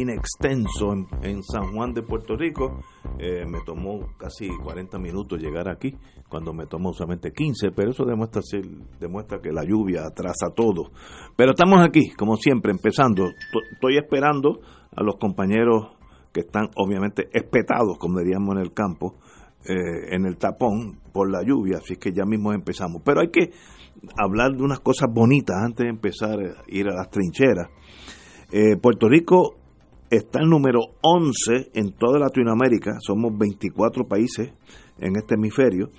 inextenso 0.00 0.92
en, 0.92 1.06
en 1.22 1.42
San 1.42 1.72
Juan 1.72 1.92
de 1.92 2.02
Puerto 2.02 2.36
Rico. 2.36 2.80
Eh, 3.18 3.44
me 3.46 3.58
tomó 3.64 4.06
casi 4.16 4.48
40 4.48 4.98
minutos 4.98 5.38
llegar 5.38 5.68
aquí, 5.68 5.94
cuando 6.28 6.52
me 6.52 6.66
tomó 6.66 6.92
solamente 6.92 7.32
15, 7.32 7.72
pero 7.72 7.90
eso 7.90 8.04
demuestra, 8.04 8.42
ser, 8.42 8.64
demuestra 8.98 9.40
que 9.40 9.52
la 9.52 9.64
lluvia 9.64 10.06
atrasa 10.06 10.50
todo. 10.54 10.90
Pero 11.36 11.50
estamos 11.50 11.80
aquí, 11.86 12.10
como 12.10 12.36
siempre, 12.36 12.72
empezando. 12.72 13.26
Estoy 13.72 13.96
esperando 13.96 14.60
a 14.96 15.02
los 15.02 15.16
compañeros 15.16 15.96
que 16.32 16.40
están 16.40 16.70
obviamente 16.76 17.28
espetados, 17.32 17.98
como 17.98 18.20
diríamos 18.20 18.56
en 18.56 18.62
el 18.62 18.72
campo, 18.72 19.16
eh, 19.64 20.14
en 20.14 20.24
el 20.24 20.38
tapón 20.38 21.00
por 21.12 21.30
la 21.30 21.42
lluvia, 21.42 21.78
así 21.78 21.96
que 21.96 22.12
ya 22.12 22.24
mismo 22.24 22.52
empezamos. 22.52 23.02
Pero 23.04 23.20
hay 23.20 23.28
que 23.28 23.50
hablar 24.16 24.52
de 24.52 24.62
unas 24.62 24.80
cosas 24.80 25.08
bonitas 25.12 25.56
antes 25.56 25.84
de 25.84 25.90
empezar 25.90 26.38
a 26.40 26.62
ir 26.68 26.88
a 26.88 26.94
las 26.94 27.10
trincheras. 27.10 27.68
Eh, 28.52 28.76
Puerto 28.80 29.08
Rico 29.08 29.59
está 30.10 30.40
el 30.40 30.48
número 30.48 30.80
11 31.02 31.70
en 31.74 31.92
toda 31.92 32.18
Latinoamérica, 32.18 32.98
somos 33.00 33.36
24 33.36 34.06
países 34.06 34.52
en 34.98 35.16
este 35.16 35.34
hemisferio, 35.34 35.90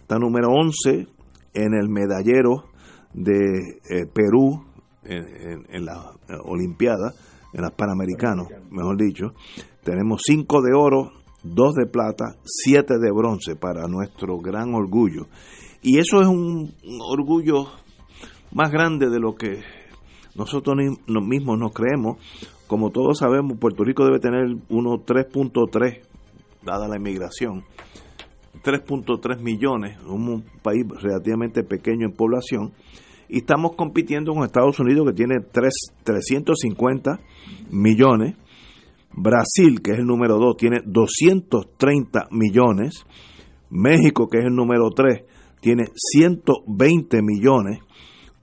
está 0.00 0.18
número 0.18 0.48
11 0.50 1.06
en 1.54 1.74
el 1.74 1.88
medallero 1.88 2.64
de 3.14 3.78
eh, 3.90 4.06
Perú 4.12 4.64
en, 5.04 5.24
en- 5.26 5.66
en 5.70 5.84
la 5.84 6.12
eh, 6.28 6.32
Olimpiada, 6.44 7.12
en 7.52 7.62
las 7.62 7.72
Panamericanos, 7.72 8.48
mejor 8.70 8.96
dicho. 8.98 9.32
Tenemos 9.82 10.20
5 10.26 10.60
de 10.62 10.72
oro, 10.74 11.12
2 11.44 11.74
de 11.74 11.86
plata, 11.86 12.36
7 12.44 12.98
de 12.98 13.10
bronce 13.12 13.56
para 13.56 13.86
nuestro 13.88 14.38
gran 14.38 14.74
orgullo. 14.74 15.26
Y 15.82 15.98
eso 15.98 16.20
es 16.20 16.26
un, 16.26 16.74
un 16.84 16.98
orgullo 17.00 17.66
más 18.52 18.70
grande 18.70 19.08
de 19.08 19.18
lo 19.20 19.34
que 19.34 19.60
nosotros 20.34 20.76
mismos 21.06 21.58
nos 21.58 21.72
creemos. 21.72 22.18
Como 22.66 22.90
todos 22.90 23.18
sabemos, 23.18 23.58
Puerto 23.58 23.82
Rico 23.84 24.04
debe 24.04 24.20
tener 24.20 24.56
uno 24.68 24.98
3.3, 24.98 26.00
dada 26.64 26.86
la 26.88 26.96
inmigración. 26.96 27.64
3.3 28.62 29.40
millones, 29.40 29.98
un 30.04 30.44
país 30.62 30.84
relativamente 31.00 31.62
pequeño 31.62 32.06
en 32.06 32.12
población, 32.12 32.72
y 33.28 33.38
estamos 33.38 33.76
compitiendo 33.76 34.32
con 34.32 34.44
Estados 34.44 34.80
Unidos 34.80 35.06
que 35.06 35.12
tiene 35.12 35.36
3, 35.40 35.72
350 36.02 37.20
millones, 37.70 38.36
Brasil, 39.12 39.80
que 39.82 39.92
es 39.92 39.98
el 39.98 40.06
número 40.06 40.38
2, 40.38 40.56
tiene 40.56 40.80
230 40.84 42.28
millones, 42.30 43.04
México, 43.70 44.28
que 44.28 44.38
es 44.38 44.44
el 44.46 44.54
número 44.54 44.90
3, 44.90 45.24
tiene 45.60 45.84
120 45.94 47.22
millones, 47.22 47.80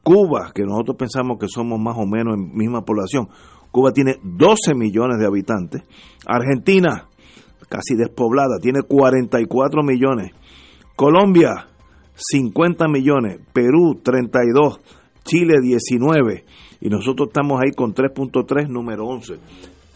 Cuba, 0.06 0.52
que 0.54 0.62
nosotros 0.62 0.98
pensamos 0.98 1.40
que 1.40 1.48
somos 1.48 1.80
más 1.80 1.98
o 1.98 2.06
menos 2.06 2.36
en 2.36 2.56
misma 2.56 2.86
población, 2.86 3.28
Cuba 3.72 3.92
tiene 3.92 4.20
12 4.22 4.76
millones 4.76 5.18
de 5.18 5.26
habitantes, 5.26 5.82
Argentina, 6.28 7.08
casi 7.68 7.96
despoblada, 7.96 8.60
tiene 8.62 8.84
44 8.84 9.82
millones, 9.82 10.32
Colombia, 10.96 11.66
50 12.14 12.88
millones, 12.88 13.40
Perú, 13.52 14.00
32, 14.04 14.80
Chile, 15.24 15.56
19, 15.60 16.46
y 16.82 16.90
nosotros 16.90 17.30
estamos 17.30 17.60
ahí 17.60 17.72
con 17.72 17.96
3.3, 17.96 18.68
número 18.70 19.08
11. 19.08 19.40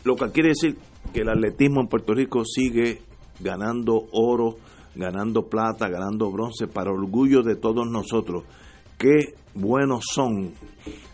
Lo 0.06 0.16
que 0.16 0.32
quiere 0.32 0.50
decir 0.50 0.76
que 1.14 1.22
el 1.22 1.30
atletismo 1.30 1.82
en 1.82 1.88
Puerto 1.88 2.16
Rico 2.16 2.44
sigue 2.46 3.04
ganando 3.40 4.08
oro, 4.12 4.56
ganando 4.96 5.44
plata, 5.44 5.88
ganando 5.88 6.32
bronce, 6.32 6.68
para 6.68 6.92
orgullo 6.92 7.44
de 7.44 7.56
todos 7.56 7.88
nosotros. 7.88 8.46
Qué 8.98 9.36
buenos 9.56 10.04
son 10.14 10.52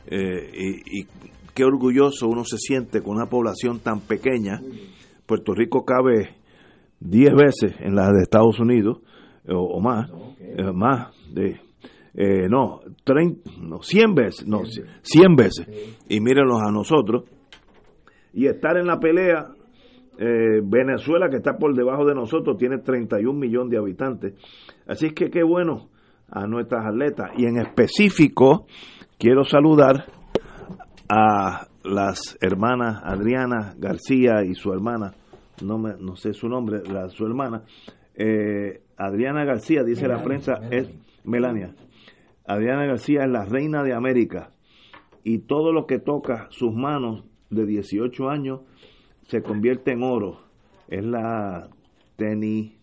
eh, 0.08 0.52
y, 0.54 1.02
y 1.02 1.08
qué 1.54 1.64
orgulloso 1.64 2.28
uno 2.28 2.44
se 2.44 2.58
siente 2.58 3.02
con 3.02 3.16
una 3.16 3.28
población 3.28 3.80
tan 3.80 4.02
pequeña. 4.02 4.60
Puerto 5.26 5.54
Rico 5.54 5.84
cabe 5.86 6.36
10 7.00 7.34
veces 7.34 7.74
en 7.80 7.96
la 7.96 8.12
de 8.12 8.22
Estados 8.24 8.60
Unidos 8.60 9.00
o, 9.48 9.58
o 9.58 9.80
más, 9.80 10.12
eh, 10.40 10.72
más 10.74 11.14
de 11.34 11.60
eh, 12.18 12.48
no, 12.50 12.80
30, 13.04 13.50
no, 13.62 13.82
100 13.82 14.16
veces, 14.16 14.48
no, 14.48 14.62
100 15.02 15.36
veces. 15.36 15.68
Y 16.08 16.20
mírenlos 16.22 16.62
a 16.62 16.72
nosotros 16.72 17.24
y 18.34 18.48
estar 18.48 18.78
en 18.78 18.88
la 18.88 19.00
pelea. 19.00 19.48
eh, 20.18 20.62
Venezuela, 20.64 21.30
que 21.30 21.38
está 21.38 21.58
por 21.58 21.76
debajo 21.76 22.06
de 22.06 22.16
nosotros, 22.16 22.58
tiene 22.58 22.78
31 22.78 23.38
millones 23.38 23.72
de 23.72 23.78
habitantes. 23.78 24.34
Así 24.88 25.12
que 25.12 25.30
qué 25.30 25.44
bueno 25.44 25.90
a 26.36 26.46
nuestras 26.48 26.86
atletas. 26.86 27.32
Y 27.38 27.46
en 27.46 27.58
específico, 27.58 28.68
quiero 29.18 29.44
saludar 29.46 30.06
a 31.10 31.68
las 31.84 32.38
hermanas 32.42 33.02
Adriana 33.04 33.74
García 33.78 34.44
y 34.44 34.54
su 34.54 34.74
hermana, 34.74 35.14
no, 35.64 35.78
me, 35.78 35.94
no 35.98 36.16
sé 36.16 36.34
su 36.34 36.50
nombre, 36.50 36.82
la, 36.92 37.08
su 37.10 37.26
hermana. 37.26 37.64
Eh, 38.16 38.82
Adriana 38.98 39.46
García, 39.46 39.84
dice 39.84 40.08
la 40.08 40.22
prensa, 40.24 40.60
es 40.70 40.90
Melania. 41.24 41.74
Adriana 42.46 42.86
García 42.86 43.22
es 43.24 43.32
la 43.32 43.46
reina 43.46 43.82
de 43.84 43.94
América 43.94 44.52
y 45.24 45.40
todo 45.40 45.72
lo 45.72 45.86
que 45.86 46.00
toca 46.00 46.48
sus 46.50 46.74
manos 46.74 47.24
de 47.50 47.66
18 47.66 48.30
años 48.30 48.62
se 49.28 49.42
convierte 49.42 49.94
en 49.94 50.04
oro. 50.04 50.42
Es 50.88 51.04
la 51.04 51.70
teni, 52.18 52.78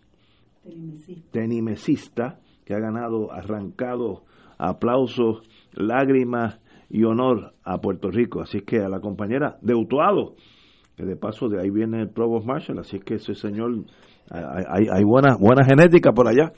tenimesista 1.31 2.42
que 2.65 2.75
ha 2.75 2.79
ganado, 2.79 3.33
arrancado 3.33 4.23
aplausos, 4.59 5.43
lágrimas 5.75 6.61
y 6.89 7.05
honor 7.05 7.55
a 7.65 7.79
Puerto 7.79 8.11
Rico. 8.11 8.41
Así 8.41 8.61
que 8.61 8.79
a 8.79 8.89
la 8.89 9.01
compañera 9.01 9.59
de 9.61 9.75
Utuado, 9.75 10.35
que 10.97 11.05
de 11.05 11.17
paso 11.17 11.49
de 11.49 11.61
ahí 11.61 11.71
viene 11.71 12.03
el 12.03 12.11
Provost 12.11 12.47
Marshall, 12.47 12.79
así 12.79 13.01
que 13.01 13.15
ese 13.15 13.35
señor, 13.35 13.73
hay, 14.31 15.05
buena, 15.05 15.37
buena 15.37 15.65
genética 15.65 16.13
por 16.13 16.29
allá. 16.29 16.53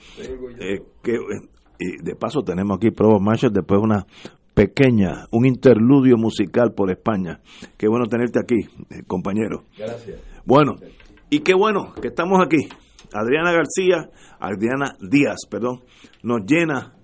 Eh, 0.61 0.83
que, 1.03 1.13
eh, 1.13 1.49
y 1.79 2.05
de 2.05 2.15
paso 2.15 2.43
tenemos 2.43 2.77
aquí 2.77 2.91
Provost 2.91 3.23
Marshall, 3.23 3.53
después 3.53 3.81
una 3.83 4.07
pequeña, 4.55 5.27
un 5.33 5.47
interludio 5.47 6.17
musical 6.17 6.73
por 6.73 6.91
España. 6.91 7.41
Qué 7.77 7.89
bueno 7.89 8.07
tenerte 8.07 8.39
aquí, 8.39 8.61
eh, 8.91 9.03
compañero. 9.07 9.65
Gracias. 9.79 10.21
Bueno, 10.45 10.75
y 11.31 11.41
qué 11.41 11.55
bueno 11.55 11.93
que 12.01 12.09
estamos 12.09 12.39
aquí. 12.45 12.69
Adriana 13.13 13.53
García, 13.53 14.11
Adriana 14.39 14.97
Díaz, 15.01 15.47
perdón, 15.51 15.83
nos 16.23 16.43
llena 16.47 16.95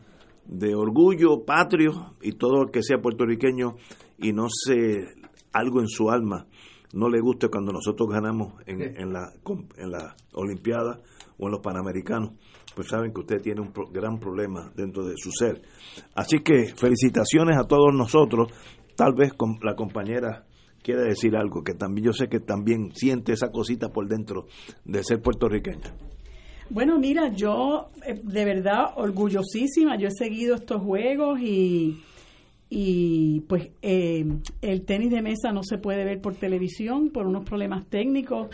de 0.47 0.75
orgullo 0.75 1.45
patrio 1.45 2.15
y 2.23 2.33
todo 2.33 2.63
el 2.63 2.71
que 2.71 2.83
sea 2.83 2.99
puertorriqueño 3.01 3.73
y 4.19 4.33
no 4.33 4.47
sé, 4.49 5.07
algo 5.53 5.81
en 5.81 5.89
su 5.89 6.11
alma 6.11 6.47
no 6.93 7.09
le 7.09 7.21
guste 7.21 7.49
cuando 7.49 7.73
nosotros 7.73 8.09
ganamos 8.11 8.55
en, 8.67 8.83
en 8.83 9.13
la, 9.13 9.31
en 9.77 9.91
la 9.93 10.17
Olimpiada 10.33 10.99
o 11.39 11.47
en 11.47 11.53
los 11.53 11.61
Panamericanos, 11.61 12.33
pues 12.75 12.89
saben 12.89 13.13
que 13.13 13.21
usted 13.21 13.41
tiene 13.41 13.61
un 13.61 13.73
pro- 13.73 13.89
gran 13.93 14.19
problema 14.19 14.73
dentro 14.75 15.05
de 15.07 15.15
su 15.17 15.31
ser. 15.31 15.63
Así 16.17 16.41
que 16.41 16.75
felicitaciones 16.75 17.57
a 17.57 17.65
todos 17.69 17.95
nosotros, 17.95 18.53
tal 18.97 19.15
vez 19.15 19.33
con 19.35 19.59
la 19.63 19.77
compañera 19.77 20.47
quiere 20.83 21.03
decir 21.03 21.37
algo, 21.37 21.63
que 21.63 21.75
también 21.75 22.07
yo 22.07 22.13
sé 22.13 22.29
que 22.29 22.41
también 22.41 22.93
siente 22.95 23.33
esa 23.33 23.51
cosita 23.51 23.89
por 23.89 24.09
dentro 24.09 24.47
de 24.85 25.03
ser 25.05 25.21
puertorriqueña. 25.21 25.95
Bueno, 26.71 26.99
mira, 26.99 27.33
yo 27.35 27.91
eh, 28.07 28.21
de 28.23 28.45
verdad 28.45 28.93
orgullosísima, 28.97 29.97
yo 29.97 30.09
he 30.09 30.13
seguido 30.13 30.55
estos 30.55 30.81
juegos 30.83 31.41
y, 31.41 31.99
y 32.69 33.41
pues 33.49 33.71
eh, 33.83 34.25
el 34.63 34.85
tenis 34.85 35.11
de 35.11 35.21
mesa 35.21 35.53
no 35.53 35.65
se 35.65 35.79
puede 35.79 36.05
ver 36.05 36.21
por 36.21 36.37
televisión 36.37 37.11
por 37.11 37.27
unos 37.27 37.45
problemas 37.45 37.89
técnicos, 37.89 38.49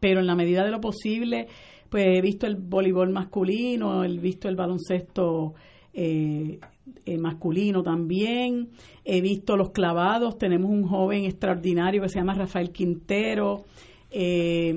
pero 0.00 0.20
en 0.20 0.26
la 0.26 0.34
medida 0.34 0.64
de 0.64 0.70
lo 0.70 0.80
posible, 0.80 1.48
pues 1.90 2.06
he 2.06 2.22
visto 2.22 2.46
el 2.46 2.56
voleibol 2.56 3.10
masculino, 3.10 4.02
he 4.02 4.08
visto 4.08 4.48
el 4.48 4.56
baloncesto 4.56 5.54
eh, 5.92 6.58
eh, 7.04 7.18
masculino 7.18 7.82
también, 7.82 8.68
he 9.04 9.20
visto 9.20 9.56
los 9.56 9.70
clavados, 9.70 10.38
tenemos 10.38 10.70
un 10.70 10.84
joven 10.86 11.24
extraordinario 11.24 12.02
que 12.02 12.08
se 12.08 12.18
llama 12.18 12.34
Rafael 12.34 12.70
Quintero, 12.70 13.64
eh, 14.10 14.74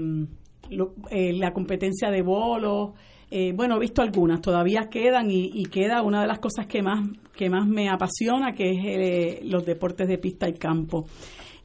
lo- 0.70 0.94
eh, 1.10 1.34
la 1.34 1.52
competencia 1.54 2.10
de 2.12 2.22
bolos, 2.22 2.92
eh, 3.32 3.54
bueno, 3.56 3.78
he 3.78 3.80
visto 3.80 4.02
algunas, 4.02 4.42
todavía 4.42 4.90
quedan 4.90 5.30
y, 5.32 5.52
y 5.54 5.66
queda 5.66 6.02
una 6.02 6.22
de 6.22 6.28
las 6.28 6.40
cosas 6.40 6.66
que 6.68 6.82
más, 6.82 7.08
que 7.36 7.50
más 7.50 7.68
me 7.68 7.90
apasiona, 7.90 8.54
que 8.54 8.72
es 8.72 8.78
eh, 8.86 9.40
los 9.46 9.66
deportes 9.66 10.08
de 10.08 10.18
pista 10.18 10.50
y 10.50 10.54
campo. 10.54 11.06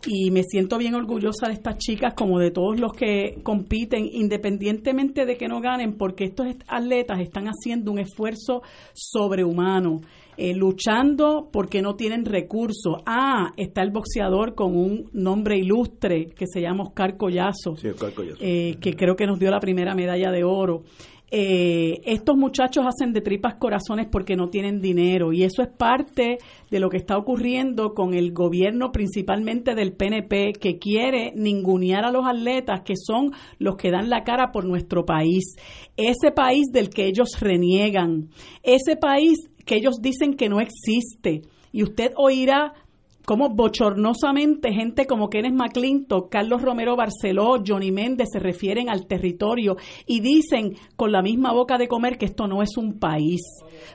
y 0.07 0.31
me 0.31 0.43
siento 0.43 0.77
bien 0.77 0.95
orgullosa 0.95 1.47
de 1.49 1.55
estas 1.55 1.79
chicas 1.79 2.13
como 2.13 2.39
de 2.39 2.51
todos 2.51 2.79
los 2.79 2.93
que 2.93 3.39
compiten 3.43 4.07
independientemente 4.13 5.25
de 5.25 5.39
que 5.39 5.49
no 5.49 5.63
ganen 5.63 5.95
porque 5.97 6.25
estos 6.25 6.47
atletas 6.69 7.21
están 7.21 7.47
haciendo 7.47 7.91
un 7.91 7.99
esfuerzo 7.99 8.61
sobrehumano 8.93 10.03
eh, 10.37 10.55
luchando 10.55 11.49
porque 11.53 11.83
no 11.83 11.95
tienen 11.95 12.25
recursos. 12.25 12.97
Ah, 13.07 13.53
está 13.57 13.83
el 13.83 13.91
boxeador 13.91 14.55
con 14.55 14.77
un 14.77 15.11
nombre 15.13 15.59
ilustre 15.59 16.27
que 16.27 16.47
se 16.47 16.61
llama 16.61 16.85
Oscar 16.85 17.17
Collazo, 17.17 17.75
eh, 18.41 18.77
que 18.81 18.95
creo 18.95 19.17
que 19.17 19.27
nos 19.27 19.39
dio 19.39 19.51
la 19.51 19.61
primera 19.61 19.95
medalla 19.95 20.31
de 20.31 20.45
oro. 20.45 20.83
Eh, 21.37 22.01
estos 22.05 22.37
muchachos 22.37 22.85
hacen 22.87 23.13
de 23.13 23.21
tripas 23.21 23.57
corazones 23.57 24.07
porque 24.09 24.37
no 24.37 24.51
tienen 24.51 24.81
dinero 24.81 25.33
y 25.33 25.43
eso 25.43 25.63
es 25.63 25.69
parte 25.69 26.39
de 26.71 26.79
lo 26.79 26.91
que 26.91 26.99
está 26.99 27.17
ocurriendo 27.17 27.93
con 27.93 28.15
el 28.15 28.33
gobierno 28.33 28.93
principalmente 28.93 29.75
del 29.75 29.95
PNP 29.95 30.53
que 30.53 30.79
quiere 30.79 31.33
ningunear 31.35 32.05
a 32.05 32.13
los 32.13 32.25
atletas 32.25 32.83
que 32.83 32.95
son 32.97 33.33
los 33.59 33.75
que 33.75 33.91
dan 33.91 34.11
la 34.11 34.23
cara 34.23 34.53
por 34.53 34.65
nuestro 34.65 35.05
país, 35.05 35.57
ese 35.97 36.31
país 36.31 36.67
del 36.73 36.89
que 36.89 37.07
ellos 37.07 37.41
reniegan, 37.41 38.29
ese 38.63 38.95
país 38.95 39.51
que 39.65 39.77
ellos 39.77 39.97
dicen 40.01 40.35
que 40.35 40.49
no 40.49 40.61
existe. 40.61 41.43
Y 41.73 41.83
usted 41.83 42.13
oirá 42.17 42.75
como 43.25 43.49
bochornosamente 43.49 44.73
gente 44.73 45.07
como 45.07 45.29
Kenneth 45.29 45.55
McClintock, 45.55 46.31
Carlos 46.31 46.63
Romero 46.63 46.97
Barceló, 46.97 47.63
Johnny 47.67 47.91
Méndez 47.91 48.29
se 48.33 48.39
refieren 48.39 48.91
al 48.91 49.07
territorio 49.07 49.77
y 50.07 50.21
dicen 50.21 50.77
con 50.97 51.13
la 51.13 51.23
misma 51.23 51.53
boca 51.53 51.79
de 51.79 51.89
comer 51.89 52.19
que 52.19 52.27
esto 52.27 52.47
no 52.47 52.63
es 52.63 52.77
un 52.77 52.99
país. 52.99 53.41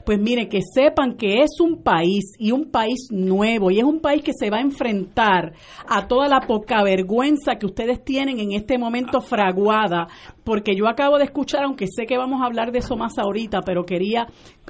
Pues 0.05 0.19
miren, 0.19 0.49
que 0.49 0.61
sepan 0.61 1.15
que 1.15 1.41
es 1.41 1.59
un 1.59 1.83
país 1.83 2.33
y 2.39 2.51
un 2.51 2.71
país 2.71 3.07
nuevo 3.11 3.71
y 3.71 3.79
es 3.79 3.83
un 3.83 3.99
país 3.99 4.23
que 4.23 4.33
se 4.33 4.49
va 4.49 4.57
a 4.57 4.61
enfrentar 4.61 5.53
a 5.87 6.07
toda 6.07 6.27
la 6.27 6.41
poca 6.41 6.83
vergüenza 6.83 7.55
que 7.59 7.65
ustedes 7.65 8.03
tienen 8.03 8.39
en 8.39 8.53
este 8.53 8.77
momento 8.77 9.21
fraguada, 9.21 10.07
porque 10.43 10.75
yo 10.75 10.87
acabo 10.87 11.17
de 11.17 11.25
escuchar, 11.25 11.63
aunque 11.63 11.85
sé 11.87 12.05
que 12.05 12.17
vamos 12.17 12.41
a 12.41 12.45
hablar 12.45 12.71
de 12.71 12.79
eso 12.79 12.95
más 12.95 13.17
ahorita, 13.17 13.61
pero 13.61 13.85
quería 13.85 14.27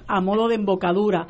a 0.07 0.21
modo 0.21 0.47
de 0.47 0.55
embocadura. 0.55 1.27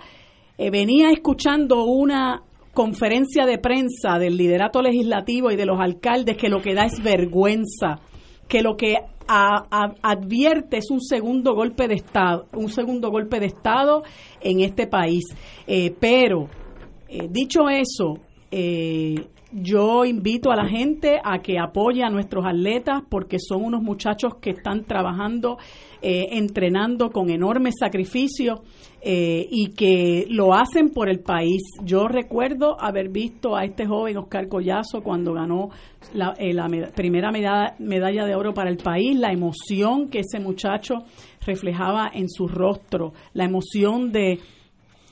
Eh, 0.58 0.72
venía 0.72 1.12
escuchando 1.12 1.86
una 1.86 2.44
conferencia 2.74 3.46
de 3.46 3.58
prensa 3.58 4.20
del 4.20 4.38
liderato 4.38 4.82
legislativo 4.82 5.52
y 5.52 5.56
de 5.56 5.66
los 5.66 5.80
alcaldes 5.80 6.38
que 6.38 6.50
lo 6.50 6.62
que 6.62 6.74
da 6.74 6.86
es 6.86 7.02
vergüenza, 7.02 8.00
que 8.48 8.62
lo 8.62 8.76
que 8.76 8.98
advierte 9.28 10.78
es 10.78 10.90
un 10.90 11.02
segundo 11.02 11.54
golpe 11.54 11.88
de 11.88 11.96
estado, 11.96 12.48
un 12.54 12.70
segundo 12.70 13.12
golpe 13.12 13.40
de 13.40 13.46
estado 13.48 14.04
en 14.42 14.62
este 14.62 14.88
país. 14.88 15.26
Eh, 15.68 15.94
pero 16.00 16.50
eh, 17.08 17.28
dicho 17.30 17.70
eso, 17.70 18.20
eh, 18.50 19.28
yo 19.52 20.06
invito 20.06 20.52
a 20.52 20.56
la 20.56 20.68
gente 20.68 21.20
a 21.24 21.40
que 21.40 21.58
apoye 21.60 22.04
a 22.04 22.10
nuestros 22.10 22.46
atletas 22.46 23.02
porque 23.10 23.38
son 23.40 23.64
unos 23.64 23.82
muchachos 23.82 24.36
que 24.42 24.52
están 24.52 24.84
trabajando, 24.86 25.58
entrenando 26.02 27.10
con 27.10 27.30
enorme 27.30 27.72
sacrificio 27.72 28.62
eh, 29.02 29.48
y 29.50 29.68
que 29.68 30.26
lo 30.30 30.54
hacen 30.54 30.90
por 30.90 31.10
el 31.10 31.22
país. 31.22 31.62
Yo 31.86 32.10
recuerdo 32.10 32.76
haber 32.82 33.08
visto 33.08 33.56
a 33.56 33.64
este 33.64 33.86
joven 33.86 34.18
Oscar 34.18 34.50
Collazo 34.50 35.02
cuando 35.02 35.34
ganó 35.34 35.70
la, 36.14 36.34
eh, 36.38 36.54
primera 36.94 37.32
medalla, 37.32 37.76
medalla 37.80 38.26
de 38.26 38.36
oro 38.36 38.54
para 38.54 38.70
el 38.70 38.76
país, 38.76 39.18
la 39.18 39.32
emoción 39.32 40.10
que 40.10 40.20
ese 40.20 40.42
muchacho 40.42 40.96
reflejaba 41.46 42.12
en 42.14 42.28
su 42.28 42.50
rostro, 42.50 43.14
la 43.34 43.46
emoción 43.46 44.12
de 44.12 44.40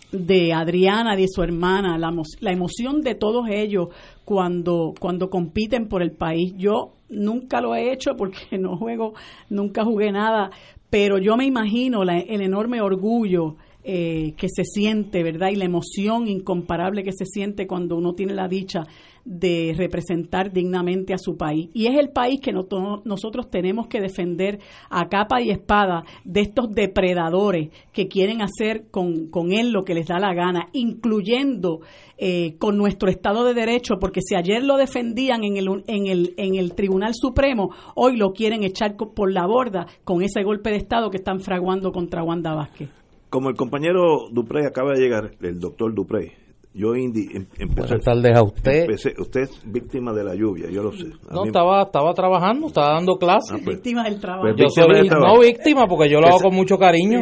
de 0.09 0.53
Adriana, 0.53 1.17
de 1.17 1.27
su 1.27 1.43
hermana, 1.43 1.97
la, 1.97 2.13
la 2.39 2.51
emoción 2.53 3.01
de 3.01 3.13
todos 3.13 3.49
ellos 3.49 3.89
cuando, 4.27 4.93
cuando 4.99 5.29
compiten 5.29 5.87
por 5.87 6.01
el 6.01 6.11
país. 6.11 6.53
Yo 6.57 6.95
nunca 7.07 7.61
lo 7.61 7.73
he 7.75 7.93
hecho 7.93 8.17
porque 8.17 8.57
no 8.59 8.75
juego, 8.75 9.13
nunca 9.49 9.85
jugué 9.85 10.11
nada, 10.11 10.51
pero 10.89 11.17
yo 11.17 11.37
me 11.37 11.45
imagino 11.45 12.03
el 12.03 12.41
enorme 12.41 12.81
orgullo 12.81 13.55
eh, 13.85 14.33
que 14.35 14.49
se 14.49 14.65
siente, 14.65 15.23
¿verdad? 15.23 15.51
Y 15.51 15.55
la 15.55 15.63
emoción 15.63 16.27
incomparable 16.27 17.05
que 17.05 17.13
se 17.13 17.25
siente 17.25 17.67
cuando 17.67 17.95
uno 17.95 18.15
tiene 18.15 18.33
la 18.33 18.49
dicha 18.49 18.83
de 19.27 19.75
representar 19.77 20.53
dignamente 20.53 21.13
a 21.13 21.17
su 21.17 21.35
país. 21.35 21.69
Y 21.73 21.87
es 21.87 21.99
el 21.99 22.09
país 22.09 22.39
que 22.39 22.53
nosotros 22.53 23.49
tenemos 23.51 23.87
que 23.87 23.99
defender 23.99 24.59
a 24.89 25.09
capa 25.09 25.41
y 25.41 25.51
espada 25.51 26.03
de 26.23 26.41
estos 26.41 26.73
depredadores 26.73 27.69
que 27.91 28.07
quieren 28.07 28.41
hacer 28.41 28.85
con, 28.89 29.27
con 29.27 29.51
él 29.51 29.71
lo 29.71 29.83
que 29.83 29.93
les 29.93 30.07
da 30.07 30.17
la 30.17 30.33
gana, 30.33 30.69
incluyendo 30.71 31.81
eh, 32.17 32.55
con 32.57 32.77
nuestro 32.77 33.09
Estado 33.09 33.43
de 33.43 33.53
Derecho, 33.53 33.95
porque 33.99 34.21
si 34.21 34.35
ayer 34.35 34.63
lo 34.63 34.77
defendían 34.77 35.43
en 35.43 35.57
el, 35.57 35.67
en, 35.87 36.07
el, 36.07 36.33
en 36.37 36.55
el 36.55 36.73
Tribunal 36.73 37.11
Supremo, 37.13 37.71
hoy 37.95 38.15
lo 38.15 38.31
quieren 38.31 38.63
echar 38.63 38.95
por 38.95 39.31
la 39.31 39.45
borda 39.45 39.87
con 40.05 40.21
ese 40.21 40.41
golpe 40.43 40.69
de 40.69 40.77
Estado 40.77 41.09
que 41.09 41.17
están 41.17 41.41
fraguando 41.41 41.91
contra 41.91 42.23
Wanda 42.23 42.55
Vázquez 42.55 42.89
como 43.29 43.49
el 43.49 43.55
compañero 43.55 44.29
Duprey 44.31 44.65
acaba 44.65 44.93
de 44.93 45.01
llegar, 45.01 45.31
el 45.41 45.59
doctor 45.59 45.93
Duprey, 45.93 46.31
yo 46.77 46.95
indi, 46.95 47.27
em, 47.33 47.47
empecé, 47.57 47.95
a 47.95 48.43
usted. 48.43 48.87
usted 49.17 49.41
es 49.41 49.61
víctima 49.65 50.13
de 50.13 50.23
la 50.23 50.35
lluvia, 50.35 50.69
yo 50.69 50.83
lo 50.83 50.91
sé. 50.91 51.07
no, 51.31 51.45
estaba 51.45 51.81
estaba 51.81 52.13
trabajando, 52.13 52.67
estaba 52.67 52.93
dando 52.93 53.17
clases. 53.17 53.51
Ah, 53.53 53.61
pues, 53.65 53.77
víctima 53.77 54.03
del 54.03 54.19
trabajo. 54.19 54.43
Pues 54.43 54.55
yo 54.57 54.69
soy, 54.69 55.09
no 55.09 55.39
víctima, 55.39 55.87
porque 55.87 56.07
yo 56.07 56.19
lo 56.19 56.27
hago 56.27 56.39
con 56.39 56.55
mucho 56.55 56.77
cariño, 56.77 57.19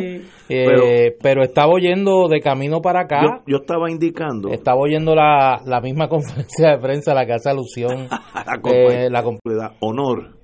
eh, 0.50 1.16
pero, 1.22 1.42
estaba 1.44 1.72
oyendo 1.72 2.28
de 2.28 2.42
camino 2.42 2.82
para 2.82 3.04
acá. 3.04 3.42
Yo, 3.48 3.58
estaba 3.58 3.90
indicando. 3.90 4.50
Estaba 4.50 4.78
oyendo 4.78 5.16
la, 5.16 5.62
la 5.66 5.80
misma 5.80 6.10
conferencia 6.10 6.72
de 6.72 6.78
prensa 6.80 7.14
a 7.14 7.16
la 7.16 7.26
que 7.26 7.34
hace 7.34 7.50
alusión. 7.50 8.10
la, 9.10 9.10
la 9.10 9.74
honor 9.80 10.36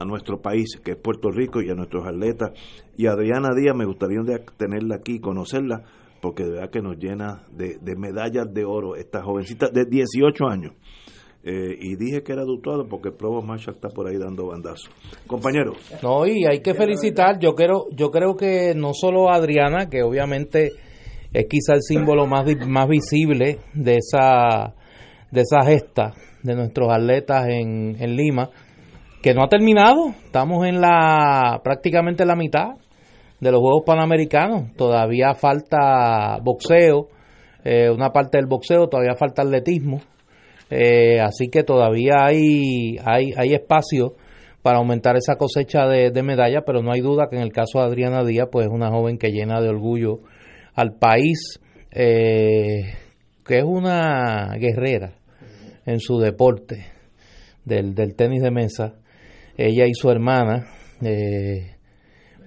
a 0.00 0.04
nuestro 0.04 0.40
país, 0.40 0.80
que 0.82 0.92
es 0.92 0.96
Puerto 0.96 1.30
Rico, 1.30 1.62
y 1.62 1.70
a 1.70 1.74
nuestros 1.74 2.04
atletas. 2.06 2.50
Y 2.96 3.06
Adriana 3.06 3.50
Díaz, 3.54 3.76
me 3.76 3.84
gustaría 3.84 4.18
un 4.18 4.26
día 4.26 4.38
tenerla 4.56 4.96
aquí 4.96 5.14
y 5.14 5.20
conocerla, 5.20 5.84
porque 6.20 6.44
de 6.44 6.50
verdad 6.50 6.70
que 6.70 6.82
nos 6.82 6.96
llena 6.98 7.42
de, 7.50 7.78
medallas 7.96 8.52
de 8.52 8.64
oro 8.64 8.96
esta 8.96 9.22
jovencita 9.22 9.68
de 9.68 9.84
18 9.84 10.44
años. 10.46 10.72
Eh, 11.44 11.78
y 11.80 11.96
dije 11.96 12.22
que 12.22 12.32
era 12.32 12.42
adultado 12.42 12.86
porque 12.88 13.08
el 13.08 13.14
Provo 13.14 13.40
Marshall 13.42 13.76
está 13.76 13.88
por 13.88 14.08
ahí 14.08 14.18
dando 14.18 14.46
bandazos. 14.46 14.90
Compañero. 15.26 15.72
No, 16.02 16.26
y 16.26 16.44
hay 16.44 16.60
que 16.60 16.74
felicitar, 16.74 17.38
yo 17.38 17.54
creo, 17.54 17.86
yo 17.92 18.10
creo 18.10 18.36
que 18.36 18.74
no 18.74 18.92
solo 18.92 19.30
Adriana, 19.30 19.88
que 19.88 20.02
obviamente 20.02 20.72
es 21.32 21.46
quizá 21.48 21.74
el 21.74 21.82
símbolo 21.82 22.26
más, 22.26 22.44
más 22.66 22.88
visible 22.88 23.60
de 23.72 23.96
esa, 23.96 24.74
de 25.30 25.40
esa 25.42 25.64
gesta 25.64 26.12
de 26.42 26.54
nuestros 26.54 26.90
atletas 26.90 27.46
en, 27.48 27.96
en 28.00 28.16
Lima, 28.16 28.50
que 29.22 29.32
no 29.32 29.44
ha 29.44 29.48
terminado. 29.48 30.08
Estamos 30.24 30.66
en 30.66 30.80
la 30.80 31.60
prácticamente 31.62 32.24
en 32.24 32.28
la 32.28 32.36
mitad 32.36 32.74
de 33.40 33.52
los 33.52 33.60
Juegos 33.60 33.82
Panamericanos. 33.84 34.72
Todavía 34.76 35.34
falta 35.34 36.38
boxeo, 36.42 37.08
eh, 37.64 37.90
una 37.90 38.10
parte 38.10 38.38
del 38.38 38.46
boxeo, 38.46 38.88
todavía 38.88 39.14
falta 39.16 39.42
atletismo. 39.42 40.00
Eh, 40.70 41.20
así 41.20 41.48
que 41.48 41.62
todavía 41.62 42.26
hay, 42.26 42.96
hay, 43.04 43.32
hay 43.36 43.54
espacio 43.54 44.14
para 44.62 44.78
aumentar 44.78 45.16
esa 45.16 45.36
cosecha 45.36 45.86
de, 45.86 46.10
de 46.10 46.22
medallas, 46.22 46.62
pero 46.66 46.82
no 46.82 46.92
hay 46.92 47.00
duda 47.00 47.28
que 47.30 47.36
en 47.36 47.42
el 47.42 47.52
caso 47.52 47.78
de 47.78 47.86
Adriana 47.86 48.24
Díaz, 48.24 48.48
pues 48.50 48.66
es 48.66 48.72
una 48.72 48.90
joven 48.90 49.16
que 49.16 49.30
llena 49.30 49.60
de 49.60 49.70
orgullo 49.70 50.20
al 50.74 50.94
país, 50.94 51.60
eh, 51.90 52.94
que 53.46 53.58
es 53.58 53.64
una 53.64 54.54
guerrera 54.58 55.14
en 55.86 56.00
su 56.00 56.18
deporte 56.18 56.86
del, 57.64 57.94
del 57.94 58.14
tenis 58.14 58.42
de 58.42 58.50
mesa 58.50 58.94
ella 59.58 59.86
y 59.86 59.94
su 59.94 60.08
hermana, 60.08 60.68
eh, 61.02 61.77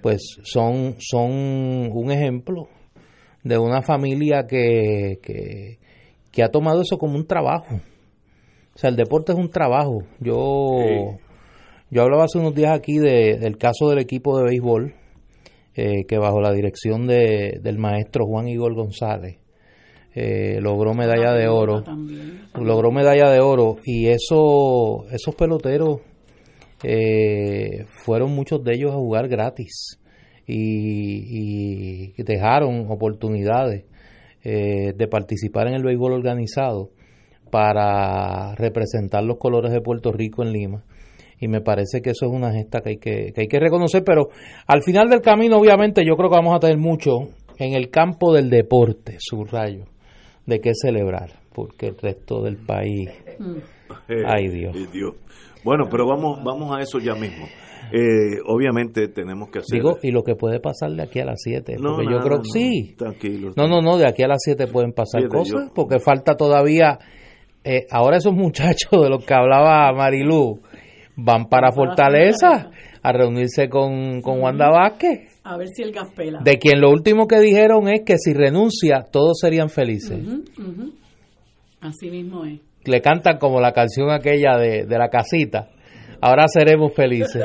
pues 0.02 0.38
son, 0.42 0.96
son 0.98 1.30
un 1.30 2.10
ejemplo 2.10 2.68
de 3.44 3.56
una 3.58 3.82
familia 3.82 4.46
que, 4.48 5.18
que, 5.22 6.42
ha 6.42 6.48
tomado 6.48 6.82
eso 6.82 6.98
como 6.98 7.16
un 7.16 7.26
trabajo. 7.26 7.76
O 8.74 8.78
sea, 8.78 8.90
el 8.90 8.96
deporte 8.96 9.32
es 9.32 9.38
un 9.38 9.50
trabajo. 9.50 10.02
Yo, 10.20 11.18
yo 11.90 12.02
hablaba 12.02 12.24
hace 12.24 12.38
unos 12.38 12.54
días 12.54 12.72
aquí 12.72 12.98
de, 12.98 13.38
del 13.38 13.58
caso 13.58 13.88
del 13.88 13.98
equipo 13.98 14.38
de 14.38 14.44
béisbol, 14.44 14.94
eh, 15.74 16.04
que 16.06 16.18
bajo 16.18 16.40
la 16.40 16.52
dirección 16.52 17.06
de, 17.06 17.60
del 17.62 17.78
maestro 17.78 18.26
Juan 18.26 18.48
Igor 18.48 18.74
González, 18.74 19.38
eh, 20.14 20.58
logró 20.60 20.94
medalla 20.94 21.32
de 21.32 21.48
oro. 21.48 21.84
Logró 22.54 22.90
medalla 22.90 23.30
de 23.30 23.40
oro 23.40 23.76
y 23.84 24.08
eso, 24.08 25.06
esos 25.10 25.34
peloteros 25.34 26.00
eh, 26.82 27.84
fueron 28.04 28.34
muchos 28.34 28.62
de 28.64 28.74
ellos 28.74 28.92
a 28.92 28.96
jugar 28.96 29.28
gratis 29.28 29.98
y, 30.46 32.12
dejaron 32.22 32.86
oportunidades 32.90 33.84
eh, 34.44 34.92
de 34.96 35.08
participar 35.08 35.68
en 35.68 35.74
el 35.74 35.82
béisbol 35.82 36.12
organizado 36.12 36.90
para 37.50 38.54
representar 38.54 39.22
los 39.22 39.38
colores 39.38 39.72
de 39.72 39.80
Puerto 39.80 40.12
Rico 40.12 40.42
en 40.42 40.52
Lima 40.52 40.84
y 41.38 41.48
me 41.48 41.60
parece 41.60 42.00
que 42.00 42.10
eso 42.10 42.26
es 42.26 42.32
una 42.32 42.52
gesta 42.52 42.80
que 42.80 42.90
hay 42.90 42.96
que, 42.98 43.32
que 43.32 43.42
hay 43.42 43.48
que 43.48 43.58
reconocer, 43.58 44.04
pero 44.04 44.28
al 44.66 44.82
final 44.82 45.08
del 45.10 45.20
camino 45.20 45.58
obviamente 45.58 46.04
yo 46.06 46.16
creo 46.16 46.30
que 46.30 46.36
vamos 46.36 46.54
a 46.54 46.60
tener 46.60 46.78
mucho 46.78 47.28
en 47.58 47.74
el 47.74 47.90
campo 47.90 48.32
del 48.32 48.48
deporte, 48.48 49.16
subrayo, 49.18 49.84
de 50.46 50.60
qué 50.60 50.72
celebrar. 50.74 51.42
porque 51.52 51.88
el 51.88 51.98
resto 51.98 52.42
del 52.42 52.56
país... 52.56 53.10
Ay, 54.26 54.48
Dios. 54.48 54.76
Bueno, 55.64 55.84
pero 55.90 56.06
vamos, 56.06 56.42
vamos 56.44 56.76
a 56.76 56.80
eso 56.80 56.98
ya 56.98 57.14
mismo. 57.14 57.46
Eh, 57.92 58.38
obviamente 58.46 59.08
tenemos 59.08 59.50
que 59.50 59.58
hacer... 59.58 59.78
Digo, 59.78 59.98
y 60.02 60.10
lo 60.10 60.22
que 60.24 60.34
puede 60.34 60.60
pasar 60.60 60.90
de 60.92 61.02
aquí 61.02 61.20
a 61.20 61.24
las 61.26 61.40
7, 61.42 61.76
No, 61.78 61.96
porque 61.96 62.10
yo 62.10 62.20
creo 62.20 62.36
no, 62.38 62.42
que 62.42 62.48
sí. 62.58 62.94
tranquilo. 62.96 63.52
No, 63.56 63.68
no, 63.68 63.82
no, 63.82 63.96
de 63.98 64.06
aquí 64.08 64.22
a 64.22 64.28
las 64.28 64.40
7 64.42 64.66
pueden 64.68 64.92
pasar 64.92 65.20
Fíjate, 65.20 65.36
cosas, 65.36 65.66
yo- 65.68 65.74
porque 65.74 65.98
falta 66.00 66.36
todavía... 66.36 66.98
eh, 67.64 67.86
ahora 67.90 68.16
esos 68.16 68.32
muchachos 68.34 68.90
de 69.02 69.08
los 69.10 69.24
que 69.24 69.34
hablaba 69.34 69.92
Marilú 69.92 70.60
van 71.16 71.46
para 71.50 71.70
Fortaleza 71.72 72.70
a 73.02 73.12
reunirse 73.12 73.68
con, 73.68 74.22
con 74.22 74.40
Wanda 74.40 74.70
Vázquez, 74.70 75.40
A 75.44 75.56
ver 75.58 75.68
si 75.68 75.82
el 75.82 75.92
gas 75.92 76.08
pela. 76.16 76.40
de 76.42 76.58
quien 76.58 76.80
lo 76.80 76.88
último 76.90 77.26
que 77.26 77.40
dijeron 77.40 77.88
es 77.88 78.02
que 78.06 78.16
si 78.16 78.32
renuncia 78.32 79.04
todos 79.12 79.38
serían 79.40 79.68
felices. 79.68 80.18
Así 81.80 82.10
mismo 82.10 82.44
es. 82.44 82.60
Le 82.84 83.00
cantan 83.00 83.38
como 83.38 83.60
la 83.60 83.72
canción 83.72 84.10
aquella 84.10 84.56
de, 84.58 84.84
de 84.86 84.98
la 84.98 85.08
casita. 85.08 85.68
Ahora 86.20 86.46
seremos 86.48 86.94
felices. 86.94 87.44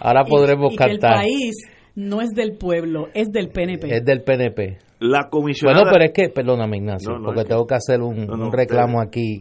Ahora 0.00 0.24
podremos 0.24 0.70
y, 0.72 0.74
y 0.74 0.76
que 0.78 0.84
el 0.84 0.98
cantar. 0.98 1.20
país 1.22 1.54
no 1.94 2.20
es 2.20 2.30
del 2.30 2.56
pueblo, 2.58 3.08
es 3.14 3.30
del 3.30 3.48
PNP. 3.50 3.94
Es 3.96 4.04
del 4.04 4.22
PNP. 4.22 4.78
La 5.00 5.28
comisionada... 5.30 5.80
Bueno, 5.82 5.92
pero 5.92 6.04
es 6.04 6.12
que, 6.12 6.28
perdóname 6.30 6.78
Ignacio, 6.78 7.10
No, 7.12 7.18
no, 7.18 7.24
porque 7.26 7.40
es 7.40 7.44
que- 7.46 7.50
tengo 7.50 7.66
que 7.66 7.74
hacer 7.74 8.00
un, 8.00 8.26
No, 8.26 8.36
no, 8.36 8.46
un 8.46 8.52
reclamo 8.52 9.00
aquí. 9.00 9.40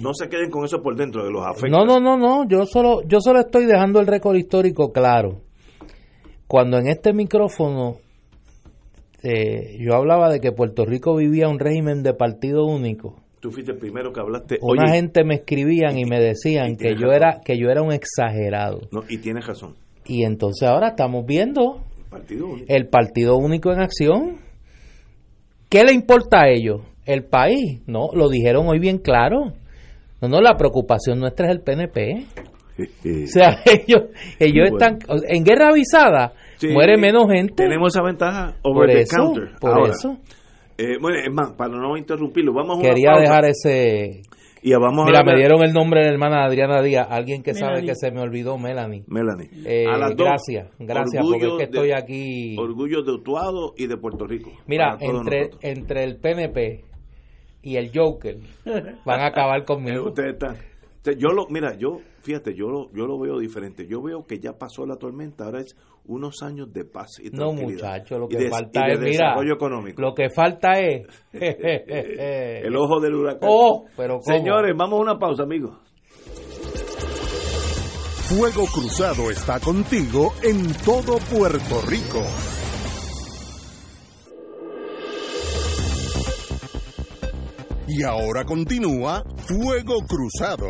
No 0.00 0.12
se 0.12 0.28
queden 0.28 0.50
con 0.50 0.64
eso 0.64 0.82
por 0.82 0.96
dentro, 0.96 1.24
de 1.24 1.30
los 1.30 1.46
afecta. 1.46 1.68
No, 1.68 1.84
no, 1.84 2.00
no, 2.00 2.16
no, 2.16 2.48
yo 2.48 2.64
solo, 2.66 3.02
yo 3.06 3.20
solo 3.20 3.40
estoy 3.40 3.64
dejando 3.66 4.00
el 4.00 4.06
récord 4.06 4.34
histórico 4.36 4.92
claro. 4.92 5.42
Cuando 6.48 6.78
en 6.78 6.88
este 6.88 7.12
micrófono 7.12 7.96
eh, 9.22 9.76
yo 9.80 9.94
hablaba 9.94 10.28
de 10.30 10.40
que 10.40 10.52
Puerto 10.52 10.84
Rico 10.84 11.16
vivía 11.16 11.48
un 11.48 11.58
régimen 11.58 12.02
de 12.02 12.12
partido 12.14 12.64
único, 12.66 13.22
Tú 13.44 13.50
fuiste 13.50 13.72
el 13.72 13.78
primero 13.78 14.10
que 14.10 14.20
hablaste. 14.20 14.58
una 14.62 14.84
Oye, 14.84 14.92
gente 14.94 15.22
me 15.22 15.34
escribían 15.34 15.98
y 15.98 16.06
me 16.06 16.16
y 16.16 16.24
decían 16.24 16.76
que 16.78 16.94
yo 16.94 17.08
razón. 17.08 17.14
era 17.14 17.40
que 17.44 17.58
yo 17.58 17.68
era 17.68 17.82
un 17.82 17.92
exagerado. 17.92 18.80
no, 18.90 19.02
y 19.06 19.18
tienes 19.18 19.46
razón. 19.46 19.74
Y 20.06 20.24
entonces 20.24 20.66
ahora 20.66 20.88
estamos 20.88 21.26
viendo 21.26 21.84
Partido 22.08 22.46
único. 22.46 22.64
el 22.72 22.86
partido 22.88 23.36
único 23.36 23.70
en 23.70 23.80
acción. 23.82 24.36
¿Qué 25.68 25.84
le 25.84 25.92
importa 25.92 26.40
a 26.44 26.48
ellos? 26.48 26.80
El 27.04 27.24
país, 27.24 27.82
no, 27.86 28.08
lo 28.14 28.30
dijeron 28.30 28.66
hoy 28.66 28.78
bien 28.78 28.96
claro. 28.96 29.52
No, 30.22 30.28
no, 30.28 30.40
la 30.40 30.56
preocupación 30.56 31.18
nuestra 31.20 31.44
es 31.48 31.52
el 31.52 31.60
PNP. 31.60 32.24
O 32.78 33.26
sea, 33.26 33.58
ellos, 33.66 34.04
ellos 34.38 34.70
Bueno. 34.70 34.96
están 34.96 34.98
en 35.28 35.44
guerra 35.44 35.68
avisada, 35.68 36.32
Sí, 36.56 36.68
muere 36.68 36.96
menos 36.96 37.24
gente. 37.30 37.52
Tenemos 37.62 37.94
esa 37.94 38.02
ventaja 38.02 38.54
por 38.62 38.72
over 38.76 38.88
the 38.96 39.02
eso, 39.02 39.16
counter. 39.16 39.50
por 39.60 39.70
Ahora, 39.70 39.90
eso. 39.92 40.16
Eh, 40.78 40.98
bueno, 41.00 41.18
es 41.18 41.32
más, 41.32 41.52
para 41.52 41.76
no 41.76 41.96
interrumpirlo, 41.96 42.52
vamos 42.52 42.78
a 42.78 42.82
Quería 42.82 43.10
pausa 43.12 43.20
dejar 43.22 43.44
ese. 43.46 44.22
y 44.62 44.72
vamos 44.74 45.04
Mira, 45.06 45.20
a 45.20 45.24
me 45.24 45.36
dieron 45.36 45.62
el 45.62 45.72
nombre 45.72 46.00
de 46.00 46.06
la 46.06 46.12
hermana 46.14 46.44
Adriana 46.44 46.82
Díaz, 46.82 47.06
alguien 47.10 47.42
que 47.42 47.54
sabe 47.54 47.84
que 47.84 47.94
se 47.94 48.10
me 48.10 48.20
olvidó, 48.20 48.56
Melanie. 48.58 49.04
Melanie. 49.06 49.48
Eh, 49.66 49.86
a 49.86 49.96
las 49.98 50.16
dos, 50.16 50.26
gracias, 50.26 50.70
gracias, 50.78 51.22
porque 51.24 51.44
es 51.46 51.50
orgullo 51.52 51.58
que 51.58 51.66
de- 51.66 51.70
estoy 51.70 51.90
aquí. 51.92 52.56
Orgullo 52.58 53.02
de 53.02 53.12
Utuado 53.12 53.74
y 53.76 53.86
de 53.86 53.96
Puerto 53.96 54.26
Rico. 54.26 54.50
Mira, 54.66 54.96
entre, 55.00 55.40
nosotros. 55.40 55.60
entre 55.62 56.04
el 56.04 56.16
PNP 56.16 56.84
y 57.62 57.76
el 57.76 57.90
Joker 57.94 58.36
van 59.04 59.20
a 59.20 59.26
acabar 59.26 59.60
Eh, 59.62 59.64
conmigo. 59.64 60.08
están. 60.16 60.56
Usted- 60.96 61.18
Yo 61.18 61.28
lo, 61.28 61.46
mira, 61.50 61.76
yo, 61.78 61.98
fíjate, 62.24 62.54
yo 62.54 62.68
lo, 62.68 62.90
yo 62.92 63.06
lo 63.06 63.18
veo 63.20 63.38
diferente. 63.38 63.86
Yo 63.86 64.02
veo 64.02 64.24
que 64.26 64.40
ya 64.40 64.54
pasó 64.54 64.84
la 64.86 64.96
tormenta, 64.96 65.44
ahora 65.44 65.60
es 65.60 65.76
unos 66.06 66.42
años 66.42 66.72
de 66.72 66.84
paz 66.84 67.18
y 67.22 67.30
No, 67.30 67.50
tranquilidad. 67.50 67.72
muchacho, 67.92 68.18
lo 68.18 68.28
que 68.28 68.38
de- 68.38 68.50
falta 68.50 68.80
es, 68.88 68.98
mira, 68.98 69.10
desarrollo 69.10 69.54
económico. 69.54 70.02
lo 70.02 70.14
que 70.14 70.28
falta 70.30 70.72
es... 70.80 71.06
El 71.32 72.76
ojo 72.76 73.00
del 73.00 73.14
huracán. 73.14 73.48
Oh, 73.52 73.84
pero 73.96 74.18
¿cómo? 74.18 74.36
Señores, 74.36 74.74
vamos 74.76 74.98
a 74.98 75.02
una 75.02 75.18
pausa, 75.18 75.42
amigos. 75.44 75.76
Fuego 78.28 78.64
Cruzado 78.72 79.30
está 79.30 79.60
contigo 79.60 80.32
en 80.42 80.72
todo 80.84 81.18
Puerto 81.30 81.80
Rico. 81.86 82.22
Y 87.86 88.02
ahora 88.02 88.44
continúa 88.44 89.22
Fuego 89.46 89.96
Cruzado. 90.06 90.68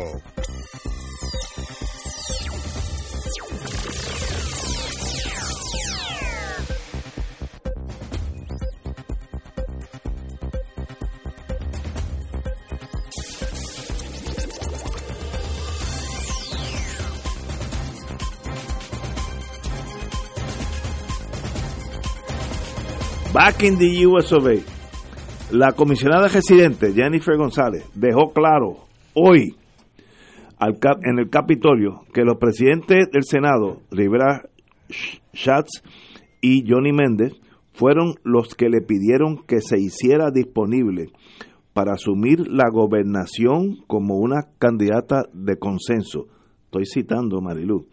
Back 23.35 23.63
in 23.63 23.77
the 23.77 24.05
US 24.07 24.31
of. 24.31 24.47
La 25.51 25.73
comisionada 25.73 26.27
residente 26.29 26.93
Jennifer 26.93 27.35
González 27.37 27.83
dejó 27.93 28.31
claro 28.33 28.85
hoy 29.13 29.55
al 30.57 30.79
cap- 30.79 31.01
en 31.03 31.19
el 31.19 31.29
Capitolio 31.29 32.01
que 32.13 32.23
los 32.23 32.37
presidentes 32.37 33.09
del 33.11 33.23
Senado, 33.25 33.81
Rivera 33.91 34.43
Sch- 34.87 35.19
Schatz 35.33 35.83
y 36.41 36.63
Johnny 36.67 36.93
Méndez, 36.93 37.33
fueron 37.73 38.13
los 38.23 38.55
que 38.55 38.69
le 38.69 38.79
pidieron 38.81 39.43
que 39.45 39.59
se 39.59 39.79
hiciera 39.79 40.31
disponible 40.31 41.07
para 41.73 41.93
asumir 41.95 42.47
la 42.47 42.69
gobernación 42.71 43.83
como 43.85 44.15
una 44.15 44.43
candidata 44.59 45.23
de 45.33 45.57
consenso. 45.57 46.27
Estoy 46.65 46.85
citando, 46.85 47.41
Marilu 47.41 47.85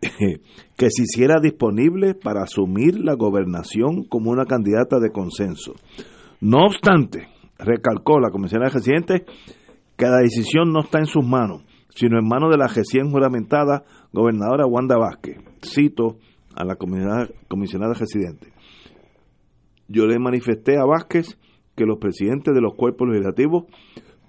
que 0.76 0.90
se 0.90 1.02
hiciera 1.02 1.40
disponible 1.40 2.14
para 2.14 2.42
asumir 2.42 2.98
la 2.98 3.14
gobernación 3.14 4.04
como 4.04 4.30
una 4.30 4.44
candidata 4.44 4.98
de 4.98 5.10
consenso. 5.10 5.74
No 6.40 6.64
obstante, 6.66 7.28
recalcó 7.58 8.20
la 8.20 8.30
comisionada 8.30 8.70
residente 8.70 9.24
que 9.96 10.06
la 10.06 10.18
decisión 10.18 10.72
no 10.72 10.80
está 10.80 10.98
en 10.98 11.06
sus 11.06 11.24
manos, 11.24 11.62
sino 11.90 12.18
en 12.18 12.26
manos 12.26 12.50
de 12.50 12.56
la 12.56 12.68
recién 12.68 13.10
juramentada 13.10 13.84
gobernadora 14.12 14.66
Wanda 14.66 14.96
Vázquez. 14.96 15.38
Cito 15.62 16.16
a 16.54 16.64
la 16.64 16.76
comisionada, 16.76 17.28
comisionada 17.48 17.94
residente. 17.94 18.52
Yo 19.88 20.06
le 20.06 20.18
manifesté 20.18 20.78
a 20.78 20.84
Vázquez 20.84 21.38
que 21.76 21.84
los 21.84 21.98
presidentes 21.98 22.54
de 22.54 22.60
los 22.60 22.74
cuerpos 22.74 23.08
legislativos 23.08 23.64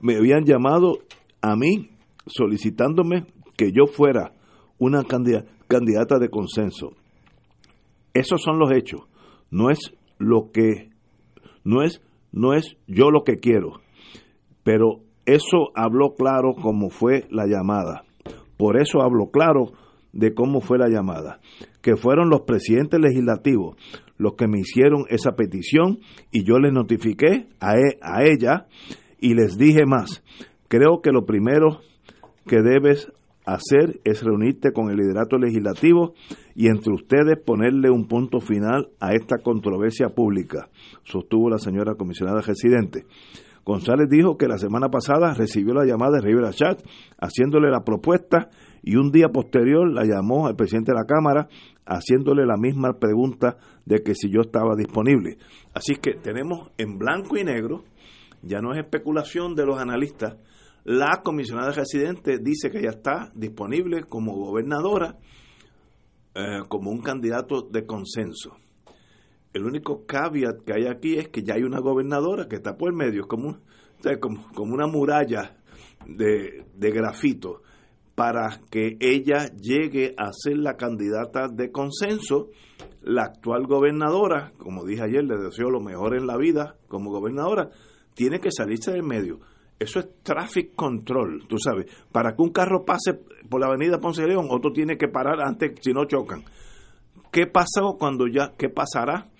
me 0.01 0.15
habían 0.15 0.43
llamado 0.43 0.99
a 1.41 1.55
mí 1.55 1.91
solicitándome 2.25 3.25
que 3.55 3.71
yo 3.71 3.85
fuera 3.85 4.33
una 4.81 5.03
candida- 5.03 5.45
candidata 5.67 6.17
de 6.17 6.29
consenso. 6.29 6.93
Esos 8.15 8.41
son 8.41 8.57
los 8.57 8.71
hechos. 8.71 9.01
No 9.51 9.69
es 9.69 9.79
lo 10.17 10.49
que 10.51 10.89
no 11.63 11.83
es 11.83 12.01
no 12.31 12.53
es 12.53 12.77
yo 12.87 13.11
lo 13.11 13.23
que 13.23 13.35
quiero, 13.35 13.81
pero 14.63 15.01
eso 15.25 15.69
habló 15.75 16.15
claro 16.15 16.53
cómo 16.59 16.89
fue 16.89 17.27
la 17.29 17.45
llamada. 17.45 18.03
Por 18.57 18.81
eso 18.81 19.01
habló 19.01 19.29
claro 19.31 19.73
de 20.13 20.33
cómo 20.33 20.61
fue 20.61 20.77
la 20.77 20.87
llamada, 20.89 21.39
que 21.81 21.95
fueron 21.95 22.29
los 22.29 22.41
presidentes 22.41 22.99
legislativos 22.99 23.75
los 24.17 24.33
que 24.35 24.47
me 24.47 24.59
hicieron 24.59 25.05
esa 25.09 25.31
petición 25.35 25.99
y 26.31 26.43
yo 26.43 26.59
les 26.59 26.71
notifiqué 26.71 27.47
a, 27.59 27.75
e- 27.77 27.97
a 28.01 28.23
ella 28.23 28.67
y 29.19 29.33
les 29.33 29.57
dije 29.57 29.85
más. 29.85 30.23
Creo 30.67 31.01
que 31.01 31.11
lo 31.11 31.25
primero 31.25 31.79
que 32.47 32.61
debes 32.61 33.11
hacer 33.45 33.99
es 34.03 34.23
reunirte 34.23 34.71
con 34.71 34.89
el 34.89 34.97
liderato 34.97 35.37
legislativo 35.37 36.13
y 36.55 36.67
entre 36.67 36.93
ustedes 36.93 37.39
ponerle 37.43 37.89
un 37.89 38.07
punto 38.07 38.39
final 38.39 38.89
a 38.99 39.13
esta 39.13 39.37
controversia 39.37 40.09
pública, 40.09 40.69
sostuvo 41.03 41.49
la 41.49 41.57
señora 41.57 41.95
comisionada 41.95 42.41
residente. 42.41 43.05
González 43.63 44.09
dijo 44.09 44.37
que 44.37 44.47
la 44.47 44.57
semana 44.57 44.89
pasada 44.89 45.33
recibió 45.33 45.73
la 45.73 45.85
llamada 45.85 46.17
de 46.17 46.21
Rivera 46.21 46.51
Chat 46.51 46.81
haciéndole 47.19 47.69
la 47.69 47.83
propuesta 47.83 48.49
y 48.81 48.95
un 48.95 49.11
día 49.11 49.29
posterior 49.29 49.91
la 49.91 50.03
llamó 50.03 50.47
al 50.47 50.55
presidente 50.55 50.91
de 50.91 50.97
la 50.97 51.05
Cámara 51.05 51.47
haciéndole 51.85 52.45
la 52.45 52.57
misma 52.57 52.93
pregunta 52.99 53.57
de 53.85 54.01
que 54.01 54.15
si 54.15 54.31
yo 54.31 54.41
estaba 54.41 54.75
disponible. 54.75 55.37
Así 55.73 55.95
que 55.95 56.13
tenemos 56.13 56.71
en 56.77 56.97
blanco 56.97 57.37
y 57.37 57.43
negro, 57.43 57.83
ya 58.41 58.61
no 58.61 58.73
es 58.73 58.79
especulación 58.79 59.53
de 59.53 59.65
los 59.65 59.79
analistas, 59.79 60.37
la 60.83 61.21
comisionada 61.23 61.71
residente 61.71 62.37
dice 62.39 62.69
que 62.71 62.81
ya 62.81 62.89
está 62.89 63.31
disponible 63.35 64.03
como 64.03 64.33
gobernadora, 64.35 65.17
eh, 66.33 66.61
como 66.67 66.91
un 66.91 67.01
candidato 67.01 67.61
de 67.61 67.85
consenso. 67.85 68.55
El 69.53 69.65
único 69.65 70.05
caveat 70.05 70.61
que 70.65 70.73
hay 70.73 70.87
aquí 70.87 71.17
es 71.17 71.27
que 71.29 71.43
ya 71.43 71.55
hay 71.55 71.63
una 71.63 71.79
gobernadora 71.81 72.47
que 72.47 72.55
está 72.55 72.77
por 72.77 72.89
el 72.89 72.95
medio, 72.95 73.27
como, 73.27 73.49
un- 73.49 73.55
o 73.99 74.01
sea, 74.01 74.19
como 74.19 74.73
una 74.73 74.87
muralla 74.87 75.57
de, 76.07 76.65
de 76.73 76.91
grafito 76.91 77.61
para 78.15 78.61
que 78.69 78.97
ella 78.99 79.47
llegue 79.55 80.13
a 80.17 80.31
ser 80.31 80.57
la 80.57 80.75
candidata 80.77 81.47
de 81.47 81.71
consenso. 81.71 82.49
La 83.03 83.23
actual 83.23 83.65
gobernadora, 83.67 84.51
como 84.57 84.85
dije 84.85 85.03
ayer, 85.03 85.23
le 85.23 85.35
deseo 85.37 85.69
lo 85.69 85.79
mejor 85.81 86.15
en 86.15 86.27
la 86.27 86.37
vida 86.37 86.77
como 86.87 87.09
gobernadora, 87.11 87.69
tiene 88.13 88.39
que 88.39 88.51
salirse 88.51 88.91
del 88.91 89.03
medio. 89.03 89.39
Eso 89.81 89.99
es 89.99 90.09
traffic 90.21 90.75
control, 90.75 91.47
tú 91.47 91.57
sabes. 91.57 91.87
Para 92.11 92.35
que 92.35 92.43
un 92.43 92.51
carro 92.51 92.85
pase 92.85 93.15
por 93.49 93.59
la 93.59 93.65
avenida 93.65 93.99
Ponce 93.99 94.21
de 94.21 94.27
León, 94.27 94.45
otro 94.51 94.71
tiene 94.71 94.95
que 94.95 95.07
parar 95.07 95.41
antes, 95.41 95.71
si 95.81 95.91
no 95.91 96.05
chocan. 96.05 96.43
¿Qué 97.31 97.47
pasó 97.47 97.97
cuando 97.97 98.27
ya, 98.27 98.53
qué 98.55 98.69
pasará 98.69 99.31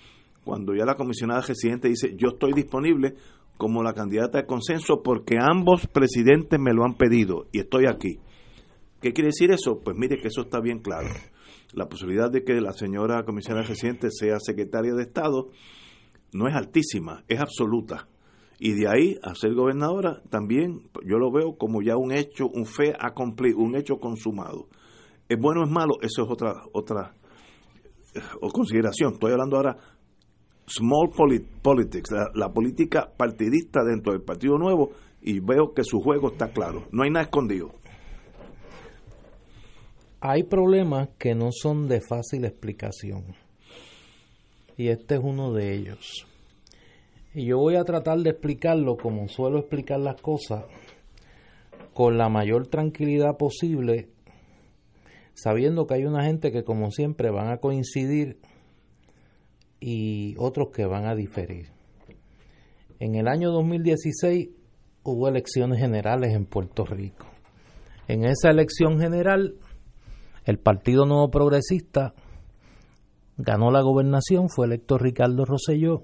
cuando 0.44 0.74
ya 0.74 0.84
la 0.84 0.96
comisionada 0.96 1.42
residente 1.42 1.90
dice, 1.90 2.16
yo 2.18 2.30
estoy 2.30 2.54
disponible 2.54 3.14
como 3.58 3.84
la 3.84 3.94
candidata 3.94 4.40
de 4.40 4.48
consenso 4.48 5.04
porque 5.04 5.36
ambos 5.40 5.86
presidentes 5.86 6.60
me 6.60 6.74
lo 6.74 6.86
han 6.86 6.96
pedido 6.96 7.46
y 7.52 7.60
estoy 7.60 7.86
aquí? 7.86 8.18
¿Qué 9.00 9.14
quiere 9.14 9.28
decir 9.28 9.52
eso? 9.52 9.80
Pues 9.84 9.96
mire 9.96 10.18
que 10.18 10.30
eso 10.30 10.42
está 10.42 10.60
bien 10.60 10.80
claro. 10.80 11.10
La 11.74 11.88
posibilidad 11.88 12.32
de 12.32 12.44
que 12.44 12.60
la 12.62 12.74
señora 12.74 13.24
comisionada 13.26 13.68
residente 13.68 14.10
sea 14.10 14.40
secretaria 14.40 14.96
de 14.96 15.04
Estado 15.04 15.50
no 16.34 16.48
es 16.48 16.56
altísima, 16.56 17.24
es 17.28 17.40
absoluta 17.40 18.08
y 18.64 18.74
de 18.74 18.88
ahí 18.88 19.18
a 19.24 19.34
ser 19.34 19.56
gobernadora 19.56 20.22
también 20.30 20.92
yo 21.04 21.18
lo 21.18 21.32
veo 21.32 21.58
como 21.58 21.82
ya 21.82 21.98
un 21.98 22.12
hecho, 22.12 22.48
un 22.48 22.68
fe 22.68 22.94
a 22.98 23.10
cumplir, 23.12 23.56
un 23.56 23.76
hecho 23.76 23.98
consumado. 23.98 24.68
¿Es 25.28 25.40
bueno 25.40 25.62
o 25.62 25.64
es 25.66 25.72
malo? 25.72 25.96
Eso 26.04 26.26
es 26.26 26.30
otra 26.30 26.62
otra 26.72 27.16
o 28.40 28.50
consideración. 28.52 29.14
Estoy 29.14 29.32
hablando 29.32 29.58
ahora 29.58 29.78
small 30.68 31.10
politics, 31.64 32.12
la, 32.12 32.30
la, 32.36 32.54
política 32.54 33.12
partidista 33.18 33.84
dentro 33.84 34.14
del 34.14 34.22
Partido 34.22 34.60
Nuevo 34.60 34.92
y 35.24 35.40
veo 35.40 35.74
que 35.74 35.84
su 35.84 36.00
juego 36.00 36.28
está 36.34 36.52
claro. 36.52 36.88
No 36.92 37.02
hay 37.02 37.10
nada 37.10 37.24
escondido. 37.24 37.74
Hay 40.20 40.44
problemas 40.44 41.10
que 41.18 41.34
no 41.34 41.50
son 41.52 41.88
de 41.88 42.00
fácil 42.00 42.46
explicación. 42.46 43.24
Y 44.78 44.90
este 44.90 45.16
es 45.16 45.22
uno 45.24 45.52
de 45.52 45.74
ellos. 45.74 46.28
Y 47.34 47.46
yo 47.46 47.60
voy 47.60 47.76
a 47.76 47.86
tratar 47.86 48.20
de 48.20 48.32
explicarlo 48.32 48.98
como 48.98 49.30
suelo 49.30 49.60
explicar 49.60 50.00
las 50.00 50.22
cosas, 50.22 50.66
con 51.94 52.18
la 52.18 52.28
mayor 52.28 52.68
tranquilidad 52.68 53.38
posible, 53.38 54.10
sabiendo 55.34 55.88
que 55.88 55.94
hay 55.94 56.06
una 56.06 56.26
gente 56.26 56.52
que 56.52 56.64
como 56.64 56.92
siempre 56.92 57.32
van 57.32 57.50
a 57.50 57.58
coincidir 57.58 58.38
y 59.80 60.36
otros 60.38 60.70
que 60.74 60.86
van 60.86 61.06
a 61.06 61.16
diferir. 61.16 61.70
En 63.00 63.16
el 63.16 63.28
año 63.30 63.52
2016 63.52 64.50
hubo 65.04 65.28
elecciones 65.28 65.80
generales 65.80 66.36
en 66.36 66.46
Puerto 66.46 66.86
Rico. 66.86 67.28
En 68.10 68.26
esa 68.26 68.50
elección 68.50 69.00
general, 69.00 69.56
el 70.44 70.60
Partido 70.60 71.06
Nuevo 71.06 71.32
Progresista 71.32 72.14
ganó 73.38 73.72
la 73.72 73.82
gobernación, 73.82 74.50
fue 74.50 74.68
electo 74.68 74.98
Ricardo 74.98 75.46
Rosselló 75.46 76.04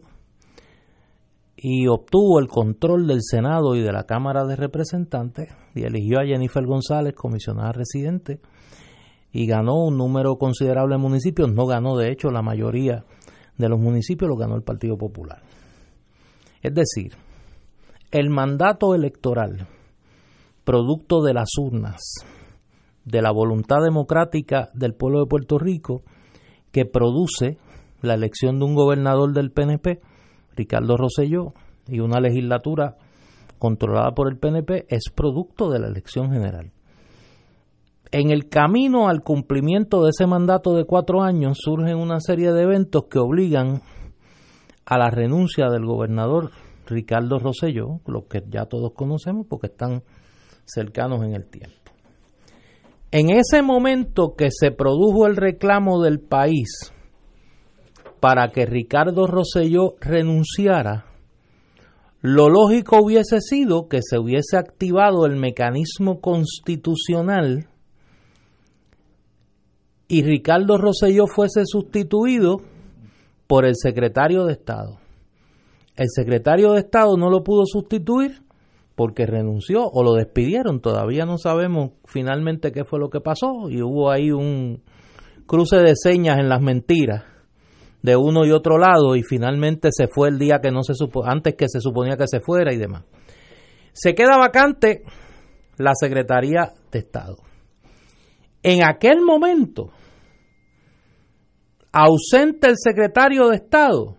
y 1.58 1.88
obtuvo 1.88 2.40
el 2.40 2.48
control 2.48 3.08
del 3.08 3.24
Senado 3.24 3.76
y 3.76 3.82
de 3.82 3.92
la 3.92 4.04
Cámara 4.04 4.46
de 4.46 4.56
Representantes 4.56 5.50
y 5.74 5.84
eligió 5.84 6.20
a 6.20 6.26
Jennifer 6.26 6.64
González, 6.64 7.16
comisionada 7.16 7.72
residente, 7.72 8.40
y 9.32 9.48
ganó 9.48 9.84
un 9.84 9.98
número 9.98 10.38
considerable 10.38 10.96
de 10.96 11.02
municipios. 11.02 11.52
No 11.52 11.66
ganó, 11.66 11.98
de 11.98 12.12
hecho, 12.12 12.30
la 12.30 12.44
mayoría 12.44 13.06
de 13.58 13.70
los 13.70 13.80
municipios, 13.80 14.30
lo 14.30 14.38
ganó 14.38 14.56
el 14.56 14.62
Partido 14.62 14.98
Popular. 14.98 15.42
Es 16.62 16.74
decir, 16.76 17.14
el 18.12 18.30
mandato 18.30 18.94
electoral, 18.94 19.68
producto 20.64 21.24
de 21.24 21.34
las 21.34 21.50
urnas, 21.60 22.02
de 23.04 23.22
la 23.22 23.32
voluntad 23.32 23.78
democrática 23.84 24.70
del 24.74 24.94
pueblo 24.94 25.22
de 25.22 25.28
Puerto 25.28 25.58
Rico, 25.58 26.04
que 26.72 26.86
produce 26.86 27.58
la 28.02 28.14
elección 28.14 28.60
de 28.60 28.66
un 28.66 28.76
gobernador 28.76 29.34
del 29.34 29.52
PNP, 29.52 30.02
Ricardo 30.58 30.98
Rosselló 30.98 31.54
y 31.88 32.00
una 32.00 32.20
legislatura 32.20 32.98
controlada 33.60 34.12
por 34.12 34.30
el 34.30 34.38
PNP 34.38 34.86
es 34.90 35.10
producto 35.14 35.70
de 35.70 35.80
la 35.80 35.88
elección 35.88 36.32
general. 36.32 36.72
En 38.12 38.32
el 38.32 38.48
camino 38.50 39.10
al 39.10 39.22
cumplimiento 39.22 40.04
de 40.04 40.10
ese 40.10 40.28
mandato 40.28 40.74
de 40.74 40.86
cuatro 40.86 41.22
años 41.22 41.58
surgen 41.62 41.98
una 41.98 42.20
serie 42.20 42.52
de 42.52 42.64
eventos 42.64 43.06
que 43.10 43.20
obligan 43.20 43.82
a 44.86 44.98
la 44.98 45.10
renuncia 45.10 45.70
del 45.70 45.86
gobernador 45.86 46.52
Ricardo 46.86 47.38
Rosselló, 47.38 48.00
los 48.08 48.26
que 48.26 48.42
ya 48.50 48.66
todos 48.66 48.94
conocemos 48.94 49.46
porque 49.50 49.68
están 49.68 50.04
cercanos 50.66 51.24
en 51.24 51.34
el 51.34 51.50
tiempo. 51.50 51.76
En 53.12 53.30
ese 53.30 53.62
momento 53.62 54.36
que 54.38 54.50
se 54.52 54.72
produjo 54.72 55.28
el 55.28 55.36
reclamo 55.36 56.02
del 56.02 56.20
país 56.20 56.94
para 58.20 58.50
que 58.50 58.66
Ricardo 58.66 59.28
Rosselló 59.28 59.96
renunciara, 60.00 61.06
lo 62.22 62.50
lógico 62.50 62.98
hubiese 63.02 63.42
sido 63.42 63.88
que 63.88 64.00
se 64.02 64.18
hubiese 64.18 64.58
activado 64.58 65.26
el 65.26 65.36
mecanismo 65.36 66.20
constitucional 66.20 67.70
y 70.08 70.24
Ricardo 70.24 70.78
Rosselló 70.78 71.28
fuese 71.28 71.64
sustituido 71.66 72.62
por 73.46 73.66
el 73.66 73.76
secretario 73.76 74.46
de 74.46 74.54
Estado. 74.54 74.98
El 75.96 76.08
secretario 76.10 76.74
de 76.74 76.80
Estado 76.80 77.18
no 77.18 77.30
lo 77.30 77.44
pudo 77.44 77.66
sustituir 77.66 78.42
porque 78.96 79.26
renunció 79.26 79.86
o 79.86 80.04
lo 80.04 80.14
despidieron. 80.14 80.82
Todavía 80.82 81.26
no 81.26 81.38
sabemos 81.38 81.92
finalmente 82.06 82.72
qué 82.72 82.84
fue 82.84 83.00
lo 83.00 83.10
que 83.10 83.22
pasó 83.22 83.70
y 83.70 83.82
hubo 83.82 84.10
ahí 84.10 84.32
un 84.32 84.82
cruce 85.46 85.78
de 85.78 85.94
señas 85.96 86.40
en 86.40 86.50
las 86.50 86.62
mentiras 86.62 87.37
de 88.08 88.16
uno 88.16 88.46
y 88.46 88.52
otro 88.52 88.78
lado 88.78 89.18
y 89.18 89.22
finalmente 89.22 89.90
se 89.92 90.08
fue 90.08 90.30
el 90.30 90.40
día 90.40 90.60
que 90.62 90.72
no 90.72 90.82
se 90.82 90.94
supo, 90.94 91.26
antes 91.26 91.56
que 91.56 91.68
se 91.68 91.82
suponía 91.82 92.16
que 92.16 92.26
se 92.26 92.40
fuera 92.40 92.74
y 92.74 92.78
demás. 92.78 93.04
Se 93.92 94.16
queda 94.16 94.38
vacante 94.38 95.04
la 95.78 95.92
Secretaría 95.94 96.72
de 96.90 97.00
Estado. 97.00 97.36
En 98.64 98.86
aquel 98.86 99.20
momento, 99.20 99.90
ausente 101.92 102.70
el 102.70 102.76
secretario 102.78 103.50
de 103.50 103.58
Estado, 103.58 104.16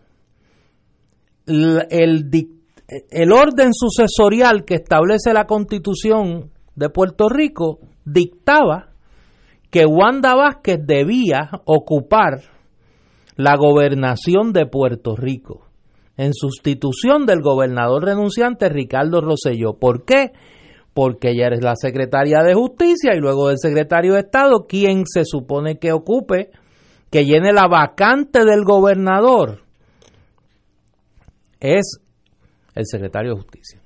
el, 1.47 1.87
el 3.11 3.33
orden 3.33 3.73
sucesorial 3.73 4.67
que 4.67 4.75
establece 4.75 5.33
la 5.33 5.47
constitución 5.47 6.51
de 6.75 6.91
Puerto 6.91 7.31
Rico 7.31 7.79
dictaba 8.05 8.91
que 9.71 9.87
Wanda 9.87 10.35
Vázquez 10.35 10.79
debía 10.85 11.49
ocupar 11.65 12.58
la 13.39 13.57
gobernación 13.57 14.53
de 14.53 14.67
Puerto 14.67 15.15
Rico 15.15 15.69
en 16.17 16.35
sustitución 16.35 17.25
del 17.25 17.41
gobernador 17.41 18.05
renunciante 18.05 18.69
Ricardo 18.69 19.21
Rosselló. 19.21 19.79
¿Por 19.79 20.05
qué? 20.05 20.33
Porque 20.93 21.31
ella 21.31 21.49
es 21.53 21.63
la 21.63 21.77
secretaria 21.77 22.43
de 22.43 22.55
Justicia 22.55 23.15
y 23.15 23.21
luego 23.21 23.49
del 23.49 23.59
secretario 23.59 24.15
de 24.15 24.21
Estado, 24.21 24.67
quien 24.67 25.05
se 25.07 25.25
supone 25.25 25.79
que 25.79 25.93
ocupe, 25.93 26.51
que 27.13 27.25
llene 27.25 27.53
la 27.53 27.69
vacante 27.69 28.45
del 28.45 28.65
gobernador, 28.65 29.63
es 31.61 32.01
el 32.75 32.87
secretario 32.87 33.35
de 33.35 33.41
Justicia. 33.41 33.81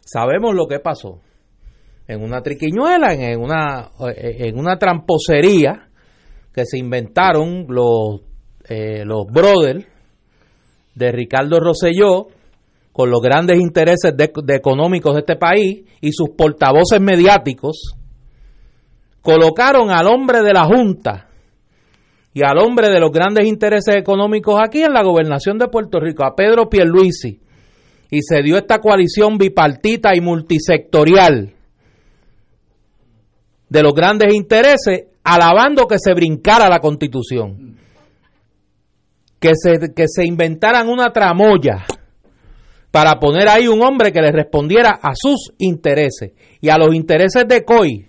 Sabemos 0.00 0.54
lo 0.54 0.66
que 0.66 0.78
pasó 0.78 1.20
en 2.06 2.22
una 2.22 2.40
triquiñuela, 2.40 3.12
en 3.12 3.42
una, 3.42 3.90
en 4.16 4.58
una 4.58 4.78
tramposería 4.78 5.90
que 6.54 6.64
se 6.64 6.78
inventaron 6.78 7.66
los 7.68 8.22
eh, 8.68 9.04
los 9.04 9.26
brothers 9.26 9.86
de 10.94 11.12
Ricardo 11.12 11.58
Rosselló, 11.60 12.28
con 12.92 13.10
los 13.10 13.20
grandes 13.20 13.58
intereses 13.60 14.14
de, 14.16 14.32
económicos 14.56 15.14
de 15.14 15.20
este 15.20 15.36
país 15.36 15.84
y 16.00 16.12
sus 16.12 16.30
portavoces 16.30 17.00
mediáticos, 17.00 17.94
colocaron 19.22 19.90
al 19.90 20.06
hombre 20.08 20.42
de 20.42 20.52
la 20.52 20.64
Junta 20.64 21.28
y 22.34 22.42
al 22.42 22.58
hombre 22.58 22.88
de 22.90 23.00
los 23.00 23.10
grandes 23.10 23.46
intereses 23.46 23.96
económicos 23.96 24.60
aquí 24.60 24.82
en 24.82 24.92
la 24.92 25.02
gobernación 25.02 25.58
de 25.58 25.68
Puerto 25.68 26.00
Rico, 26.00 26.24
a 26.24 26.34
Pedro 26.34 26.68
Pierluisi, 26.68 27.40
y 28.10 28.22
se 28.22 28.42
dio 28.42 28.56
esta 28.56 28.80
coalición 28.80 29.38
bipartita 29.38 30.14
y 30.14 30.20
multisectorial 30.20 31.54
de 33.68 33.82
los 33.82 33.94
grandes 33.94 34.34
intereses, 34.34 35.04
alabando 35.22 35.86
que 35.86 35.98
se 35.98 36.12
brincara 36.14 36.68
la 36.68 36.80
constitución 36.80 37.77
que 39.40 39.52
se, 39.54 39.92
que 39.94 40.06
se 40.08 40.24
inventaran 40.24 40.88
una 40.88 41.12
tramoya 41.12 41.84
para 42.90 43.18
poner 43.20 43.48
ahí 43.48 43.68
un 43.68 43.82
hombre 43.82 44.12
que 44.12 44.22
le 44.22 44.32
respondiera 44.32 44.98
a 45.02 45.12
sus 45.14 45.52
intereses 45.58 46.32
y 46.60 46.68
a 46.70 46.78
los 46.78 46.94
intereses 46.94 47.46
de 47.46 47.64
COI, 47.64 48.08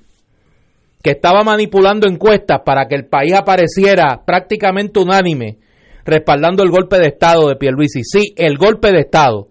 que 1.03 1.11
estaba 1.11 1.43
manipulando 1.43 2.07
encuestas 2.07 2.61
para 2.65 2.87
que 2.87 2.95
el 2.95 3.05
país 3.05 3.33
apareciera 3.33 4.23
prácticamente 4.25 4.99
unánime, 4.99 5.59
respaldando 6.05 6.63
el 6.63 6.71
golpe 6.71 6.97
de 6.97 7.07
Estado 7.07 7.49
de 7.49 7.55
Pierluisi. 7.55 8.03
Sí, 8.03 8.33
el 8.35 8.57
golpe 8.57 8.91
de 8.91 9.01
Estado, 9.01 9.47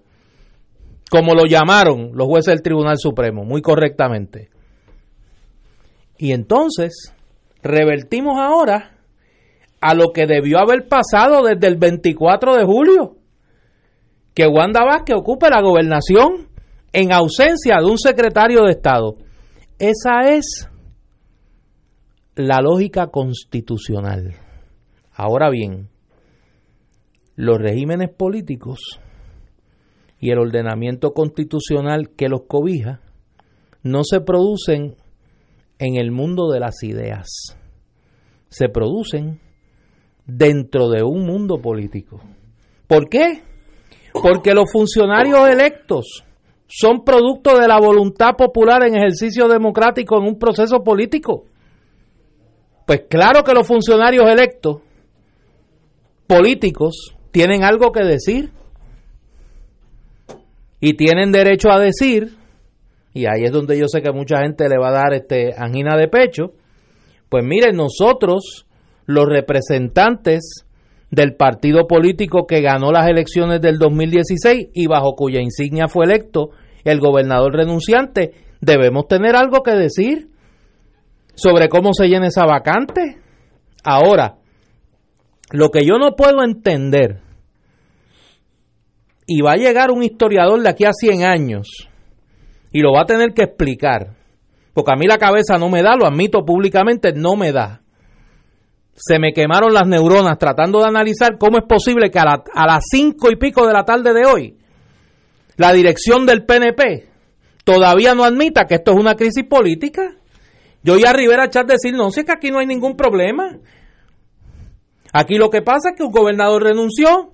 como 1.10 1.34
lo 1.34 1.44
llamaron 1.44 2.10
los 2.14 2.26
jueces 2.26 2.54
del 2.54 2.62
Tribunal 2.62 2.98
Supremo, 2.98 3.44
muy 3.44 3.62
correctamente. 3.62 4.48
Y 6.18 6.32
entonces, 6.32 7.14
revertimos 7.62 8.38
ahora 8.40 8.97
a 9.80 9.94
lo 9.94 10.12
que 10.12 10.26
debió 10.26 10.58
haber 10.58 10.88
pasado 10.88 11.42
desde 11.42 11.66
el 11.68 11.76
24 11.76 12.56
de 12.56 12.64
julio, 12.64 13.16
que 14.34 14.46
Wanda 14.46 14.84
Vázquez 14.84 15.16
ocupe 15.16 15.50
la 15.50 15.62
gobernación 15.62 16.48
en 16.92 17.12
ausencia 17.12 17.76
de 17.78 17.86
un 17.86 17.98
secretario 17.98 18.64
de 18.64 18.72
Estado. 18.72 19.14
Esa 19.78 20.30
es 20.30 20.68
la 22.34 22.60
lógica 22.60 23.08
constitucional. 23.08 24.34
Ahora 25.12 25.50
bien, 25.50 25.88
los 27.34 27.58
regímenes 27.58 28.10
políticos 28.10 28.78
y 30.20 30.30
el 30.30 30.38
ordenamiento 30.38 31.12
constitucional 31.12 32.10
que 32.16 32.28
los 32.28 32.42
cobija 32.48 33.00
no 33.82 34.02
se 34.02 34.20
producen 34.20 34.96
en 35.78 35.96
el 35.96 36.10
mundo 36.10 36.48
de 36.50 36.60
las 36.60 36.82
ideas, 36.82 37.28
se 38.48 38.68
producen 38.68 39.40
dentro 40.28 40.90
de 40.90 41.02
un 41.02 41.26
mundo 41.26 41.60
político. 41.60 42.20
¿Por 42.86 43.08
qué? 43.08 43.42
Porque 44.12 44.54
los 44.54 44.70
funcionarios 44.70 45.48
electos 45.48 46.24
son 46.68 47.02
producto 47.02 47.58
de 47.58 47.66
la 47.66 47.80
voluntad 47.80 48.36
popular 48.36 48.84
en 48.84 48.94
ejercicio 48.94 49.48
democrático 49.48 50.18
en 50.18 50.24
un 50.24 50.38
proceso 50.38 50.84
político. 50.84 51.44
Pues 52.86 53.04
claro 53.08 53.42
que 53.42 53.54
los 53.54 53.66
funcionarios 53.66 54.30
electos 54.30 54.82
políticos 56.26 57.14
tienen 57.30 57.64
algo 57.64 57.90
que 57.90 58.04
decir 58.04 58.50
y 60.80 60.94
tienen 60.94 61.32
derecho 61.32 61.70
a 61.70 61.80
decir, 61.80 62.36
y 63.14 63.26
ahí 63.26 63.44
es 63.44 63.52
donde 63.52 63.78
yo 63.78 63.88
sé 63.88 64.02
que 64.02 64.12
mucha 64.12 64.40
gente 64.40 64.68
le 64.68 64.78
va 64.78 64.88
a 64.88 64.92
dar 64.92 65.14
este 65.14 65.54
angina 65.56 65.96
de 65.96 66.08
pecho, 66.08 66.52
pues 67.28 67.44
miren, 67.44 67.76
nosotros, 67.76 68.66
los 69.08 69.26
representantes 69.26 70.66
del 71.10 71.34
partido 71.34 71.86
político 71.86 72.46
que 72.46 72.60
ganó 72.60 72.92
las 72.92 73.08
elecciones 73.08 73.62
del 73.62 73.78
2016 73.78 74.68
y 74.74 74.86
bajo 74.86 75.14
cuya 75.14 75.40
insignia 75.40 75.88
fue 75.88 76.04
electo 76.04 76.50
el 76.84 77.00
gobernador 77.00 77.54
renunciante, 77.54 78.34
debemos 78.60 79.08
tener 79.08 79.34
algo 79.34 79.62
que 79.62 79.70
decir 79.70 80.28
sobre 81.34 81.70
cómo 81.70 81.94
se 81.94 82.06
llena 82.06 82.26
esa 82.26 82.44
vacante. 82.44 83.16
Ahora, 83.82 84.36
lo 85.52 85.70
que 85.70 85.86
yo 85.86 85.96
no 85.98 86.14
puedo 86.14 86.42
entender 86.44 87.22
y 89.26 89.40
va 89.40 89.52
a 89.52 89.56
llegar 89.56 89.90
un 89.90 90.02
historiador 90.02 90.60
de 90.60 90.68
aquí 90.68 90.84
a 90.84 90.92
100 90.92 91.24
años 91.24 91.88
y 92.72 92.82
lo 92.82 92.92
va 92.92 93.02
a 93.02 93.06
tener 93.06 93.32
que 93.32 93.44
explicar, 93.44 94.16
porque 94.74 94.92
a 94.92 94.96
mí 94.96 95.06
la 95.06 95.16
cabeza 95.16 95.56
no 95.56 95.70
me 95.70 95.82
da, 95.82 95.96
lo 95.96 96.06
admito 96.06 96.44
públicamente, 96.44 97.14
no 97.14 97.36
me 97.36 97.52
da. 97.52 97.80
Se 99.00 99.18
me 99.18 99.32
quemaron 99.32 99.72
las 99.72 99.86
neuronas 99.86 100.38
tratando 100.38 100.80
de 100.80 100.88
analizar 100.88 101.38
cómo 101.38 101.58
es 101.58 101.64
posible 101.64 102.10
que 102.10 102.18
a, 102.18 102.66
las 102.66 102.84
cinco 102.90 103.30
y 103.30 103.36
pico 103.36 103.66
de 103.66 103.72
la 103.72 103.84
tarde 103.84 104.12
de 104.12 104.26
hoy 104.26 104.56
la 105.56 105.72
dirección 105.72 106.26
del 106.26 106.44
PNP 106.44 107.08
todavía 107.64 108.14
no 108.14 108.24
admita 108.24 108.64
que 108.66 108.76
esto 108.76 108.92
es 108.92 108.98
una 108.98 109.14
crisis 109.14 109.44
política. 109.44 110.16
Yo 110.82 110.96
ya 110.96 111.10
a 111.10 111.12
Rivera 111.12 111.46
echar 111.46 111.66
decir, 111.66 111.94
no, 111.94 112.10
si 112.10 112.20
es 112.20 112.26
que 112.26 112.32
aquí 112.32 112.50
no 112.50 112.58
hay 112.58 112.66
ningún 112.66 112.96
problema. 112.96 113.58
Aquí 115.12 115.36
lo 115.36 115.50
que 115.50 115.62
pasa 115.62 115.90
es 115.90 115.96
que 115.96 116.04
un 116.04 116.12
gobernador 116.12 116.62
renunció, 116.62 117.32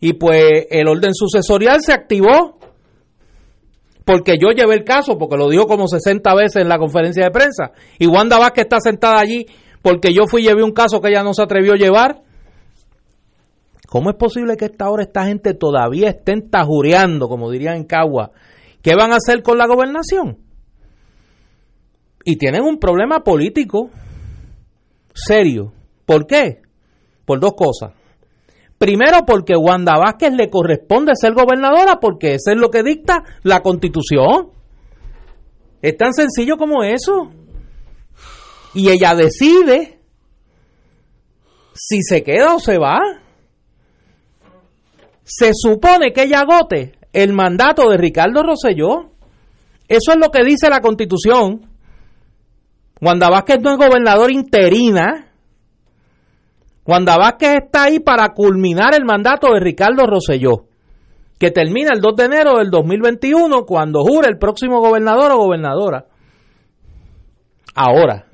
y 0.00 0.14
pues 0.14 0.66
el 0.70 0.88
orden 0.88 1.14
sucesorial 1.14 1.80
se 1.80 1.92
activó 1.92 2.58
porque 4.04 4.38
yo 4.40 4.52
llevé 4.52 4.74
el 4.74 4.84
caso, 4.84 5.18
porque 5.18 5.36
lo 5.36 5.50
dijo 5.50 5.66
como 5.66 5.86
60 5.86 6.34
veces 6.34 6.62
en 6.62 6.68
la 6.68 6.78
conferencia 6.78 7.24
de 7.24 7.30
prensa. 7.30 7.72
Y 7.98 8.06
Wanda 8.06 8.38
Vázquez 8.38 8.64
está 8.64 8.80
sentada 8.80 9.20
allí 9.20 9.44
porque 9.82 10.12
yo 10.12 10.26
fui 10.26 10.42
y 10.42 10.46
llevé 10.46 10.62
un 10.62 10.72
caso 10.72 11.00
que 11.00 11.08
ella 11.08 11.22
no 11.22 11.34
se 11.34 11.42
atrevió 11.42 11.74
a 11.74 11.76
llevar. 11.76 12.22
¿Cómo 13.88 14.10
es 14.10 14.16
posible 14.16 14.56
que 14.56 14.66
esta 14.66 14.90
hora 14.90 15.02
esta 15.02 15.24
gente 15.24 15.54
todavía 15.54 16.10
estén 16.10 16.50
tajureando, 16.50 17.28
como 17.28 17.50
dirían 17.50 17.76
en 17.76 17.84
Cagua? 17.84 18.30
¿Qué 18.82 18.94
van 18.94 19.12
a 19.12 19.16
hacer 19.16 19.42
con 19.42 19.56
la 19.56 19.66
gobernación? 19.66 20.38
Y 22.24 22.36
tienen 22.36 22.62
un 22.62 22.78
problema 22.78 23.20
político 23.20 23.90
serio. 25.14 25.72
¿Por 26.04 26.26
qué? 26.26 26.60
Por 27.24 27.40
dos 27.40 27.54
cosas. 27.54 27.92
Primero 28.78 29.24
porque 29.26 29.56
Wanda 29.56 29.98
Vázquez 29.98 30.32
le 30.34 30.50
corresponde 30.50 31.12
ser 31.14 31.34
gobernadora 31.34 31.98
porque 32.00 32.34
eso 32.34 32.52
es 32.52 32.56
lo 32.56 32.70
que 32.70 32.82
dicta 32.82 33.24
la 33.42 33.60
constitución. 33.60 34.50
Es 35.82 35.96
tan 35.96 36.12
sencillo 36.12 36.56
como 36.56 36.84
eso. 36.84 37.32
Y 38.74 38.90
ella 38.90 39.14
decide 39.14 40.00
si 41.74 42.02
se 42.02 42.22
queda 42.22 42.54
o 42.54 42.58
se 42.58 42.78
va. 42.78 42.98
Se 45.24 45.50
supone 45.54 46.12
que 46.12 46.22
ella 46.22 46.40
agote 46.40 46.98
el 47.12 47.32
mandato 47.32 47.88
de 47.90 47.96
Ricardo 47.96 48.42
Rosselló. 48.42 49.10
Eso 49.88 50.12
es 50.12 50.18
lo 50.18 50.30
que 50.30 50.44
dice 50.44 50.68
la 50.68 50.80
constitución. 50.80 51.70
Wanda 53.00 53.30
Vázquez 53.30 53.60
no 53.62 53.72
es 53.72 53.78
gobernador 53.78 54.30
interina 54.30 55.28
Wanda 56.88 57.18
Vázquez 57.18 57.64
está 57.64 57.82
ahí 57.84 58.00
para 58.00 58.30
culminar 58.30 58.94
el 58.94 59.04
mandato 59.04 59.52
de 59.52 59.60
Ricardo 59.60 60.06
Rosselló, 60.06 60.68
que 61.38 61.50
termina 61.50 61.90
el 61.92 62.00
2 62.00 62.16
de 62.16 62.24
enero 62.24 62.56
del 62.56 62.70
2021 62.70 63.66
cuando 63.66 64.02
jure 64.02 64.28
el 64.30 64.38
próximo 64.38 64.80
gobernador 64.80 65.32
o 65.32 65.36
gobernadora. 65.36 66.06
Ahora, 67.74 68.27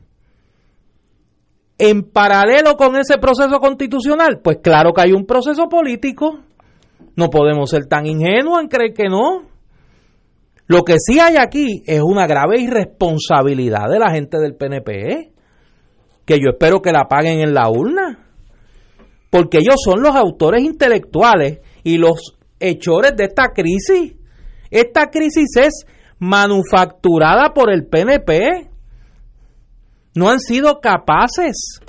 en 1.79 2.03
paralelo 2.03 2.77
con 2.77 2.97
ese 2.97 3.19
proceso 3.19 3.59
constitucional, 3.61 4.41
pues 4.43 4.59
claro 4.63 4.93
que 4.93 5.03
hay 5.03 5.13
un 5.13 5.27
proceso 5.27 5.69
político. 5.69 6.41
No 7.17 7.31
podemos 7.31 7.71
ser 7.71 7.87
tan 7.87 8.07
ingenuos 8.07 8.61
en 8.61 8.69
creer 8.69 8.93
que 8.93 9.09
no. 9.09 9.49
Lo 10.67 10.83
que 10.83 10.97
sí 10.99 11.21
hay 11.21 11.37
aquí 11.37 11.83
es 11.87 12.01
una 12.01 12.27
grave 12.27 12.61
irresponsabilidad 12.61 13.89
de 13.91 13.99
la 13.99 14.11
gente 14.11 14.39
del 14.39 14.55
PNP, 14.55 15.33
que 16.25 16.41
yo 16.41 16.51
espero 16.53 16.81
que 16.81 16.93
la 16.93 17.07
paguen 17.09 17.41
en 17.41 17.55
la 17.55 17.69
urna 17.69 18.25
porque 19.35 19.59
ellos 19.59 19.75
son 19.85 20.01
los 20.01 20.15
autores 20.15 20.63
intelectuales 20.63 21.59
y 21.83 21.99
los 21.99 22.37
hechores 22.61 23.17
de 23.17 23.25
esta 23.25 23.49
crisis. 23.49 24.15
Esta 24.71 25.11
crisis 25.11 25.57
es 25.57 25.87
manufacturada 26.21 27.53
por 27.53 27.73
el 27.73 27.85
PNP. 27.85 28.71
No 30.15 30.29
han 30.29 30.41
sido 30.41 30.81
capaces 30.81 31.81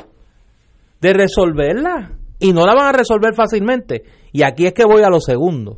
de 1.01 1.13
resolverla 1.13 2.17
y 2.39 2.53
no 2.53 2.65
la 2.65 2.73
van 2.73 2.88
a 2.88 2.97
resolver 2.97 3.35
fácilmente. 3.35 4.03
Y 4.31 4.43
aquí 4.43 4.65
es 4.65 4.73
que 4.73 4.85
voy 4.85 5.03
a 5.03 5.09
lo 5.09 5.19
segundo. 5.19 5.77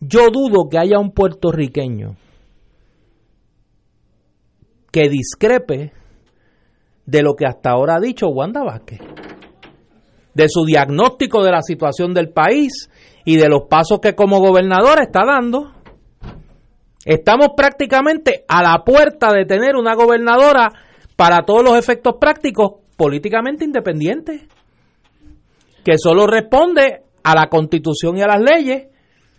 Yo 0.00 0.30
dudo 0.30 0.68
que 0.70 0.78
haya 0.78 0.98
un 0.98 1.12
puertorriqueño 1.12 2.16
que 4.92 5.08
discrepe 5.08 5.92
de 7.04 7.22
lo 7.22 7.34
que 7.34 7.46
hasta 7.46 7.70
ahora 7.70 7.96
ha 7.96 8.00
dicho 8.00 8.28
Wanda 8.28 8.62
Vázquez, 8.62 9.00
de 10.34 10.46
su 10.48 10.64
diagnóstico 10.64 11.42
de 11.42 11.50
la 11.50 11.62
situación 11.62 12.14
del 12.14 12.30
país 12.30 12.90
y 13.24 13.36
de 13.36 13.48
los 13.48 13.62
pasos 13.68 13.98
que 14.00 14.14
como 14.14 14.40
gobernador 14.40 15.00
está 15.00 15.24
dando. 15.26 15.72
Estamos 17.08 17.52
prácticamente 17.56 18.44
a 18.46 18.62
la 18.62 18.84
puerta 18.84 19.32
de 19.32 19.46
tener 19.46 19.76
una 19.76 19.94
gobernadora 19.94 20.68
para 21.16 21.46
todos 21.46 21.64
los 21.64 21.78
efectos 21.78 22.16
prácticos 22.20 22.82
políticamente 22.98 23.64
independiente, 23.64 24.46
que 25.82 25.96
solo 25.96 26.26
responde 26.26 27.04
a 27.24 27.34
la 27.34 27.46
constitución 27.48 28.18
y 28.18 28.20
a 28.20 28.26
las 28.26 28.42
leyes, 28.42 28.88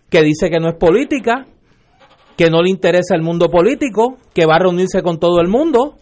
que 0.08 0.20
dice 0.22 0.50
que 0.50 0.58
no 0.58 0.68
es 0.68 0.78
política, 0.78 1.46
que 2.36 2.50
no 2.50 2.60
le 2.60 2.70
interesa 2.70 3.14
el 3.14 3.22
mundo 3.22 3.48
político, 3.48 4.18
que 4.34 4.46
va 4.46 4.56
a 4.56 4.62
reunirse 4.64 5.00
con 5.00 5.20
todo 5.20 5.40
el 5.40 5.46
mundo, 5.46 5.94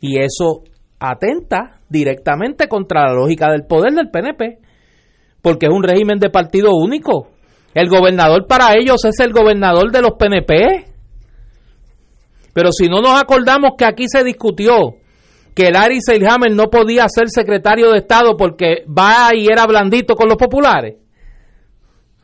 y 0.00 0.20
eso 0.20 0.62
atenta 1.00 1.80
directamente 1.90 2.66
contra 2.66 3.08
la 3.08 3.12
lógica 3.12 3.50
del 3.50 3.66
poder 3.66 3.92
del 3.92 4.08
PNP, 4.08 4.58
porque 5.42 5.66
es 5.66 5.72
un 5.72 5.82
régimen 5.82 6.18
de 6.18 6.30
partido 6.30 6.70
único. 6.74 7.28
El 7.74 7.88
gobernador 7.88 8.46
para 8.46 8.76
ellos 8.76 9.04
es 9.04 9.18
el 9.20 9.32
gobernador 9.32 9.90
de 9.92 10.02
los 10.02 10.12
PNP. 10.12 10.86
Pero 12.52 12.72
si 12.72 12.88
no 12.88 13.00
nos 13.00 13.20
acordamos 13.20 13.72
que 13.78 13.84
aquí 13.84 14.06
se 14.08 14.24
discutió 14.24 14.96
que 15.54 15.70
Larry 15.70 16.00
Seilhammer 16.00 16.52
no 16.52 16.68
podía 16.68 17.08
ser 17.08 17.28
secretario 17.28 17.90
de 17.90 17.98
Estado 17.98 18.36
porque 18.36 18.84
va 18.86 19.30
y 19.34 19.46
era 19.46 19.66
blandito 19.66 20.14
con 20.14 20.28
los 20.28 20.36
populares. 20.36 20.96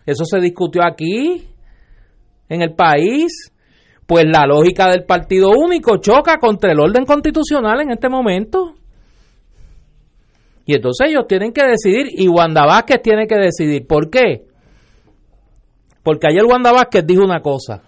Eso 0.04 0.24
se 0.24 0.38
discutió 0.38 0.85
aquí, 0.85 1.44
en 2.48 2.62
el 2.62 2.74
país 2.74 3.52
pues 4.06 4.24
la 4.24 4.46
lógica 4.46 4.88
del 4.88 5.04
partido 5.04 5.50
único 5.50 5.98
choca 5.98 6.38
contra 6.38 6.70
el 6.70 6.80
orden 6.80 7.04
constitucional 7.04 7.80
en 7.80 7.90
este 7.90 8.09
momento. 8.09 8.74
Y 10.64 10.74
entonces 10.74 11.09
ellos 11.11 11.26
tienen 11.28 11.52
que 11.52 11.62
decidir 11.64 12.09
y 12.11 12.28
Wanda 12.28 12.64
Vázquez 12.64 13.02
tiene 13.02 13.26
que 13.26 13.37
decidir. 13.37 13.87
¿Por 13.87 14.11
qué? 14.11 14.46
Porque 16.06 16.28
ayer 16.28 16.44
Wanda 16.44 16.70
Vázquez 16.70 17.04
dijo 17.04 17.24
una 17.24 17.40
cosa. 17.40 17.82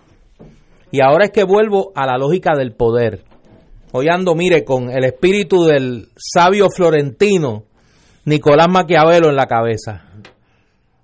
Y 0.90 1.00
ahora 1.00 1.26
es 1.26 1.30
que 1.30 1.44
vuelvo 1.44 1.92
a 1.94 2.04
la 2.04 2.18
lógica 2.18 2.56
del 2.56 2.72
poder. 2.72 3.22
Hoy 3.92 4.08
ando, 4.10 4.34
mire, 4.34 4.64
con 4.64 4.90
el 4.90 5.04
espíritu 5.04 5.62
del 5.62 6.08
sabio 6.16 6.66
florentino 6.68 7.66
Nicolás 8.24 8.66
Maquiavelo 8.68 9.28
en 9.28 9.36
la 9.36 9.46
cabeza. 9.46 10.02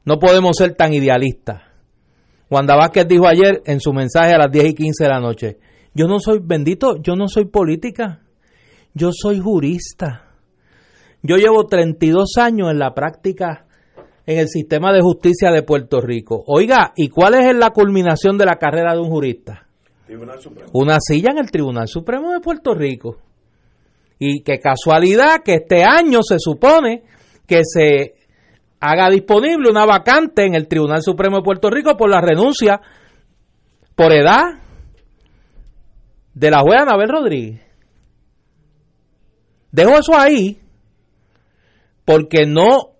No 0.04 0.18
podemos 0.18 0.56
ser 0.56 0.74
tan 0.74 0.92
idealistas. 0.92 1.62
Wanda 2.50 2.74
Vázquez 2.74 3.06
dijo 3.06 3.28
ayer 3.28 3.62
en 3.64 3.78
su 3.78 3.92
mensaje 3.92 4.32
a 4.32 4.38
las 4.38 4.50
10 4.50 4.70
y 4.70 4.74
15 4.74 5.04
de 5.04 5.08
la 5.08 5.20
noche, 5.20 5.58
yo 5.94 6.08
no 6.08 6.18
soy 6.18 6.40
bendito, 6.42 7.00
yo 7.00 7.14
no 7.14 7.28
soy 7.28 7.44
política, 7.44 8.22
yo 8.92 9.10
soy 9.12 9.38
jurista. 9.38 10.32
Yo 11.22 11.36
llevo 11.36 11.66
32 11.66 12.38
años 12.38 12.72
en 12.72 12.80
la 12.80 12.92
práctica 12.92 13.68
en 14.26 14.38
el 14.38 14.48
sistema 14.48 14.92
de 14.92 15.00
justicia 15.00 15.50
de 15.50 15.62
Puerto 15.62 16.00
Rico. 16.00 16.42
Oiga, 16.46 16.92
¿y 16.96 17.08
cuál 17.08 17.34
es 17.34 17.54
la 17.54 17.70
culminación 17.70 18.38
de 18.38 18.46
la 18.46 18.56
carrera 18.56 18.94
de 18.94 19.00
un 19.00 19.10
jurista? 19.10 19.66
Una 20.72 20.98
silla 21.00 21.30
en 21.30 21.38
el 21.38 21.50
Tribunal 21.50 21.88
Supremo 21.88 22.32
de 22.32 22.40
Puerto 22.40 22.74
Rico. 22.74 23.18
Y 24.18 24.42
qué 24.42 24.58
casualidad 24.58 25.42
que 25.44 25.54
este 25.54 25.82
año 25.84 26.22
se 26.22 26.38
supone 26.38 27.02
que 27.46 27.60
se 27.64 28.14
haga 28.80 29.10
disponible 29.10 29.70
una 29.70 29.86
vacante 29.86 30.44
en 30.46 30.54
el 30.54 30.68
Tribunal 30.68 31.02
Supremo 31.02 31.38
de 31.38 31.42
Puerto 31.42 31.70
Rico 31.70 31.96
por 31.96 32.10
la 32.10 32.20
renuncia 32.20 32.80
por 33.94 34.12
edad 34.12 34.60
de 36.34 36.50
la 36.50 36.60
jueza 36.60 36.82
Anabel 36.82 37.08
Rodríguez. 37.08 37.60
Dejo 39.70 39.98
eso 39.98 40.16
ahí 40.16 40.60
porque 42.04 42.46
no, 42.46 42.93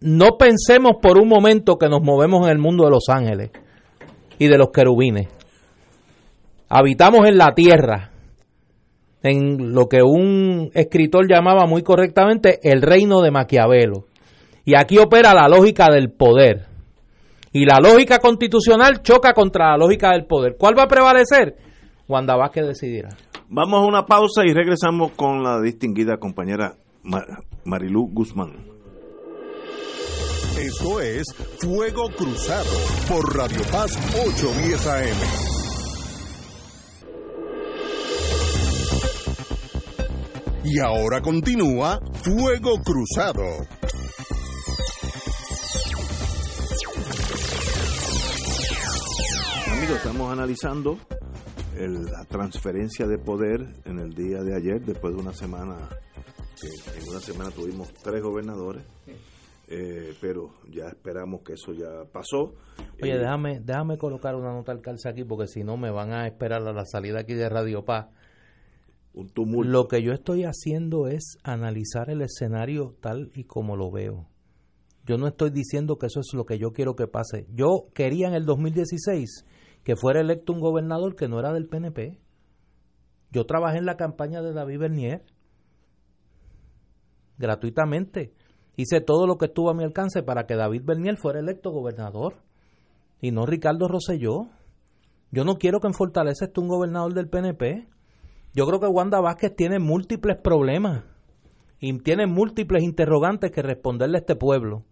no 0.00 0.38
pensemos 0.38 0.92
por 1.02 1.18
un 1.18 1.28
momento 1.28 1.76
que 1.76 1.88
nos 1.88 2.02
movemos 2.02 2.46
en 2.46 2.52
el 2.52 2.58
mundo 2.58 2.84
de 2.84 2.90
los 2.90 3.08
ángeles 3.08 3.50
y 4.38 4.48
de 4.48 4.56
los 4.56 4.70
querubines. 4.70 5.28
Habitamos 6.68 7.26
en 7.26 7.36
la 7.36 7.52
tierra, 7.54 8.10
en 9.22 9.74
lo 9.74 9.88
que 9.88 10.02
un 10.02 10.70
escritor 10.72 11.28
llamaba 11.28 11.66
muy 11.66 11.82
correctamente 11.82 12.60
el 12.62 12.80
reino 12.80 13.20
de 13.20 13.30
Maquiavelo. 13.30 14.04
Y 14.64 14.76
aquí 14.76 14.98
opera 14.98 15.34
la 15.34 15.48
lógica 15.48 15.88
del 15.92 16.10
poder. 16.10 16.66
Y 17.52 17.64
la 17.64 17.80
lógica 17.80 18.18
constitucional 18.18 19.02
choca 19.02 19.32
contra 19.32 19.70
la 19.70 19.76
lógica 19.76 20.12
del 20.12 20.26
poder. 20.26 20.56
¿Cuál 20.58 20.78
va 20.78 20.84
a 20.84 20.88
prevalecer? 20.88 21.56
Wanda 22.08 22.36
Vázquez 22.36 22.66
decidirá. 22.66 23.08
Vamos 23.48 23.82
a 23.82 23.86
una 23.86 24.06
pausa 24.06 24.44
y 24.46 24.54
regresamos 24.54 25.10
con 25.12 25.42
la 25.42 25.60
distinguida 25.60 26.18
compañera 26.18 26.74
Marilú 27.64 28.08
Guzmán. 28.12 28.79
Esto 30.60 31.00
es 31.00 31.24
Fuego 31.58 32.10
Cruzado 32.10 32.68
por 33.08 33.34
Radio 33.34 33.62
Paz 33.72 33.96
810 34.12 34.86
AM. 34.86 35.16
Y 40.64 40.78
ahora 40.80 41.22
continúa 41.22 41.98
Fuego 42.22 42.78
Cruzado. 42.82 43.42
Amigos, 49.72 49.96
estamos 49.96 50.30
analizando 50.30 50.98
la 51.74 52.24
transferencia 52.26 53.06
de 53.06 53.16
poder 53.16 53.60
en 53.86 53.98
el 53.98 54.12
día 54.12 54.42
de 54.42 54.54
ayer, 54.54 54.84
después 54.84 55.14
de 55.14 55.22
una 55.22 55.32
semana, 55.32 55.88
en 56.62 57.08
una 57.08 57.20
semana 57.20 57.50
tuvimos 57.50 57.90
tres 58.02 58.22
gobernadores, 58.22 58.84
eh, 59.72 60.14
pero 60.20 60.50
ya 60.68 60.88
esperamos 60.88 61.42
que 61.42 61.52
eso 61.52 61.72
ya 61.72 62.04
pasó. 62.12 62.54
Oye, 63.00 63.14
Eh, 63.14 63.18
déjame, 63.18 63.60
déjame 63.60 63.98
colocar 63.98 64.34
una 64.34 64.52
nota 64.52 64.72
al 64.72 64.80
calce 64.80 65.08
aquí 65.08 65.22
porque 65.22 65.46
si 65.46 65.62
no 65.62 65.76
me 65.76 65.92
van 65.92 66.12
a 66.12 66.26
esperar 66.26 66.66
a 66.66 66.72
la 66.72 66.84
salida 66.84 67.20
aquí 67.20 67.34
de 67.34 67.48
Radio 67.48 67.84
Paz. 67.84 68.08
un 69.12 69.28
tumulto. 69.28 69.70
Lo 69.70 69.86
que 69.86 70.02
yo 70.02 70.12
estoy 70.12 70.44
haciendo 70.44 71.06
es 71.06 71.36
analizar 71.44 72.10
el 72.10 72.22
escenario 72.22 72.96
tal 73.00 73.30
y 73.34 73.44
como 73.44 73.76
lo 73.76 73.90
veo. 73.90 74.28
Yo 75.06 75.18
no 75.18 75.26
estoy 75.26 75.50
diciendo 75.50 75.98
que 75.98 76.06
eso 76.06 76.20
es 76.20 76.32
lo 76.34 76.44
que 76.44 76.58
yo 76.58 76.72
quiero 76.72 76.94
que 76.94 77.06
pase. 77.06 77.46
Yo 77.52 77.88
quería 77.94 78.28
en 78.28 78.34
el 78.34 78.46
2016 78.46 79.46
que 79.82 79.96
fuera 79.96 80.20
electo 80.20 80.52
un 80.52 80.60
gobernador 80.60 81.16
que 81.16 81.28
no 81.28 81.38
era 81.38 81.52
del 81.52 81.66
PNP. 81.66 82.18
Yo 83.32 83.46
trabajé 83.46 83.78
en 83.78 83.86
la 83.86 83.96
campaña 83.96 84.42
de 84.42 84.52
David 84.52 84.78
Bernier 84.78 85.24
gratuitamente. 87.38 88.32
Hice 88.80 89.02
todo 89.02 89.26
lo 89.26 89.36
que 89.36 89.44
estuvo 89.44 89.68
a 89.68 89.74
mi 89.74 89.84
alcance 89.84 90.22
para 90.22 90.46
que 90.46 90.56
David 90.56 90.84
Bernier 90.86 91.18
fuera 91.18 91.38
electo 91.38 91.70
gobernador 91.70 92.36
y 93.20 93.30
no 93.30 93.44
Ricardo 93.44 93.88
Rosselló. 93.88 94.46
Yo 95.30 95.44
no 95.44 95.56
quiero 95.56 95.80
que 95.80 95.88
en 95.88 95.92
Fortaleza 95.92 96.46
esté 96.46 96.60
un 96.60 96.68
gobernador 96.68 97.12
del 97.12 97.28
PNP. 97.28 97.86
Yo 98.54 98.66
creo 98.66 98.80
que 98.80 98.86
Wanda 98.86 99.20
Vázquez 99.20 99.54
tiene 99.54 99.80
múltiples 99.80 100.38
problemas 100.38 101.04
y 101.78 101.98
tiene 101.98 102.26
múltiples 102.26 102.82
interrogantes 102.82 103.50
que 103.50 103.60
responderle 103.60 104.16
a 104.16 104.20
este 104.20 104.34
pueblo 104.34 104.84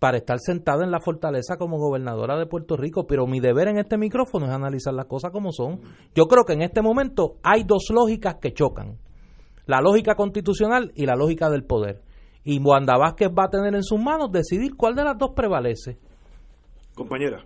para 0.00 0.16
estar 0.16 0.40
sentada 0.40 0.82
en 0.82 0.90
la 0.90 0.98
fortaleza 0.98 1.58
como 1.58 1.78
gobernadora 1.78 2.36
de 2.36 2.46
Puerto 2.46 2.76
Rico, 2.76 3.06
pero 3.06 3.28
mi 3.28 3.38
deber 3.38 3.68
en 3.68 3.78
este 3.78 3.96
micrófono 3.96 4.46
es 4.46 4.52
analizar 4.52 4.92
las 4.92 5.06
cosas 5.06 5.30
como 5.30 5.52
son. 5.52 5.82
Yo 6.16 6.24
creo 6.24 6.42
que 6.44 6.54
en 6.54 6.62
este 6.62 6.82
momento 6.82 7.36
hay 7.44 7.62
dos 7.62 7.90
lógicas 7.94 8.38
que 8.42 8.52
chocan, 8.52 8.98
la 9.66 9.80
lógica 9.80 10.16
constitucional 10.16 10.90
y 10.96 11.06
la 11.06 11.14
lógica 11.14 11.48
del 11.48 11.62
poder. 11.62 12.02
Y 12.44 12.58
Wanda 12.58 12.96
Vázquez 12.96 13.28
va 13.28 13.44
a 13.44 13.50
tener 13.50 13.74
en 13.74 13.82
sus 13.82 14.00
manos 14.00 14.30
decidir 14.32 14.74
cuál 14.76 14.94
de 14.94 15.04
las 15.04 15.16
dos 15.18 15.30
prevalece. 15.34 15.96
Compañera. 16.94 17.44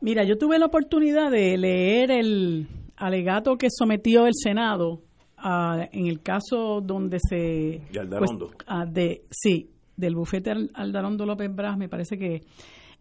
Mira, 0.00 0.24
yo 0.24 0.36
tuve 0.36 0.58
la 0.58 0.66
oportunidad 0.66 1.30
de 1.30 1.56
leer 1.56 2.10
el 2.10 2.66
alegato 2.96 3.56
que 3.56 3.68
sometió 3.70 4.26
el 4.26 4.34
Senado 4.34 5.00
ah, 5.38 5.88
en 5.92 6.06
el 6.06 6.20
caso 6.20 6.80
donde 6.82 7.18
se... 7.20 7.80
De 7.92 8.00
Aldarondo. 8.00 8.46
pues, 8.48 8.58
ah, 8.66 8.84
de, 8.86 9.22
sí, 9.30 9.70
del 9.96 10.14
bufete 10.14 10.50
Al- 10.50 10.70
Aldarondo 10.74 11.24
López 11.24 11.54
Bras, 11.54 11.78
me 11.78 11.88
parece 11.88 12.18
que... 12.18 12.42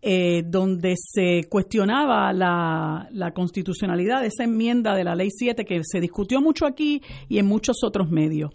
eh, 0.02 0.44
donde 0.46 0.94
se 0.98 1.48
cuestionaba 1.50 2.32
la, 2.32 3.08
la 3.12 3.32
constitucionalidad 3.32 4.22
de 4.22 4.28
esa 4.28 4.44
enmienda 4.44 4.96
de 4.96 5.04
la 5.04 5.16
Ley 5.16 5.30
7 5.32 5.66
que 5.66 5.82
se 5.84 6.00
discutió 6.00 6.42
mucho 6.42 6.66
aquí 6.66 7.02
y 7.28 7.40
en 7.40 7.48
muchos 7.48 7.78
otros 7.84 8.10
medios. 8.10 8.52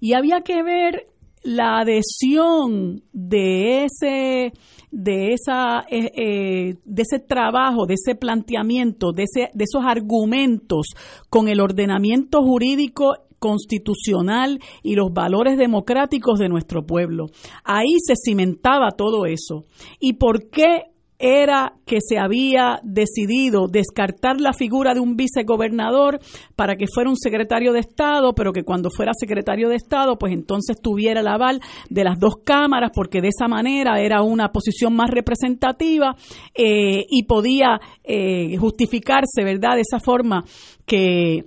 Y 0.00 0.12
había 0.14 0.40
que 0.42 0.62
ver 0.62 1.06
la 1.42 1.80
adhesión 1.80 3.02
de 3.12 3.84
ese 3.84 4.52
de 4.90 5.32
esa 5.32 5.84
eh, 5.90 6.10
eh, 6.16 6.74
de 6.84 7.02
ese 7.02 7.18
trabajo 7.18 7.86
de 7.86 7.94
ese 7.94 8.14
planteamiento 8.14 9.12
de 9.12 9.24
ese 9.24 9.50
de 9.52 9.64
esos 9.64 9.84
argumentos 9.84 10.88
con 11.28 11.48
el 11.48 11.60
ordenamiento 11.60 12.42
jurídico 12.42 13.14
constitucional 13.38 14.60
y 14.82 14.94
los 14.94 15.12
valores 15.12 15.58
democráticos 15.58 16.38
de 16.38 16.48
nuestro 16.48 16.86
pueblo. 16.86 17.26
Ahí 17.64 17.94
se 18.04 18.14
cimentaba 18.16 18.92
todo 18.92 19.26
eso. 19.26 19.66
Y 20.00 20.14
por 20.14 20.48
qué 20.48 20.84
era 21.18 21.74
que 21.86 21.98
se 22.06 22.18
había 22.18 22.80
decidido 22.82 23.68
descartar 23.68 24.40
la 24.40 24.52
figura 24.52 24.92
de 24.92 25.00
un 25.00 25.16
vicegobernador 25.16 26.18
para 26.56 26.76
que 26.76 26.86
fuera 26.92 27.08
un 27.08 27.16
secretario 27.16 27.72
de 27.72 27.80
Estado, 27.80 28.34
pero 28.34 28.52
que 28.52 28.64
cuando 28.64 28.90
fuera 28.90 29.12
secretario 29.18 29.68
de 29.68 29.76
Estado, 29.76 30.18
pues 30.18 30.32
entonces 30.32 30.80
tuviera 30.80 31.20
el 31.20 31.28
aval 31.28 31.60
de 31.88 32.04
las 32.04 32.18
dos 32.18 32.36
cámaras, 32.44 32.90
porque 32.94 33.20
de 33.20 33.28
esa 33.28 33.48
manera 33.48 34.00
era 34.00 34.22
una 34.22 34.50
posición 34.50 34.94
más 34.94 35.10
representativa 35.10 36.16
eh, 36.54 37.04
y 37.08 37.24
podía 37.24 37.80
eh, 38.04 38.56
justificarse, 38.58 39.42
¿verdad?, 39.42 39.76
de 39.76 39.82
esa 39.82 40.00
forma 40.00 40.44
que, 40.84 41.46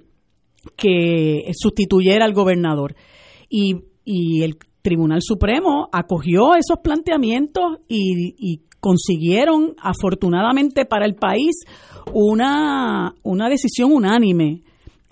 que 0.75 1.51
sustituyera 1.53 2.25
al 2.25 2.33
gobernador. 2.33 2.95
Y, 3.49 3.75
y 4.03 4.43
el 4.43 4.57
Tribunal 4.81 5.19
Supremo 5.21 5.89
acogió 5.91 6.55
esos 6.55 6.79
planteamientos 6.81 7.79
y, 7.87 8.35
y 8.37 8.68
consiguieron, 8.79 9.75
afortunadamente 9.81 10.85
para 10.85 11.05
el 11.05 11.15
país, 11.15 11.55
una, 12.13 13.13
una 13.23 13.49
decisión 13.49 13.91
unánime. 13.91 14.61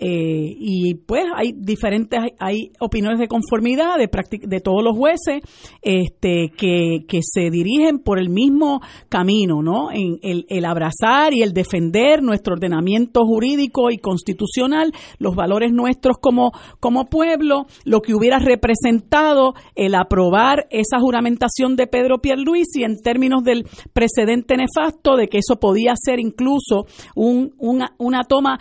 Eh, 0.00 0.54
y 0.56 0.94
pues 0.94 1.24
hay 1.34 1.52
diferentes, 1.56 2.20
hay, 2.38 2.70
opiniones 2.78 3.18
de 3.18 3.26
conformidad 3.26 3.98
de, 3.98 4.08
de 4.46 4.60
todos 4.60 4.84
los 4.84 4.96
jueces 4.96 5.42
este, 5.82 6.52
que, 6.56 7.04
que 7.08 7.20
se 7.22 7.50
dirigen 7.50 7.98
por 7.98 8.20
el 8.20 8.28
mismo 8.28 8.80
camino, 9.08 9.60
¿no? 9.60 9.90
En 9.90 10.18
el, 10.22 10.46
el 10.48 10.64
abrazar 10.64 11.34
y 11.34 11.42
el 11.42 11.52
defender 11.52 12.22
nuestro 12.22 12.54
ordenamiento 12.54 13.24
jurídico 13.24 13.90
y 13.90 13.98
constitucional, 13.98 14.92
los 15.18 15.34
valores 15.34 15.72
nuestros 15.72 16.16
como, 16.20 16.52
como 16.78 17.06
pueblo, 17.06 17.66
lo 17.84 18.00
que 18.00 18.14
hubiera 18.14 18.38
representado 18.38 19.54
el 19.74 19.96
aprobar 19.96 20.66
esa 20.70 21.00
juramentación 21.00 21.74
de 21.74 21.88
Pedro 21.88 22.18
Pierluisi 22.18 22.84
en 22.84 23.00
términos 23.00 23.42
del 23.42 23.66
precedente 23.92 24.56
nefasto 24.56 25.16
de 25.16 25.28
que 25.28 25.38
eso 25.38 25.58
podía 25.58 25.94
ser 25.96 26.20
incluso 26.20 26.86
un, 27.14 27.54
una, 27.58 27.94
una 27.98 28.22
toma 28.24 28.58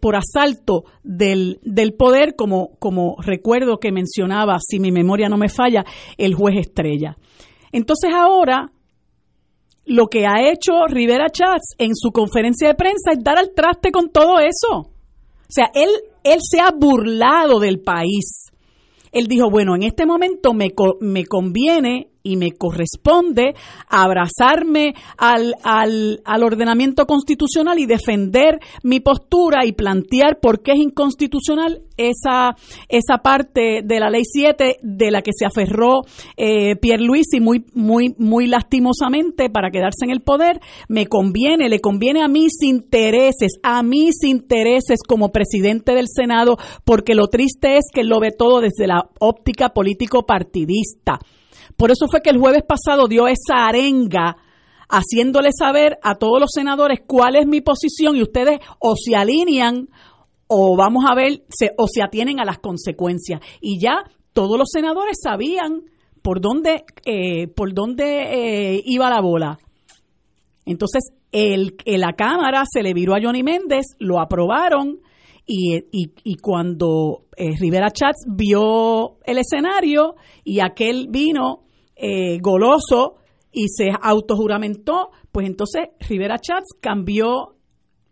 por, 0.00 0.16
asalto 0.16 0.84
del, 1.02 1.58
del 1.62 1.94
poder, 1.94 2.36
como, 2.36 2.76
como 2.78 3.16
recuerdo 3.20 3.78
que 3.78 3.90
mencionaba, 3.90 4.58
si 4.60 4.78
mi 4.78 4.92
memoria 4.92 5.28
no 5.28 5.36
me 5.36 5.48
falla, 5.48 5.84
el 6.16 6.34
juez 6.34 6.56
Estrella. 6.58 7.16
Entonces 7.72 8.12
ahora 8.14 8.70
lo 9.86 10.06
que 10.06 10.26
ha 10.26 10.50
hecho 10.50 10.86
Rivera 10.86 11.26
Chats 11.28 11.74
en 11.78 11.94
su 11.94 12.10
conferencia 12.10 12.68
de 12.68 12.74
prensa 12.74 13.10
es 13.12 13.18
dar 13.22 13.38
al 13.38 13.52
traste 13.54 13.90
con 13.90 14.10
todo 14.10 14.38
eso. 14.38 14.78
O 14.78 15.50
sea, 15.50 15.70
él, 15.74 15.90
él 16.22 16.38
se 16.40 16.60
ha 16.60 16.70
burlado 16.70 17.58
del 17.58 17.80
país. 17.80 18.52
Él 19.12 19.26
dijo, 19.26 19.50
bueno, 19.50 19.74
en 19.74 19.82
este 19.82 20.06
momento 20.06 20.54
me, 20.54 20.72
me 21.00 21.26
conviene 21.26 22.10
y 22.26 22.36
me 22.36 22.52
corresponde 22.52 23.54
abrazarme 23.86 24.94
al, 25.18 25.54
al, 25.62 26.22
al, 26.24 26.42
ordenamiento 26.42 27.06
constitucional 27.06 27.78
y 27.78 27.84
defender 27.84 28.58
mi 28.82 29.00
postura 29.00 29.66
y 29.66 29.72
plantear 29.72 30.40
por 30.40 30.62
qué 30.62 30.72
es 30.72 30.78
inconstitucional 30.78 31.82
esa, 31.98 32.56
esa 32.88 33.18
parte 33.18 33.82
de 33.84 34.00
la 34.00 34.08
ley 34.08 34.22
7 34.24 34.78
de 34.82 35.10
la 35.10 35.20
que 35.20 35.32
se 35.36 35.44
aferró 35.44 36.02
eh, 36.36 36.76
Pierluisi 36.76 37.40
muy, 37.40 37.66
muy, 37.74 38.14
muy 38.18 38.46
lastimosamente 38.46 39.50
para 39.50 39.70
quedarse 39.70 40.04
en 40.04 40.10
el 40.10 40.22
poder. 40.22 40.60
Me 40.88 41.06
conviene, 41.06 41.68
le 41.68 41.80
conviene 41.80 42.22
a 42.22 42.28
mis 42.28 42.62
intereses, 42.62 43.52
a 43.62 43.82
mis 43.82 44.24
intereses 44.24 45.00
como 45.06 45.30
presidente 45.30 45.94
del 45.94 46.06
Senado, 46.08 46.56
porque 46.84 47.14
lo 47.14 47.28
triste 47.28 47.76
es 47.76 47.84
que 47.92 48.02
lo 48.02 48.18
ve 48.18 48.30
todo 48.30 48.62
desde 48.62 48.86
la 48.86 49.10
óptica 49.20 49.74
político-partidista. 49.74 51.20
Por 51.76 51.90
eso 51.90 52.06
fue 52.10 52.20
que 52.20 52.30
el 52.30 52.38
jueves 52.38 52.62
pasado 52.62 53.08
dio 53.08 53.26
esa 53.26 53.66
arenga 53.66 54.36
haciéndole 54.88 55.50
saber 55.58 55.98
a 56.02 56.16
todos 56.16 56.40
los 56.40 56.50
senadores 56.52 57.00
cuál 57.06 57.36
es 57.36 57.46
mi 57.46 57.60
posición 57.60 58.16
y 58.16 58.22
ustedes 58.22 58.60
o 58.78 58.94
se 58.96 59.16
alinean 59.16 59.88
o 60.46 60.76
vamos 60.76 61.04
a 61.08 61.14
ver 61.14 61.42
se, 61.48 61.72
o 61.76 61.86
se 61.88 62.02
atienen 62.02 62.40
a 62.40 62.44
las 62.44 62.58
consecuencias. 62.58 63.40
Y 63.60 63.80
ya 63.80 64.04
todos 64.32 64.58
los 64.58 64.68
senadores 64.70 65.16
sabían 65.22 65.82
por 66.22 66.40
dónde, 66.40 66.84
eh, 67.04 67.48
por 67.48 67.74
dónde 67.74 68.74
eh, 68.76 68.82
iba 68.84 69.10
la 69.10 69.20
bola. 69.20 69.58
Entonces, 70.64 71.12
el, 71.32 71.76
la 71.84 72.12
Cámara 72.12 72.64
se 72.70 72.82
le 72.82 72.94
viró 72.94 73.14
a 73.14 73.20
Johnny 73.22 73.42
Méndez, 73.42 73.86
lo 73.98 74.20
aprobaron 74.20 75.00
y, 75.46 75.84
y, 75.92 76.36
cuando 76.36 77.26
eh, 77.36 77.54
Rivera 77.58 77.90
Chats 77.90 78.24
vio 78.26 79.18
el 79.24 79.38
escenario 79.38 80.14
y 80.42 80.60
aquel 80.60 81.08
vino 81.10 81.64
eh, 81.96 82.38
goloso 82.40 83.16
y 83.52 83.68
se 83.68 83.90
autojuramentó, 84.00 85.10
pues 85.30 85.46
entonces 85.46 85.88
Rivera 86.08 86.38
Chats 86.38 86.74
cambió 86.80 87.56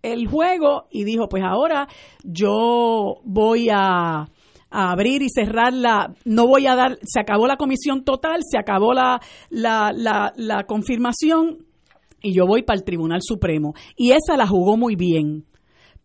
el 0.02 0.28
juego 0.28 0.88
y 0.90 1.04
dijo, 1.04 1.28
pues 1.28 1.42
ahora 1.42 1.88
yo 2.22 3.20
voy 3.24 3.68
a, 3.72 4.26
abrir 4.74 5.20
y 5.20 5.28
cerrar 5.28 5.74
la, 5.74 6.14
no 6.24 6.46
voy 6.46 6.66
a 6.66 6.74
dar, 6.74 6.98
se 7.02 7.20
acabó 7.20 7.46
la 7.46 7.58
comisión 7.58 8.04
total, 8.04 8.40
se 8.42 8.56
acabó 8.56 8.94
la, 8.94 9.20
la, 9.50 9.92
la, 9.94 10.32
la 10.34 10.64
confirmación 10.64 11.66
y 12.22 12.32
yo 12.32 12.46
voy 12.46 12.62
para 12.62 12.78
el 12.78 12.84
Tribunal 12.84 13.20
Supremo. 13.22 13.74
Y 13.96 14.12
esa 14.12 14.36
la 14.36 14.46
jugó 14.46 14.78
muy 14.78 14.96
bien. 14.96 15.44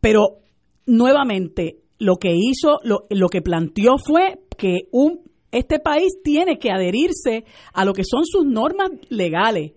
Pero 0.02 0.40
nuevamente, 0.88 1.82
lo 2.00 2.16
que 2.16 2.34
hizo, 2.36 2.80
lo, 2.84 3.06
lo 3.10 3.30
que 3.30 3.42
planteó 3.42 3.98
fue 3.98 4.40
que 4.58 4.88
un 4.92 5.22
este 5.52 5.80
país 5.80 6.10
tiene 6.24 6.60
que 6.60 6.72
adherirse 6.72 7.46
a 7.74 7.86
lo 7.86 7.94
que 7.94 8.04
son 8.04 8.26
sus 8.26 8.46
normas 8.46 8.90
legales. 9.10 9.74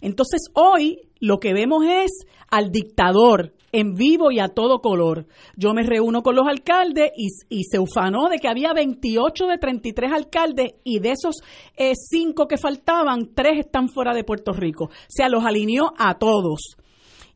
Entonces 0.00 0.42
hoy 0.54 1.00
lo 1.20 1.38
que 1.38 1.54
vemos 1.54 1.84
es 1.86 2.10
al 2.50 2.70
dictador 2.70 3.54
en 3.72 3.94
vivo 3.94 4.30
y 4.30 4.38
a 4.38 4.48
todo 4.48 4.80
color. 4.80 5.26
Yo 5.56 5.74
me 5.74 5.82
reúno 5.82 6.22
con 6.22 6.36
los 6.36 6.46
alcaldes 6.46 7.10
y, 7.16 7.64
se 7.64 7.78
ufanó 7.80 8.28
de 8.28 8.38
que 8.38 8.48
había 8.48 8.72
28 8.72 9.46
de 9.46 9.58
33 9.58 10.12
alcaldes 10.12 10.74
y 10.84 11.00
de 11.00 11.12
esos 11.12 11.36
5 11.76 12.42
eh, 12.42 12.46
que 12.48 12.56
faltaban, 12.56 13.34
3 13.34 13.58
están 13.58 13.88
fuera 13.88 14.14
de 14.14 14.22
Puerto 14.22 14.52
Rico. 14.52 14.84
O 14.84 14.90
sea, 15.08 15.28
los 15.28 15.44
alineó 15.44 15.92
a 15.98 16.18
todos. 16.18 16.76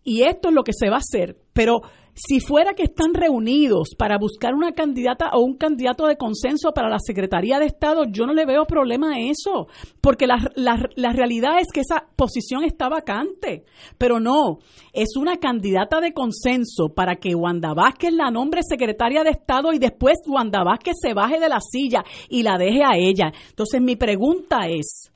Y 0.05 0.23
esto 0.23 0.51
es 0.51 0.55
lo 0.55 0.63
que 0.63 0.73
se 0.73 0.89
va 0.89 0.97
a 0.97 0.99
hacer. 1.01 1.37
Pero 1.53 1.81
si 2.27 2.41
fuera 2.41 2.75
que 2.75 2.83
están 2.83 3.15
reunidos 3.15 3.91
para 3.97 4.19
buscar 4.19 4.53
una 4.53 4.73
candidata 4.73 5.31
o 5.35 5.41
un 5.41 5.57
candidato 5.57 6.07
de 6.07 6.17
consenso 6.17 6.73
para 6.73 6.89
la 6.89 6.99
Secretaría 6.99 7.61
de 7.61 7.67
Estado, 7.67 8.07
yo 8.11 8.27
no 8.27 8.33
le 8.33 8.45
veo 8.45 8.65
problema 8.65 9.15
a 9.15 9.21
eso, 9.21 9.69
porque 10.01 10.27
la, 10.27 10.51
la, 10.57 11.13
realidad 11.13 11.61
es 11.61 11.69
que 11.73 11.81
esa 11.81 12.09
posición 12.17 12.65
está 12.65 12.89
vacante. 12.89 13.65
Pero 13.99 14.19
no, 14.19 14.59
es 14.93 15.17
una 15.17 15.37
candidata 15.37 16.01
de 16.01 16.13
consenso 16.13 16.89
para 16.89 17.17
que 17.17 17.37
Wanda 17.37 17.73
Vázquez 17.73 18.13
la 18.13 18.33
nombre 18.33 18.63
secretaria 18.69 19.23
de 19.23 19.31
Estado 19.31 19.73
y 19.73 19.79
después 19.79 20.17
Wanda 20.27 20.65
Vázquez 20.65 20.95
se 21.01 21.15
baje 21.15 21.39
de 21.39 21.49
la 21.49 21.61
silla 21.61 22.05
y 22.29 22.43
la 22.43 22.59
deje 22.59 22.83
a 22.83 22.97
ella. 22.97 23.33
Entonces 23.51 23.81
mi 23.81 23.95
pregunta 23.95 24.67
es, 24.69 25.13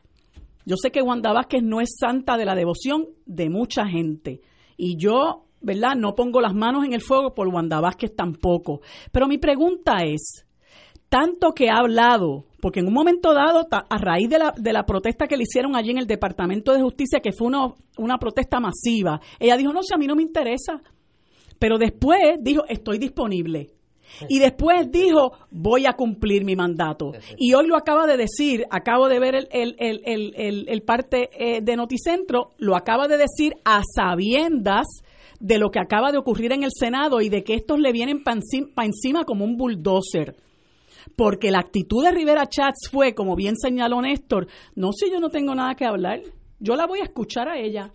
yo 0.64 0.76
sé 0.76 0.92
que 0.92 1.02
Wanda 1.02 1.32
Vázquez 1.32 1.64
no 1.64 1.80
es 1.80 1.96
santa 1.98 2.36
de 2.36 2.44
la 2.44 2.54
devoción 2.54 3.08
de 3.26 3.50
mucha 3.50 3.86
gente. 3.86 4.40
Y 4.76 4.96
yo 4.96 5.46
¿verdad? 5.62 5.94
No 5.96 6.14
pongo 6.14 6.40
las 6.40 6.54
manos 6.54 6.84
en 6.84 6.92
el 6.92 7.00
fuego 7.00 7.34
por 7.34 7.48
Wanda 7.48 7.80
Vázquez 7.80 8.14
tampoco. 8.14 8.80
Pero 9.10 9.26
mi 9.26 9.38
pregunta 9.38 9.98
es, 10.04 10.46
tanto 11.08 11.52
que 11.52 11.68
ha 11.68 11.78
hablado, 11.78 12.44
porque 12.60 12.80
en 12.80 12.86
un 12.86 12.94
momento 12.94 13.34
dado, 13.34 13.66
a 13.70 13.98
raíz 13.98 14.28
de 14.30 14.38
la, 14.38 14.54
de 14.56 14.72
la 14.72 14.84
protesta 14.84 15.26
que 15.26 15.36
le 15.36 15.42
hicieron 15.42 15.76
allí 15.76 15.90
en 15.90 15.98
el 15.98 16.06
Departamento 16.06 16.72
de 16.72 16.80
Justicia, 16.80 17.20
que 17.20 17.32
fue 17.32 17.48
una, 17.48 17.66
una 17.98 18.18
protesta 18.18 18.60
masiva, 18.60 19.20
ella 19.38 19.56
dijo, 19.56 19.72
no 19.72 19.82
sé, 19.82 19.94
a 19.94 19.98
mí 19.98 20.06
no 20.06 20.16
me 20.16 20.22
interesa. 20.22 20.80
Pero 21.58 21.78
después 21.78 22.38
dijo, 22.40 22.64
estoy 22.68 22.98
disponible. 22.98 23.68
Y 24.28 24.38
después 24.38 24.90
dijo, 24.90 25.32
voy 25.50 25.86
a 25.86 25.94
cumplir 25.94 26.44
mi 26.44 26.56
mandato. 26.56 27.12
Y 27.36 27.54
hoy 27.54 27.66
lo 27.66 27.76
acaba 27.76 28.06
de 28.06 28.16
decir, 28.16 28.64
acabo 28.70 29.08
de 29.08 29.18
ver 29.18 29.34
el, 29.34 29.48
el, 29.50 30.02
el, 30.04 30.64
el 30.68 30.82
parte 30.82 31.30
eh, 31.32 31.60
de 31.62 31.76
Noticentro, 31.76 32.50
lo 32.58 32.76
acaba 32.76 33.08
de 33.08 33.18
decir 33.18 33.54
a 33.64 33.82
sabiendas 33.94 34.86
de 35.42 35.58
lo 35.58 35.72
que 35.72 35.80
acaba 35.80 36.12
de 36.12 36.18
ocurrir 36.18 36.52
en 36.52 36.62
el 36.62 36.70
Senado 36.72 37.20
y 37.20 37.28
de 37.28 37.42
que 37.42 37.54
estos 37.54 37.80
le 37.80 37.90
vienen 37.90 38.22
para 38.22 38.38
encima, 38.86 39.24
como 39.24 39.44
un 39.44 39.56
bulldozer. 39.56 40.36
Porque 41.16 41.50
la 41.50 41.58
actitud 41.58 42.04
de 42.04 42.12
Rivera 42.12 42.46
Chats 42.46 42.88
fue, 42.88 43.12
como 43.12 43.34
bien 43.34 43.56
señaló 43.56 44.00
Néstor, 44.00 44.46
no 44.76 44.92
sé, 44.92 45.10
yo 45.10 45.18
no 45.18 45.30
tengo 45.30 45.52
nada 45.56 45.74
que 45.74 45.84
hablar, 45.84 46.20
yo 46.60 46.76
la 46.76 46.86
voy 46.86 47.00
a 47.00 47.04
escuchar 47.04 47.48
a 47.48 47.58
ella. 47.58 47.90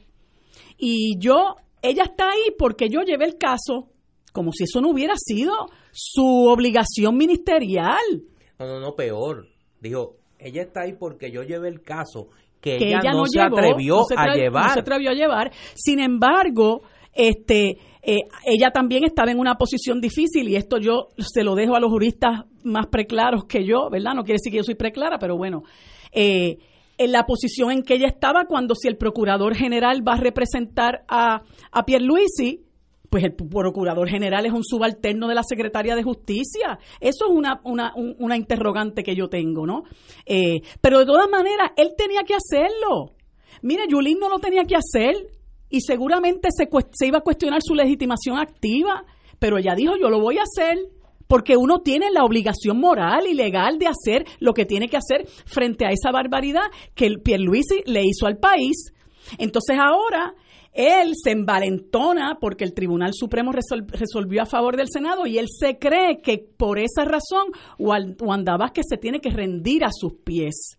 Y 0.77 1.17
yo, 1.19 1.55
ella 1.81 2.03
está 2.03 2.31
ahí 2.31 2.53
porque 2.59 2.89
yo 2.89 2.99
llevé 3.03 3.23
el 3.23 3.37
caso, 3.37 3.91
como 4.33 4.51
si 4.51 4.65
eso 4.65 4.81
no 4.81 4.89
hubiera 4.89 5.13
sido 5.15 5.53
su 5.93 6.47
obligación 6.49 7.15
ministerial. 7.15 8.25
No, 8.59 8.67
no, 8.67 8.79
no, 8.81 8.93
peor. 8.93 9.47
Dijo, 9.79 10.17
ella 10.37 10.63
está 10.63 10.81
ahí 10.81 10.93
porque 10.99 11.31
yo 11.31 11.43
llevé 11.43 11.69
el 11.69 11.81
caso 11.81 12.27
que, 12.59 12.75
ella, 12.75 13.13
no, 13.13 13.25
se 13.25 13.39
atrevió 13.39 14.01
a 14.17 14.35
llevar. 14.35 14.67
No 14.67 14.73
se 14.73 14.79
atrevió 14.81 15.11
a 15.11 15.13
llevar. 15.13 15.51
Sin 15.75 16.01
embargo, 16.01 16.81
este, 17.17 17.77
eh, 18.01 18.19
ella 18.45 18.71
también 18.71 19.03
estaba 19.03 19.31
en 19.31 19.39
una 19.39 19.55
posición 19.55 19.99
difícil 19.99 20.47
y 20.47 20.55
esto 20.55 20.77
yo 20.77 21.09
se 21.17 21.43
lo 21.43 21.55
dejo 21.55 21.75
a 21.75 21.79
los 21.79 21.91
juristas 21.91 22.45
más 22.63 22.87
preclaros 22.87 23.45
que 23.45 23.65
yo, 23.65 23.89
¿verdad? 23.89 24.13
No 24.13 24.23
quiere 24.23 24.35
decir 24.35 24.51
que 24.51 24.57
yo 24.57 24.63
soy 24.63 24.75
preclara, 24.75 25.17
pero 25.19 25.35
bueno. 25.35 25.63
Eh, 26.11 26.59
en 26.99 27.11
la 27.11 27.25
posición 27.25 27.71
en 27.71 27.83
que 27.83 27.95
ella 27.95 28.07
estaba 28.07 28.45
cuando 28.45 28.75
si 28.75 28.87
el 28.87 28.97
procurador 28.97 29.55
general 29.55 30.07
va 30.07 30.13
a 30.13 30.19
representar 30.19 31.03
a, 31.07 31.41
a 31.71 31.85
Pierluisi, 31.85 32.63
pues 33.09 33.23
el 33.23 33.33
procurador 33.33 34.09
general 34.09 34.45
es 34.45 34.51
un 34.51 34.63
subalterno 34.63 35.27
de 35.27 35.35
la 35.35 35.43
secretaria 35.43 35.95
de 35.95 36.03
justicia. 36.03 36.79
Eso 36.99 37.25
es 37.25 37.31
una, 37.31 37.61
una, 37.63 37.93
una 37.95 38.35
interrogante 38.35 39.03
que 39.03 39.15
yo 39.15 39.29
tengo, 39.29 39.65
¿no? 39.65 39.83
Eh, 40.25 40.61
pero 40.81 40.99
de 40.99 41.05
todas 41.05 41.29
maneras, 41.29 41.71
él 41.77 41.93
tenía 41.97 42.23
que 42.23 42.35
hacerlo. 42.35 43.15
Mire, 43.61 43.83
Yulín 43.89 44.19
no 44.19 44.29
lo 44.29 44.39
tenía 44.39 44.63
que 44.65 44.75
hacer 44.75 45.36
y 45.69 45.81
seguramente 45.81 46.49
se, 46.55 46.69
se 46.93 47.07
iba 47.07 47.19
a 47.19 47.21
cuestionar 47.21 47.61
su 47.61 47.75
legitimación 47.75 48.37
activa, 48.37 49.03
pero 49.39 49.57
ella 49.57 49.75
dijo, 49.75 49.93
yo 49.99 50.09
lo 50.09 50.19
voy 50.19 50.37
a 50.37 50.43
hacer 50.43 50.79
porque 51.27 51.57
uno 51.57 51.79
tiene 51.79 52.09
la 52.11 52.23
obligación 52.23 52.79
moral 52.79 53.27
y 53.27 53.33
legal 53.33 53.77
de 53.77 53.87
hacer 53.87 54.25
lo 54.39 54.53
que 54.53 54.65
tiene 54.65 54.87
que 54.87 54.97
hacer 54.97 55.27
frente 55.45 55.85
a 55.85 55.91
esa 55.91 56.11
barbaridad 56.11 56.63
que 56.95 57.05
el 57.05 57.21
Pierluisi 57.21 57.83
le 57.85 58.03
hizo 58.03 58.27
al 58.27 58.37
país. 58.37 58.93
Entonces 59.37 59.77
ahora 59.77 60.33
él 60.71 61.13
se 61.21 61.31
envalentona 61.31 62.37
porque 62.39 62.63
el 62.63 62.73
Tribunal 62.73 63.11
Supremo 63.13 63.51
resolvió 63.51 64.43
a 64.43 64.45
favor 64.45 64.77
del 64.77 64.87
Senado 64.89 65.25
y 65.25 65.37
él 65.37 65.47
se 65.49 65.77
cree 65.77 66.21
que 66.21 66.37
por 66.37 66.79
esa 66.79 67.03
razón 67.03 67.47
Wanda 67.77 68.57
Vázquez 68.57 68.85
se 68.89 68.97
tiene 68.97 69.19
que 69.19 69.31
rendir 69.31 69.83
a 69.83 69.89
sus 69.91 70.13
pies. 70.23 70.77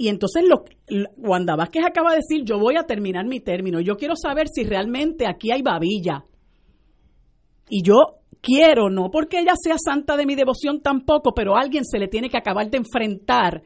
Y 0.00 0.08
entonces 0.08 0.44
lo, 0.48 0.64
Wanda 1.18 1.56
Vázquez 1.56 1.84
acaba 1.84 2.12
de 2.12 2.20
decir, 2.26 2.42
yo 2.42 2.58
voy 2.58 2.76
a 2.78 2.84
terminar 2.84 3.26
mi 3.26 3.38
término. 3.40 3.80
Yo 3.80 3.98
quiero 3.98 4.14
saber 4.16 4.48
si 4.48 4.64
realmente 4.64 5.26
aquí 5.28 5.52
hay 5.52 5.60
babilla. 5.60 6.24
Y 7.68 7.82
yo 7.82 7.96
quiero, 8.40 8.88
no 8.88 9.10
porque 9.10 9.40
ella 9.40 9.52
sea 9.62 9.76
santa 9.76 10.16
de 10.16 10.24
mi 10.24 10.36
devoción 10.36 10.80
tampoco, 10.80 11.34
pero 11.34 11.54
alguien 11.54 11.84
se 11.84 11.98
le 11.98 12.08
tiene 12.08 12.30
que 12.30 12.38
acabar 12.38 12.70
de 12.70 12.78
enfrentar 12.78 13.62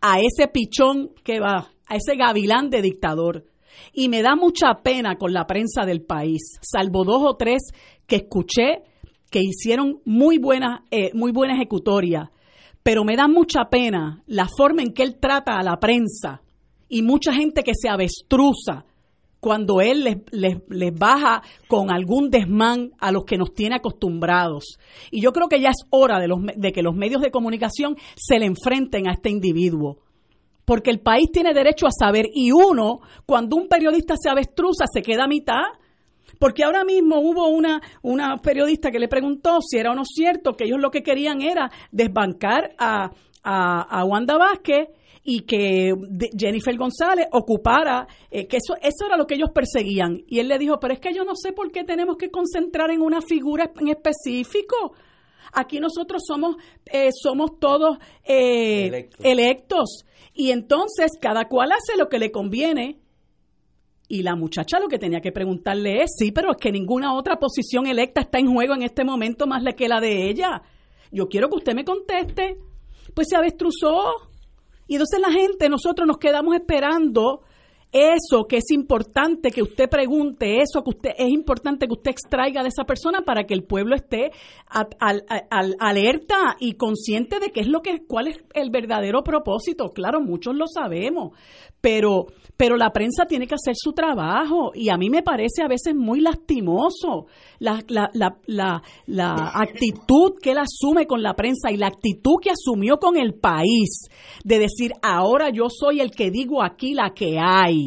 a 0.00 0.20
ese 0.20 0.48
pichón 0.48 1.10
que 1.22 1.38
va, 1.38 1.68
a 1.86 1.96
ese 1.96 2.16
gavilán 2.16 2.70
de 2.70 2.80
dictador. 2.80 3.44
Y 3.92 4.08
me 4.08 4.22
da 4.22 4.36
mucha 4.36 4.76
pena 4.82 5.16
con 5.16 5.34
la 5.34 5.46
prensa 5.46 5.84
del 5.84 6.00
país, 6.00 6.40
salvo 6.62 7.04
dos 7.04 7.20
o 7.26 7.36
tres 7.36 7.60
que 8.06 8.16
escuché 8.16 8.84
que 9.30 9.40
hicieron 9.40 10.00
muy 10.06 10.38
buena, 10.38 10.86
eh, 10.90 11.10
muy 11.12 11.30
buena 11.30 11.52
ejecutoria 11.52 12.30
pero 12.84 13.02
me 13.02 13.16
da 13.16 13.26
mucha 13.26 13.64
pena 13.70 14.22
la 14.26 14.46
forma 14.46 14.82
en 14.82 14.92
que 14.92 15.02
él 15.02 15.16
trata 15.18 15.58
a 15.58 15.64
la 15.64 15.80
prensa 15.80 16.42
y 16.88 17.02
mucha 17.02 17.32
gente 17.32 17.64
que 17.64 17.72
se 17.74 17.88
avestruza 17.88 18.84
cuando 19.40 19.80
él 19.80 20.22
les, 20.30 20.98
baja 20.98 21.42
con 21.66 21.90
algún 21.90 22.30
desmán 22.30 22.92
a 22.98 23.10
los 23.10 23.24
que 23.24 23.36
nos 23.36 23.52
tiene 23.52 23.76
acostumbrados. 23.76 24.78
Y 25.10 25.20
yo 25.20 25.32
creo 25.32 25.48
que 25.48 25.60
ya 25.60 25.70
es 25.70 25.86
hora 25.90 26.18
de, 26.18 26.28
los, 26.28 26.38
de 26.56 26.72
que 26.72 26.82
los 26.82 26.94
medios 26.94 27.20
de 27.20 27.30
comunicación 27.30 27.96
se 28.16 28.38
le 28.38 28.46
enfrenten 28.46 29.08
a 29.08 29.12
este 29.12 29.30
individuo, 29.30 29.98
porque 30.64 30.90
el 30.90 31.00
país 31.00 31.30
tiene 31.32 31.52
derecho 31.52 31.86
a 31.86 31.90
saber 31.90 32.26
y 32.32 32.52
uno, 32.52 33.00
cuando 33.26 33.56
un 33.56 33.68
periodista 33.68 34.14
se 34.18 34.30
avestruza, 34.30 34.84
se 34.90 35.02
queda 35.02 35.24
a 35.24 35.28
mitad. 35.28 35.62
Porque 36.38 36.64
ahora 36.64 36.84
mismo 36.84 37.20
hubo 37.20 37.48
una, 37.48 37.80
una 38.02 38.36
periodista 38.38 38.90
que 38.90 38.98
le 38.98 39.08
preguntó 39.08 39.58
si 39.60 39.78
era 39.78 39.92
o 39.92 39.94
no 39.94 40.04
cierto 40.04 40.54
que 40.54 40.64
ellos 40.64 40.80
lo 40.80 40.90
que 40.90 41.02
querían 41.02 41.42
era 41.42 41.70
desbancar 41.90 42.74
a, 42.78 43.10
a, 43.42 44.04
Wanda 44.04 44.38
Vázquez 44.38 44.88
y 45.22 45.40
que 45.40 45.94
Jennifer 46.38 46.76
González 46.76 47.26
ocupara, 47.32 48.06
eh, 48.30 48.46
que 48.46 48.58
eso, 48.58 48.74
eso 48.80 49.06
era 49.06 49.16
lo 49.16 49.26
que 49.26 49.34
ellos 49.34 49.50
perseguían. 49.54 50.22
Y 50.26 50.38
él 50.38 50.48
le 50.48 50.58
dijo, 50.58 50.78
pero 50.78 50.94
es 50.94 51.00
que 51.00 51.14
yo 51.14 51.24
no 51.24 51.34
sé 51.34 51.52
por 51.52 51.72
qué 51.72 51.84
tenemos 51.84 52.16
que 52.16 52.30
concentrar 52.30 52.90
en 52.90 53.00
una 53.00 53.20
figura 53.22 53.70
en 53.80 53.88
específico. 53.88 54.92
Aquí 55.52 55.78
nosotros 55.78 56.22
somos, 56.26 56.56
eh, 56.86 57.10
somos 57.12 57.58
todos 57.58 57.98
eh, 58.24 59.08
electos. 59.20 60.04
Y 60.34 60.50
entonces 60.50 61.12
cada 61.20 61.48
cual 61.48 61.72
hace 61.72 61.96
lo 61.96 62.08
que 62.08 62.18
le 62.18 62.30
conviene. 62.30 62.98
Y 64.08 64.22
la 64.22 64.36
muchacha 64.36 64.78
lo 64.78 64.88
que 64.88 64.98
tenía 64.98 65.20
que 65.20 65.32
preguntarle 65.32 66.02
es, 66.02 66.12
sí, 66.18 66.30
pero 66.30 66.50
es 66.50 66.56
que 66.58 66.70
ninguna 66.70 67.14
otra 67.14 67.36
posición 67.36 67.86
electa 67.86 68.20
está 68.20 68.38
en 68.38 68.52
juego 68.52 68.74
en 68.74 68.82
este 68.82 69.04
momento 69.04 69.46
más 69.46 69.62
que 69.74 69.88
la 69.88 70.00
de 70.00 70.28
ella. 70.28 70.62
Yo 71.10 71.28
quiero 71.28 71.48
que 71.48 71.56
usted 71.56 71.74
me 71.74 71.84
conteste. 71.84 72.58
Pues 73.14 73.28
se 73.30 73.36
avestruzó. 73.36 74.30
Y 74.86 74.94
entonces 74.96 75.20
la 75.20 75.32
gente, 75.32 75.68
nosotros 75.68 76.06
nos 76.06 76.18
quedamos 76.18 76.54
esperando 76.54 77.42
eso 77.94 78.46
que 78.48 78.56
es 78.56 78.72
importante 78.72 79.52
que 79.52 79.62
usted 79.62 79.88
pregunte, 79.88 80.60
eso 80.60 80.82
que 80.82 80.90
usted 80.90 81.10
es 81.16 81.28
importante 81.28 81.86
que 81.86 81.92
usted 81.92 82.10
extraiga 82.10 82.62
de 82.62 82.68
esa 82.68 82.82
persona 82.82 83.22
para 83.22 83.44
que 83.44 83.54
el 83.54 83.62
pueblo 83.62 83.94
esté 83.94 84.32
alerta 85.78 86.56
y 86.58 86.74
consciente 86.74 87.38
de 87.38 87.52
qué 87.52 87.60
es 87.60 87.68
lo 87.68 87.82
que 87.82 88.04
cuál 88.04 88.26
es 88.26 88.38
el 88.52 88.70
verdadero 88.70 89.22
propósito. 89.22 89.90
Claro, 89.90 90.20
muchos 90.20 90.56
lo 90.56 90.66
sabemos, 90.66 91.38
pero 91.80 92.26
pero 92.56 92.76
la 92.76 92.90
prensa 92.90 93.26
tiene 93.26 93.46
que 93.46 93.54
hacer 93.54 93.74
su 93.76 93.92
trabajo 93.92 94.70
y 94.74 94.88
a 94.88 94.96
mí 94.96 95.10
me 95.10 95.22
parece 95.22 95.62
a 95.62 95.68
veces 95.68 95.94
muy 95.94 96.20
lastimoso 96.20 97.26
la, 97.58 97.82
la, 97.88 98.10
la, 98.12 98.82
la, 99.06 99.50
actitud 99.54 100.34
que 100.40 100.52
él 100.52 100.58
asume 100.58 101.06
con 101.06 101.22
la 101.22 101.34
prensa 101.34 101.72
y 101.72 101.76
la 101.76 101.88
actitud 101.88 102.36
que 102.40 102.50
asumió 102.50 102.98
con 102.98 103.16
el 103.16 103.34
país 103.34 104.08
de 104.44 104.58
decir 104.58 104.92
ahora 105.02 105.50
yo 105.50 105.66
soy 105.68 106.00
el 106.00 106.10
que 106.12 106.30
digo 106.30 106.62
aquí 106.62 106.94
la 106.94 107.10
que 107.10 107.38
hay. 107.40 107.83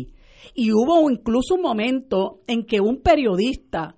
Y 0.60 0.72
hubo 0.72 1.08
incluso 1.12 1.54
un 1.54 1.62
momento 1.62 2.40
en 2.48 2.66
que 2.66 2.82
un 2.82 3.04
periodista 3.04 3.96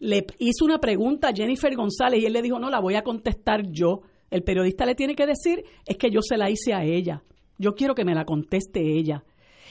le 0.00 0.26
hizo 0.40 0.64
una 0.64 0.80
pregunta 0.80 1.28
a 1.28 1.32
Jennifer 1.32 1.72
González 1.76 2.20
y 2.20 2.26
él 2.26 2.32
le 2.32 2.42
dijo, 2.42 2.58
no, 2.58 2.68
la 2.68 2.80
voy 2.80 2.96
a 2.96 3.02
contestar 3.02 3.70
yo. 3.70 4.00
El 4.28 4.42
periodista 4.42 4.84
le 4.84 4.96
tiene 4.96 5.14
que 5.14 5.24
decir, 5.24 5.62
es 5.86 5.96
que 5.96 6.10
yo 6.10 6.18
se 6.20 6.36
la 6.36 6.50
hice 6.50 6.74
a 6.74 6.82
ella. 6.82 7.22
Yo 7.58 7.76
quiero 7.76 7.94
que 7.94 8.04
me 8.04 8.16
la 8.16 8.24
conteste 8.24 8.80
ella. 8.80 9.22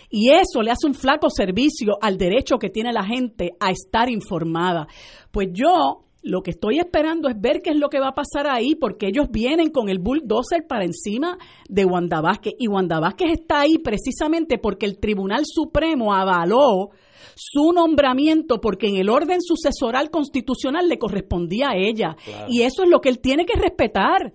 Y 0.10 0.30
eso 0.30 0.62
le 0.62 0.72
hace 0.72 0.88
un 0.88 0.94
flaco 0.94 1.30
servicio 1.30 1.98
al 2.02 2.18
derecho 2.18 2.58
que 2.58 2.70
tiene 2.70 2.94
la 2.94 3.04
gente 3.04 3.52
a 3.60 3.72
estar 3.72 4.10
informada. 4.10 4.88
Pues 5.32 5.50
yo 5.52 6.06
lo 6.30 6.42
que 6.42 6.52
estoy 6.52 6.80
esperando 6.80 7.28
es 7.28 7.40
ver 7.40 7.62
qué 7.62 7.72
es 7.72 7.78
lo 7.78 7.90
que 7.90 8.00
va 8.00 8.10
a 8.10 8.16
pasar 8.16 8.48
ahí, 8.48 8.76
porque 8.76 9.08
ellos 9.08 9.28
vienen 9.32 9.72
con 9.72 9.90
el 9.90 10.00
bulldozer 10.00 10.68
para 10.68 10.86
encima 10.86 11.38
de 11.68 11.86
Wanda 11.86 12.22
Vázquez. 12.22 12.54
Y 12.60 12.68
Wanda 12.68 13.00
Vázquez 13.00 13.32
está 13.32 13.62
ahí 13.62 13.78
precisamente 13.80 14.58
porque 14.58 14.86
el 14.86 15.00
Tribunal 15.00 15.44
Supremo 15.46 16.14
avaló 16.14 16.92
su 17.36 17.72
nombramiento 17.74 18.60
porque 18.62 18.88
en 18.88 18.98
el 18.98 19.10
orden 19.10 19.42
sucesoral 19.42 20.10
constitucional 20.10 20.88
le 20.88 21.00
correspondía 21.00 21.70
a 21.70 21.78
ella. 21.78 22.16
Y 22.48 22.62
eso 22.62 22.84
es 22.84 22.90
lo 22.90 23.02
que 23.02 23.10
él 23.10 23.20
tiene 23.20 23.46
que 23.46 23.60
respetar. 23.60 24.34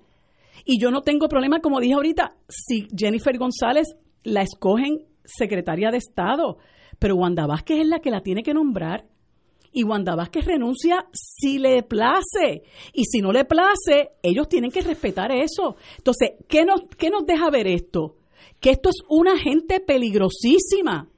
Y 0.64 0.80
yo 0.80 0.90
no 0.90 1.03
tengo 1.03 1.28
problema, 1.28 1.61
como 1.61 1.80
dije 1.80 1.95
ahorita, 1.95 2.34
si 2.49 2.88
Jennifer 2.97 3.36
González 3.38 3.97
la 4.22 4.42
escogen 4.42 5.05
secretaria 5.24 5.90
de 5.90 5.99
Estado, 5.99 6.59
pero 6.99 7.16
Wanda 7.16 7.47
Vázquez 7.47 7.80
es 7.80 7.86
la 7.86 8.01
que 8.01 8.11
la 8.11 8.20
tiene 8.20 8.42
que 8.42 8.55
nombrar. 8.55 9.05
Y 9.74 9.82
Wanda 9.82 10.14
Vázquez 10.14 10.46
renuncia 10.46 11.06
si 11.12 11.58
le 11.58 11.82
place. 11.82 12.62
Y 12.92 13.04
si 13.04 13.20
no 13.20 13.32
le 13.32 13.44
place, 13.44 14.12
ellos 14.22 14.48
tienen 14.48 14.70
que 14.70 14.80
respetar 14.80 15.32
eso. 15.32 15.76
Entonces, 15.98 16.30
¿qué 16.48 16.64
nos, 16.64 16.82
qué 16.96 17.10
nos 17.10 17.26
deja 17.26 17.50
ver 17.50 17.66
esto? 17.66 18.16
Que 18.60 18.70
esto 18.70 18.88
es 18.88 19.02
una 19.08 19.36
gente 19.36 19.80
peligrosísima. 19.80 21.08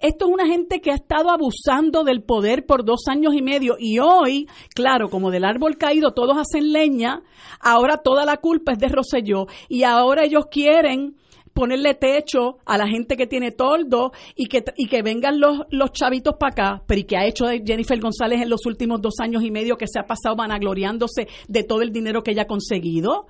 Esto 0.00 0.26
es 0.26 0.32
una 0.32 0.46
gente 0.46 0.80
que 0.80 0.90
ha 0.90 0.94
estado 0.94 1.30
abusando 1.30 2.04
del 2.04 2.22
poder 2.22 2.64
por 2.66 2.84
dos 2.84 3.02
años 3.06 3.34
y 3.34 3.42
medio 3.42 3.76
y 3.78 3.98
hoy, 3.98 4.48
claro, 4.74 5.10
como 5.10 5.30
del 5.30 5.44
árbol 5.44 5.76
caído 5.76 6.12
todos 6.12 6.38
hacen 6.38 6.72
leña, 6.72 7.22
ahora 7.60 7.98
toda 7.98 8.24
la 8.24 8.38
culpa 8.38 8.72
es 8.72 8.78
de 8.78 8.88
Rosselló 8.88 9.46
y 9.68 9.82
ahora 9.82 10.24
ellos 10.24 10.46
quieren 10.50 11.16
ponerle 11.60 11.92
techo 11.92 12.56
a 12.64 12.78
la 12.78 12.88
gente 12.88 13.18
que 13.18 13.26
tiene 13.26 13.50
toldo 13.50 14.12
y 14.34 14.46
que, 14.46 14.64
y 14.78 14.86
que 14.86 15.02
vengan 15.02 15.38
los, 15.38 15.58
los 15.68 15.92
chavitos 15.92 16.36
para 16.40 16.52
acá, 16.52 16.82
pero 16.86 17.00
¿y 17.00 17.04
qué 17.04 17.18
ha 17.18 17.26
hecho 17.26 17.44
Jennifer 17.62 18.00
González 18.00 18.40
en 18.40 18.48
los 18.48 18.64
últimos 18.64 19.02
dos 19.02 19.16
años 19.20 19.42
y 19.42 19.50
medio 19.50 19.76
que 19.76 19.84
se 19.86 20.00
ha 20.00 20.06
pasado 20.06 20.36
vanagloriándose 20.36 21.28
de 21.48 21.62
todo 21.62 21.82
el 21.82 21.92
dinero 21.92 22.22
que 22.22 22.30
ella 22.30 22.44
ha 22.44 22.46
conseguido? 22.46 23.26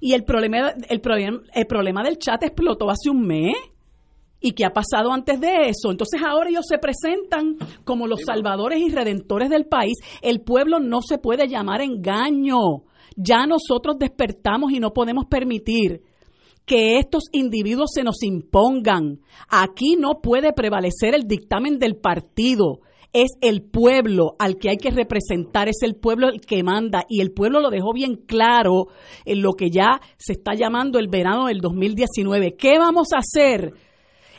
Y 0.00 0.12
el 0.12 0.22
problema, 0.22 0.72
el, 0.88 1.00
problema, 1.00 1.40
el 1.52 1.66
problema 1.66 2.04
del 2.04 2.16
chat 2.16 2.44
explotó 2.44 2.88
hace 2.90 3.10
un 3.10 3.26
mes. 3.26 3.56
¿Y 4.38 4.52
qué 4.52 4.64
ha 4.64 4.72
pasado 4.72 5.10
antes 5.12 5.40
de 5.40 5.70
eso? 5.70 5.90
Entonces 5.90 6.20
ahora 6.24 6.50
ellos 6.50 6.66
se 6.68 6.78
presentan 6.78 7.56
como 7.82 8.06
los 8.06 8.20
salvadores 8.24 8.78
y 8.78 8.88
redentores 8.88 9.50
del 9.50 9.66
país. 9.66 9.94
El 10.22 10.42
pueblo 10.42 10.78
no 10.78 11.00
se 11.02 11.18
puede 11.18 11.48
llamar 11.48 11.80
engaño. 11.80 12.84
Ya 13.16 13.48
nosotros 13.48 13.98
despertamos 13.98 14.70
y 14.70 14.78
no 14.78 14.92
podemos 14.92 15.24
permitir 15.26 16.02
que 16.66 16.98
estos 16.98 17.24
individuos 17.32 17.90
se 17.94 18.02
nos 18.02 18.22
impongan. 18.22 19.20
Aquí 19.48 19.96
no 19.98 20.20
puede 20.22 20.52
prevalecer 20.52 21.14
el 21.14 21.26
dictamen 21.26 21.78
del 21.78 21.96
partido. 21.96 22.80
Es 23.12 23.32
el 23.40 23.62
pueblo 23.62 24.34
al 24.38 24.56
que 24.56 24.70
hay 24.70 24.76
que 24.76 24.90
representar, 24.90 25.68
es 25.68 25.82
el 25.82 25.94
pueblo 25.94 26.28
el 26.28 26.40
que 26.40 26.62
manda. 26.62 27.04
Y 27.08 27.20
el 27.20 27.32
pueblo 27.32 27.60
lo 27.60 27.70
dejó 27.70 27.92
bien 27.92 28.16
claro 28.26 28.88
en 29.24 29.42
lo 29.42 29.52
que 29.52 29.70
ya 29.70 30.00
se 30.16 30.32
está 30.32 30.54
llamando 30.54 30.98
el 30.98 31.08
verano 31.08 31.46
del 31.46 31.60
2019. 31.60 32.56
¿Qué 32.56 32.78
vamos 32.78 33.08
a 33.14 33.18
hacer? 33.18 33.72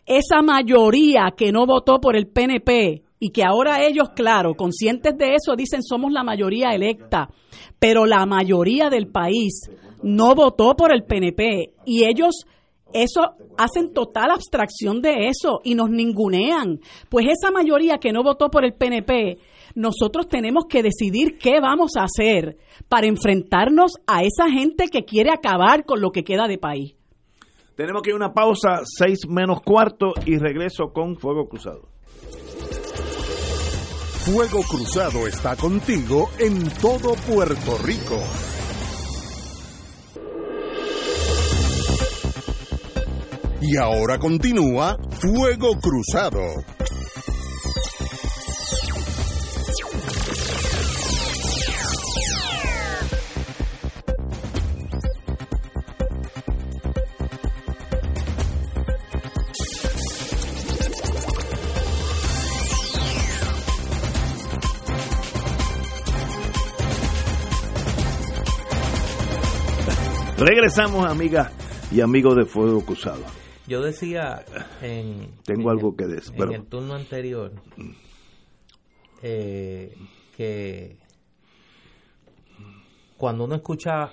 Esa 0.05 0.41
mayoría 0.41 1.33
que 1.35 1.51
no 1.51 1.65
votó 1.65 1.99
por 1.99 2.15
el 2.15 2.27
PNP, 2.27 3.05
y 3.19 3.29
que 3.29 3.43
ahora 3.43 3.83
ellos, 3.83 4.09
claro, 4.15 4.55
conscientes 4.55 5.17
de 5.17 5.35
eso, 5.35 5.55
dicen 5.55 5.81
somos 5.81 6.11
la 6.11 6.23
mayoría 6.23 6.75
electa, 6.75 7.29
pero 7.79 8.05
la 8.05 8.25
mayoría 8.25 8.89
del 8.89 9.07
país 9.07 9.69
no 10.05 10.35
votó 10.35 10.75
por 10.75 10.93
el 10.93 11.03
PNP 11.03 11.73
y 11.83 12.05
ellos 12.05 12.45
eso 12.93 13.21
hacen 13.57 13.91
total 13.91 14.29
abstracción 14.29 15.01
de 15.01 15.27
eso 15.27 15.61
y 15.63 15.73
nos 15.73 15.89
ningunean. 15.89 16.79
Pues 17.09 17.25
esa 17.27 17.51
mayoría 17.51 17.97
que 17.97 18.13
no 18.13 18.23
votó 18.23 18.51
por 18.51 18.63
el 18.63 18.73
PNP, 18.73 19.39
nosotros 19.73 20.29
tenemos 20.29 20.65
que 20.69 20.83
decidir 20.83 21.39
qué 21.39 21.59
vamos 21.59 21.93
a 21.97 22.03
hacer 22.03 22.57
para 22.87 23.07
enfrentarnos 23.07 23.93
a 24.05 24.21
esa 24.21 24.49
gente 24.49 24.89
que 24.89 25.05
quiere 25.05 25.31
acabar 25.31 25.85
con 25.85 25.99
lo 25.99 26.11
que 26.11 26.23
queda 26.23 26.47
de 26.47 26.59
país. 26.59 26.95
Tenemos 27.75 28.03
que 28.03 28.11
ir 28.11 28.13
a 28.13 28.17
una 28.17 28.33
pausa, 28.33 28.83
seis 28.85 29.27
menos 29.27 29.61
cuarto, 29.61 30.13
y 30.25 30.37
regreso 30.37 30.93
con 30.93 31.17
Fuego 31.17 31.49
Cruzado. 31.49 31.89
Fuego 34.23 34.61
Cruzado 34.69 35.27
está 35.27 35.55
contigo 35.55 36.29
en 36.39 36.69
todo 36.79 37.15
Puerto 37.27 37.77
Rico. 37.83 38.21
Y 43.67 43.77
ahora 43.77 44.19
continúa 44.19 44.95
Fuego 45.19 45.79
Cruzado. 45.79 46.39
Regresamos, 70.37 71.03
amigas 71.07 71.51
y 71.91 72.01
amigos 72.01 72.35
de 72.35 72.45
Fuego 72.45 72.81
Cruzado. 72.85 73.23
Yo 73.67 73.81
decía 73.81 74.45
en. 74.81 75.31
Tengo 75.43 75.69
algo 75.69 75.95
que 75.95 76.05
decir. 76.05 76.33
En 76.41 76.53
el 76.53 76.65
turno 76.65 76.93
anterior 76.93 77.51
eh, 79.23 79.95
que 80.37 80.97
cuando 83.17 83.45
uno 83.45 83.55
escucha 83.55 84.11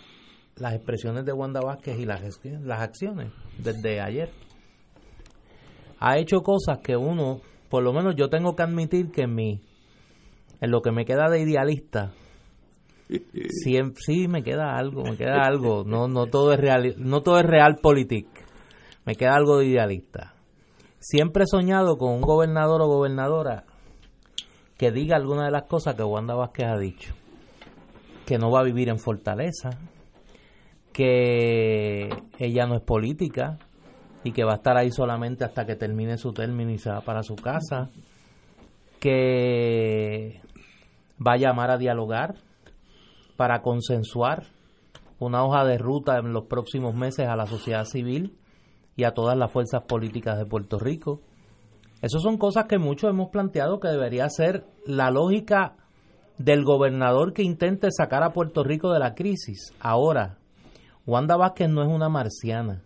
las 0.57 0.75
expresiones 0.75 1.27
de 1.27 1.33
Wanda 1.33 1.61
Vázquez 1.61 1.99
y 1.99 2.07
las, 2.07 2.23
las 2.63 2.81
acciones 2.81 3.31
desde 3.59 4.01
ayer, 4.01 4.31
ha 5.99 6.17
hecho 6.19 6.43
cosas 6.43 6.79
que 6.83 6.97
uno, 6.97 7.41
por 7.69 7.83
lo 7.83 7.93
menos 7.93 8.15
yo 8.17 8.31
tengo 8.31 8.57
que 8.57 8.63
admitir 8.63 9.11
que 9.11 9.23
en 9.23 9.35
mi, 9.35 9.61
en 10.61 10.71
lo 10.71 10.81
que 10.81 10.93
me 10.93 11.05
queda 11.05 11.29
de 11.29 11.43
idealista, 11.43 12.13
sí, 13.09 13.77
sí 13.97 14.29
me 14.29 14.43
queda 14.43 14.77
algo, 14.79 15.03
me 15.03 15.17
queda 15.17 15.43
algo, 15.43 15.85
no, 15.85 16.09
no 16.09 16.27
todo 16.31 16.55
es 16.55 16.61
real, 16.61 16.95
no 16.97 17.21
todo 17.21 17.39
es 17.39 17.47
real 17.47 17.77
politic 17.83 18.29
me 19.05 19.15
queda 19.15 19.35
algo 19.35 19.59
de 19.59 19.67
idealista. 19.67 20.35
Siempre 20.99 21.45
he 21.45 21.47
soñado 21.47 21.99
con 21.99 22.13
un 22.13 22.21
gobernador 22.21 22.83
o 22.83 22.87
gobernadora 22.87 23.65
que 24.79 24.93
diga 24.93 25.17
alguna 25.17 25.47
de 25.47 25.51
las 25.51 25.65
cosas 25.65 25.95
que 25.95 26.05
Wanda 26.05 26.35
Vázquez 26.35 26.67
ha 26.67 26.79
dicho. 26.79 27.15
Que 28.27 28.39
no 28.39 28.51
va 28.51 28.61
a 28.61 28.65
vivir 28.65 28.89
en 28.89 28.99
Fortaleza, 28.99 29.71
que 30.93 32.09
ella 32.39 32.67
no 32.67 32.77
es 32.77 32.83
política 32.83 33.59
y 34.23 34.33
que 34.33 34.45
va 34.45 34.53
a 34.53 34.57
estar 34.57 34.77
ahí 34.77 34.93
solamente 34.93 35.45
hasta 35.45 35.67
que 35.67 35.75
termine 35.75 36.17
su 36.19 36.33
término 36.33 36.71
y 36.71 36.79
se 36.79 36.91
va 36.91 37.01
para 37.01 37.25
su 37.25 37.35
casa, 37.35 37.91
que 39.01 40.41
va 41.25 41.33
a 41.33 41.39
llamar 41.39 41.71
a 41.73 41.79
dialogar 41.79 42.37
para 43.37 43.61
consensuar 43.63 44.45
una 45.19 45.45
hoja 45.45 45.65
de 45.65 45.79
ruta 45.79 46.19
en 46.19 46.33
los 46.33 46.45
próximos 46.45 46.95
meses 46.95 47.27
a 47.27 47.35
la 47.35 47.47
sociedad 47.47 47.85
civil 47.85 48.39
y 48.97 49.05
a 49.05 49.13
todas 49.13 49.37
las 49.37 49.51
fuerzas 49.51 49.83
políticas 49.85 50.39
de 50.39 50.47
Puerto 50.47 50.79
Rico. 50.79 51.21
Esas 52.01 52.23
son 52.23 52.37
cosas 52.37 52.67
que 52.67 52.79
muchos 52.79 53.11
hemos 53.11 53.31
planteado 53.31 53.81
que 53.81 53.89
debería 53.89 54.29
ser 54.29 54.65
la 54.87 55.11
lógica 55.11 55.77
del 56.39 56.65
gobernador 56.65 57.33
que 57.33 57.43
intente 57.43 57.89
sacar 57.91 58.23
a 58.23 58.33
Puerto 58.33 58.65
Rico 58.65 58.93
de 58.93 58.99
la 58.99 59.15
crisis. 59.15 59.73
Ahora, 59.81 60.39
Wanda 61.07 61.37
Vázquez 61.37 61.69
no 61.69 61.83
es 61.83 61.89
una 61.89 62.09
marciana. 62.09 62.83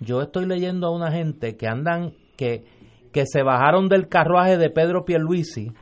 Yo 0.00 0.20
estoy 0.20 0.46
leyendo 0.46 0.86
a 0.86 0.90
una 0.90 1.10
gente 1.12 1.56
que 1.56 1.66
andan, 1.66 2.12
que, 2.36 2.64
que 3.12 3.24
se 3.26 3.42
bajaron 3.42 3.88
del 3.88 4.08
carruaje 4.08 4.58
de 4.58 4.70
Pedro 4.70 5.04
Pierluisi 5.04 5.72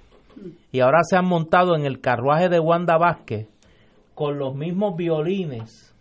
y 0.71 0.81
ahora 0.81 1.01
se 1.03 1.17
han 1.17 1.27
montado 1.27 1.75
en 1.75 1.87
el 1.87 2.01
carruaje 2.01 2.49
de 2.49 2.61
Wanda 2.61 2.99
Vázquez 2.99 3.49
con 4.15 4.39
los 4.39 4.55
mismos 4.55 4.97
violines 4.97 5.95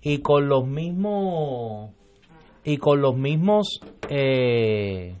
y 0.00 0.18
con 0.18 0.48
los 0.48 0.66
mismos 0.66 1.92
y 2.64 2.78
con 2.78 3.00
los 3.00 3.16
mismos 3.16 3.80
eh, 4.08 5.14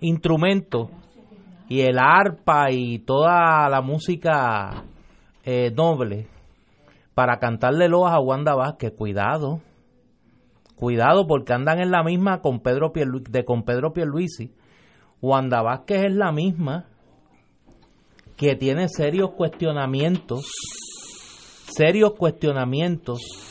instrumentos 0.00 0.88
y 1.68 1.82
el 1.82 1.98
arpa 1.98 2.70
y 2.70 3.00
toda 3.00 3.68
la 3.68 3.82
música 3.82 4.84
eh, 5.44 5.70
noble 5.70 6.26
para 7.14 7.38
cantarle 7.38 7.88
loas 7.88 8.14
a 8.14 8.20
Wanda 8.20 8.54
Vázquez, 8.54 8.92
cuidado, 8.96 9.60
cuidado 10.76 11.26
porque 11.26 11.52
andan 11.52 11.80
en 11.80 11.90
la 11.90 12.02
misma 12.02 12.40
con 12.40 12.60
Pedro 12.60 12.92
de 12.94 13.44
con 13.44 13.64
Pedro 13.64 13.92
Pierluisi. 13.92 14.52
Wanda 15.20 15.62
Vázquez 15.62 16.04
es 16.04 16.14
la 16.14 16.32
misma 16.32 16.86
que 18.36 18.54
tiene 18.54 18.88
serios 18.88 19.32
cuestionamientos, 19.32 20.48
serios 21.66 22.14
cuestionamientos 22.14 23.47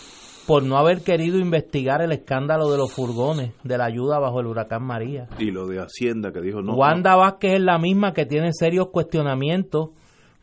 por 0.48 0.64
no 0.64 0.78
haber 0.78 1.04
querido 1.04 1.38
investigar 1.39 2.02
el 2.02 2.14
escándalo 2.14 2.72
de 2.72 2.78
los 2.78 2.93
furgones 2.93 3.52
de 3.64 3.78
la 3.78 3.84
ayuda 3.84 4.18
bajo 4.18 4.39
el 4.39 4.48
huracán 4.48 4.82
María. 4.82 5.28
Y 5.38 5.52
lo 5.52 5.68
de 5.68 5.80
Hacienda 5.80 6.32
que 6.32 6.39
dijo 6.39 6.62
no. 6.62 6.74
Wanda 6.74 7.18
Vázquez 7.18 7.56
es 7.56 7.62
la 7.62 7.78
misma 7.78 8.14
que 8.14 8.26
tiene 8.26 8.54
serios 8.54 8.88
cuestionamientos 8.88 9.89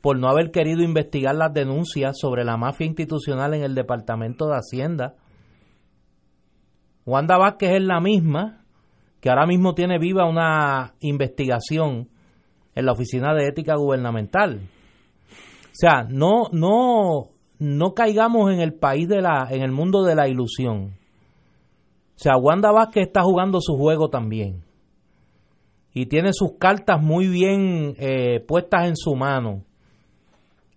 por 0.03 0.19
no 0.19 0.29
haber 0.29 0.51
querido 0.51 0.83
investigar 0.83 1.35
las 1.35 1.55
denuncias 1.55 2.19
sobre 2.21 2.45
la 2.45 2.59
mafia 2.59 2.87
institucional 2.87 3.55
en 3.55 3.63
el 3.63 3.75
Departamento 3.75 4.47
de 4.47 4.57
Hacienda. 4.57 5.15
Wanda 7.07 7.39
Vázquez 7.39 7.71
es 7.77 7.83
la 7.83 8.01
misma 8.01 8.67
que 9.23 9.31
ahora 9.31 9.47
mismo 9.47 9.75
tiene 9.75 9.99
viva 9.99 10.29
una 10.29 10.93
investigación 11.01 12.11
en 12.75 12.85
la 12.85 12.93
Oficina 12.93 13.33
de 13.33 13.49
Ética 13.49 13.75
Gubernamental. 13.77 14.61
O 14.61 15.73
sea, 15.73 16.07
no, 16.07 16.49
no, 16.53 17.31
no 17.59 17.95
caigamos 17.95 18.53
en 18.53 18.61
el 18.61 18.75
país 18.75 19.09
de 19.09 19.23
la, 19.23 19.47
en 19.51 19.63
el 19.63 19.73
mundo 19.73 20.03
de 20.03 20.15
la 20.15 20.29
ilusión. 20.29 20.97
O 22.17 22.19
sea, 22.19 22.37
Wanda 22.37 22.71
Vázquez 22.71 23.07
está 23.07 23.23
jugando 23.23 23.61
su 23.61 23.77
juego 23.77 24.09
también. 24.09 24.63
Y 25.93 26.07
tiene 26.07 26.33
sus 26.33 26.59
cartas 26.59 27.03
muy 27.03 27.29
bien 27.29 27.95
eh, 27.99 28.41
puestas 28.47 28.87
en 28.89 28.97
su 28.97 29.15
mano. 29.15 29.63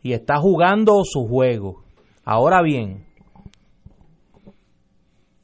Y 0.01 0.13
está 0.13 0.37
jugando 0.37 1.01
su 1.03 1.27
juego. 1.27 1.83
Ahora 2.23 2.61
bien, 2.61 3.05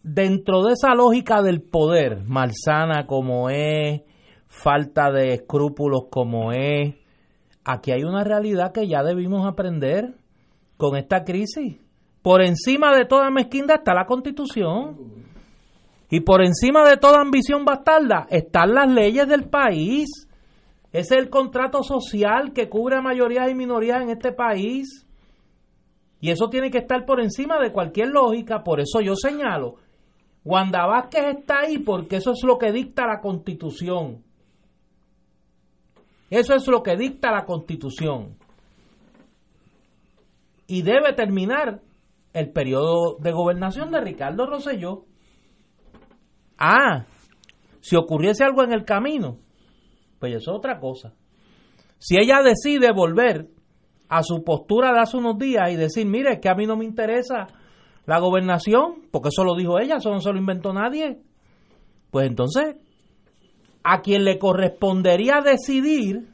dentro 0.04 0.64
de 0.64 0.74
esa 0.74 0.94
lógica 0.94 1.42
del 1.42 1.62
poder, 1.62 2.24
malsana 2.26 3.08
como 3.08 3.50
es, 3.50 4.02
falta 4.48 5.12
de 5.12 5.34
escrúpulos 5.34 6.04
como 6.12 6.52
es, 6.52 6.96
aquí 7.64 7.92
hay 7.92 8.04
una 8.04 8.24
realidad 8.24 8.72
que 8.72 8.88
ya 8.88 9.02
debimos 9.02 9.48
aprender 9.48 10.14
con 10.78 10.96
esta 10.96 11.24
crisis. 11.24 11.78
Por 12.22 12.42
encima 12.42 12.96
de 12.96 13.06
toda 13.06 13.30
mezquindad 13.30 13.78
está 13.78 13.94
la 13.94 14.06
constitución. 14.06 14.98
Y 16.10 16.22
por 16.22 16.44
encima 16.44 16.88
de 16.88 16.98
toda 16.98 17.22
ambición 17.22 17.66
bastarda 17.66 18.28
están 18.30 18.74
las 18.74 18.90
leyes 18.90 19.28
del 19.28 19.50
país. 19.50 20.08
Ese 20.92 21.16
es 21.16 21.22
el 21.24 21.30
contrato 21.30 21.84
social 21.84 22.54
que 22.54 22.70
cubre 22.70 22.98
a 22.98 23.02
mayorías 23.02 23.50
y 23.50 23.56
minorías 23.56 24.02
en 24.02 24.10
este 24.10 24.32
país. 24.32 25.08
Y 26.22 26.30
eso 26.30 26.50
tiene 26.50 26.70
que 26.70 26.78
estar 26.78 27.06
por 27.06 27.20
encima 27.20 27.60
de 27.60 27.72
cualquier 27.72 28.10
lógica. 28.10 28.64
Por 28.64 28.80
eso 28.80 29.02
yo 29.02 29.16
señalo, 29.16 29.76
Wanda 30.46 30.86
Vázquez 30.86 31.40
está 31.40 31.62
ahí 31.62 31.80
porque 31.80 32.18
eso 32.18 32.32
es 32.32 32.44
lo 32.44 32.58
que 32.58 32.72
dicta 32.72 33.06
la 33.06 33.20
constitución. 33.20 34.24
Eso 36.30 36.56
es 36.56 36.68
lo 36.68 36.82
que 36.82 36.96
dicta 36.96 37.32
la 37.32 37.46
constitución 37.46 38.38
y 40.68 40.82
debe 40.82 41.14
terminar 41.14 41.82
el 42.34 42.52
periodo 42.52 43.18
de 43.20 43.32
gobernación 43.32 43.92
de 43.92 44.02
Ricardo 44.02 44.46
Rosselló. 44.46 45.06
Ah, 46.58 47.06
si 47.82 47.96
ocurriese 47.96 48.44
algo 48.44 48.64
en 48.64 48.74
el 48.74 48.86
camino, 48.86 49.38
pues 50.20 50.36
eso 50.36 50.52
es 50.52 50.58
otra 50.58 50.80
cosa. 50.80 51.14
Si 52.00 52.18
ella 52.18 52.42
decide 52.42 52.92
volver 52.92 53.50
a 54.10 54.24
su 54.24 54.44
postura 54.44 54.94
de 54.94 55.00
hace 55.00 55.18
unos 55.18 55.38
días 55.38 55.72
y 55.72 55.76
decir, 55.76 56.06
mire, 56.06 56.40
que 56.40 56.50
a 56.50 56.56
mí 56.56 56.66
no 56.66 56.76
me 56.76 56.86
interesa 56.86 57.48
la 58.06 58.20
gobernación, 58.20 59.08
porque 59.12 59.30
eso 59.30 59.44
lo 59.44 59.56
dijo 59.56 59.80
ella, 59.80 59.98
eso 59.98 60.12
no 60.12 60.20
se 60.20 60.32
lo 60.32 60.38
inventó 60.38 60.74
nadie, 60.74 61.20
pues 62.12 62.28
entonces, 62.28 62.76
a 63.84 64.02
quien 64.02 64.24
le 64.24 64.38
correspondería 64.38 65.42
decidir, 65.44 66.30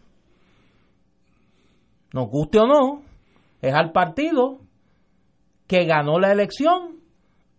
nos 2.13 2.27
guste 2.27 2.59
o 2.59 2.67
no, 2.67 3.09
es 3.62 3.74
al 3.74 3.91
partido 3.91 4.60
que 5.68 5.86
ganó 5.86 6.20
la 6.20 6.32
elección 6.32 6.99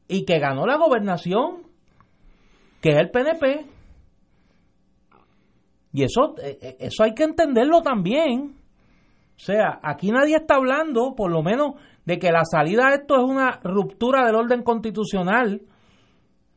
y 0.09 0.24
que 0.24 0.38
ganó 0.38 0.66
la 0.66 0.76
gobernación, 0.76 1.62
que 2.80 2.90
es 2.90 2.98
el 2.98 3.11
PNP. 3.11 3.66
Y 5.92 6.05
eso, 6.05 6.34
eh, 6.42 6.59
eh, 6.61 6.76
eso 6.80 7.05
hay 7.05 7.14
que 7.14 7.24
entenderlo 7.24 7.82
también. 7.82 8.57
O 9.36 9.42
sea, 9.42 9.80
aquí 9.82 10.11
nadie 10.11 10.36
está 10.36 10.57
hablando, 10.57 11.14
por 11.16 11.30
lo 11.30 11.42
menos, 11.42 11.74
de 12.05 12.18
que 12.18 12.30
la 12.30 12.44
salida 12.44 12.88
de 12.88 12.96
esto 12.96 13.16
es 13.16 13.22
una 13.22 13.61
ruptura 13.62 14.26
del 14.26 14.34
orden 14.34 14.62
constitucional 14.62 15.62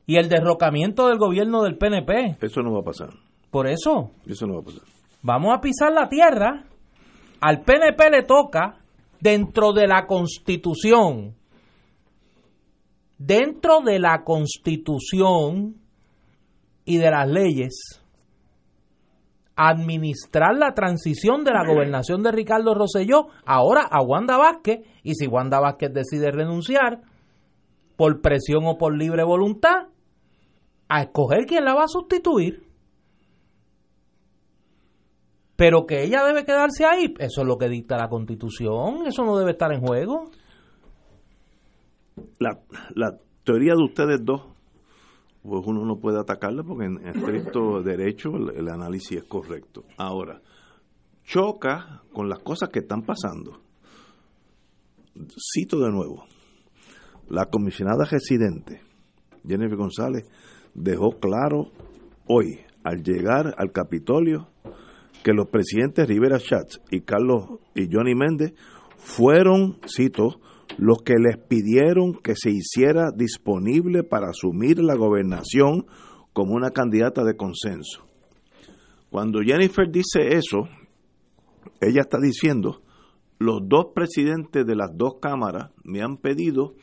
y 0.06 0.18
el 0.18 0.30
derrocamiento 0.30 1.08
del 1.08 1.18
gobierno 1.18 1.64
del 1.64 1.78
PNP. 1.78 2.38
Eso 2.42 2.62
no 2.62 2.74
va 2.74 2.80
a 2.80 2.84
pasar. 2.84 3.10
Por 3.52 3.68
eso. 3.68 4.12
Eso 4.26 4.48
no 4.48 4.56
va 4.56 4.62
a 4.62 4.64
pasar. 4.64 4.84
Vamos 5.22 5.56
a 5.56 5.62
pisar 5.62 5.94
la 5.94 6.10
tierra. 6.10 6.64
Al 7.40 7.62
PNP 7.62 8.10
le 8.10 8.24
toca 8.24 8.83
dentro 9.24 9.72
de 9.72 9.88
la 9.88 10.06
constitución, 10.06 11.34
dentro 13.18 13.80
de 13.80 13.98
la 13.98 14.26
constitución 14.26 15.78
y 16.84 16.98
de 16.98 17.10
las 17.10 17.30
leyes, 17.30 17.74
administrar 19.56 20.58
la 20.58 20.74
transición 20.74 21.46
de 21.46 21.52
la 21.52 21.66
gobernación 21.66 22.22
de 22.22 22.34
Ricardo 22.34 22.74
Rosselló 22.74 23.28
ahora 23.46 23.88
a 23.90 24.02
Wanda 24.02 24.38
Vázquez. 24.38 24.82
Y 25.04 25.14
si 25.16 25.28
Wanda 25.28 25.62
Vázquez 25.62 25.94
decide 25.94 26.30
renunciar 26.32 27.02
por 27.96 28.20
presión 28.20 28.66
o 28.66 28.78
por 28.78 28.98
libre 28.98 29.24
voluntad, 29.24 29.88
a 30.90 31.04
escoger 31.04 31.46
quién 31.46 31.64
la 31.64 31.76
va 31.76 31.86
a 31.86 31.88
sustituir 31.88 32.68
pero 35.56 35.86
que 35.86 36.04
ella 36.04 36.24
debe 36.24 36.46
quedarse 36.46 36.86
ahí, 36.86 37.14
eso 37.20 37.42
es 37.42 37.48
lo 37.48 37.58
que 37.58 37.70
dicta 37.70 37.98
la 37.98 38.10
constitución, 38.10 39.06
eso 39.06 39.24
no 39.24 39.38
debe 39.38 39.52
estar 39.52 39.72
en 39.72 39.82
juego. 39.82 40.32
La, 42.40 42.60
la 42.96 43.18
teoría 43.44 43.74
de 43.76 43.84
ustedes 43.84 44.24
dos, 44.24 44.42
pues 45.44 45.62
uno 45.66 45.86
no 45.86 45.98
puede 45.98 46.20
atacarla 46.20 46.64
porque 46.64 46.86
en 46.86 47.08
estricto 47.08 47.82
derecho 47.84 48.32
el, 48.36 48.70
análisis 48.70 49.20
es 49.20 49.24
correcto. 49.26 49.84
Ahora, 49.98 50.42
choca 51.24 52.02
con 52.14 52.30
las 52.30 52.40
cosas 52.40 52.70
que 52.70 52.80
están 52.80 53.04
pasando. 53.04 53.62
Cito 55.54 55.80
de 55.80 55.92
nuevo, 55.92 56.26
la 57.30 57.46
comisionada 57.46 58.06
residente, 58.06 58.82
Jennifer 59.48 59.78
González, 59.78 60.28
dejó 60.74 61.20
claro 61.20 61.72
hoy, 62.28 62.60
al 62.84 63.04
llegar 63.04 63.54
al 63.58 63.72
Capitolio, 63.72 64.48
que 65.24 65.34
los 65.34 65.48
presidentes 65.48 66.08
Rivera 66.08 66.38
Schatz 66.38 66.82
y 66.92 67.02
Carlos 67.02 67.60
y 67.76 67.88
Johnny 67.92 68.16
Méndez 68.16 68.54
fueron, 68.98 69.80
cito, 69.88 70.40
los 70.78 71.02
que 71.04 71.16
les 71.16 71.38
pidieron 71.38 72.14
que 72.14 72.36
se 72.36 72.52
hiciera 72.52 73.12
disponible 73.12 74.04
para 74.04 74.30
asumir 74.30 74.80
la 74.80 74.96
gobernación 74.96 75.86
como 76.34 76.54
una 76.54 76.72
candidata 76.72 77.24
de 77.24 77.36
consenso. 77.36 78.06
Cuando 79.10 79.42
Jennifer 79.42 79.90
dice 79.90 80.36
eso, 80.36 80.68
ella 81.80 82.02
está 82.02 82.18
diciendo, 82.20 82.82
los 83.38 83.62
dos 83.68 83.88
presidentes 83.94 84.66
de 84.66 84.76
las 84.76 84.90
dos 84.96 85.16
cámaras 85.22 85.72
me 85.84 86.02
han 86.02 86.18
pedido 86.18 86.76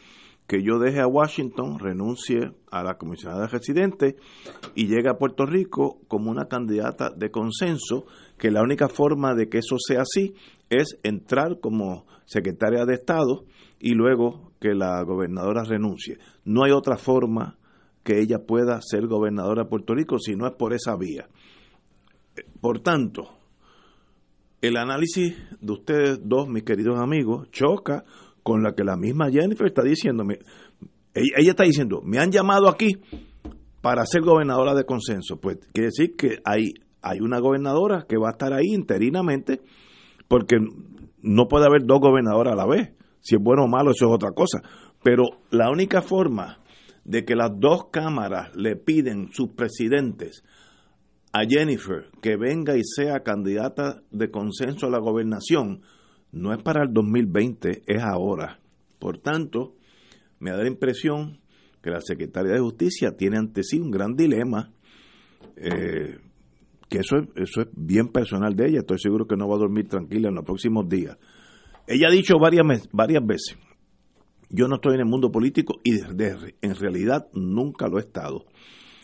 que 0.50 0.64
yo 0.64 0.80
deje 0.80 0.98
a 0.98 1.06
Washington, 1.06 1.78
renuncie 1.78 2.50
a 2.72 2.82
la 2.82 2.98
comisionada 2.98 3.46
residente 3.46 4.16
y 4.74 4.88
llegue 4.88 5.08
a 5.08 5.16
Puerto 5.16 5.46
Rico 5.46 6.00
como 6.08 6.28
una 6.28 6.46
candidata 6.46 7.08
de 7.16 7.30
consenso, 7.30 8.04
que 8.36 8.50
la 8.50 8.60
única 8.60 8.88
forma 8.88 9.36
de 9.36 9.48
que 9.48 9.58
eso 9.58 9.76
sea 9.78 10.00
así 10.00 10.34
es 10.68 10.98
entrar 11.04 11.60
como 11.60 12.04
secretaria 12.24 12.84
de 12.84 12.94
Estado 12.94 13.44
y 13.78 13.94
luego 13.94 14.50
que 14.58 14.74
la 14.74 15.00
gobernadora 15.04 15.62
renuncie. 15.62 16.18
No 16.44 16.64
hay 16.64 16.72
otra 16.72 16.96
forma 16.96 17.56
que 18.02 18.18
ella 18.18 18.40
pueda 18.44 18.80
ser 18.82 19.06
gobernadora 19.06 19.62
de 19.62 19.68
Puerto 19.68 19.94
Rico 19.94 20.18
si 20.18 20.34
no 20.34 20.48
es 20.48 20.54
por 20.54 20.72
esa 20.72 20.96
vía. 20.96 21.28
Por 22.60 22.80
tanto, 22.80 23.38
el 24.62 24.76
análisis 24.76 25.36
de 25.60 25.72
ustedes 25.72 26.20
dos, 26.24 26.48
mis 26.48 26.64
queridos 26.64 26.98
amigos, 26.98 27.48
choca 27.52 28.04
con 28.42 28.62
la 28.62 28.74
que 28.74 28.84
la 28.84 28.96
misma 28.96 29.30
Jennifer 29.30 29.66
está 29.66 29.82
diciendo. 29.82 30.24
Ella, 31.14 31.34
ella 31.38 31.50
está 31.50 31.64
diciendo, 31.64 32.00
me 32.04 32.18
han 32.18 32.30
llamado 32.30 32.68
aquí 32.68 32.96
para 33.80 34.04
ser 34.06 34.22
gobernadora 34.22 34.74
de 34.74 34.84
consenso. 34.84 35.40
Pues 35.40 35.58
quiere 35.72 35.88
decir 35.88 36.16
que 36.16 36.38
hay, 36.44 36.74
hay 37.02 37.20
una 37.20 37.40
gobernadora 37.40 38.06
que 38.08 38.16
va 38.16 38.28
a 38.28 38.32
estar 38.32 38.52
ahí 38.52 38.72
interinamente, 38.72 39.60
porque 40.28 40.56
no 41.22 41.48
puede 41.48 41.66
haber 41.66 41.84
dos 41.84 42.00
gobernadoras 42.00 42.54
a 42.54 42.56
la 42.56 42.66
vez. 42.66 42.92
Si 43.20 43.34
es 43.34 43.42
bueno 43.42 43.64
o 43.64 43.68
malo, 43.68 43.90
eso 43.90 44.06
es 44.06 44.12
otra 44.12 44.30
cosa. 44.32 44.60
Pero 45.02 45.24
la 45.50 45.70
única 45.70 46.02
forma 46.02 46.58
de 47.04 47.24
que 47.24 47.34
las 47.34 47.50
dos 47.58 47.86
cámaras 47.90 48.54
le 48.54 48.76
piden 48.76 49.30
sus 49.32 49.50
presidentes 49.50 50.44
a 51.32 51.40
Jennifer 51.48 52.10
que 52.20 52.36
venga 52.36 52.76
y 52.76 52.82
sea 52.84 53.20
candidata 53.20 54.02
de 54.10 54.30
consenso 54.30 54.86
a 54.86 54.90
la 54.90 54.98
gobernación 54.98 55.82
no 56.32 56.52
es 56.52 56.62
para 56.62 56.84
el 56.84 56.92
2020, 56.92 57.82
es 57.86 58.02
ahora. 58.02 58.58
Por 58.98 59.18
tanto, 59.18 59.74
me 60.38 60.50
da 60.50 60.58
la 60.58 60.68
impresión 60.68 61.38
que 61.82 61.90
la 61.90 62.00
Secretaría 62.00 62.52
de 62.52 62.60
Justicia 62.60 63.16
tiene 63.16 63.38
ante 63.38 63.62
sí 63.62 63.78
un 63.78 63.90
gran 63.90 64.14
dilema, 64.14 64.70
eh, 65.56 66.18
que 66.88 66.98
eso 66.98 67.16
es, 67.16 67.28
eso 67.36 67.62
es 67.62 67.68
bien 67.74 68.08
personal 68.08 68.54
de 68.54 68.68
ella, 68.68 68.80
estoy 68.80 68.98
seguro 68.98 69.26
que 69.26 69.36
no 69.36 69.48
va 69.48 69.56
a 69.56 69.60
dormir 69.60 69.88
tranquila 69.88 70.28
en 70.28 70.34
los 70.34 70.44
próximos 70.44 70.88
días. 70.88 71.16
Ella 71.86 72.08
ha 72.08 72.12
dicho 72.12 72.38
varias, 72.38 72.88
varias 72.92 73.24
veces, 73.24 73.56
yo 74.50 74.68
no 74.68 74.76
estoy 74.76 74.94
en 74.94 75.00
el 75.00 75.06
mundo 75.06 75.30
político 75.30 75.80
y 75.84 76.00
en 76.00 76.74
realidad 76.74 77.28
nunca 77.32 77.88
lo 77.88 77.98
he 77.98 78.02
estado. 78.02 78.44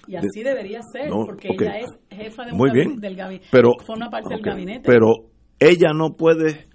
Y 0.08 0.16
así 0.16 0.42
debería 0.42 0.80
ser, 0.82 1.10
porque 1.10 1.48
ella 1.48 1.78
es 1.78 1.90
jefa 2.10 2.44
de 2.44 2.52
Muy 2.52 2.70
bien, 2.70 3.00
del 3.00 3.16
gabinete, 3.16 3.48
pero, 3.50 3.70
forma 3.84 4.08
parte 4.08 4.34
del 4.34 4.42
gabinete. 4.42 4.82
Pero 4.84 5.30
ella 5.58 5.92
no 5.94 6.16
puede, 6.16 6.68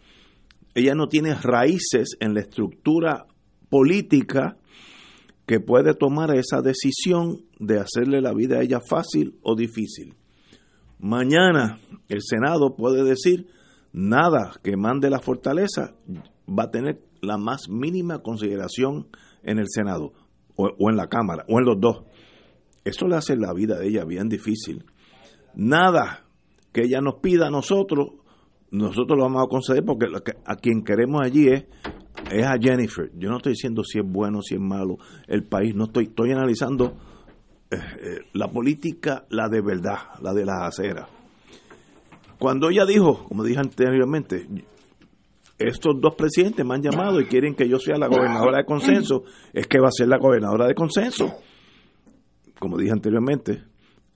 ella 0.74 0.96
no 0.96 1.08
tiene 1.08 1.36
raíces 1.36 2.18
en 2.20 2.34
la 2.34 2.42
estructura 2.42 3.26
política 3.70 4.58
que 5.46 5.60
puede 5.60 5.94
tomar 5.94 6.34
esa 6.36 6.62
decisión 6.62 7.44
de 7.60 7.80
hacerle 7.80 8.22
la 8.22 8.34
vida 8.34 8.58
a 8.58 8.62
ella 8.62 8.80
fácil 8.88 9.38
o 9.42 9.56
difícil. 9.56 10.16
Mañana 11.00 11.80
el 12.10 12.22
Senado 12.22 12.76
puede 12.76 13.04
decir 13.04 13.48
nada 13.92 14.54
que 14.64 14.78
mande 14.78 15.10
la 15.10 15.20
fortaleza 15.20 15.96
va 16.48 16.64
a 16.64 16.72
tener 16.72 17.02
la 17.22 17.38
más 17.38 17.70
mínima 17.70 18.20
consideración 18.20 19.08
en 19.44 19.60
el 19.60 19.66
Senado 19.68 20.14
o, 20.56 20.90
en 20.90 20.96
la 20.96 21.08
Cámara 21.08 21.46
o 21.48 21.60
en 21.60 21.66
los 21.66 21.80
dos. 21.80 22.04
Eso 22.84 23.08
le 23.08 23.16
hace 23.16 23.36
la 23.36 23.54
vida 23.54 23.78
de 23.78 23.88
ella 23.88 24.06
bien 24.06 24.30
difícil. 24.30 24.86
Nada 25.54 26.26
que 26.72 26.84
ella 26.84 27.02
nos 27.02 27.16
pida 27.16 27.48
a 27.48 27.52
nosotros, 27.52 28.12
nosotros 28.72 29.18
lo 29.18 29.24
vamos 29.24 29.44
a 29.44 29.48
conceder 29.48 29.84
porque 29.86 30.08
a 30.46 30.56
quien 30.56 30.84
queremos 30.84 31.22
allí 31.22 31.48
es, 31.50 31.66
es 32.32 32.46
a 32.46 32.58
Jennifer. 32.60 33.12
Yo 33.16 33.30
no 33.30 33.38
estoy 33.38 33.54
diciendo 33.54 33.84
si 33.84 34.00
es 34.00 34.06
bueno, 34.06 34.42
si 34.42 34.56
es 34.56 34.62
malo 34.62 34.98
el 35.28 35.44
país, 35.44 35.76
no 35.76 35.86
estoy, 35.86 36.06
estoy 36.06 36.32
analizando 36.32 36.98
eh, 37.70 37.76
eh, 37.76 38.20
la 38.34 38.48
política, 38.50 39.26
la 39.30 39.48
de 39.50 39.62
verdad, 39.62 39.98
la 40.22 40.34
de 40.34 40.46
las 40.46 40.62
aceras. 40.64 41.08
Cuando 42.40 42.70
ella 42.70 42.86
dijo, 42.86 43.26
como 43.28 43.44
dije 43.44 43.60
anteriormente, 43.60 44.48
estos 45.60 46.02
dos 46.02 46.16
presidentes 46.16 46.66
me 46.66 46.74
han 46.74 46.82
llamado 46.82 47.22
y 47.22 47.26
quieren 47.26 47.54
que 47.54 47.70
yo 47.70 47.78
sea 47.78 47.98
la 47.98 48.08
gobernadora 48.08 48.58
de 48.58 48.66
consenso, 48.66 49.24
es 49.54 49.68
que 49.68 49.80
va 49.80 49.90
a 49.90 49.92
ser 49.92 50.08
la 50.08 50.18
gobernadora 50.18 50.66
de 50.66 50.74
consenso 50.74 51.36
como 52.62 52.78
dije 52.78 52.92
anteriormente, 52.92 53.64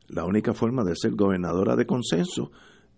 la 0.07 0.23
única 0.23 0.53
forma 0.53 0.83
de 0.83 0.95
ser 0.95 1.15
gobernadora 1.15 1.75
de 1.75 1.87
consenso 1.87 2.51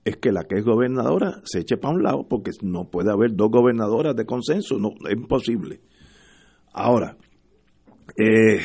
es 0.08 0.18
que 0.18 0.32
la 0.32 0.46
que 0.46 0.56
es 0.56 0.64
gobernadora 0.64 1.42
se 1.44 1.60
eche 1.60 1.76
para 1.76 1.94
un 1.94 2.02
lado, 2.02 2.26
porque 2.30 2.52
no 2.62 2.90
puede 2.90 3.12
haber 3.12 3.36
dos 3.36 3.52
gobernadoras 3.52 4.16
de 4.16 4.26
consenso, 4.26 4.78
no, 4.78 4.94
es 5.06 5.14
imposible. 5.14 5.82
Ahora, 6.72 7.18
eh, 8.16 8.62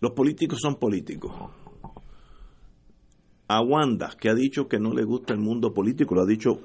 los 0.00 0.12
políticos 0.12 0.60
son 0.62 0.76
políticos. 0.76 1.30
A 3.48 3.60
Wanda, 3.60 4.16
que 4.18 4.30
ha 4.30 4.34
dicho 4.34 4.66
que 4.66 4.78
no 4.78 4.94
le 4.94 5.04
gusta 5.04 5.34
el 5.34 5.40
mundo 5.40 5.74
político, 5.74 6.14
lo 6.14 6.22
ha 6.22 6.26
dicho 6.26 6.60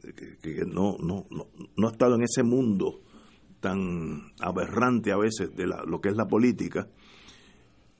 que, 0.00 0.64
no, 0.66 0.96
no, 1.00 1.26
no, 1.30 1.48
no, 1.76 1.86
ha 1.86 1.90
estado 1.90 2.14
en 2.14 2.22
ese 2.22 2.42
mundo 2.42 3.02
tan 3.60 4.32
aberrante 4.40 5.12
a 5.12 5.18
veces 5.18 5.54
de 5.54 5.66
lo 5.66 6.00
que 6.00 6.08
es 6.08 6.16
la 6.16 6.26
política, 6.26 6.88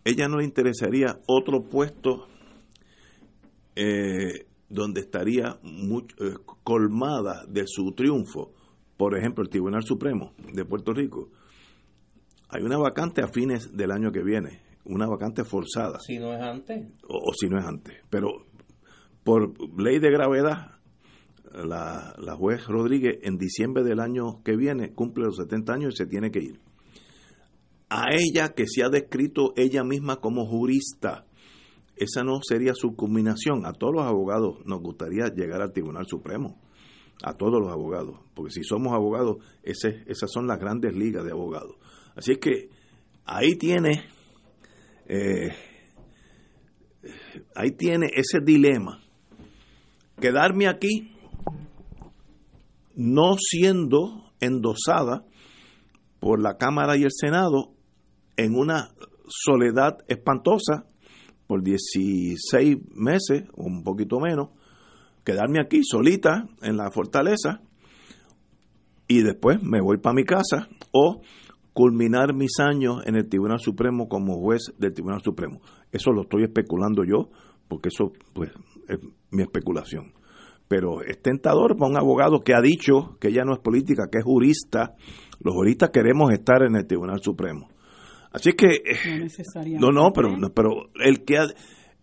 ella 0.05 0.27
no 0.27 0.39
le 0.39 0.45
interesaría 0.45 1.21
otro 1.27 1.65
puesto 1.65 2.29
eh, 3.77 4.47
donde 4.69 5.01
estaría 5.01 5.59
eh, 5.63 6.35
colmada 6.63 7.45
de 7.49 7.65
su 7.67 7.93
triunfo, 7.93 8.53
por 8.97 9.17
ejemplo, 9.17 9.43
el 9.43 9.51
Tribunal 9.51 9.83
Supremo 9.83 10.35
de 10.53 10.65
Puerto 10.65 10.93
Rico. 10.93 11.31
Hay 12.49 12.63
una 12.63 12.79
vacante 12.79 13.23
a 13.23 13.29
fines 13.29 13.77
del 13.77 13.91
año 13.91 14.13
que 14.13 14.23
viene, 14.23 14.61
una 14.85 15.07
vacante 15.07 15.45
forzada. 15.45 15.99
Si 16.01 16.19
no 16.19 16.33
es 16.35 16.41
antes. 16.41 16.87
O, 17.09 17.33
si 17.33 17.49
no 17.49 17.59
es 17.59 17.65
antes. 17.65 17.97
Pero 18.11 18.47
por 19.25 19.55
ley 19.81 19.99
de 19.99 20.11
gravedad, 20.11 20.79
la, 21.53 22.15
la 22.19 22.37
juez 22.37 22.67
Rodríguez 22.67 23.19
en 23.23 23.39
diciembre 23.39 23.83
del 23.85 24.01
año 24.01 24.43
que 24.45 24.57
viene 24.57 24.93
cumple 24.93 25.25
los 25.25 25.37
70 25.37 25.73
años 25.73 25.95
y 25.95 25.97
se 25.97 26.07
tiene 26.07 26.31
que 26.31 26.41
ir 26.41 26.61
a 27.91 28.15
ella 28.15 28.55
que 28.55 28.67
se 28.67 28.85
ha 28.85 28.89
descrito 28.89 29.53
ella 29.57 29.83
misma 29.85 30.21
como 30.21 30.47
jurista. 30.47 31.27
Esa 32.01 32.25
no 32.25 32.41
sería 32.43 32.73
su 32.75 32.97
culminación. 32.97 33.67
A 33.67 33.75
todos 33.75 33.93
los 33.95 34.07
abogados 34.07 34.65
nos 34.65 34.81
gustaría 34.81 35.27
llegar 35.29 35.61
al 35.61 35.73
Tribunal 35.73 36.07
Supremo. 36.07 36.59
A 37.23 37.35
todos 37.35 37.61
los 37.61 37.71
abogados. 37.71 38.19
Porque 38.35 38.53
si 38.53 38.65
somos 38.65 38.95
abogados, 38.95 39.37
ese, 39.63 40.03
esas 40.07 40.33
son 40.33 40.47
las 40.47 40.59
grandes 40.59 40.95
ligas 40.97 41.25
de 41.25 41.33
abogados. 41.33 41.77
Así 42.17 42.33
es 42.33 42.39
que 42.39 42.71
ahí 43.27 43.55
tiene, 43.57 44.09
eh, 45.09 45.51
ahí 47.55 47.73
tiene 47.73 48.07
ese 48.15 48.41
dilema. 48.43 49.03
Quedarme 50.19 50.69
aquí 50.69 51.15
no 52.97 53.35
siendo 53.39 54.33
endosada 54.41 55.27
por 56.19 56.41
la 56.41 56.57
Cámara 56.57 56.97
y 56.97 57.03
el 57.03 57.13
Senado 57.13 57.75
en 58.39 58.55
una 58.55 58.89
soledad 59.27 59.99
espantosa 60.09 60.87
por 61.51 61.65
16 61.65 62.79
meses, 62.95 63.43
un 63.57 63.83
poquito 63.83 64.21
menos, 64.21 64.51
quedarme 65.25 65.61
aquí 65.61 65.81
solita 65.83 66.47
en 66.63 66.77
la 66.77 66.93
fortaleza 66.93 67.61
y 69.09 69.25
después 69.25 69.61
me 69.61 69.81
voy 69.81 69.99
para 69.99 70.15
mi 70.15 70.23
casa 70.23 70.69
o 70.93 71.23
culminar 71.73 72.35
mis 72.35 72.61
años 72.61 73.03
en 73.05 73.17
el 73.17 73.29
Tribunal 73.29 73.59
Supremo 73.59 74.09
como 74.09 74.39
juez 74.39 74.73
del 74.79 74.95
Tribunal 74.95 75.23
Supremo. 75.25 75.61
Eso 75.91 76.13
lo 76.13 76.23
estoy 76.23 76.45
especulando 76.45 77.03
yo, 77.03 77.31
porque 77.67 77.89
eso 77.89 78.13
pues 78.33 78.53
es 78.87 79.01
mi 79.33 79.43
especulación. 79.43 80.13
Pero 80.69 81.03
es 81.03 81.21
tentador 81.21 81.77
para 81.77 81.91
un 81.91 81.99
abogado 81.99 82.43
que 82.45 82.55
ha 82.55 82.61
dicho 82.61 83.17
que 83.19 83.27
ella 83.27 83.43
no 83.45 83.55
es 83.55 83.59
política, 83.59 84.05
que 84.09 84.19
es 84.19 84.25
jurista. 84.25 84.95
Los 85.41 85.57
juristas 85.57 85.91
queremos 85.91 86.33
estar 86.33 86.63
en 86.63 86.77
el 86.77 86.87
Tribunal 86.87 87.19
Supremo. 87.21 87.70
Así 88.33 88.53
que... 88.53 88.83
No, 89.79 89.91
no, 89.91 90.13
pero, 90.13 90.37
pero 90.55 90.91
el 91.03 91.25
que... 91.25 91.37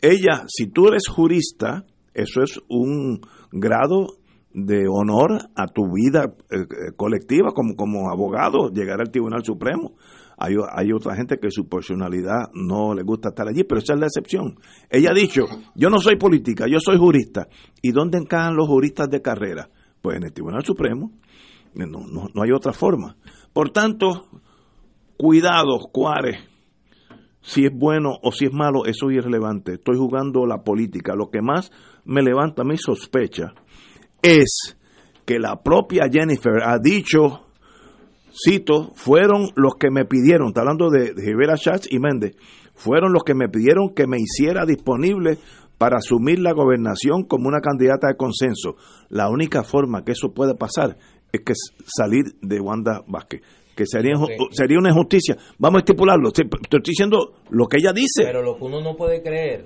ella, 0.01 0.43
si 0.47 0.67
tú 0.67 0.87
eres 0.87 1.07
jurista, 1.07 1.85
eso 2.13 2.41
es 2.41 2.59
un 2.67 3.21
grado 3.51 4.07
de 4.53 4.87
honor 4.89 5.37
a 5.55 5.67
tu 5.67 5.83
vida 5.93 6.33
eh, 6.49 6.61
eh, 6.61 6.65
colectiva 6.95 7.51
como, 7.51 7.75
como 7.75 8.09
abogado, 8.09 8.71
llegar 8.71 8.99
al 8.99 9.11
Tribunal 9.11 9.45
Supremo. 9.45 9.93
Hay, 10.35 10.55
hay 10.71 10.91
otra 10.91 11.15
gente 11.15 11.37
que 11.37 11.51
su 11.51 11.67
personalidad 11.67 12.49
no 12.53 12.93
le 12.93 13.03
gusta 13.03 13.29
estar 13.29 13.47
allí, 13.47 13.63
pero 13.63 13.79
esa 13.79 13.93
es 13.93 13.99
la 13.99 14.07
excepción. 14.07 14.55
Ella 14.89 15.11
ha 15.11 15.13
dicho, 15.13 15.45
yo 15.75 15.89
no 15.89 15.99
soy 15.99 16.15
política, 16.15 16.65
yo 16.67 16.79
soy 16.79 16.97
jurista. 16.97 17.47
¿Y 17.81 17.91
dónde 17.91 18.17
encajan 18.17 18.55
los 18.55 18.67
juristas 18.67 19.09
de 19.09 19.21
carrera? 19.21 19.69
Pues 20.01 20.17
en 20.17 20.23
el 20.23 20.33
Tribunal 20.33 20.63
Supremo. 20.63 21.11
No, 21.75 22.07
no, 22.07 22.41
hay 22.41 22.51
otra 22.51 22.73
forma. 22.73 23.15
Por 23.53 23.69
tanto, 23.69 24.27
cuidado, 25.17 25.79
Cuare. 25.91 26.39
Si 27.41 27.65
es 27.65 27.71
bueno 27.73 28.17
o 28.21 28.31
si 28.31 28.45
es 28.45 28.53
malo, 28.53 28.85
eso 28.85 29.09
es 29.09 29.17
irrelevante. 29.17 29.75
Estoy 29.75 29.97
jugando 29.97 30.45
la 30.45 30.63
política. 30.63 31.15
Lo 31.15 31.29
que 31.29 31.41
más 31.41 31.71
me 32.03 32.21
levanta 32.21 32.63
mi 32.63 32.77
sospecha 32.77 33.53
es 34.21 34.77
que 35.25 35.39
la 35.39 35.61
propia 35.61 36.07
Jennifer 36.11 36.61
ha 36.63 36.77
dicho, 36.79 37.45
cito, 38.31 38.91
fueron 38.95 39.49
los 39.55 39.75
que 39.79 39.91
me 39.91 40.05
pidieron, 40.05 40.49
está 40.49 40.61
hablando 40.61 40.89
de, 40.89 41.13
Rivera 41.15 41.55
Schatz 41.55 41.87
y 41.89 41.99
Méndez, 41.99 42.35
fueron 42.75 43.13
los 43.13 43.23
que 43.23 43.33
me 43.33 43.49
pidieron 43.49 43.93
que 43.93 44.07
me 44.07 44.17
hiciera 44.19 44.65
disponible 44.65 45.37
para 45.77 45.97
asumir 45.97 46.39
la 46.39 46.53
gobernación 46.53 47.23
como 47.23 47.47
una 47.47 47.59
candidata 47.59 48.07
de 48.07 48.17
consenso. 48.17 48.75
La 49.09 49.29
única 49.29 49.63
forma 49.63 50.03
que 50.03 50.13
eso 50.13 50.33
puede 50.33 50.55
pasar 50.55 50.97
es 51.31 51.41
que 51.45 51.53
salir 51.85 52.25
de 52.41 52.59
Wanda 52.59 53.03
Vázquez 53.07 53.41
que 53.77 53.85
sería, 53.85 54.15
sería 54.51 54.79
una 54.79 54.89
injusticia. 54.89 55.37
Vamos 55.59 55.79
a 55.79 55.81
estipularlo. 55.81 56.29
Estoy, 56.29 56.49
diciendo 56.83 57.35
lo 57.49 57.67
que 57.67 57.77
ella 57.77 57.93
dice. 57.93 58.23
Pero 58.23 58.41
lo 58.41 58.57
que 58.57 58.63
uno 58.63 58.81
no 58.81 58.95
puede 58.95 59.21
creer, 59.21 59.65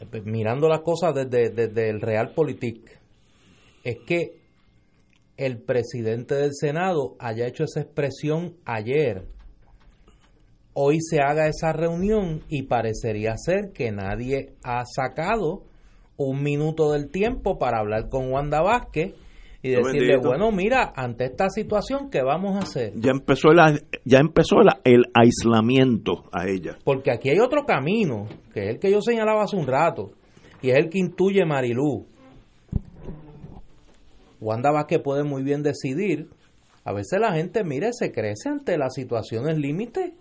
eh, 0.00 0.22
mirando 0.24 0.68
las 0.68 0.80
cosas 0.80 1.14
desde, 1.14 1.50
desde 1.50 1.90
el 1.90 2.00
Realpolitik, 2.00 2.98
es 3.84 3.98
que 4.06 4.40
el 5.36 5.62
presidente 5.62 6.34
del 6.34 6.54
Senado 6.54 7.16
haya 7.18 7.46
hecho 7.46 7.64
esa 7.64 7.80
expresión 7.80 8.56
ayer 8.64 9.26
hoy 10.72 10.98
se 11.00 11.20
haga 11.20 11.48
esa 11.48 11.72
reunión 11.72 12.42
y 12.48 12.62
parecería 12.62 13.34
ser 13.36 13.72
que 13.72 13.90
nadie 13.90 14.54
ha 14.62 14.84
sacado 14.86 15.64
un 16.16 16.42
minuto 16.42 16.92
del 16.92 17.10
tiempo 17.10 17.58
para 17.58 17.78
hablar 17.78 18.08
con 18.08 18.30
Wanda 18.30 18.60
Vázquez 18.62 19.14
y 19.62 19.70
decirle, 19.70 20.16
bueno, 20.16 20.50
mira, 20.50 20.92
ante 20.96 21.26
esta 21.26 21.50
situación, 21.50 22.08
¿qué 22.10 22.22
vamos 22.22 22.56
a 22.56 22.60
hacer? 22.60 22.92
Ya 22.96 23.10
empezó, 23.10 23.50
el, 23.50 23.58
ya 24.04 24.18
empezó 24.18 24.56
el 24.84 25.04
aislamiento 25.12 26.24
a 26.32 26.48
ella. 26.48 26.78
Porque 26.82 27.10
aquí 27.10 27.28
hay 27.28 27.40
otro 27.40 27.66
camino, 27.66 28.26
que 28.54 28.64
es 28.64 28.68
el 28.70 28.78
que 28.78 28.90
yo 28.90 29.02
señalaba 29.02 29.42
hace 29.42 29.56
un 29.56 29.66
rato, 29.66 30.12
y 30.62 30.70
es 30.70 30.78
el 30.78 30.88
que 30.88 30.98
intuye 30.98 31.44
Marilú. 31.44 32.06
Wanda 34.40 34.70
Vázquez 34.70 35.00
puede 35.02 35.24
muy 35.24 35.42
bien 35.42 35.62
decidir. 35.62 36.30
A 36.84 36.94
veces 36.94 37.20
la 37.20 37.32
gente, 37.34 37.62
mire, 37.62 37.92
se 37.92 38.10
crece 38.10 38.48
ante 38.48 38.78
las 38.78 38.94
situaciones 38.94 39.58
límite 39.58 40.14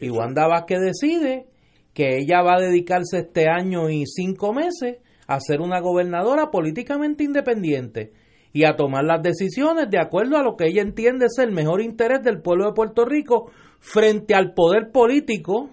y 0.00 0.10
Wanda 0.10 0.48
Vázquez 0.48 0.80
decide 0.80 1.46
que 1.94 2.18
ella 2.18 2.42
va 2.42 2.56
a 2.56 2.60
dedicarse 2.60 3.18
este 3.18 3.48
año 3.48 3.88
y 3.88 4.04
cinco 4.06 4.52
meses 4.52 4.98
a 5.28 5.38
ser 5.38 5.60
una 5.60 5.80
gobernadora 5.80 6.50
políticamente 6.50 7.22
independiente 7.22 8.12
y 8.52 8.64
a 8.64 8.76
tomar 8.76 9.04
las 9.04 9.22
decisiones 9.22 9.88
de 9.90 9.98
acuerdo 9.98 10.36
a 10.36 10.42
lo 10.42 10.56
que 10.56 10.66
ella 10.66 10.82
entiende 10.82 11.26
es 11.26 11.38
el 11.38 11.52
mejor 11.52 11.80
interés 11.80 12.22
del 12.22 12.42
pueblo 12.42 12.66
de 12.66 12.74
Puerto 12.74 13.04
Rico 13.04 13.50
frente 13.78 14.34
al 14.34 14.52
poder 14.52 14.90
político 14.92 15.70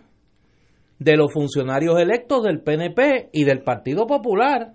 de 0.97 1.17
los 1.17 1.32
funcionarios 1.34 1.99
electos 1.99 2.43
del 2.43 2.61
PNP 2.61 3.30
y 3.34 3.43
del 3.43 3.63
Partido 3.63 4.07
Popular 4.07 4.73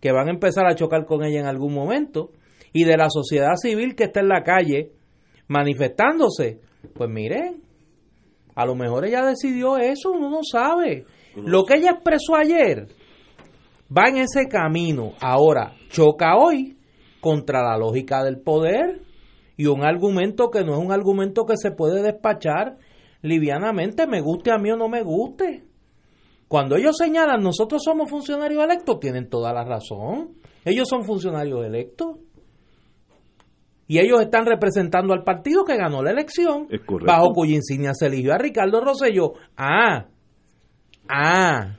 que 0.00 0.12
van 0.12 0.28
a 0.28 0.32
empezar 0.32 0.66
a 0.66 0.74
chocar 0.74 1.06
con 1.06 1.24
ella 1.24 1.40
en 1.40 1.46
algún 1.46 1.72
momento 1.72 2.30
y 2.72 2.84
de 2.84 2.96
la 2.96 3.08
sociedad 3.08 3.54
civil 3.56 3.94
que 3.94 4.04
está 4.04 4.20
en 4.20 4.28
la 4.28 4.42
calle 4.42 4.92
manifestándose. 5.48 6.60
Pues 6.92 7.08
miren, 7.08 7.62
a 8.54 8.66
lo 8.66 8.74
mejor 8.74 9.06
ella 9.06 9.24
decidió 9.24 9.78
eso, 9.78 10.12
uno 10.12 10.28
no 10.28 10.40
sabe. 10.42 11.06
Lo 11.36 11.64
que 11.64 11.76
ella 11.76 11.92
expresó 11.92 12.36
ayer 12.36 12.88
va 13.96 14.08
en 14.08 14.18
ese 14.18 14.46
camino. 14.48 15.12
Ahora, 15.20 15.74
choca 15.88 16.36
hoy 16.36 16.73
contra 17.24 17.62
la 17.62 17.78
lógica 17.78 18.22
del 18.22 18.38
poder 18.38 19.00
y 19.56 19.64
un 19.64 19.82
argumento 19.82 20.50
que 20.50 20.62
no 20.62 20.74
es 20.74 20.78
un 20.78 20.92
argumento 20.92 21.46
que 21.46 21.56
se 21.56 21.70
puede 21.70 22.02
despachar 22.02 22.76
livianamente, 23.22 24.06
me 24.06 24.20
guste 24.20 24.52
a 24.52 24.58
mí 24.58 24.70
o 24.70 24.76
no 24.76 24.90
me 24.90 25.02
guste. 25.02 25.64
Cuando 26.48 26.76
ellos 26.76 26.98
señalan 26.98 27.42
nosotros 27.42 27.82
somos 27.82 28.10
funcionarios 28.10 28.62
electos, 28.62 29.00
tienen 29.00 29.30
toda 29.30 29.54
la 29.54 29.64
razón. 29.64 30.34
Ellos 30.66 30.86
son 30.86 31.04
funcionarios 31.04 31.64
electos 31.64 32.18
y 33.88 33.98
ellos 34.00 34.20
están 34.20 34.44
representando 34.44 35.14
al 35.14 35.24
partido 35.24 35.64
que 35.64 35.78
ganó 35.78 36.02
la 36.02 36.10
elección, 36.10 36.68
bajo 37.06 37.32
cuya 37.32 37.54
insignia 37.54 37.94
se 37.94 38.06
eligió 38.06 38.34
a 38.34 38.38
Ricardo 38.38 38.82
Rosselló. 38.82 39.32
Ah, 39.56 40.08
ah, 41.08 41.78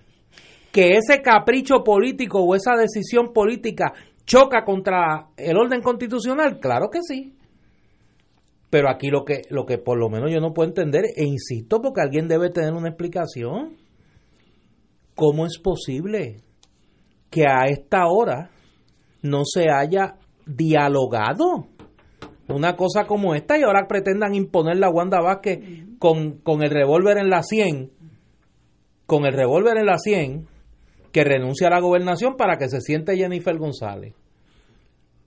que 0.71 0.97
ese 0.97 1.21
capricho 1.21 1.83
político 1.83 2.39
o 2.39 2.55
esa 2.55 2.75
decisión 2.75 3.31
política 3.31 3.93
choca 4.25 4.63
contra 4.65 5.29
el 5.37 5.57
orden 5.57 5.81
constitucional, 5.81 6.59
claro 6.59 6.89
que 6.89 6.99
sí. 7.01 7.35
Pero 8.69 8.89
aquí 8.89 9.09
lo 9.09 9.23
que, 9.23 9.43
lo 9.49 9.65
que 9.65 9.77
por 9.77 9.97
lo 9.97 10.09
menos 10.09 10.31
yo 10.31 10.39
no 10.39 10.53
puedo 10.53 10.67
entender, 10.67 11.05
e 11.15 11.23
insisto, 11.23 11.81
porque 11.81 12.01
alguien 12.01 12.27
debe 12.27 12.49
tener 12.49 12.73
una 12.73 12.89
explicación, 12.89 13.77
¿cómo 15.15 15.45
es 15.45 15.59
posible 15.59 16.41
que 17.29 17.43
a 17.47 17.65
esta 17.67 18.07
hora 18.07 18.49
no 19.21 19.43
se 19.45 19.69
haya 19.69 20.15
dialogado? 20.45 21.67
una 22.47 22.75
cosa 22.75 23.05
como 23.07 23.33
esta 23.33 23.57
y 23.57 23.63
ahora 23.63 23.87
pretendan 23.87 24.35
imponer 24.35 24.77
la 24.77 24.89
Wanda 24.89 25.19
Vázquez 25.19 25.59
con, 25.97 26.39
con 26.39 26.61
el 26.61 26.69
revólver 26.69 27.17
en 27.17 27.29
la 27.29 27.41
100, 27.41 27.91
con 29.07 29.25
el 29.25 29.33
revólver 29.33 29.77
en 29.77 29.85
la 29.87 29.97
100, 29.97 30.47
que 31.15 31.23
renuncia 31.23 31.67
a 31.67 31.69
la 31.69 31.79
gobernación 31.79 32.35
para 32.35 32.57
que 32.57 32.67
se 32.67 32.81
siente 32.81 33.15
Jennifer 33.15 33.57
González. 33.57 34.13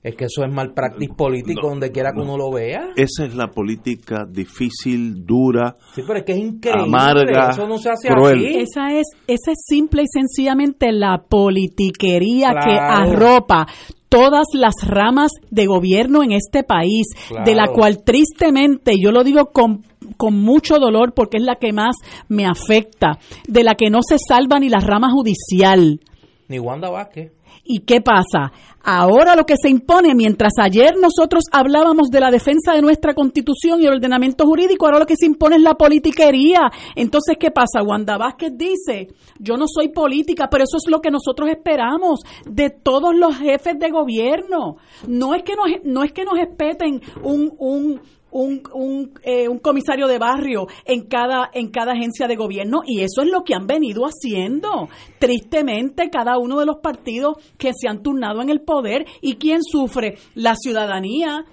Es 0.03 0.15
que 0.15 0.27
eso 0.27 0.45
es 0.45 0.53
mal 0.53 0.75
práctico 0.75 1.17
político 1.17 1.67
donde 1.67 1.91
quiera 1.91 2.13
que 2.13 2.21
uno 2.21 2.37
lo 2.37 2.53
vea. 2.53 2.91
Esa 2.95 3.25
es 3.25 3.35
la 3.35 3.49
política 3.49 4.27
difícil, 4.31 5.25
dura, 5.25 5.77
sí, 5.95 6.03
pero 6.07 6.19
es 6.19 6.27
que 6.27 6.33
es 6.33 6.39
increíble. 6.41 6.83
amarga, 6.85 7.49
eso 7.53 7.67
no 7.67 7.79
se 7.79 7.89
hace 7.89 8.09
cruel. 8.09 8.45
Esa 8.45 8.93
es, 8.93 9.07
esa 9.27 9.53
es 9.53 9.59
simple 9.67 10.03
y 10.03 10.09
sencillamente 10.13 10.93
la 10.93 11.23
politiquería 11.27 12.51
que 12.63 12.79
arropa 12.79 13.67
todas 14.11 14.45
las 14.53 14.75
ramas 14.87 15.31
de 15.51 15.65
gobierno 15.65 16.23
en 16.23 16.33
este 16.33 16.65
país, 16.65 17.07
de 17.47 17.55
la 17.55 17.69
cual 17.69 18.05
tristemente, 18.05 18.93
yo 19.03 19.11
lo 19.11 19.25
digo 19.25 19.47
con, 19.47 19.85
con 20.17 20.41
mucho 20.41 20.79
dolor 20.79 21.13
porque 21.15 21.39
es 21.39 21.43
la 21.43 21.57
que 21.57 21.73
más 21.73 21.97
me 22.29 22.47
afecta, 22.47 23.19
de 23.47 23.65
la 23.65 23.75
que 23.75 23.91
no 23.91 24.01
se 24.03 24.17
salva 24.19 24.59
ni 24.59 24.69
la 24.69 24.81
rama 24.81 25.11
judicial. 25.11 26.01
Ni 26.49 26.59
Wanda 26.59 26.91
Vázquez. 26.91 27.33
¿Y 27.71 27.81
qué 27.81 28.01
pasa? 28.01 28.53
Ahora 28.83 29.37
lo 29.37 29.45
que 29.45 29.57
se 29.61 29.69
impone, 29.69 30.15
mientras 30.15 30.55
ayer 30.59 30.95
nosotros 30.97 31.45
hablábamos 31.53 32.09
de 32.09 32.21
la 32.21 32.31
defensa 32.31 32.73
de 32.73 32.81
nuestra 32.81 33.13
constitución 33.13 33.83
y 33.83 33.87
el 33.87 33.93
ordenamiento 33.93 34.47
jurídico, 34.47 34.87
ahora 34.87 35.01
lo 35.01 35.07
que 35.07 35.17
se 35.17 35.27
impone 35.27 35.57
es 35.57 35.63
la 35.63 35.75
politiquería. 35.75 36.71
Entonces, 36.97 37.37
¿qué 37.39 37.51
pasa? 37.51 37.83
Wanda 37.83 38.17
Vázquez 38.17 38.53
dice, 38.57 39.09
yo 39.39 39.59
no 39.59 39.67
soy 39.69 39.89
política, 39.91 40.49
pero 40.51 40.65
eso 40.65 40.79
es 40.79 40.91
lo 40.91 41.03
que 41.03 41.11
nosotros 41.11 41.51
esperamos 41.51 42.21
de 42.47 42.71
todos 42.71 43.15
los 43.15 43.37
jefes 43.37 43.79
de 43.79 43.91
gobierno. 43.91 44.77
No 45.07 45.35
es 45.35 45.43
que 45.43 45.55
nos, 45.55 45.67
no 45.85 46.03
es 46.03 46.13
que 46.13 46.25
nos 46.25 46.39
espeten 46.39 47.03
un, 47.23 47.53
un, 47.59 48.01
un, 48.31 48.63
un, 48.73 49.13
eh, 49.23 49.49
un, 49.49 49.59
comisario 49.59 50.07
de 50.07 50.19
barrio 50.19 50.67
en 50.85 51.07
cada, 51.07 51.51
en 51.53 51.71
cada 51.71 51.93
agencia 51.93 52.27
de 52.27 52.37
gobierno 52.37 52.81
y 52.87 53.01
eso 53.01 53.23
es 53.23 53.29
lo 53.29 53.43
que 53.43 53.55
han 53.55 53.67
venido 53.67 54.05
haciendo. 54.05 54.89
Tristemente, 55.19 56.11
cada 56.11 56.39
uno 56.39 56.59
de 56.61 56.67
los 56.67 56.77
partidos 56.83 57.37
que 57.57 57.73
se 57.75 57.89
han 57.89 58.03
turnado 58.03 58.43
en 58.43 58.51
el 58.51 58.61
poder 58.61 59.07
y 59.21 59.37
quién 59.37 59.63
sufre 59.63 60.19
la 60.35 60.55
ciudadanía. 60.55 61.45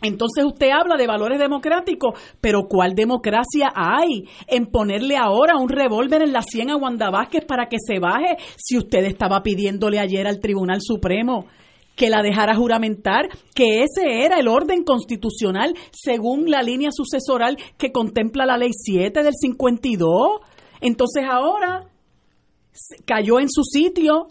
Entonces 0.00 0.44
usted 0.44 0.70
habla 0.70 0.96
de 0.96 1.08
valores 1.08 1.38
democráticos, 1.40 2.14
pero 2.40 2.68
¿cuál 2.68 2.94
democracia 2.94 3.72
hay 3.74 4.28
en 4.46 4.66
ponerle 4.66 5.16
ahora 5.16 5.56
un 5.56 5.68
revólver 5.68 6.22
en 6.22 6.32
la 6.32 6.42
sien 6.42 6.70
a 6.70 6.76
Wanda 6.76 7.10
Vázquez 7.10 7.44
para 7.44 7.66
que 7.66 7.78
se 7.84 7.98
baje 7.98 8.36
si 8.56 8.78
usted 8.78 9.04
estaba 9.04 9.42
pidiéndole 9.42 9.98
ayer 9.98 10.26
al 10.28 10.38
Tribunal 10.38 10.78
Supremo 10.80 11.46
que 11.98 12.08
la 12.08 12.22
dejara 12.22 12.54
juramentar, 12.54 13.28
que 13.54 13.82
ese 13.82 14.24
era 14.24 14.38
el 14.38 14.46
orden 14.46 14.84
constitucional 14.84 15.74
según 15.90 16.48
la 16.48 16.62
línea 16.62 16.90
sucesoral 16.92 17.58
que 17.76 17.90
contempla 17.90 18.46
la 18.46 18.56
ley 18.56 18.70
7 18.72 19.22
del 19.22 19.34
52. 19.34 20.40
Entonces 20.80 21.24
ahora 21.28 21.88
cayó 23.04 23.40
en 23.40 23.50
su 23.50 23.64
sitio 23.64 24.28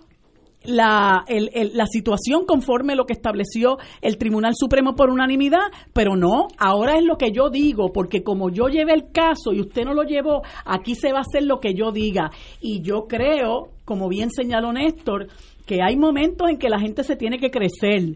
la, 0.63 1.25
la 1.27 1.85
situación 1.87 2.45
conforme 2.45 2.95
lo 2.95 3.05
que 3.05 3.13
estableció 3.13 3.77
el 4.01 4.17
Tribunal 4.17 4.53
Supremo 4.55 4.95
por 4.95 5.09
unanimidad, 5.09 5.67
pero 5.93 6.15
no, 6.15 6.47
ahora 6.57 6.97
es 6.97 7.03
lo 7.03 7.17
que 7.17 7.31
yo 7.31 7.49
digo, 7.49 7.91
porque 7.93 8.23
como 8.23 8.49
yo 8.49 8.69
llevé 8.69 8.93
el 8.93 9.11
caso 9.11 9.51
y 9.53 9.59
usted 9.59 9.83
no 9.83 9.93
lo 9.93 10.03
llevó, 10.03 10.41
aquí 10.65 10.95
se 10.95 11.11
va 11.11 11.19
a 11.19 11.21
hacer 11.21 11.43
lo 11.43 11.59
que 11.59 11.73
yo 11.73 11.91
diga. 11.91 12.31
Y 12.61 12.81
yo 12.81 13.07
creo, 13.07 13.69
como 13.83 14.07
bien 14.07 14.29
señaló 14.29 14.71
Néstor, 14.71 15.27
que 15.67 15.83
hay 15.83 15.97
momentos 15.97 16.49
en 16.49 16.57
que 16.57 16.69
la 16.69 16.79
gente 16.79 17.03
se 17.03 17.15
tiene 17.15 17.37
que 17.37 17.51
crecer. 17.51 18.15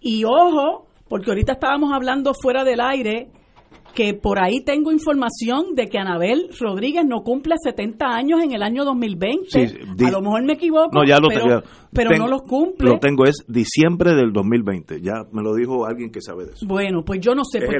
Y 0.00 0.24
ojo, 0.24 0.86
porque 1.08 1.30
ahorita 1.30 1.52
estábamos 1.52 1.92
hablando 1.92 2.32
fuera 2.34 2.64
del 2.64 2.80
aire 2.80 3.28
que 3.94 4.14
por 4.14 4.42
ahí 4.42 4.62
tengo 4.64 4.92
información 4.92 5.74
de 5.74 5.88
que 5.88 5.98
Anabel 5.98 6.50
Rodríguez 6.58 7.04
no 7.06 7.22
cumple 7.22 7.54
70 7.62 8.06
años 8.06 8.42
en 8.42 8.52
el 8.52 8.62
año 8.62 8.84
2020. 8.84 9.58
a 10.06 10.10
lo 10.10 10.20
mejor 10.20 10.44
me 10.44 10.54
equivoco, 10.54 10.90
no, 10.92 11.04
ya 11.04 11.18
lo 11.18 11.28
pero, 11.28 11.62
pero 11.92 12.16
no 12.16 12.28
los 12.28 12.42
cumple. 12.42 12.88
Lo 12.88 12.98
tengo, 12.98 13.24
es 13.24 13.44
diciembre 13.48 14.14
del 14.14 14.32
2020. 14.32 15.00
Ya 15.00 15.24
me 15.32 15.42
lo 15.42 15.54
dijo 15.54 15.86
alguien 15.86 16.10
que 16.10 16.20
sabe 16.20 16.46
de 16.46 16.52
eso. 16.52 16.66
Bueno, 16.66 17.04
pues 17.04 17.20
yo 17.20 17.34
no 17.34 17.44
sé. 17.44 17.60
Pues 17.60 17.78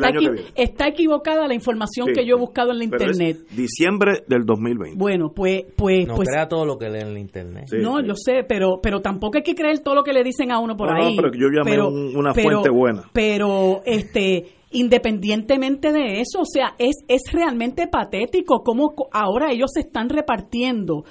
está, 0.54 0.88
equivocada 0.88 1.46
la 1.46 1.54
información 1.54 2.08
que 2.14 2.26
yo 2.26 2.36
he 2.36 2.38
buscado 2.38 2.72
en 2.72 2.78
la 2.78 2.84
internet. 2.84 3.38
diciembre 3.54 4.24
del 4.26 4.44
2020. 4.44 4.98
Bueno, 4.98 5.32
pues. 5.34 5.64
pues 5.76 6.06
no 6.06 6.14
pues, 6.14 6.28
crea 6.28 6.48
todo 6.48 6.64
lo 6.64 6.78
que 6.78 6.88
lee 6.88 7.00
en 7.00 7.14
la 7.14 7.20
internet. 7.20 7.66
no, 7.72 8.00
yo 8.00 8.14
sé, 8.14 8.44
pero, 8.48 8.80
pero 8.82 9.00
tampoco 9.00 9.38
hay 9.38 9.42
que 9.42 9.54
creer 9.54 9.80
todo 9.80 9.94
lo 9.94 10.02
que 10.02 10.12
le 10.12 10.24
dicen 10.24 10.50
a 10.50 10.58
uno 10.58 10.76
por 10.76 10.90
ahí. 10.90 11.16
No, 11.16 11.22
pero 11.22 11.34
yo 11.34 11.48
llamé 11.48 11.80
una 11.80 12.34
fuente 12.34 12.70
buena. 12.70 13.04
Pero, 13.12 13.82
este 13.84 14.59
independientemente 14.71 15.93
de 15.93 16.21
eso, 16.21 16.41
o 16.41 16.45
sea, 16.45 16.75
es, 16.79 16.97
es 17.09 17.33
realmente 17.33 17.87
patético 17.89 18.62
cómo 18.62 18.95
ahora 19.12 19.53
ellos 19.53 19.71
se 19.75 19.81
están 19.81 20.09
repartiendo 20.09 21.05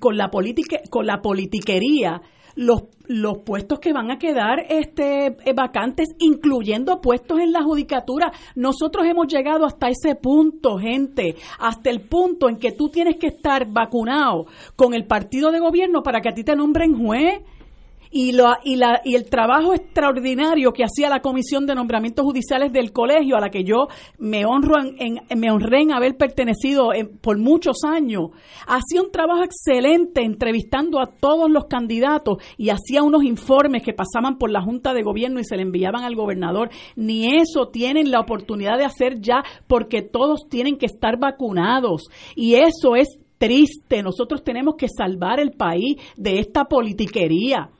con 0.00 0.16
la 0.16 0.30
con 0.90 1.06
la 1.06 1.20
politiquería 1.20 2.22
los, 2.54 2.84
los 3.06 3.38
puestos 3.38 3.78
que 3.78 3.92
van 3.92 4.10
a 4.10 4.18
quedar 4.18 4.66
este, 4.68 5.26
eh, 5.26 5.52
vacantes, 5.54 6.08
incluyendo 6.18 7.00
puestos 7.00 7.40
en 7.40 7.52
la 7.52 7.62
judicatura. 7.62 8.32
Nosotros 8.54 9.06
hemos 9.06 9.26
llegado 9.26 9.64
hasta 9.64 9.88
ese 9.88 10.14
punto, 10.14 10.78
gente, 10.78 11.36
hasta 11.58 11.90
el 11.90 12.02
punto 12.02 12.48
en 12.48 12.58
que 12.58 12.72
tú 12.72 12.88
tienes 12.88 13.16
que 13.16 13.28
estar 13.28 13.66
vacunado 13.70 14.46
con 14.76 14.94
el 14.94 15.06
partido 15.06 15.50
de 15.50 15.60
gobierno 15.60 16.02
para 16.02 16.20
que 16.20 16.28
a 16.28 16.34
ti 16.34 16.44
te 16.44 16.56
nombren 16.56 16.98
juez 16.98 17.42
y, 18.12 18.32
lo, 18.32 18.44
y, 18.62 18.76
la, 18.76 19.00
y 19.04 19.14
el 19.14 19.28
trabajo 19.28 19.72
extraordinario 19.74 20.72
que 20.72 20.84
hacía 20.84 21.08
la 21.08 21.20
Comisión 21.20 21.66
de 21.66 21.74
Nombramientos 21.74 22.24
Judiciales 22.24 22.72
del 22.72 22.92
colegio, 22.92 23.36
a 23.36 23.40
la 23.40 23.48
que 23.48 23.64
yo 23.64 23.88
me, 24.18 24.44
honro 24.44 24.76
en, 24.78 25.20
me 25.40 25.50
honré 25.50 25.80
en 25.80 25.92
haber 25.92 26.16
pertenecido 26.16 26.90
por 27.22 27.38
muchos 27.38 27.78
años, 27.84 28.30
hacía 28.66 29.02
un 29.02 29.10
trabajo 29.10 29.42
excelente 29.42 30.22
entrevistando 30.22 31.00
a 31.00 31.06
todos 31.06 31.50
los 31.50 31.64
candidatos 31.64 32.36
y 32.58 32.68
hacía 32.68 33.02
unos 33.02 33.24
informes 33.24 33.82
que 33.82 33.94
pasaban 33.94 34.36
por 34.36 34.50
la 34.50 34.60
Junta 34.60 34.92
de 34.92 35.02
Gobierno 35.02 35.40
y 35.40 35.44
se 35.44 35.56
le 35.56 35.62
enviaban 35.62 36.04
al 36.04 36.14
gobernador. 36.14 36.70
Ni 36.96 37.36
eso 37.36 37.68
tienen 37.68 38.10
la 38.10 38.20
oportunidad 38.20 38.76
de 38.76 38.84
hacer 38.84 39.20
ya 39.20 39.42
porque 39.66 40.02
todos 40.02 40.48
tienen 40.50 40.76
que 40.76 40.86
estar 40.86 41.18
vacunados. 41.18 42.08
Y 42.36 42.54
eso 42.54 42.94
es 42.94 43.18
triste. 43.38 44.02
Nosotros 44.02 44.44
tenemos 44.44 44.74
que 44.76 44.86
salvar 44.88 45.40
el 45.40 45.52
país 45.52 45.96
de 46.16 46.38
esta 46.38 46.66
politiquería. 46.66 47.70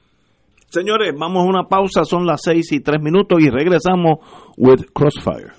Señores, 0.73 1.13
vamos 1.15 1.45
a 1.45 1.49
una 1.51 1.65
pausa, 1.65 2.03
son 2.03 2.25
las 2.25 2.41
seis 2.43 2.73
y 2.73 2.81
tres 2.81 2.99
minutos 2.99 3.39
y 3.43 3.51
regresamos 3.51 4.21
with 4.57 4.81
Crossfire. 4.95 5.53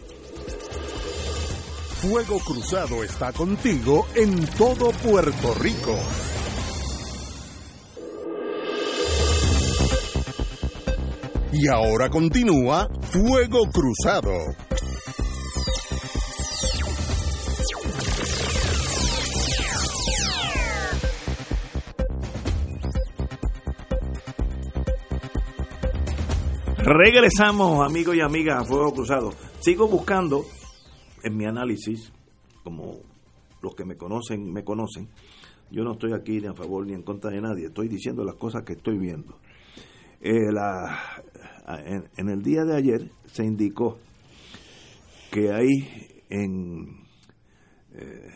Fuego 2.01 2.39
Cruzado 2.39 3.03
está 3.03 3.31
contigo 3.31 4.07
en 4.15 4.43
todo 4.57 4.89
Puerto 5.07 5.53
Rico. 5.61 5.95
Y 11.51 11.67
ahora 11.67 12.09
continúa 12.09 12.87
Fuego 13.03 13.69
Cruzado. 13.71 14.31
Regresamos, 26.85 27.79
amigos 27.79 28.13
y 28.17 28.19
amigas, 28.19 28.59
a 28.59 28.65
Fuego 28.65 28.91
Cruzado. 28.91 29.31
Sigo 29.61 29.87
buscando 29.87 30.43
en 31.23 31.37
mi 31.37 31.45
análisis, 31.45 32.11
como 32.61 32.97
los 33.61 33.73
que 33.73 33.85
me 33.85 33.95
conocen, 33.95 34.51
me 34.51 34.65
conocen. 34.65 35.07
Yo 35.71 35.85
no 35.85 35.93
estoy 35.93 36.11
aquí 36.11 36.41
ni 36.41 36.47
a 36.47 36.53
favor 36.53 36.85
ni 36.85 36.91
en 36.91 37.03
contra 37.03 37.31
de 37.31 37.39
nadie, 37.39 37.67
estoy 37.67 37.87
diciendo 37.87 38.25
las 38.25 38.35
cosas 38.35 38.63
que 38.63 38.73
estoy 38.73 38.97
viendo. 38.97 39.37
Eh, 40.19 40.49
en, 42.17 42.29
el 42.29 42.43
día 42.43 42.65
de 42.65 42.75
ayer 42.75 43.09
se 43.27 43.45
indicó 43.45 43.97
que 45.31 45.53
hay 45.53 45.87
en 46.29 46.97
eh, 47.93 48.27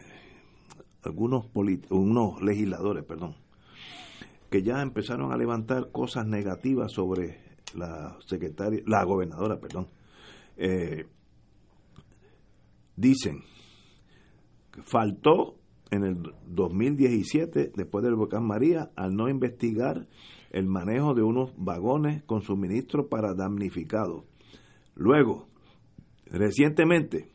algunos, 1.04 1.48
unos 1.90 2.42
legisladores, 2.42 3.04
perdón, 3.04 3.36
que 4.50 4.64
ya 4.64 4.82
empezaron 4.82 5.34
a 5.34 5.38
levantar 5.38 5.92
cosas 5.92 6.26
negativas 6.26 6.94
sobre 6.94 7.47
la 7.76 8.18
secretaria, 8.26 8.82
la 8.86 9.04
gobernadora, 9.04 9.60
perdón, 9.60 9.88
eh, 10.58 11.06
dicen 12.96 13.44
que 14.72 14.82
faltó 14.84 15.56
en 15.92 16.04
el 16.04 16.34
2017, 16.48 17.72
después 17.76 18.04
del 18.04 18.16
volcán 18.16 18.46
María, 18.46 18.92
al 18.96 19.16
no 19.16 19.30
investigar 19.30 20.08
el 20.52 20.68
manejo 20.68 21.14
de 21.14 21.24
unos 21.24 21.54
vagones 21.58 22.24
con 22.24 22.42
suministro 22.42 23.08
para 23.08 23.34
damnificados. 23.34 24.24
Luego, 24.96 25.48
recientemente, 26.26 27.32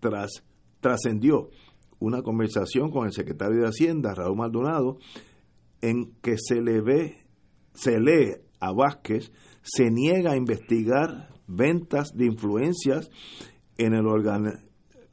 tras 0.00 0.44
trascendió 0.80 1.50
una 1.98 2.22
conversación 2.22 2.90
con 2.90 3.06
el 3.06 3.12
secretario 3.12 3.60
de 3.60 3.68
Hacienda, 3.68 4.14
Raúl 4.14 4.36
Maldonado, 4.36 4.98
en 5.82 6.12
que 6.22 6.36
se 6.38 6.60
le 6.60 6.80
ve 6.80 7.18
se 7.72 8.00
lee 8.00 8.36
a 8.60 8.72
Vázquez, 8.72 9.32
se 9.62 9.90
niega 9.90 10.32
a 10.32 10.36
investigar 10.36 11.28
ventas 11.46 12.12
de 12.14 12.26
influencias 12.26 13.10
en 13.76 13.94
el 13.94 14.06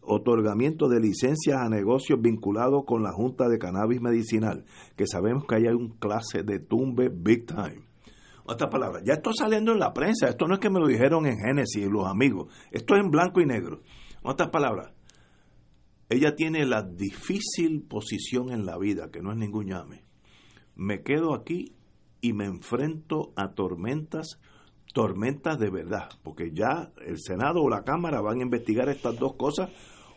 otorgamiento 0.02 0.88
de 0.88 1.00
licencias 1.00 1.58
a 1.58 1.70
negocios 1.70 2.22
vinculados 2.22 2.84
con 2.86 3.04
la 3.04 3.12
Junta 3.12 3.48
de 3.48 3.58
Cannabis 3.58 4.02
Medicinal, 4.02 4.66
que 4.96 5.08
sabemos 5.08 5.46
que 5.48 5.56
hay 5.56 5.68
un 5.68 5.98
clase 5.98 6.44
de 6.44 6.60
tumbe 6.60 7.10
big 7.10 7.46
time. 7.46 7.88
Otra 8.46 8.70
palabra, 8.70 9.02
ya 9.04 9.16
esto 9.16 9.34
saliendo 9.34 9.74
en 9.74 9.80
la 9.80 9.94
prensa, 9.94 10.30
esto 10.30 10.48
no 10.48 10.54
es 10.54 10.60
que 10.60 10.70
me 10.70 10.80
lo 10.80 10.88
dijeron 10.88 11.26
en 11.26 11.38
Génesis 11.38 11.86
los 11.88 12.08
amigos, 12.08 12.54
esto 12.72 12.96
es 12.96 13.04
en 13.04 13.12
blanco 13.12 13.42
y 13.42 13.46
negro. 13.46 13.82
Otras 14.24 14.50
palabras, 14.50 14.94
ella 16.10 16.36
tiene 16.36 16.66
la 16.66 16.84
difícil 16.84 17.84
posición 17.84 18.50
en 18.52 18.66
la 18.66 18.78
vida, 18.78 19.10
que 19.12 19.22
no 19.22 19.32
es 19.32 19.38
ningún 19.38 19.68
llame. 19.68 20.06
Me 20.76 21.02
quedo 21.04 21.34
aquí 21.34 21.77
y 22.22 22.34
me 22.34 22.46
enfrento 22.46 23.32
a 23.36 23.54
tormentas, 23.54 24.40
tormentas 24.94 25.60
de 25.60 25.70
verdad, 25.70 26.10
porque 26.24 26.52
ya 26.52 26.92
el 27.06 27.20
Senado 27.20 27.62
o 27.62 27.70
la 27.70 27.84
Cámara 27.84 28.22
van 28.22 28.40
a 28.40 28.44
investigar 28.44 28.90
estas 28.90 29.18
dos 29.20 29.36
cosas 29.36 29.70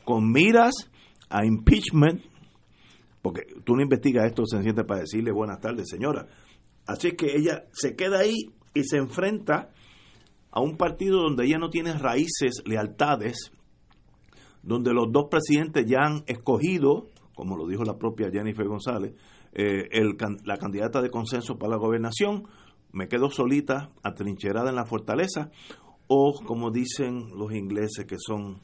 con 0.05 0.31
miras 0.31 0.91
a 1.29 1.45
impeachment, 1.45 2.23
porque 3.23 3.43
tú 3.65 3.77
no 3.77 3.83
investigas 3.83 4.27
esto 4.27 4.45
sencillamente 4.47 4.85
para 4.85 5.01
decirle 5.01 5.33
buenas 5.33 5.61
tardes, 5.61 5.89
señora. 5.89 6.27
Así 6.87 7.13
que 7.13 7.37
ella 7.37 7.65
se 7.73 7.95
queda 7.95 8.21
ahí 8.21 8.37
y 8.75 8.85
se 8.85 8.97
enfrenta 8.97 9.71
a 10.51 10.61
un 10.61 10.77
partido 10.77 11.23
donde 11.23 11.45
ella 11.45 11.59
no 11.59 11.71
tiene 11.71 11.93
raíces, 11.97 12.63
lealtades, 12.65 13.53
donde 14.63 14.93
los 14.93 15.13
dos 15.13 15.27
presidentes 15.31 15.87
ya 15.87 16.01
han 16.01 16.25
escogido, 16.27 17.09
como 17.35 17.57
lo 17.57 17.67
dijo 17.67 17.85
la 17.85 17.97
propia 17.97 18.31
Jennifer 18.31 18.67
González, 18.67 19.15
eh, 19.53 19.89
el, 19.93 20.17
la 20.45 20.57
candidata 20.57 21.03
de 21.03 21.11
consenso 21.11 21.59
para 21.59 21.73
la 21.73 21.77
gobernación, 21.77 22.45
me 22.93 23.09
quedo 23.09 23.31
solita, 23.31 23.91
atrincherada 24.03 24.71
en 24.71 24.77
la 24.77 24.87
fortaleza, 24.87 25.51
o 26.07 26.35
como 26.45 26.71
dicen 26.71 27.31
los 27.37 27.53
ingleses 27.53 28.05
que 28.07 28.17
son, 28.19 28.61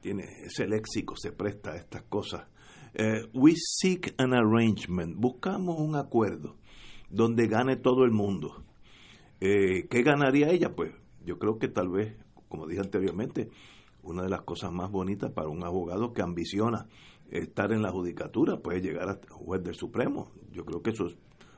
tiene 0.00 0.24
ese 0.44 0.66
léxico, 0.66 1.16
se 1.16 1.32
presta 1.32 1.72
a 1.72 1.76
estas 1.76 2.02
cosas. 2.02 2.46
Eh, 2.94 3.28
we 3.32 3.54
seek 3.56 4.14
an 4.18 4.34
arrangement, 4.34 5.16
buscamos 5.16 5.78
un 5.78 5.96
acuerdo 5.96 6.56
donde 7.10 7.46
gane 7.46 7.76
todo 7.76 8.04
el 8.04 8.10
mundo. 8.10 8.64
Eh, 9.40 9.86
¿Qué 9.88 10.02
ganaría 10.02 10.50
ella? 10.50 10.74
Pues 10.74 10.92
yo 11.24 11.38
creo 11.38 11.58
que 11.58 11.68
tal 11.68 11.88
vez, 11.88 12.16
como 12.48 12.66
dije 12.66 12.80
anteriormente, 12.80 13.50
una 14.02 14.22
de 14.22 14.28
las 14.28 14.42
cosas 14.42 14.72
más 14.72 14.90
bonitas 14.90 15.32
para 15.32 15.48
un 15.48 15.64
abogado 15.64 16.12
que 16.12 16.22
ambiciona 16.22 16.86
estar 17.34 17.72
en 17.72 17.82
la 17.82 17.90
judicatura, 17.90 18.58
puede 18.58 18.80
llegar 18.80 19.08
a 19.08 19.20
juez 19.28 19.62
del 19.62 19.74
Supremo. 19.74 20.30
Yo 20.52 20.64
creo 20.64 20.82
que 20.82 20.90
eso 20.90 21.06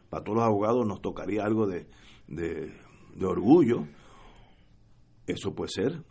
para 0.08 0.24
todos 0.24 0.38
los 0.38 0.46
abogados 0.46 0.86
nos 0.86 1.02
tocaría 1.02 1.44
algo 1.44 1.66
de, 1.66 1.86
de, 2.26 2.72
orgullo. 3.24 3.86
Eso 5.26 5.54
puede 5.54 5.70
ser. 5.70 6.02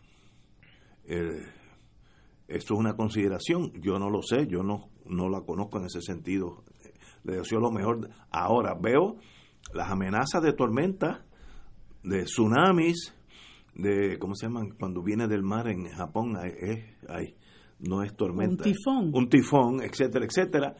Eh, 1.04 1.42
esto 2.46 2.74
es 2.74 2.80
una 2.80 2.94
consideración. 2.94 3.72
Yo 3.80 3.98
no 3.98 4.08
lo 4.08 4.22
sé, 4.22 4.46
yo 4.46 4.62
no, 4.62 4.88
no 5.04 5.28
la 5.28 5.40
conozco 5.40 5.78
en 5.78 5.86
ese 5.86 6.00
sentido. 6.00 6.62
Le 7.24 7.38
deseo 7.38 7.58
lo 7.58 7.72
mejor. 7.72 8.08
Ahora 8.30 8.74
veo 8.80 9.16
las 9.74 9.90
amenazas 9.90 10.42
de 10.42 10.52
tormenta, 10.52 11.24
de 12.04 12.22
tsunamis, 12.22 13.14
de, 13.74 14.16
¿cómo 14.20 14.36
se 14.36 14.46
llaman? 14.46 14.70
Cuando 14.78 15.02
viene 15.02 15.26
del 15.26 15.42
mar 15.42 15.66
en 15.66 15.88
Japón, 15.88 16.36
hay, 16.36 16.52
hay 17.08 17.34
no 17.80 18.02
es 18.02 18.14
tormenta. 18.14 18.64
Un 18.64 18.72
tifón. 18.72 19.10
Un 19.12 19.28
tifón, 19.28 19.82
etcétera, 19.82 20.24
etcétera, 20.24 20.74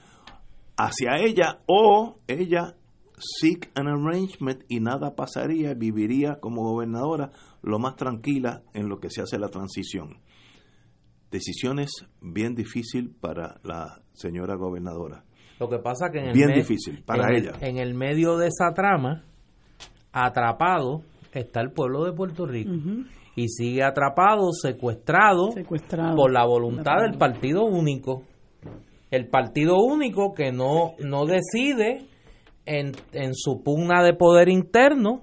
hacia 0.76 1.16
ella 1.18 1.60
o 1.66 2.18
ella 2.26 2.74
seek 3.18 3.70
an 3.74 3.88
arrangement 3.88 4.62
y 4.68 4.80
nada 4.80 5.14
pasaría, 5.14 5.74
viviría 5.74 6.38
como 6.40 6.62
gobernadora 6.62 7.30
lo 7.62 7.78
más 7.78 7.96
tranquila 7.96 8.62
en 8.74 8.88
lo 8.88 8.98
que 8.98 9.10
se 9.10 9.22
hace 9.22 9.38
la 9.38 9.48
transición. 9.48 10.20
Decisiones 11.30 11.90
bien 12.20 12.54
difícil 12.54 13.14
para 13.20 13.58
la 13.64 14.02
señora 14.12 14.54
gobernadora. 14.54 15.24
Lo 15.58 15.68
que 15.68 15.78
pasa 15.78 16.10
que 16.10 16.18
en 16.18 16.26
el 16.26 16.32
bien 16.34 16.52
difícil 16.54 17.02
para 17.04 17.28
en 17.28 17.34
ella. 17.34 17.52
El, 17.60 17.68
en 17.68 17.78
el 17.78 17.94
medio 17.94 18.36
de 18.36 18.48
esa 18.48 18.72
trama, 18.74 19.24
atrapado 20.12 21.02
está 21.32 21.60
el 21.60 21.72
pueblo 21.72 22.04
de 22.04 22.12
Puerto 22.12 22.46
Rico. 22.46 22.70
Y 23.36 23.48
sigue 23.48 23.84
atrapado, 23.84 24.50
secuestrado, 24.52 25.52
Secuestrado. 25.52 26.16
por 26.16 26.32
la 26.32 26.44
voluntad 26.44 27.02
del 27.02 27.16
Partido 27.18 27.64
Único. 27.64 28.22
El 29.10 29.28
Partido 29.28 29.76
Único 29.76 30.34
que 30.34 30.50
no, 30.52 30.94
no 30.98 31.26
decide 31.26 32.06
en, 32.64 32.92
en 33.12 33.34
su 33.34 33.62
pugna 33.62 34.02
de 34.02 34.14
poder 34.14 34.48
interno 34.48 35.22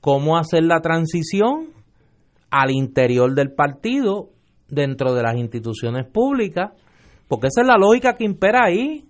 cómo 0.00 0.36
hacer 0.38 0.64
la 0.64 0.80
transición 0.80 1.70
al 2.50 2.70
interior 2.70 3.34
del 3.34 3.52
partido, 3.52 4.30
dentro 4.68 5.14
de 5.14 5.22
las 5.22 5.36
instituciones 5.36 6.06
públicas, 6.06 6.72
porque 7.28 7.48
esa 7.48 7.62
es 7.62 7.66
la 7.66 7.76
lógica 7.76 8.16
que 8.16 8.24
impera 8.24 8.66
ahí, 8.66 9.04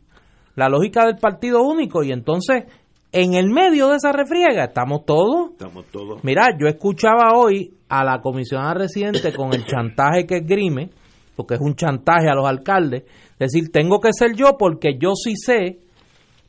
la 0.57 0.69
lógica 0.69 1.07
del 1.07 1.17
Partido 1.17 1.63
Único. 1.63 2.03
Y 2.03 2.13
entonces, 2.13 2.65
en 3.13 3.35
el 3.35 3.51
medio 3.51 3.89
de 3.89 3.97
esa 3.97 4.13
refriega 4.13 4.65
estamos 4.65 5.05
todos. 5.05 5.53
Estamos 5.53 5.87
todos. 5.87 6.23
Mira, 6.23 6.49
yo 6.59 6.67
escuchaba 6.69 7.37
hoy 7.37 7.75
a 7.89 8.05
la 8.05 8.21
comisionada 8.21 8.75
residente 8.75 9.33
con 9.35 9.53
el 9.53 9.67
chantaje 9.67 10.27
que 10.27 10.39
esgrime, 10.39 10.91
porque 11.35 11.55
es 11.55 11.61
un 11.61 11.75
chantaje 11.75 12.29
a 12.29 12.35
los 12.35 12.47
alcaldes, 12.47 13.05
decir, 13.39 13.73
tengo 13.73 14.01
que 14.01 14.13
ser 14.13 14.35
yo 14.37 14.57
porque 14.59 14.97
yo 14.99 15.15
sí 15.15 15.35
sé 15.37 15.81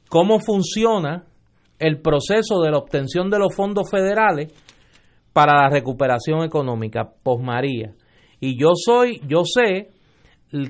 cómo 0.09 0.39
funciona 0.39 1.26
el 1.80 1.99
proceso 1.99 2.62
de 2.62 2.72
la 2.72 2.78
obtención 2.78 3.30
de 3.30 3.39
los 3.39 3.55
fondos 3.55 3.89
federales 3.89 4.53
para 5.34 5.64
la 5.64 5.70
recuperación 5.70 6.43
económica 6.43 7.09
post 7.24 7.43
María. 7.43 7.95
Y 8.39 8.59
yo 8.59 8.70
soy, 8.76 9.22
yo 9.28 9.43
sé 9.45 9.89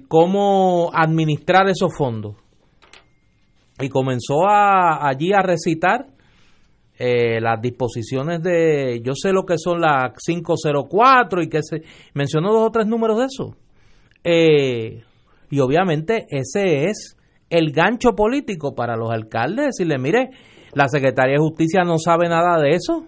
cómo 0.08 0.92
administrar 0.94 1.68
esos 1.68 1.90
fondos. 1.98 2.36
Y 3.82 3.90
comenzó 3.90 4.48
a, 4.48 5.08
allí 5.08 5.34
a 5.34 5.42
recitar 5.42 6.08
eh, 6.98 7.42
las 7.42 7.62
disposiciones 7.62 8.44
de, 8.44 9.02
yo 9.04 9.14
sé 9.16 9.34
lo 9.34 9.44
que 9.44 9.58
son 9.58 9.82
las 9.82 10.14
504 10.24 11.42
y 11.42 11.50
que 11.50 11.64
se 11.64 11.82
mencionó 12.14 12.54
dos 12.54 12.68
o 12.68 12.72
tres 12.72 12.86
números 12.86 13.18
de 13.18 13.26
eso. 13.26 13.58
Eh, 14.24 15.04
y 15.50 15.60
obviamente 15.60 16.28
ese 16.30 16.86
es 16.86 17.18
el 17.50 17.72
gancho 17.72 18.12
político 18.16 18.76
para 18.76 18.96
los 18.96 19.10
alcaldes, 19.10 19.78
decirle, 19.78 19.98
mire, 19.98 20.30
la 20.74 20.88
Secretaría 20.88 21.34
de 21.34 21.40
Justicia 21.40 21.82
no 21.84 21.98
sabe 21.98 22.30
nada 22.30 22.62
de 22.62 22.72
eso 22.72 23.08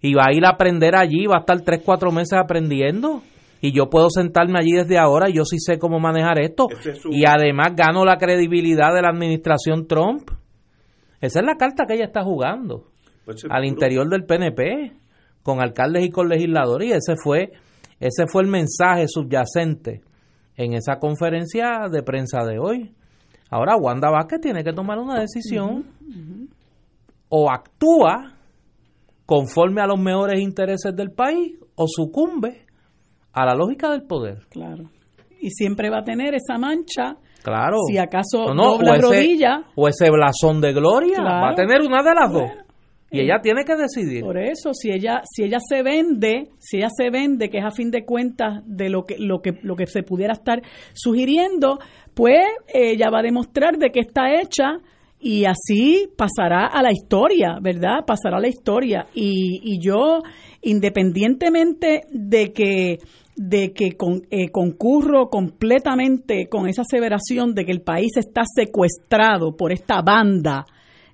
y 0.00 0.14
va 0.14 0.24
a 0.28 0.32
ir 0.32 0.44
a 0.44 0.50
aprender 0.50 0.96
allí, 0.96 1.26
va 1.26 1.36
a 1.36 1.40
estar 1.40 1.60
tres, 1.60 1.82
cuatro 1.84 2.10
meses 2.10 2.38
aprendiendo. 2.38 3.22
Y 3.64 3.72
yo 3.72 3.88
puedo 3.88 4.10
sentarme 4.10 4.58
allí 4.58 4.72
desde 4.72 4.98
ahora, 4.98 5.28
yo 5.30 5.44
sí 5.44 5.58
sé 5.60 5.78
cómo 5.78 6.00
manejar 6.00 6.40
esto. 6.40 6.66
Ese 6.68 6.90
es 6.90 6.98
su- 6.98 7.10
Y 7.12 7.22
además 7.26 7.74
gano 7.76 8.04
la 8.04 8.16
credibilidad 8.16 8.92
de 8.92 9.02
la 9.02 9.10
administración 9.10 9.86
Trump. 9.86 10.28
Esa 11.20 11.38
es 11.40 11.46
la 11.46 11.54
carta 11.56 11.86
que 11.86 11.94
ella 11.94 12.06
está 12.06 12.24
jugando 12.24 12.88
Pues, 13.24 13.44
al 13.48 13.64
interior 13.64 14.08
del 14.08 14.24
PNP, 14.24 14.92
con 15.44 15.60
alcaldes 15.62 16.04
y 16.04 16.10
con 16.10 16.28
legisladores. 16.28 16.88
Y 16.88 16.92
ese 16.92 17.14
fue, 17.22 17.52
ese 18.00 18.26
fue 18.26 18.42
el 18.42 18.48
mensaje 18.48 19.06
subyacente 19.06 20.00
en 20.56 20.74
esa 20.74 20.98
conferencia 20.98 21.88
de 21.88 22.02
prensa 22.02 22.44
de 22.44 22.58
hoy. 22.58 22.92
Ahora 23.48 23.76
Wanda 23.76 24.10
Vázquez 24.10 24.40
tiene 24.40 24.64
que 24.64 24.72
tomar 24.72 24.98
una 24.98 25.20
decisión. 25.20 25.84
O 27.28 27.48
actúa 27.50 28.34
conforme 29.24 29.80
a 29.80 29.86
los 29.86 30.00
mejores 30.00 30.40
intereses 30.40 30.94
del 30.96 31.12
país 31.12 31.54
o 31.76 31.86
sucumbe 31.86 32.66
a 33.32 33.44
la 33.46 33.54
lógica 33.54 33.90
del 33.90 34.02
poder. 34.02 34.38
Claro. 34.50 34.84
Y 35.40 35.50
siempre 35.50 35.90
va 35.90 35.98
a 35.98 36.04
tener 36.04 36.34
esa 36.34 36.58
mancha. 36.58 37.16
Claro. 37.42 37.78
Si 37.88 37.98
acaso 37.98 38.46
No, 38.48 38.54
no, 38.54 38.62
dobla 38.74 38.92
o 38.92 38.94
ese- 38.94 39.02
rodilla. 39.06 39.62
O 39.74 39.88
ese 39.88 40.10
blasón 40.10 40.60
de 40.60 40.72
gloria. 40.72 41.16
Claro. 41.16 41.46
Va 41.46 41.50
a 41.50 41.54
tener 41.54 41.80
una 41.80 42.02
de 42.02 42.14
las 42.14 42.32
Bueno. 42.32 42.48
dos. 42.54 42.64
Y 43.14 43.20
ella 43.20 43.40
tiene 43.42 43.62
que 43.66 43.74
decidir. 43.76 44.22
Por 44.22 44.38
eso, 44.38 44.72
si 44.72 44.90
ella, 44.90 45.20
si 45.30 45.44
ella 45.44 45.58
se 45.60 45.82
vende, 45.82 46.48
si 46.58 46.78
ella 46.78 46.88
se 46.96 47.10
vende, 47.10 47.50
que 47.50 47.58
es 47.58 47.64
a 47.64 47.70
fin 47.70 47.90
de 47.90 48.06
cuentas 48.06 48.62
de 48.64 48.88
lo 48.88 49.02
que, 49.04 49.16
lo 49.18 49.42
que, 49.42 49.58
lo 49.62 49.76
que 49.76 49.86
se 49.86 50.02
pudiera 50.02 50.32
estar 50.32 50.62
sugiriendo, 50.94 51.78
pues 52.14 52.40
ella 52.72 53.10
va 53.10 53.18
a 53.18 53.22
demostrar 53.22 53.76
de 53.76 53.90
qué 53.90 54.00
está 54.00 54.40
hecha 54.40 54.78
y 55.20 55.44
así 55.44 56.08
pasará 56.16 56.66
a 56.68 56.82
la 56.82 56.90
historia, 56.90 57.58
¿verdad? 57.60 57.98
Pasará 58.06 58.38
a 58.38 58.40
la 58.40 58.48
historia. 58.48 59.06
Y, 59.14 59.60
y 59.62 59.78
yo, 59.84 60.20
independientemente 60.62 62.02
de 62.10 62.52
que 62.52 62.98
de 63.48 63.72
que 63.72 63.92
con- 63.92 64.22
eh, 64.30 64.50
concurro 64.50 65.28
completamente 65.28 66.46
con 66.48 66.68
esa 66.68 66.82
aseveración 66.82 67.54
de 67.54 67.64
que 67.64 67.72
el 67.72 67.80
país 67.82 68.16
está 68.16 68.42
secuestrado 68.44 69.56
por 69.56 69.72
esta 69.72 70.00
banda 70.00 70.64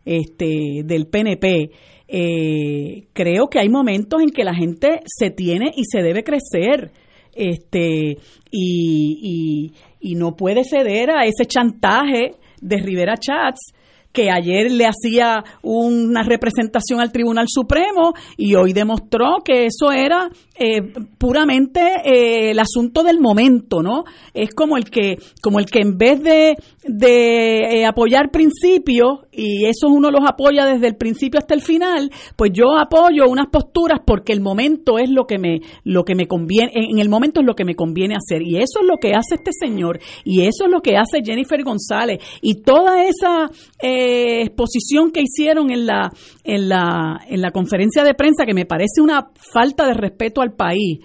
este, 0.04 0.82
del 0.84 1.06
PNP, 1.06 1.70
eh, 2.06 3.06
creo 3.12 3.48
que 3.48 3.58
hay 3.60 3.68
momentos 3.68 4.20
en 4.22 4.30
que 4.30 4.44
la 4.44 4.54
gente 4.54 5.00
se 5.06 5.30
tiene 5.30 5.70
y 5.74 5.84
se 5.84 6.02
debe 6.02 6.22
crecer. 6.22 6.90
Este, 7.34 8.16
y, 8.50 9.70
y, 9.70 9.72
y 10.00 10.14
no 10.16 10.34
puede 10.34 10.64
ceder 10.64 11.10
a 11.10 11.24
ese 11.24 11.46
chantaje 11.46 12.32
de 12.60 12.76
Rivera 12.78 13.14
Chats 13.16 13.72
que 14.12 14.30
ayer 14.30 14.70
le 14.72 14.86
hacía 14.86 15.44
una 15.62 16.22
representación 16.22 17.00
al 17.00 17.12
Tribunal 17.12 17.46
Supremo 17.48 18.14
y 18.36 18.54
hoy 18.54 18.72
demostró 18.72 19.38
que 19.44 19.66
eso 19.66 19.92
era 19.92 20.28
eh, 20.58 20.92
puramente 21.18 21.80
eh, 22.04 22.50
el 22.50 22.58
asunto 22.58 23.02
del 23.02 23.20
momento, 23.20 23.82
¿no? 23.82 24.04
Es 24.34 24.54
como 24.54 24.76
el 24.76 24.90
que, 24.90 25.18
como 25.42 25.58
el 25.58 25.66
que 25.66 25.80
en 25.80 25.98
vez 25.98 26.22
de, 26.22 26.56
de 26.84 27.80
eh, 27.80 27.86
apoyar 27.86 28.30
principios, 28.30 29.20
y 29.38 29.66
eso 29.66 29.86
uno 29.88 30.10
los 30.10 30.22
apoya 30.28 30.66
desde 30.66 30.88
el 30.88 30.96
principio 30.96 31.38
hasta 31.38 31.54
el 31.54 31.62
final, 31.62 32.10
pues 32.34 32.50
yo 32.52 32.76
apoyo 32.76 33.28
unas 33.28 33.46
posturas 33.46 34.00
porque 34.04 34.32
el 34.32 34.40
momento 34.40 34.98
es 34.98 35.08
lo 35.10 35.26
que 35.26 35.38
me, 35.38 35.60
lo 35.84 36.04
que 36.04 36.16
me 36.16 36.26
conviene, 36.26 36.72
en 36.74 36.98
el 36.98 37.08
momento 37.08 37.40
es 37.40 37.46
lo 37.46 37.54
que 37.54 37.64
me 37.64 37.76
conviene 37.76 38.16
hacer. 38.16 38.42
Y 38.42 38.56
eso 38.56 38.80
es 38.80 38.86
lo 38.86 38.96
que 38.96 39.12
hace 39.14 39.36
este 39.36 39.52
señor, 39.52 40.00
y 40.24 40.42
eso 40.42 40.64
es 40.64 40.70
lo 40.70 40.80
que 40.80 40.96
hace 40.96 41.22
Jennifer 41.24 41.62
González, 41.62 42.18
y 42.42 42.62
toda 42.62 43.04
esa 43.04 43.48
eh, 43.80 44.42
exposición 44.42 45.12
que 45.12 45.22
hicieron 45.22 45.70
en 45.70 45.86
la, 45.86 46.10
en 46.42 46.68
la, 46.68 47.20
en 47.28 47.40
la 47.40 47.52
conferencia 47.52 48.02
de 48.02 48.14
prensa, 48.14 48.44
que 48.44 48.54
me 48.54 48.66
parece 48.66 49.00
una 49.00 49.30
falta 49.34 49.86
de 49.86 49.94
respeto 49.94 50.40
al 50.40 50.54
país, 50.54 50.98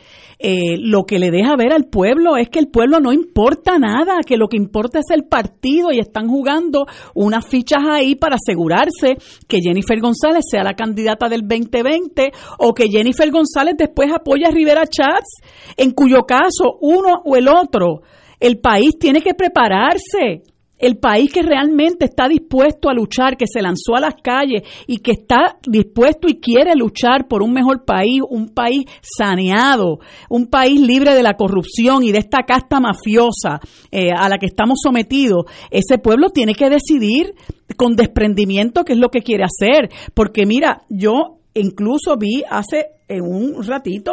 eh, 0.45 0.75
lo 0.77 1.05
que 1.05 1.19
le 1.19 1.31
deja 1.31 1.55
ver 1.55 1.71
al 1.71 1.85
pueblo 1.85 2.35
es 2.35 2.49
que 2.49 2.59
el 2.59 2.67
pueblo 2.67 2.99
no 2.99 3.13
importa 3.13 3.79
nada, 3.79 4.19
que 4.25 4.35
lo 4.35 4.49
que 4.49 4.57
importa 4.57 4.99
es 4.99 5.09
el 5.09 5.23
partido 5.23 5.93
y 5.93 5.99
están 5.99 6.27
jugando 6.27 6.85
unas 7.15 7.47
fichas 7.47 7.79
ahí 7.89 8.15
para 8.15 8.35
asegurarse 8.35 9.15
que 9.47 9.61
Jennifer 9.61 10.01
González 10.01 10.43
sea 10.51 10.65
la 10.65 10.73
candidata 10.73 11.29
del 11.29 11.47
2020 11.47 12.33
o 12.59 12.73
que 12.73 12.89
Jennifer 12.89 13.31
González 13.31 13.75
después 13.77 14.11
apoye 14.11 14.45
a 14.45 14.51
Rivera 14.51 14.85
Chats, 14.85 15.37
en 15.77 15.91
cuyo 15.91 16.23
caso 16.23 16.77
uno 16.81 17.21
o 17.23 17.37
el 17.37 17.47
otro, 17.47 18.01
el 18.37 18.59
país 18.59 18.99
tiene 18.99 19.21
que 19.21 19.35
prepararse 19.35 20.43
el 20.83 20.97
país 20.97 21.31
que 21.31 21.41
realmente 21.41 22.05
está 22.05 22.27
dispuesto 22.27 22.89
a 22.89 22.93
luchar, 22.93 23.37
que 23.37 23.45
se 23.47 23.61
lanzó 23.61 23.95
a 23.95 24.01
las 24.01 24.15
calles 24.21 24.63
y 24.85 24.97
que 24.97 25.11
está 25.11 25.57
dispuesto 25.65 26.27
y 26.27 26.41
quiere 26.41 26.75
luchar 26.75 27.27
por 27.29 27.41
un 27.41 27.53
mejor 27.53 27.85
país, 27.85 28.21
un 28.29 28.49
país 28.49 28.85
saneado, 29.01 29.99
un 30.29 30.47
país 30.47 30.81
libre 30.81 31.15
de 31.15 31.23
la 31.23 31.35
corrupción 31.35 32.03
y 32.03 32.11
de 32.11 32.19
esta 32.19 32.43
casta 32.43 32.81
mafiosa 32.81 33.61
eh, 33.91 34.11
a 34.11 34.27
la 34.27 34.37
que 34.37 34.47
estamos 34.47 34.79
sometidos, 34.83 35.45
ese 35.71 35.99
pueblo 35.99 36.29
tiene 36.31 36.53
que 36.53 36.69
decidir 36.69 37.33
con 37.77 37.95
desprendimiento 37.95 38.83
qué 38.83 38.93
es 38.93 38.99
lo 38.99 39.09
que 39.09 39.21
quiere 39.21 39.45
hacer. 39.45 39.89
Porque 40.13 40.45
mira, 40.45 40.83
yo 40.89 41.37
incluso 41.53 42.17
vi 42.17 42.43
hace 42.49 42.87
un 43.09 43.63
ratito 43.63 44.11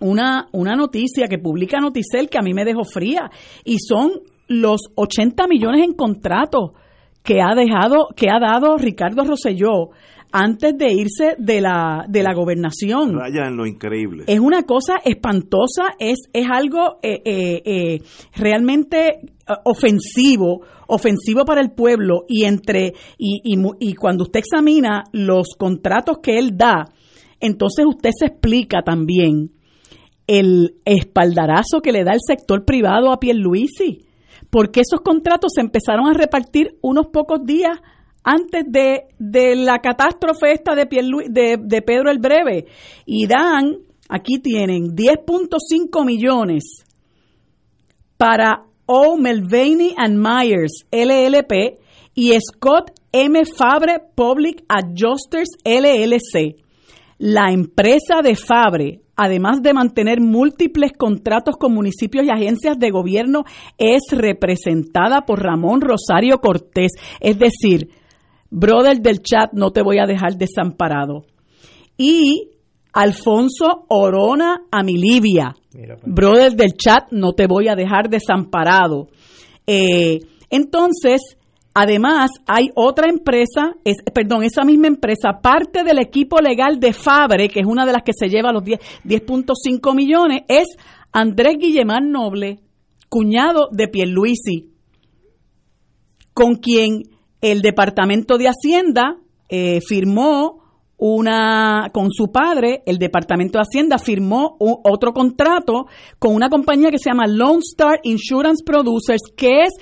una, 0.00 0.48
una 0.52 0.74
noticia 0.74 1.26
que 1.28 1.38
publica 1.38 1.80
Noticel 1.80 2.28
que 2.28 2.38
a 2.38 2.42
mí 2.42 2.52
me 2.52 2.64
dejó 2.64 2.84
fría 2.84 3.30
y 3.64 3.78
son 3.78 4.10
los 4.48 4.80
80 4.94 5.46
millones 5.48 5.84
en 5.84 5.92
contratos 5.92 6.72
que 7.22 7.40
ha 7.40 7.54
dejado, 7.54 8.08
que 8.16 8.30
ha 8.30 8.38
dado 8.38 8.76
Ricardo 8.76 9.24
Rosselló 9.24 9.90
antes 10.32 10.76
de 10.76 10.92
irse 10.92 11.34
de 11.38 11.60
la, 11.60 12.04
de 12.08 12.22
la 12.22 12.34
gobernación. 12.34 13.18
Raya 13.18 13.46
en 13.48 13.56
lo 13.56 13.66
increíble. 13.66 14.24
Es 14.26 14.38
una 14.38 14.62
cosa 14.64 14.96
espantosa, 15.04 15.94
es, 15.98 16.18
es 16.32 16.46
algo 16.50 16.98
eh, 17.02 17.22
eh, 17.24 17.62
eh, 17.64 18.02
realmente 18.34 19.08
eh, 19.08 19.52
ofensivo, 19.64 20.62
ofensivo 20.88 21.44
para 21.44 21.60
el 21.60 21.70
pueblo 21.70 22.24
y 22.28 22.44
entre 22.44 22.92
y, 23.18 23.40
y, 23.44 23.56
y 23.80 23.94
cuando 23.94 24.24
usted 24.24 24.40
examina 24.40 25.04
los 25.12 25.54
contratos 25.58 26.18
que 26.22 26.38
él 26.38 26.56
da, 26.56 26.84
entonces 27.40 27.86
usted 27.86 28.10
se 28.18 28.26
explica 28.26 28.82
también 28.82 29.52
el 30.26 30.76
espaldarazo 30.84 31.80
que 31.80 31.92
le 31.92 32.04
da 32.04 32.12
el 32.12 32.20
sector 32.26 32.64
privado 32.64 33.12
a 33.12 33.20
Pierluisi, 33.20 34.05
porque 34.56 34.80
esos 34.80 35.02
contratos 35.02 35.52
se 35.54 35.60
empezaron 35.60 36.08
a 36.08 36.14
repartir 36.14 36.78
unos 36.80 37.08
pocos 37.08 37.44
días 37.44 37.78
antes 38.24 38.64
de, 38.66 39.02
de 39.18 39.54
la 39.54 39.80
catástrofe 39.80 40.52
esta 40.52 40.74
de, 40.74 41.82
Pedro 41.86 42.10
el 42.10 42.18
Breve 42.18 42.64
y 43.04 43.26
dan 43.26 43.80
aquí 44.08 44.38
tienen 44.38 44.96
10.5 44.96 46.06
millones 46.06 46.86
para 48.16 48.64
O. 48.86 49.18
Melvaney 49.18 49.94
and 49.94 50.26
Myers, 50.26 50.86
LLP, 50.90 51.78
y 52.14 52.32
Scott 52.40 52.92
M. 53.12 53.42
Fabre 53.44 54.00
Public 54.14 54.64
Adjusters, 54.68 55.50
LLC. 55.66 56.56
La 57.18 57.52
empresa 57.52 58.22
de 58.22 58.34
Fabre, 58.34 59.02
además 59.16 59.62
de 59.62 59.72
mantener 59.72 60.20
múltiples 60.20 60.92
contratos 60.92 61.56
con 61.56 61.72
municipios 61.72 62.24
y 62.24 62.30
agencias 62.30 62.78
de 62.78 62.90
gobierno, 62.90 63.44
es 63.78 64.02
representada 64.10 65.22
por 65.22 65.42
Ramón 65.42 65.80
Rosario 65.80 66.38
Cortés. 66.38 66.92
Es 67.20 67.38
decir, 67.38 67.90
brother 68.50 69.00
del 69.00 69.22
chat, 69.22 69.52
no 69.52 69.72
te 69.72 69.82
voy 69.82 69.98
a 69.98 70.06
dejar 70.06 70.36
desamparado. 70.36 71.24
Y 71.96 72.50
Alfonso 72.92 73.84
Orona 73.88 74.62
Amilivia, 74.70 75.54
brother 76.04 76.52
del 76.52 76.72
chat, 76.74 77.10
no 77.10 77.32
te 77.32 77.46
voy 77.46 77.68
a 77.68 77.74
dejar 77.74 78.08
desamparado. 78.08 79.08
Eh, 79.66 80.20
entonces, 80.50 81.36
además, 81.78 82.30
hay 82.46 82.70
otra 82.74 83.10
empresa, 83.10 83.74
es, 83.84 83.96
perdón, 84.14 84.42
esa 84.42 84.64
misma 84.64 84.86
empresa, 84.86 85.40
parte 85.42 85.84
del 85.84 85.98
equipo 85.98 86.40
legal 86.40 86.80
de 86.80 86.94
Fabre, 86.94 87.50
que 87.50 87.60
es 87.60 87.66
una 87.66 87.84
de 87.84 87.92
las 87.92 88.02
que 88.02 88.12
se 88.18 88.30
lleva 88.30 88.50
los 88.50 88.62
10.5 88.62 89.94
millones, 89.94 90.40
es 90.48 90.64
Andrés 91.12 91.56
Guillemán 91.58 92.10
Noble, 92.10 92.60
cuñado 93.10 93.68
de 93.70 93.88
Pierluisi, 93.88 94.70
con 96.32 96.54
quien 96.54 97.02
el 97.42 97.60
Departamento 97.60 98.38
de 98.38 98.48
Hacienda 98.48 99.18
eh, 99.50 99.80
firmó 99.86 100.62
una 100.96 101.90
con 101.92 102.10
su 102.10 102.32
padre, 102.32 102.82
el 102.86 102.96
Departamento 102.96 103.58
de 103.58 103.64
Hacienda 103.64 103.98
firmó 103.98 104.56
otro 104.58 105.12
contrato 105.12 105.88
con 106.18 106.34
una 106.34 106.48
compañía 106.48 106.90
que 106.90 106.98
se 106.98 107.10
llama 107.10 107.26
Lone 107.26 107.60
Star 107.70 108.00
Insurance 108.02 108.64
Producers, 108.64 109.20
que 109.36 109.64
es 109.64 109.74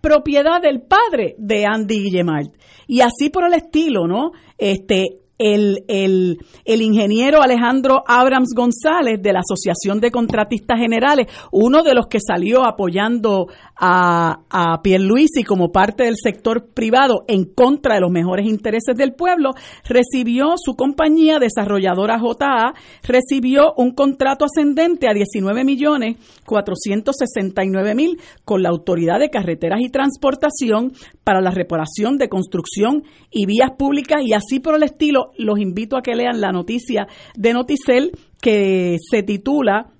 propiedad 0.00 0.60
del 0.60 0.82
padre 0.82 1.34
de 1.38 1.66
Andy 1.66 2.02
Guillemard. 2.02 2.48
Y 2.86 3.00
así 3.02 3.30
por 3.30 3.44
el 3.44 3.54
estilo, 3.54 4.06
¿no? 4.06 4.32
Este, 4.58 5.19
el, 5.40 5.84
el, 5.88 6.38
el, 6.66 6.82
ingeniero 6.82 7.40
Alejandro 7.40 8.04
Abrams 8.06 8.52
González 8.54 9.22
de 9.22 9.32
la 9.32 9.40
Asociación 9.40 9.98
de 9.98 10.10
Contratistas 10.10 10.78
Generales, 10.78 11.28
uno 11.50 11.82
de 11.82 11.94
los 11.94 12.08
que 12.08 12.18
salió 12.20 12.66
apoyando 12.66 13.46
a, 13.74 14.40
a 14.50 14.82
Pierluisi 14.82 15.42
como 15.42 15.72
parte 15.72 16.04
del 16.04 16.16
sector 16.22 16.68
privado 16.74 17.24
en 17.26 17.46
contra 17.46 17.94
de 17.94 18.02
los 18.02 18.10
mejores 18.10 18.46
intereses 18.46 18.94
del 18.94 19.14
pueblo, 19.14 19.52
recibió 19.88 20.56
su 20.58 20.74
compañía 20.76 21.38
desarrolladora 21.38 22.20
JA, 22.20 22.74
recibió 23.02 23.72
un 23.78 23.92
contrato 23.92 24.44
ascendente 24.44 25.08
a 25.08 25.14
19 25.14 25.64
millones 25.64 26.16
469 26.44 27.94
mil 27.94 28.20
con 28.44 28.62
la 28.62 28.68
Autoridad 28.68 29.18
de 29.18 29.30
Carreteras 29.30 29.80
y 29.80 29.88
Transportación 29.88 30.92
para 31.30 31.40
la 31.40 31.52
reparación 31.52 32.18
de 32.18 32.28
construcción 32.28 33.04
y 33.30 33.46
vías 33.46 33.70
públicas 33.78 34.20
y 34.24 34.32
así 34.32 34.58
por 34.58 34.74
el 34.74 34.82
estilo, 34.82 35.30
los 35.38 35.60
invito 35.60 35.96
a 35.96 36.02
que 36.02 36.16
lean 36.16 36.40
la 36.40 36.50
noticia 36.50 37.06
de 37.36 37.52
Noticel 37.52 38.10
que 38.42 38.96
se 38.98 39.22
titula 39.22 39.92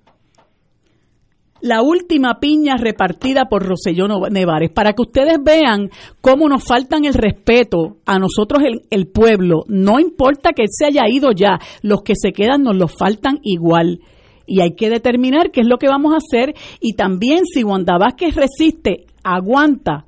la 1.60 1.82
última 1.82 2.40
piña 2.40 2.78
repartida 2.78 3.44
por 3.44 3.64
Roselló 3.64 4.08
Nevares, 4.28 4.72
para 4.72 4.92
que 4.92 5.02
ustedes 5.02 5.38
vean 5.40 5.90
cómo 6.20 6.48
nos 6.48 6.64
faltan 6.64 7.04
el 7.04 7.14
respeto 7.14 7.98
a 8.06 8.18
nosotros, 8.18 8.64
el, 8.64 8.80
el, 8.90 9.06
pueblo. 9.06 9.62
No 9.68 10.00
importa 10.00 10.50
que 10.50 10.64
se 10.68 10.86
haya 10.86 11.04
ido 11.08 11.30
ya, 11.30 11.60
los 11.82 12.02
que 12.02 12.14
se 12.20 12.32
quedan 12.32 12.64
nos 12.64 12.76
los 12.76 12.92
faltan 12.92 13.38
igual. 13.44 14.00
Y 14.48 14.62
hay 14.62 14.74
que 14.74 14.90
determinar 14.90 15.52
qué 15.52 15.60
es 15.60 15.68
lo 15.68 15.78
que 15.78 15.86
vamos 15.86 16.12
a 16.12 16.16
hacer. 16.16 16.56
Y 16.80 16.94
también 16.94 17.44
si 17.44 17.62
Wanda 17.62 17.98
Vázquez 17.98 18.34
resiste, 18.34 19.06
aguanta, 19.22 20.06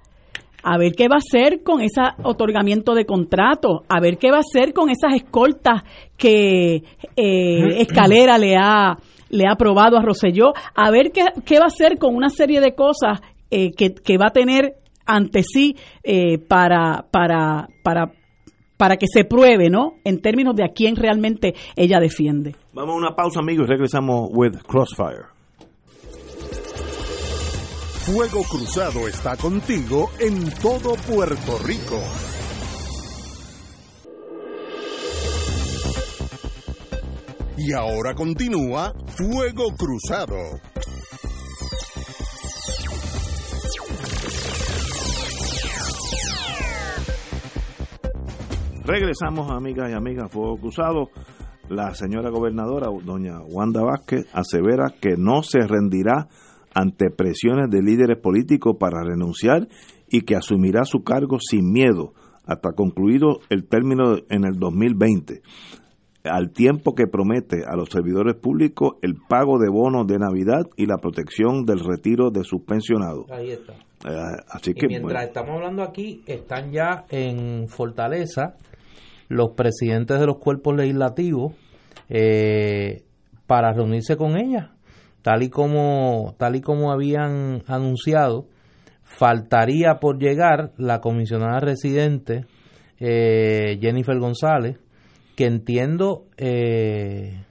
a 0.62 0.78
ver 0.78 0.92
qué 0.92 1.08
va 1.08 1.16
a 1.16 1.18
hacer 1.18 1.62
con 1.62 1.80
ese 1.80 2.00
otorgamiento 2.22 2.94
de 2.94 3.04
contrato, 3.04 3.82
a 3.88 4.00
ver 4.00 4.18
qué 4.18 4.30
va 4.30 4.38
a 4.38 4.40
hacer 4.40 4.72
con 4.72 4.90
esas 4.90 5.14
escoltas 5.14 5.82
que 6.16 6.82
eh, 7.16 7.80
Escalera 7.80 8.38
le 8.38 8.56
ha 8.56 8.94
le 9.32 9.46
ha 9.46 9.52
aprobado 9.52 9.96
a 9.96 10.02
Roselló, 10.02 10.52
a 10.74 10.90
ver 10.90 11.10
qué, 11.10 11.22
qué 11.44 11.58
va 11.58 11.64
a 11.64 11.68
hacer 11.68 11.98
con 11.98 12.14
una 12.14 12.28
serie 12.28 12.60
de 12.60 12.74
cosas 12.74 13.20
eh, 13.50 13.70
que, 13.72 13.94
que, 13.94 14.18
va 14.18 14.26
a 14.26 14.30
tener 14.30 14.74
ante 15.06 15.42
sí 15.42 15.74
eh, 16.02 16.38
para, 16.38 17.06
para, 17.10 17.66
para, 17.82 18.12
para 18.76 18.96
que 18.96 19.06
se 19.06 19.24
pruebe, 19.24 19.70
¿no? 19.70 19.94
En 20.04 20.20
términos 20.20 20.54
de 20.54 20.64
a 20.64 20.68
quién 20.68 20.96
realmente 20.96 21.54
ella 21.76 21.98
defiende. 21.98 22.54
Vamos 22.74 22.94
a 22.94 22.98
una 22.98 23.16
pausa, 23.16 23.40
amigos, 23.40 23.66
y 23.66 23.70
regresamos 23.70 24.28
with 24.32 24.56
Crossfire. 24.66 25.32
Fuego 28.04 28.42
Cruzado 28.42 29.06
está 29.06 29.36
contigo 29.36 30.10
en 30.18 30.50
todo 30.60 30.96
Puerto 31.06 31.56
Rico. 31.64 32.00
Y 37.56 37.72
ahora 37.72 38.12
continúa 38.16 38.92
Fuego 39.06 39.68
Cruzado. 39.76 40.34
Regresamos, 48.84 49.48
amigas 49.52 49.90
y 49.90 49.94
amigas, 49.94 50.32
Fuego 50.32 50.56
Cruzado. 50.56 51.10
La 51.68 51.94
señora 51.94 52.30
gobernadora, 52.30 52.88
doña 53.04 53.40
Wanda 53.42 53.82
Vázquez, 53.82 54.26
asevera 54.32 54.92
que 55.00 55.16
no 55.16 55.44
se 55.44 55.60
rendirá 55.60 56.26
ante 56.74 57.10
presiones 57.10 57.70
de 57.70 57.82
líderes 57.82 58.18
políticos 58.18 58.76
para 58.78 59.02
renunciar 59.02 59.68
y 60.08 60.22
que 60.22 60.36
asumirá 60.36 60.84
su 60.84 61.02
cargo 61.02 61.38
sin 61.40 61.72
miedo 61.72 62.14
hasta 62.44 62.72
concluido 62.72 63.38
el 63.50 63.66
término 63.68 64.16
en 64.28 64.44
el 64.44 64.58
2020 64.58 65.42
al 66.24 66.52
tiempo 66.52 66.94
que 66.94 67.06
promete 67.06 67.64
a 67.66 67.76
los 67.76 67.88
servidores 67.88 68.36
públicos 68.36 68.94
el 69.02 69.16
pago 69.28 69.58
de 69.58 69.68
bonos 69.68 70.06
de 70.06 70.18
Navidad 70.18 70.66
y 70.76 70.86
la 70.86 70.98
protección 70.98 71.64
del 71.64 71.80
retiro 71.80 72.30
de 72.30 72.44
sus 72.44 72.62
pensionados. 72.62 73.30
Ahí 73.30 73.50
está. 73.50 73.72
Eh, 73.72 74.42
así 74.48 74.74
que, 74.74 74.86
mientras 74.86 75.24
estamos 75.24 75.56
hablando 75.56 75.82
aquí, 75.82 76.22
están 76.26 76.70
ya 76.70 77.04
en 77.10 77.68
Fortaleza 77.68 78.56
los 79.28 79.52
presidentes 79.52 80.20
de 80.20 80.26
los 80.26 80.38
cuerpos 80.38 80.76
legislativos 80.76 81.54
eh, 82.08 83.02
para 83.46 83.72
reunirse 83.72 84.16
con 84.16 84.36
ella, 84.36 84.72
tal 85.22 85.42
y 85.42 85.48
como 85.48 86.34
tal 86.38 86.56
y 86.56 86.60
como 86.60 86.92
habían 86.92 87.62
anunciado. 87.66 88.46
Faltaría 89.02 90.00
por 90.00 90.18
llegar 90.18 90.72
la 90.78 91.00
comisionada 91.00 91.60
residente 91.60 92.46
eh, 92.98 93.78
Jennifer 93.80 94.18
González 94.18 94.78
que 95.36 95.46
entiendo 95.46 96.26
eh, 96.36 97.44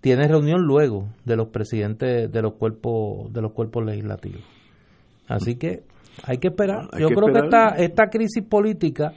tiene 0.00 0.28
reunión 0.28 0.62
luego 0.62 1.08
de 1.24 1.36
los 1.36 1.48
presidentes 1.48 2.32
de 2.32 2.42
los 2.42 2.54
cuerpos 2.54 3.32
de 3.32 3.42
los 3.42 3.52
cuerpos 3.52 3.84
legislativos. 3.84 4.42
Así 5.28 5.56
que 5.56 5.82
hay 6.24 6.38
que 6.38 6.48
esperar. 6.48 6.88
Yo 6.98 7.08
creo 7.08 7.32
que 7.32 7.40
esta 7.44 7.68
esta 7.76 8.06
crisis 8.08 8.42
política 8.44 9.12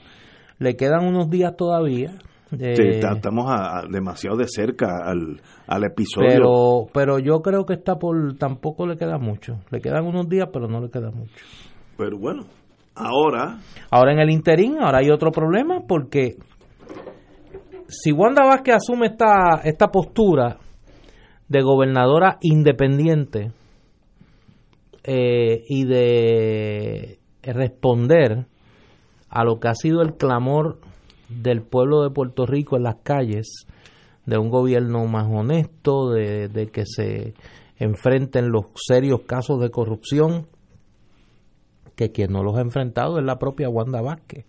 le 0.58 0.76
quedan 0.76 1.06
unos 1.06 1.30
días 1.30 1.56
todavía. 1.56 2.18
Eh, 2.58 3.00
estamos 3.00 3.46
demasiado 3.90 4.36
de 4.36 4.46
cerca 4.48 4.98
al, 5.04 5.40
al 5.66 5.84
episodio. 5.84 6.28
Pero, 6.28 6.86
pero 6.92 7.18
yo 7.18 7.40
creo 7.40 7.64
que 7.64 7.74
está 7.74 7.96
por 7.96 8.36
tampoco 8.36 8.86
le 8.86 8.96
queda 8.96 9.18
mucho. 9.18 9.60
Le 9.70 9.80
quedan 9.80 10.06
unos 10.06 10.28
días, 10.28 10.48
pero 10.52 10.68
no 10.68 10.80
le 10.80 10.90
queda 10.90 11.10
mucho. 11.10 11.34
Pero 11.96 12.18
bueno, 12.18 12.44
ahora. 12.94 13.58
Ahora 13.90 14.12
en 14.12 14.20
el 14.20 14.30
interín, 14.30 14.78
ahora 14.80 14.98
hay 14.98 15.10
otro 15.10 15.30
problema 15.30 15.82
porque 15.86 16.36
si 17.88 18.12
Wanda 18.12 18.44
Vázquez 18.44 18.76
asume 18.76 19.06
esta, 19.06 19.60
esta 19.64 19.88
postura 19.88 20.58
de 21.48 21.62
gobernadora 21.62 22.38
independiente 22.40 23.52
eh, 25.04 25.64
y 25.68 25.84
de 25.84 27.18
responder 27.42 28.46
a 29.28 29.44
lo 29.44 29.60
que 29.60 29.68
ha 29.68 29.74
sido 29.74 30.00
el 30.00 30.14
clamor 30.14 30.78
del 31.28 31.62
pueblo 31.62 32.02
de 32.02 32.10
Puerto 32.10 32.46
Rico 32.46 32.76
en 32.76 32.84
las 32.84 32.96
calles, 33.02 33.66
de 34.26 34.38
un 34.38 34.50
gobierno 34.50 35.06
más 35.06 35.26
honesto, 35.30 36.10
de, 36.10 36.48
de 36.48 36.68
que 36.68 36.84
se 36.86 37.34
enfrenten 37.78 38.50
los 38.50 38.66
serios 38.74 39.22
casos 39.26 39.60
de 39.60 39.70
corrupción, 39.70 40.46
que 41.96 42.10
quien 42.10 42.32
no 42.32 42.42
los 42.42 42.56
ha 42.56 42.60
enfrentado 42.60 43.18
es 43.18 43.24
la 43.24 43.38
propia 43.38 43.68
Wanda 43.68 44.00
Vázquez 44.00 44.46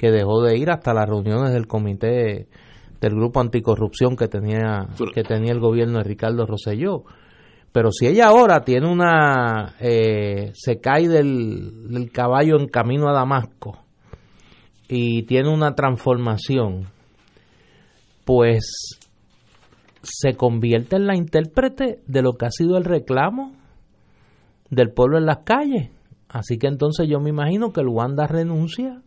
que 0.00 0.10
dejó 0.10 0.42
de 0.42 0.56
ir 0.56 0.70
hasta 0.70 0.94
las 0.94 1.06
reuniones 1.06 1.52
del 1.52 1.66
comité 1.66 2.48
del 3.02 3.14
grupo 3.14 3.38
anticorrupción 3.38 4.16
que 4.16 4.28
tenía 4.28 4.88
que 5.12 5.22
tenía 5.22 5.52
el 5.52 5.60
gobierno 5.60 5.98
de 5.98 6.04
Ricardo 6.04 6.46
Rosselló. 6.46 7.04
Pero 7.70 7.92
si 7.92 8.06
ella 8.06 8.28
ahora 8.28 8.64
tiene 8.64 8.90
una 8.90 9.74
eh, 9.78 10.52
se 10.54 10.80
cae 10.80 11.06
del, 11.06 11.90
del 11.90 12.10
caballo 12.10 12.58
en 12.58 12.68
camino 12.68 13.10
a 13.10 13.12
Damasco 13.12 13.76
y 14.92 15.22
tiene 15.22 15.48
una 15.48 15.76
transformación, 15.76 16.86
pues 18.24 18.98
se 20.02 20.34
convierte 20.34 20.96
en 20.96 21.06
la 21.06 21.14
intérprete 21.14 22.00
de 22.06 22.22
lo 22.22 22.32
que 22.32 22.46
ha 22.46 22.50
sido 22.50 22.76
el 22.76 22.84
reclamo 22.84 23.52
del 24.68 24.90
pueblo 24.90 25.18
en 25.18 25.26
las 25.26 25.44
calles. 25.44 25.90
Así 26.28 26.58
que 26.58 26.66
entonces 26.66 27.06
yo 27.08 27.20
me 27.20 27.30
imagino 27.30 27.72
que 27.72 27.82
el 27.82 27.88
Wanda 27.88 28.26
renuncia, 28.26 29.00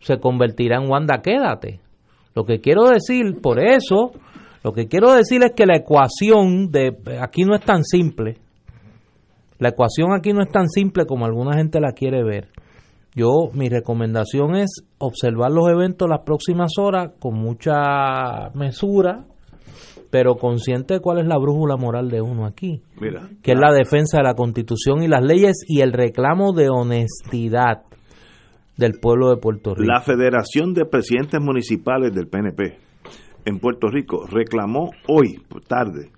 se 0.00 0.18
convertirá 0.18 0.76
en 0.76 0.90
Wanda 0.90 1.22
quédate. 1.22 1.80
Lo 2.34 2.44
que 2.44 2.60
quiero 2.60 2.90
decir, 2.90 3.40
por 3.40 3.60
eso, 3.60 4.10
lo 4.62 4.72
que 4.72 4.86
quiero 4.86 5.14
decir 5.14 5.42
es 5.44 5.52
que 5.52 5.64
la 5.64 5.76
ecuación 5.76 6.70
de 6.70 6.94
aquí 7.22 7.44
no 7.44 7.54
es 7.54 7.62
tan 7.62 7.84
simple. 7.84 8.36
La 9.58 9.70
ecuación 9.70 10.12
aquí 10.12 10.34
no 10.34 10.42
es 10.42 10.50
tan 10.50 10.68
simple 10.68 11.06
como 11.06 11.24
alguna 11.24 11.56
gente 11.56 11.80
la 11.80 11.92
quiere 11.92 12.22
ver. 12.22 12.48
Yo, 13.14 13.50
mi 13.52 13.68
recomendación 13.68 14.56
es 14.56 14.84
observar 14.98 15.52
los 15.52 15.68
eventos 15.68 16.08
las 16.08 16.22
próximas 16.24 16.72
horas 16.78 17.12
con 17.20 17.34
mucha 17.34 18.50
mesura, 18.54 19.24
pero 20.10 20.34
consciente 20.34 20.94
de 20.94 21.00
cuál 21.00 21.20
es 21.20 21.26
la 21.26 21.38
brújula 21.38 21.76
moral 21.76 22.10
de 22.10 22.20
uno 22.20 22.44
aquí, 22.44 22.82
Mira, 23.00 23.28
que 23.42 23.52
es 23.52 23.58
la 23.58 23.72
defensa 23.72 24.18
de 24.18 24.24
la 24.24 24.34
Constitución 24.34 25.02
y 25.02 25.08
las 25.08 25.22
leyes 25.22 25.64
y 25.68 25.80
el 25.80 25.92
reclamo 25.92 26.52
de 26.52 26.68
honestidad 26.70 27.82
del 28.76 28.94
pueblo 29.00 29.30
de 29.30 29.36
Puerto 29.36 29.74
Rico. 29.74 29.92
la 29.92 30.00
Federación 30.00 30.74
de 30.74 30.84
Presidentes 30.84 31.40
Municipales 31.40 32.12
del 32.12 32.26
PNP 32.26 32.78
en 33.44 33.58
Puerto 33.60 33.88
Rico 33.88 34.26
reclamó 34.26 34.90
hoy, 35.06 35.40
tarde, 35.68 36.10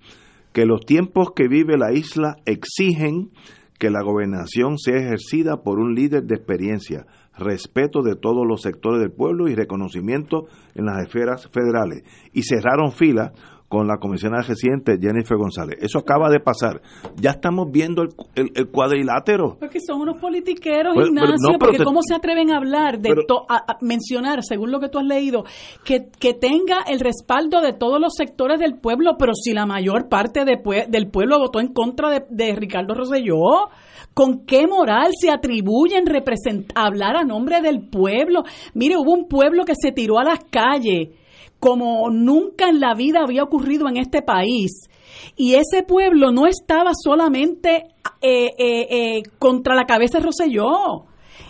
que 0.53 0.65
los 0.65 0.81
tiempos 0.85 1.31
que 1.35 1.47
vive 1.47 1.77
la 1.77 1.93
isla 1.93 2.37
exigen 2.45 3.29
que 3.77 3.89
la 3.89 4.01
gobernación 4.01 4.77
sea 4.77 4.97
ejercida 4.97 5.61
por 5.61 5.79
un 5.79 5.93
líder 5.93 6.23
de 6.23 6.35
experiencia, 6.35 7.05
respeto 7.37 8.01
de 8.01 8.15
todos 8.15 8.45
los 8.47 8.61
sectores 8.61 8.99
del 8.99 9.11
pueblo 9.11 9.47
y 9.47 9.55
reconocimiento 9.55 10.47
en 10.73 10.85
las 10.85 11.05
esferas 11.05 11.47
federales. 11.49 12.03
Y 12.33 12.43
cerraron 12.43 12.91
fila 12.91 13.33
con 13.67 13.85
la 13.85 13.97
comisionada 13.97 14.43
residente 14.43 14.97
Jennifer 14.99 15.35
González. 15.37 15.77
Eso 15.81 15.99
acaba 15.99 16.29
de 16.29 16.39
pasar. 16.39 16.81
Ya 17.17 17.31
estamos 17.31 17.69
viendo 17.69 18.01
el, 18.01 18.09
el- 18.35 18.51
el 18.55 18.69
cuadrilátero. 18.69 19.57
Porque 19.59 19.79
son 19.85 20.01
unos 20.01 20.17
politiqueros, 20.21 20.93
pero 20.95 21.07
Ignacio, 21.07 21.35
no, 21.41 21.47
pero 21.49 21.59
porque 21.59 21.77
te- 21.79 21.83
cómo 21.83 21.99
se 22.01 22.15
atreven 22.15 22.51
a 22.51 22.57
hablar, 22.57 22.99
de 22.99 23.09
pero- 23.09 23.23
to- 23.27 23.45
a, 23.49 23.57
a 23.57 23.77
mencionar, 23.81 24.41
según 24.43 24.71
lo 24.71 24.79
que 24.79 24.87
tú 24.87 24.99
has 24.99 25.05
leído, 25.05 25.43
que, 25.83 26.07
que 26.17 26.33
tenga 26.33 26.77
el 26.87 26.99
respaldo 27.01 27.59
de 27.59 27.73
todos 27.73 27.99
los 27.99 28.13
sectores 28.15 28.57
del 28.59 28.77
pueblo, 28.79 29.15
pero 29.19 29.33
si 29.35 29.53
la 29.53 29.65
mayor 29.65 30.07
parte 30.07 30.45
de 30.45 30.57
del 30.87 31.09
pueblo 31.09 31.37
votó 31.39 31.59
en 31.59 31.73
contra 31.73 32.09
de, 32.09 32.23
de 32.29 32.55
Ricardo 32.55 32.93
Rosselló, 32.93 33.67
¿con 34.13 34.45
qué 34.45 34.65
moral 34.65 35.11
se 35.19 35.29
atribuyen 35.29 36.05
represent- 36.05 36.71
hablar 36.73 37.17
a 37.17 37.23
nombre 37.23 37.61
del 37.61 37.87
pueblo? 37.89 38.43
Mire, 38.73 38.95
hubo 38.97 39.13
un 39.13 39.27
pueblo 39.27 39.65
que 39.65 39.73
se 39.75 39.91
tiró 39.91 40.19
a 40.19 40.23
las 40.23 40.39
calles 40.49 41.09
como 41.59 42.09
nunca 42.09 42.69
en 42.69 42.79
la 42.79 42.93
vida 42.93 43.21
había 43.21 43.43
ocurrido 43.43 43.87
en 43.87 43.97
este 43.97 44.21
país. 44.21 44.89
Y 45.35 45.55
ese 45.55 45.83
pueblo 45.83 46.31
no 46.31 46.47
estaba 46.47 46.91
solamente 46.93 47.87
eh, 48.21 48.51
eh, 48.57 48.87
eh, 48.89 49.23
contra 49.39 49.75
la 49.75 49.85
cabeza 49.85 50.19
de 50.19 50.25
Rosselló. 50.25 51.05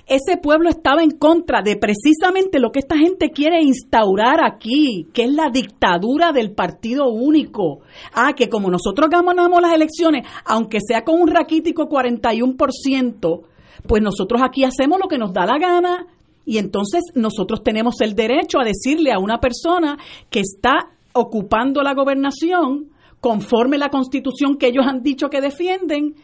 Ese 0.06 0.38
pueblo 0.38 0.70
estaba 0.70 1.04
en 1.04 1.12
contra 1.12 1.62
de 1.62 1.76
precisamente 1.76 2.60
lo 2.60 2.72
que 2.72 2.80
esta 2.80 2.98
gente 2.98 3.32
quiere 3.32 3.62
instaurar 3.62 4.40
aquí, 4.42 5.08
que 5.14 5.26
es 5.26 5.34
la 5.34 5.50
dictadura 5.50 6.32
del 6.32 6.52
partido 6.52 7.10
único. 7.10 7.82
Ah, 8.14 8.32
que 8.34 8.48
como 8.48 8.70
nosotros 8.70 9.10
ganamos 9.10 9.62
las 9.62 9.74
elecciones, 9.74 10.26
aunque 10.46 10.80
sea 10.80 11.04
con 11.04 11.20
un 11.20 11.28
raquítico 11.28 11.90
41%, 11.90 13.42
pues 13.86 14.02
nosotros 14.02 14.42
aquí 14.42 14.64
hacemos 14.64 14.98
lo 15.02 15.10
que 15.10 15.18
nos 15.18 15.34
da 15.34 15.46
la 15.46 15.58
gana, 15.58 16.08
y 16.48 16.60
entonces 16.60 17.02
nosotros 17.14 17.62
tenemos 17.62 18.00
el 18.00 18.16
derecho 18.16 18.60
a 18.60 18.64
decirle 18.64 19.12
a 19.12 19.20
una 19.20 19.42
persona 19.42 19.98
que 20.30 20.40
está 20.40 20.92
ocupando 21.12 21.84
la 21.84 21.94
gobernación 21.94 22.90
conforme 23.20 23.78
la 23.78 23.90
constitución 23.90 24.56
que 24.58 24.68
ellos 24.68 24.86
han 24.88 25.04
dicho 25.04 25.30
que 25.30 25.42
defienden, 25.42 26.16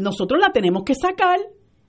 nosotros 0.00 0.40
la 0.40 0.50
tenemos 0.50 0.82
que 0.82 0.94
sacar. 0.96 1.38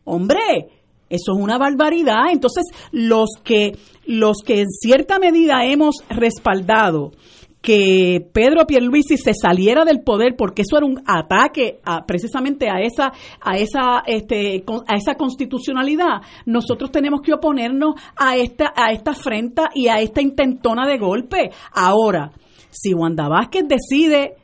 Hombre, 0.03 0.69
eso 1.09 1.33
es 1.33 1.39
una 1.39 1.57
barbaridad. 1.57 2.31
Entonces, 2.31 2.65
los 2.91 3.29
que, 3.43 3.79
los 4.05 4.37
que 4.45 4.61
en 4.61 4.69
cierta 4.69 5.17
medida 5.17 5.65
hemos 5.65 6.03
respaldado 6.09 7.13
que 7.63 8.19
Pedro 8.33 8.67
Pierluisi 8.67 9.15
se 9.15 9.31
saliera 9.33 9.85
del 9.85 10.01
poder 10.01 10.35
porque 10.37 10.63
eso 10.63 10.75
era 10.75 10.85
un 10.85 11.01
ataque 11.07 11.79
a, 11.85 12.05
precisamente 12.05 12.69
a 12.69 12.81
esa 12.81 13.13
a 13.39 13.57
esa 13.57 14.03
este 14.05 14.65
a 14.85 14.95
esa 14.97 15.15
constitucionalidad 15.15 16.21
nosotros 16.45 16.91
tenemos 16.91 17.21
que 17.21 17.33
oponernos 17.33 17.95
a 18.17 18.35
esta 18.35 18.73
a 18.75 18.91
esta 18.91 19.11
afrenta 19.11 19.69
y 19.73 19.87
a 19.87 20.01
esta 20.01 20.21
intentona 20.21 20.85
de 20.85 20.97
golpe. 20.97 21.51
Ahora 21.73 22.33
si 22.69 22.93
Wanda 22.93 23.29
Vázquez 23.29 23.63
decide 23.65 24.35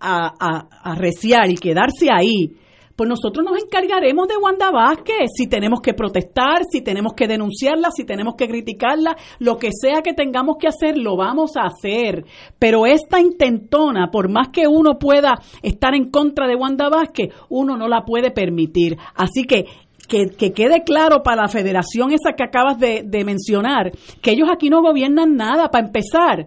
a, 0.00 0.32
a, 0.40 0.90
a 0.90 0.94
reciar 0.94 1.50
y 1.50 1.56
quedarse 1.56 2.08
ahí, 2.10 2.56
pues 2.96 3.08
nosotros 3.08 3.44
nos 3.44 3.60
encargaremos 3.62 4.28
de 4.28 4.36
Wanda 4.36 4.70
Vázquez, 4.70 5.30
si 5.36 5.48
tenemos 5.48 5.80
que 5.80 5.94
protestar, 5.94 6.62
si 6.70 6.80
tenemos 6.80 7.14
que 7.14 7.26
denunciarla, 7.26 7.90
si 7.90 8.04
tenemos 8.04 8.34
que 8.36 8.46
criticarla, 8.46 9.16
lo 9.40 9.58
que 9.58 9.70
sea 9.72 10.02
que 10.02 10.12
tengamos 10.12 10.56
que 10.58 10.68
hacer, 10.68 10.96
lo 10.96 11.16
vamos 11.16 11.56
a 11.56 11.62
hacer. 11.62 12.24
Pero 12.58 12.86
esta 12.86 13.20
intentona, 13.20 14.10
por 14.10 14.30
más 14.30 14.48
que 14.48 14.68
uno 14.68 14.98
pueda 14.98 15.34
estar 15.62 15.94
en 15.94 16.10
contra 16.10 16.46
de 16.46 16.54
Wanda 16.54 16.88
Vázquez, 16.88 17.34
uno 17.48 17.76
no 17.76 17.88
la 17.88 18.04
puede 18.04 18.30
permitir. 18.30 18.96
Así 19.14 19.44
que 19.44 19.64
que, 20.06 20.26
que 20.36 20.52
quede 20.52 20.84
claro 20.84 21.22
para 21.22 21.42
la 21.42 21.48
federación 21.48 22.12
esa 22.12 22.34
que 22.36 22.44
acabas 22.44 22.78
de 22.78 23.24
mencionar, 23.24 23.90
que 24.20 24.32
ellos 24.32 24.50
aquí 24.52 24.68
no 24.68 24.82
gobiernan 24.82 25.34
nada, 25.34 25.70
para 25.70 25.86
empezar, 25.86 26.46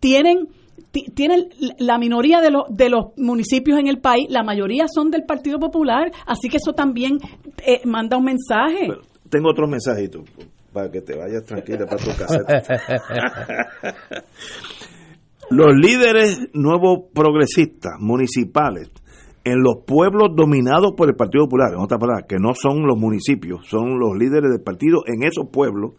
tienen 0.00 0.48
ti- 1.04 1.10
tienen 1.12 1.48
la 1.78 1.98
minoría 1.98 2.40
de 2.40 2.50
los 2.50 2.62
de 2.70 2.88
los 2.88 3.16
municipios 3.16 3.78
en 3.78 3.86
el 3.88 3.98
país, 4.00 4.26
la 4.30 4.42
mayoría 4.42 4.86
son 4.92 5.10
del 5.10 5.24
Partido 5.24 5.58
Popular, 5.58 6.10
así 6.26 6.48
que 6.48 6.56
eso 6.58 6.72
también 6.72 7.18
eh, 7.66 7.80
manda 7.84 8.16
un 8.16 8.24
mensaje. 8.24 8.86
Pero 8.88 9.00
tengo 9.30 9.50
otro 9.50 9.66
mensajito 9.66 10.22
para 10.72 10.90
que 10.90 11.00
te 11.00 11.16
vayas 11.16 11.44
tranquila 11.44 11.86
para 11.86 11.96
tu 12.02 12.10
casa. 12.16 12.38
Los 15.50 15.74
líderes 15.76 16.50
nuevos 16.52 17.06
progresistas 17.14 17.92
municipales 18.00 18.90
en 19.44 19.62
los 19.62 19.76
pueblos 19.86 20.28
dominados 20.36 20.92
por 20.94 21.08
el 21.08 21.16
Partido 21.16 21.44
Popular, 21.44 21.72
en 21.72 21.80
otras 21.80 21.98
palabras, 21.98 22.26
que 22.28 22.36
no 22.38 22.52
son 22.54 22.86
los 22.86 22.98
municipios, 22.98 23.66
son 23.66 23.98
los 23.98 24.14
líderes 24.18 24.50
del 24.50 24.60
partido 24.60 24.98
en 25.06 25.22
esos 25.22 25.48
pueblos, 25.50 25.92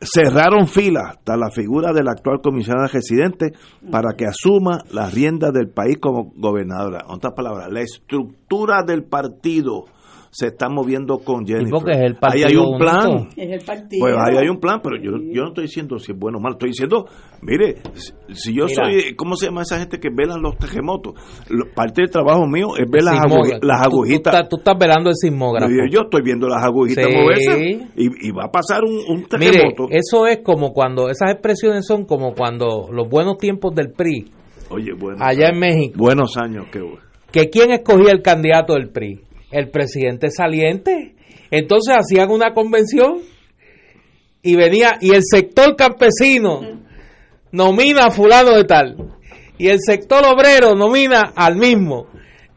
cerraron 0.00 0.68
filas 0.68 1.16
hasta 1.16 1.36
la 1.36 1.50
figura 1.50 1.92
del 1.92 2.08
actual 2.08 2.40
comisionado 2.42 2.86
residente 2.88 3.52
para 3.90 4.14
que 4.16 4.26
asuma 4.26 4.78
las 4.92 5.12
riendas 5.12 5.52
del 5.52 5.68
país 5.68 5.98
como 6.00 6.32
gobernadora. 6.36 7.04
En 7.04 7.14
otras 7.14 7.34
palabras, 7.34 7.68
la 7.70 7.80
estructura 7.80 8.82
del 8.86 9.04
partido 9.04 9.86
se 10.30 10.48
está 10.48 10.68
moviendo 10.68 11.18
con 11.18 11.46
Jennifer. 11.46 11.70
porque 11.70 11.92
es 11.92 11.98
el 12.00 12.16
ahí 12.22 12.42
hay 12.44 12.56
un 12.56 12.78
plan. 12.78 13.10
único. 13.10 13.28
Es 13.36 13.50
el 13.60 13.64
partido. 13.64 14.00
Pues 14.00 14.14
ahí 14.18 14.36
hay 14.36 14.48
un 14.48 14.58
plan, 14.60 14.80
pero 14.82 14.96
yo, 14.96 15.12
yo 15.32 15.42
no 15.42 15.48
estoy 15.48 15.64
diciendo 15.64 15.98
si 15.98 16.12
es 16.12 16.18
bueno 16.18 16.38
o 16.38 16.40
malo, 16.40 16.54
estoy 16.54 16.70
diciendo, 16.70 17.06
mire, 17.42 17.76
si, 18.32 18.54
yo 18.54 18.66
Mira. 18.66 18.84
soy, 18.84 19.14
¿cómo 19.16 19.36
se 19.36 19.46
llama 19.46 19.62
esa 19.62 19.78
gente 19.78 19.98
que 19.98 20.08
velan 20.14 20.42
los 20.42 20.56
terremotos? 20.58 21.14
Parte 21.74 22.02
del 22.02 22.10
trabajo 22.10 22.46
mío 22.46 22.68
es 22.78 22.90
ver 22.90 23.02
las, 23.02 23.14
aguji- 23.20 23.58
las 23.62 23.82
Tú- 23.82 23.90
tú 23.90 23.96
agujitas. 23.96 24.34
estás- 24.34 24.48
Tú, 24.48 24.56
estás 24.58 24.74
velando 24.78 25.10
el 25.10 25.16
sismógrafo. 25.16 25.70
Yo, 25.70 25.84
yo 25.90 26.00
estoy 26.02 26.22
viendo 26.22 26.48
las 26.48 26.62
agujitas 26.64 27.04
Sí. 27.06 27.16
moverse 27.16 27.88
y, 27.96 28.28
y 28.28 28.30
va 28.30 28.44
a 28.44 28.50
pasar 28.50 28.84
un, 28.84 28.96
un 29.08 29.26
Mire, 29.38 29.52
terremoto. 29.52 29.86
eso 29.90 30.26
es 30.26 30.40
como 30.44 30.72
cuando, 30.72 31.08
esas 31.08 31.30
expresiones 31.32 31.86
son 31.86 32.04
como 32.04 32.34
cuando 32.34 32.88
los 32.92 33.08
buenos 33.08 33.38
tiempos 33.38 33.74
del 33.74 33.92
PRI, 33.92 34.26
Oye, 34.70 34.92
bueno. 34.98 35.18
allá 35.20 35.48
en 35.48 35.58
México, 35.58 35.94
Buenos 35.98 36.36
años, 36.36 36.66
qué 36.70 36.80
bueno. 36.80 36.98
que 37.32 37.48
quién 37.48 37.70
escogía 37.70 38.12
el 38.12 38.22
candidato 38.22 38.74
del 38.74 38.90
PRI, 38.90 39.20
el 39.50 39.70
presidente 39.70 40.30
saliente. 40.30 41.14
Entonces 41.50 41.96
hacían 41.98 42.30
una 42.30 42.52
convención 42.52 43.20
y 44.42 44.56
venía, 44.56 44.98
y 45.00 45.14
el 45.14 45.22
sector 45.22 45.76
campesino 45.76 46.60
nomina 47.50 48.06
a 48.06 48.10
fulano 48.10 48.54
de 48.56 48.64
tal, 48.64 48.96
y 49.56 49.68
el 49.68 49.78
sector 49.80 50.24
obrero 50.26 50.74
nomina 50.74 51.32
al 51.34 51.56
mismo. 51.56 52.06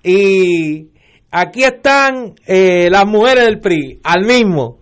Y 0.03 0.89
aquí 1.31 1.63
están 1.63 2.35
eh, 2.45 2.89
las 2.91 3.05
mujeres 3.05 3.45
del 3.45 3.59
PRI, 3.59 3.99
al 4.03 4.25
mismo. 4.25 4.77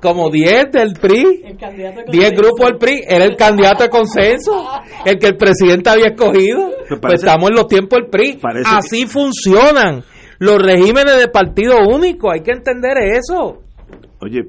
Como 0.00 0.30
10 0.30 0.70
del 0.70 0.92
PRI. 0.92 1.42
El 1.44 1.56
candidato 1.56 2.00
de 2.02 2.12
10 2.12 2.30
consenso. 2.30 2.36
grupos 2.36 2.66
del 2.66 2.78
PRI, 2.78 3.00
era 3.08 3.24
el 3.24 3.36
candidato 3.36 3.82
de 3.82 3.88
consenso, 3.88 4.64
el 5.04 5.18
que 5.18 5.26
el 5.26 5.36
presidente 5.36 5.90
había 5.90 6.06
escogido. 6.10 6.70
Pues 7.00 7.14
estamos 7.14 7.50
en 7.50 7.56
los 7.56 7.66
tiempos 7.66 7.98
del 7.98 8.08
PRI. 8.08 8.38
Así 8.64 9.06
funcionan 9.06 10.04
los 10.38 10.58
regímenes 10.58 11.18
de 11.18 11.28
partido 11.28 11.76
único, 11.88 12.30
hay 12.32 12.42
que 12.42 12.52
entender 12.52 12.96
eso. 12.98 13.62
Oye, 14.20 14.48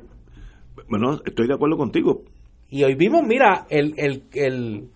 bueno, 0.90 1.20
estoy 1.26 1.48
de 1.48 1.54
acuerdo 1.54 1.78
contigo. 1.78 2.24
Y 2.70 2.84
hoy 2.84 2.96
vimos, 2.96 3.24
mira, 3.26 3.66
el, 3.70 3.94
el, 3.98 4.24
el, 4.34 4.90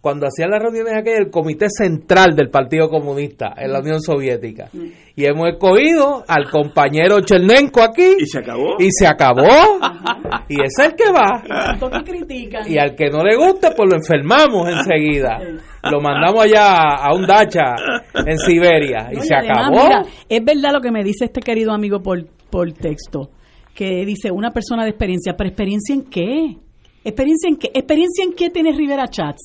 cuando 0.00 0.26
hacían 0.26 0.50
las 0.50 0.62
reuniones 0.62 0.94
aquí, 0.96 1.10
el 1.10 1.30
comité 1.30 1.66
central 1.68 2.36
del 2.36 2.50
Partido 2.50 2.88
Comunista 2.88 3.54
en 3.56 3.72
la 3.72 3.80
Unión 3.80 4.00
Soviética. 4.00 4.68
Y 5.16 5.24
hemos 5.24 5.48
escogido 5.48 6.24
al 6.28 6.48
compañero 6.50 7.20
Chernenko 7.20 7.82
aquí. 7.82 8.14
Y 8.18 8.26
se 8.26 8.38
acabó. 8.38 8.76
Y 8.78 8.88
se 8.92 9.06
acabó. 9.08 9.42
y 10.48 10.62
es 10.62 10.72
el 10.78 10.94
que 10.94 11.10
va. 11.10 11.42
Critican. 12.04 12.70
Y 12.70 12.78
al 12.78 12.94
que 12.94 13.10
no 13.10 13.24
le 13.24 13.36
guste, 13.36 13.72
pues 13.76 13.88
lo 13.90 13.96
enfermamos 13.96 14.68
enseguida. 14.68 15.40
lo 15.90 16.00
mandamos 16.00 16.44
allá 16.44 16.94
a 16.94 17.12
un 17.14 17.26
dacha 17.26 17.74
en 18.14 18.38
Siberia 18.38 19.08
y 19.12 19.20
se 19.20 19.34
acabó. 19.34 19.88
es 20.28 20.44
verdad 20.44 20.72
lo 20.72 20.80
que 20.80 20.92
me 20.92 21.02
dice 21.02 21.24
este 21.24 21.40
querido 21.40 21.72
amigo 21.72 22.00
por, 22.00 22.24
por 22.50 22.72
texto, 22.72 23.30
que 23.74 24.04
dice 24.06 24.30
una 24.30 24.52
persona 24.52 24.84
de 24.84 24.90
experiencia, 24.90 25.34
pero 25.36 25.48
experiencia 25.48 25.94
en 25.94 26.04
qué? 26.04 26.56
¿Experiencia 27.02 27.48
en 27.48 27.56
qué? 27.56 27.70
¿Experiencia 27.74 28.24
en 28.24 28.32
qué 28.34 28.50
tiene 28.50 28.72
Rivera 28.72 29.08
Chats? 29.08 29.42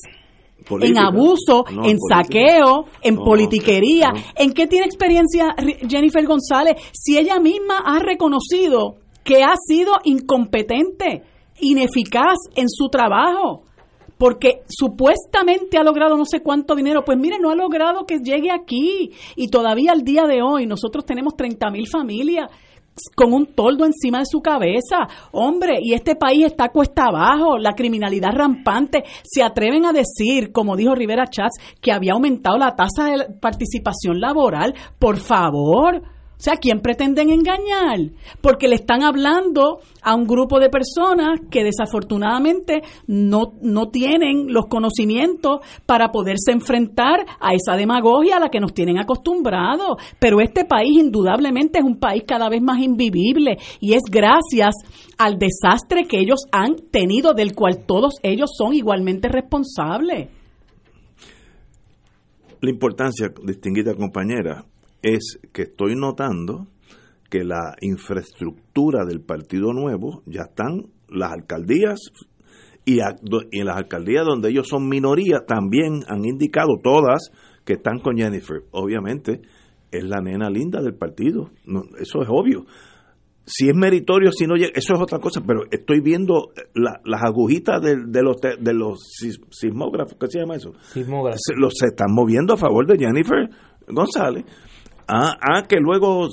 En 0.81 0.97
abuso, 0.97 1.65
en 1.83 1.97
saqueo, 1.99 2.85
en 3.01 3.15
politiquería. 3.15 4.11
¿En 4.35 4.53
qué 4.53 4.67
tiene 4.67 4.85
experiencia 4.85 5.55
Jennifer 5.87 6.25
González 6.25 6.75
si 6.91 7.17
ella 7.17 7.39
misma 7.39 7.79
ha 7.85 7.99
reconocido 7.99 8.95
que 9.23 9.43
ha 9.43 9.55
sido 9.55 9.93
incompetente, 10.03 11.23
ineficaz 11.59 12.37
en 12.55 12.69
su 12.69 12.89
trabajo? 12.89 13.63
Porque 14.17 14.61
supuestamente 14.69 15.77
ha 15.77 15.83
logrado 15.83 16.15
no 16.15 16.25
sé 16.25 16.41
cuánto 16.41 16.75
dinero. 16.75 17.03
Pues 17.03 17.17
mire, 17.17 17.39
no 17.39 17.49
ha 17.49 17.55
logrado 17.55 18.05
que 18.05 18.19
llegue 18.19 18.51
aquí. 18.51 19.11
Y 19.35 19.49
todavía 19.49 19.91
al 19.91 20.03
día 20.03 20.25
de 20.27 20.41
hoy 20.41 20.65
nosotros 20.65 21.05
tenemos 21.05 21.35
30 21.35 21.69
mil 21.71 21.87
familias 21.87 22.49
con 23.15 23.33
un 23.33 23.47
toldo 23.47 23.85
encima 23.85 24.19
de 24.19 24.25
su 24.25 24.41
cabeza. 24.41 25.07
Hombre, 25.31 25.79
y 25.81 25.93
este 25.93 26.15
país 26.15 26.45
está 26.45 26.69
cuesta 26.69 27.05
abajo, 27.05 27.57
la 27.57 27.73
criminalidad 27.73 28.31
rampante. 28.33 29.03
Se 29.23 29.43
atreven 29.43 29.85
a 29.85 29.93
decir, 29.93 30.51
como 30.51 30.75
dijo 30.75 30.95
Rivera 30.95 31.27
Chats, 31.27 31.57
que 31.81 31.91
había 31.91 32.13
aumentado 32.13 32.57
la 32.57 32.75
tasa 32.75 33.05
de 33.05 33.33
participación 33.39 34.19
laboral. 34.19 34.73
Por 34.99 35.17
favor, 35.17 36.01
o 36.43 36.45
sea, 36.45 36.57
¿quién 36.57 36.81
pretenden 36.81 37.29
engañar? 37.29 38.11
Porque 38.41 38.67
le 38.67 38.75
están 38.75 39.01
hablando 39.01 39.79
a 40.01 40.13
un 40.13 40.27
grupo 40.27 40.59
de 40.59 40.67
personas 40.67 41.39
que 41.49 41.63
desafortunadamente 41.63 42.81
no, 43.07 43.53
no 43.61 43.87
tienen 43.87 44.51
los 44.51 44.65
conocimientos 44.65 45.61
para 45.85 46.09
poderse 46.09 46.51
enfrentar 46.51 47.25
a 47.39 47.53
esa 47.53 47.77
demagogia 47.77 48.35
a 48.35 48.39
la 48.41 48.49
que 48.49 48.59
nos 48.59 48.73
tienen 48.73 48.97
acostumbrados. 48.97 49.95
Pero 50.19 50.41
este 50.41 50.65
país 50.65 50.99
indudablemente 50.99 51.79
es 51.79 51.85
un 51.85 51.97
país 51.97 52.23
cada 52.27 52.49
vez 52.49 52.61
más 52.61 52.81
invivible 52.81 53.57
y 53.79 53.93
es 53.93 54.01
gracias 54.11 54.75
al 55.17 55.37
desastre 55.37 56.03
que 56.09 56.19
ellos 56.19 56.41
han 56.51 56.75
tenido, 56.91 57.33
del 57.33 57.55
cual 57.55 57.85
todos 57.85 58.15
ellos 58.21 58.49
son 58.57 58.73
igualmente 58.73 59.29
responsables. 59.29 60.27
La 62.59 62.69
importancia, 62.69 63.31
distinguida 63.45 63.95
compañera, 63.95 64.65
es 65.03 65.39
que 65.51 65.63
estoy 65.63 65.95
notando 65.95 66.67
que 67.29 67.43
la 67.43 67.75
infraestructura 67.81 69.05
del 69.05 69.21
Partido 69.21 69.73
Nuevo 69.73 70.23
ya 70.25 70.43
están 70.43 70.87
las 71.09 71.31
alcaldías 71.31 71.99
y, 72.85 72.99
en 72.99 73.65
las 73.65 73.77
alcaldías 73.77 74.25
donde 74.25 74.49
ellos 74.49 74.67
son 74.67 74.87
minoría 74.87 75.39
también 75.45 76.03
han 76.07 76.25
indicado 76.25 76.79
todas 76.81 77.31
que 77.65 77.73
están 77.73 77.99
con 77.99 78.17
Jennifer. 78.17 78.63
Obviamente 78.71 79.41
es 79.91 80.03
la 80.03 80.21
nena 80.21 80.49
linda 80.49 80.81
del 80.81 80.95
partido, 80.95 81.51
eso 81.99 82.21
es 82.21 82.27
obvio. 82.29 82.65
Si 83.45 83.67
es 83.67 83.75
meritorio, 83.75 84.31
si 84.31 84.47
no 84.47 84.55
llega, 84.55 84.71
eso 84.73 84.93
es 84.93 85.01
otra 85.01 85.19
cosa, 85.19 85.41
pero 85.45 85.63
estoy 85.69 85.99
viendo 85.99 86.51
las 86.73 87.23
agujitas 87.23 87.81
de, 87.81 88.21
los 88.21 88.37
de 88.39 88.73
los 88.73 88.99
sismógrafos, 89.49 90.17
¿qué 90.19 90.27
se 90.27 90.39
llama 90.39 90.55
eso? 90.55 90.73
Sismógrafos. 90.81 91.41
los 91.57 91.73
se 91.75 91.87
están 91.87 92.13
moviendo 92.13 92.53
a 92.53 92.57
favor 92.57 92.87
de 92.87 92.97
Jennifer 92.97 93.49
González. 93.87 94.45
Ah, 95.07 95.37
ah, 95.41 95.63
que 95.67 95.77
luego 95.77 96.29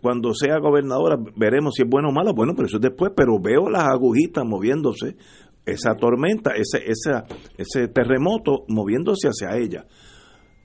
cuando 0.00 0.34
sea 0.34 0.58
gobernadora 0.58 1.16
veremos 1.36 1.74
si 1.74 1.82
es 1.82 1.88
bueno 1.88 2.08
o 2.08 2.12
malo. 2.12 2.32
Bueno, 2.34 2.52
pero 2.54 2.66
eso 2.66 2.76
es 2.76 2.82
después, 2.82 3.12
pero 3.16 3.38
veo 3.40 3.68
las 3.70 3.84
agujitas 3.84 4.44
moviéndose, 4.44 5.16
esa 5.64 5.94
tormenta, 5.94 6.52
ese, 6.52 6.78
ese, 6.78 7.22
ese 7.56 7.88
terremoto 7.88 8.64
moviéndose 8.68 9.28
hacia 9.28 9.56
ella. 9.56 9.84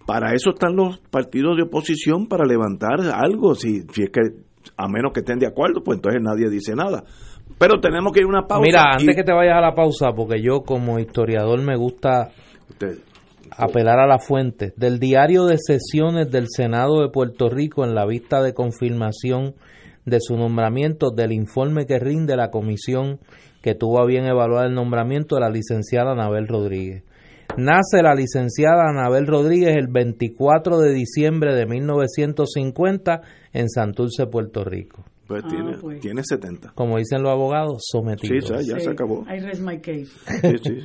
Para 0.06 0.34
eso 0.34 0.52
están 0.52 0.76
los 0.76 1.00
partidos 1.00 1.58
de 1.58 1.64
oposición, 1.64 2.28
para 2.28 2.46
levantar 2.46 3.00
algo, 3.14 3.56
si, 3.56 3.82
si 3.94 4.04
es 4.04 4.10
que, 4.10 4.22
a 4.78 4.88
menos 4.88 5.12
que 5.14 5.22
estén 5.22 5.40
de 5.40 5.48
acuerdo, 5.48 5.84
pues 5.84 5.98
entonces 5.98 6.22
nadie 6.22 6.50
dice 6.50 6.76
nada. 6.76 7.04
Pero 7.58 7.80
tenemos 7.80 8.12
que 8.12 8.20
ir 8.20 8.26
a 8.26 8.30
una 8.30 8.48
pausa. 8.48 8.66
Mira, 8.66 8.84
antes 8.94 9.16
que 9.16 9.24
te 9.24 9.34
vayas 9.34 9.58
a 9.58 9.62
la 9.62 9.76
pausa, 9.76 10.12
porque 10.16 10.42
yo 10.42 10.62
como 10.62 11.00
historiador 11.00 11.62
me 11.62 11.78
gusta 11.78 12.30
apelar 13.58 14.00
a 14.00 14.08
la 14.08 14.20
fuente 14.20 14.74
del 14.78 15.00
diario 15.00 15.46
de 15.46 15.58
sesiones 15.58 16.32
del 16.32 16.48
Senado 16.50 17.02
de 17.02 17.10
Puerto 17.10 17.50
Rico 17.50 17.84
en 17.84 17.94
la 17.94 18.06
vista 18.06 18.42
de 18.42 18.54
confirmación 18.54 19.56
de 20.06 20.20
su 20.20 20.36
nombramiento 20.36 21.12
del 21.12 21.32
informe 21.32 21.86
que 21.86 22.00
rinde 22.00 22.36
la 22.36 22.50
comisión 22.50 23.20
que 23.62 23.76
tuvo 23.76 24.02
a 24.02 24.06
bien 24.06 24.26
evaluar 24.26 24.66
el 24.66 24.74
nombramiento 24.74 25.36
de 25.36 25.42
la 25.42 25.50
licenciada 25.50 26.14
Anabel 26.14 26.48
Rodríguez. 26.48 27.04
Nace 27.58 28.02
la 28.02 28.16
licenciada 28.16 28.90
Anabel 28.90 29.28
Rodríguez 29.28 29.76
el 29.76 29.88
24 29.88 30.80
de 30.80 30.94
diciembre 30.94 31.54
de 31.54 31.66
1950 31.66 33.22
en 33.54 33.70
Santurce, 33.70 34.26
Puerto 34.28 34.64
Rico. 34.64 35.04
Pues, 35.32 35.44
ah, 35.46 35.78
pues 35.80 36.02
tiene, 36.02 36.22
70. 36.24 36.74
Como 36.76 36.98
dicen 36.98 37.24
los 37.24 37.32
abogados, 37.32 37.82
sometidos. 37.90 38.50
Sí, 38.60 38.70
ya, 38.70 38.80
se 38.80 38.90
acabó. 38.90 39.26
I 39.30 39.40
rest 39.40 39.62
my 39.62 39.80
case. 39.80 40.08
Sí, 40.42 40.58
sí, 40.64 40.82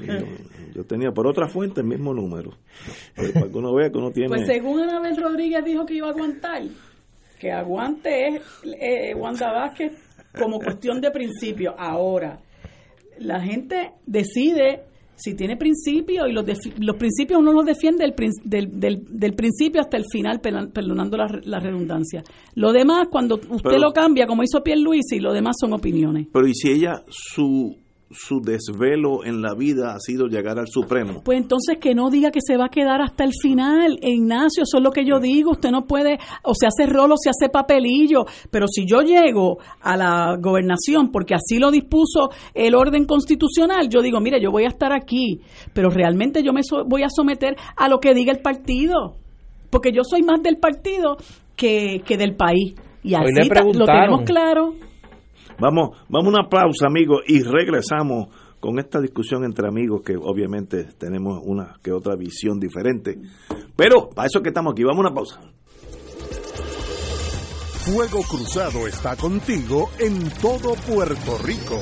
yo, 0.75 0.85
tenía 0.85 1.11
por 1.11 1.27
otra 1.27 1.49
fuente 1.49 1.81
el 1.81 1.87
mismo 1.87 2.15
número. 2.15 2.51
Pues, 3.17 3.33
para 3.33 3.49
que 3.49 3.59
uno 3.59 3.75
vea 3.75 3.91
que 3.91 3.99
uno 3.99 4.11
tiene... 4.11 4.29
Pues 4.29 4.47
según 4.47 4.81
Anabel 4.81 5.17
Rodríguez 5.17 5.65
dijo 5.65 5.85
que 5.85 5.95
iba 5.95 6.09
a 6.09 6.11
aguantar, 6.11 6.63
que 7.41 7.51
aguante 7.51 8.29
es 8.29 8.43
eh, 8.81 9.15
Wanda 9.15 9.53
Vázquez 9.53 9.93
como 10.39 10.59
cuestión 10.59 11.01
de 11.01 11.11
principio. 11.11 11.75
Ahora, 11.79 12.41
la 13.19 13.41
gente 13.41 13.93
decide 14.07 14.85
si 15.17 15.35
tiene 15.35 15.57
principios 15.57 16.29
y 16.29 16.33
los, 16.33 16.45
los 16.79 16.97
principios 16.97 17.41
uno 17.41 17.53
los 17.53 17.65
defiende 17.65 18.05
del, 18.05 18.71
del, 18.73 19.03
del, 19.09 19.35
principio 19.35 19.81
hasta 19.81 19.97
el 19.97 20.05
final, 20.11 20.41
perdonando 20.41 21.17
la, 21.17 21.41
la 21.45 21.59
redundancia. 21.59 22.23
Lo 22.55 22.73
demás, 22.73 23.09
cuando 23.11 23.37
usted 23.37 23.79
lo 23.79 23.93
cambia, 23.93 24.27
como 24.27 24.43
hizo 24.43 24.63
y 24.67 25.21
lo 25.21 25.33
demás 25.33 25.57
son 25.59 25.73
opiniones. 25.73 26.29
Pero 26.33 26.47
¿y 26.47 26.55
si 26.55 26.71
ella, 26.71 27.03
su 27.09 27.77
su 28.11 28.41
desvelo 28.41 29.25
en 29.25 29.43
la 29.43 29.55
vida 29.55 29.95
ha 29.95 29.99
sido 29.99 30.27
llegar 30.27 30.59
al 30.59 30.69
Supremo. 30.69 31.23
Pues 31.25 31.39
entonces 31.39 31.79
que 31.79 31.95
no 31.95 32.09
diga 32.09 32.31
que 32.31 32.41
se 32.41 32.57
va 32.57 32.67
a 32.67 32.69
quedar 32.69 33.03
hasta 33.03 33.25
el 33.25 33.33
final, 33.41 33.99
Ignacio, 34.01 34.63
eso 34.63 34.79
es 34.79 34.83
lo 34.83 34.91
que 34.91 35.05
yo 35.05 35.19
digo, 35.19 35.53
usted 35.53 35.71
no 35.71 35.87
puede, 35.87 36.19
o 36.43 36.55
se 36.55 36.67
hace 36.67 36.87
rolo, 36.87 37.15
o 37.15 37.19
se 37.19 37.31
hace 37.31 37.51
papelillo, 37.51 38.25
pero 38.51 38.67
si 38.69 38.87
yo 38.87 39.01
llego 39.01 39.59
a 39.81 39.97
la 39.97 40.37
gobernación, 40.41 41.11
porque 41.11 41.35
así 41.35 41.59
lo 41.59 41.71
dispuso 41.71 42.31
el 42.55 42.75
orden 42.75 43.07
constitucional, 43.07 43.89
yo 43.89 44.03
digo, 44.03 44.21
mire, 44.21 44.41
yo 44.41 44.51
voy 44.51 44.65
a 44.65 44.69
estar 44.69 44.93
aquí, 44.93 45.41
pero 45.73 45.91
realmente 45.91 46.43
yo 46.43 46.53
me 46.53 46.63
voy 46.87 47.03
a 47.03 47.09
someter 47.09 47.57
a 47.77 47.89
lo 47.89 47.99
que 47.99 48.15
diga 48.15 48.33
el 48.33 48.41
partido, 48.41 49.17
porque 49.71 49.93
yo 49.93 50.03
soy 50.05 50.23
más 50.23 50.43
del 50.43 50.59
partido 50.59 51.17
que, 51.57 52.03
que 52.07 52.17
del 52.17 52.37
país. 52.37 52.75
Y 53.03 53.15
así 53.15 53.49
lo 53.75 53.87
tenemos 53.87 54.23
claro. 54.23 54.75
Vamos, 55.59 55.99
vamos 56.09 56.35
una 56.35 56.49
pausa, 56.49 56.87
amigos, 56.87 57.23
y 57.27 57.43
regresamos 57.43 58.29
con 58.61 58.79
esta 58.79 59.01
discusión 59.01 59.45
entre 59.45 59.67
amigos 59.69 60.03
que 60.05 60.17
obviamente 60.17 60.85
tenemos 60.99 61.41
una 61.45 61.79
que 61.83 61.93
otra 61.93 62.15
visión 62.15 62.61
diferente. 62.61 63.19
Pero 63.75 64.11
para 64.11 64.27
eso 64.27 64.43
que 64.43 64.49
estamos 64.49 64.73
aquí, 64.73 64.85
vamos 64.85 64.99
a 64.99 65.09
una 65.09 65.15
pausa. 65.15 65.41
Fuego 67.87 68.21
Cruzado 68.29 68.87
está 68.87 69.17
contigo 69.17 69.91
en 69.99 70.29
todo 70.43 70.75
Puerto 70.75 71.39
Rico. 71.45 71.81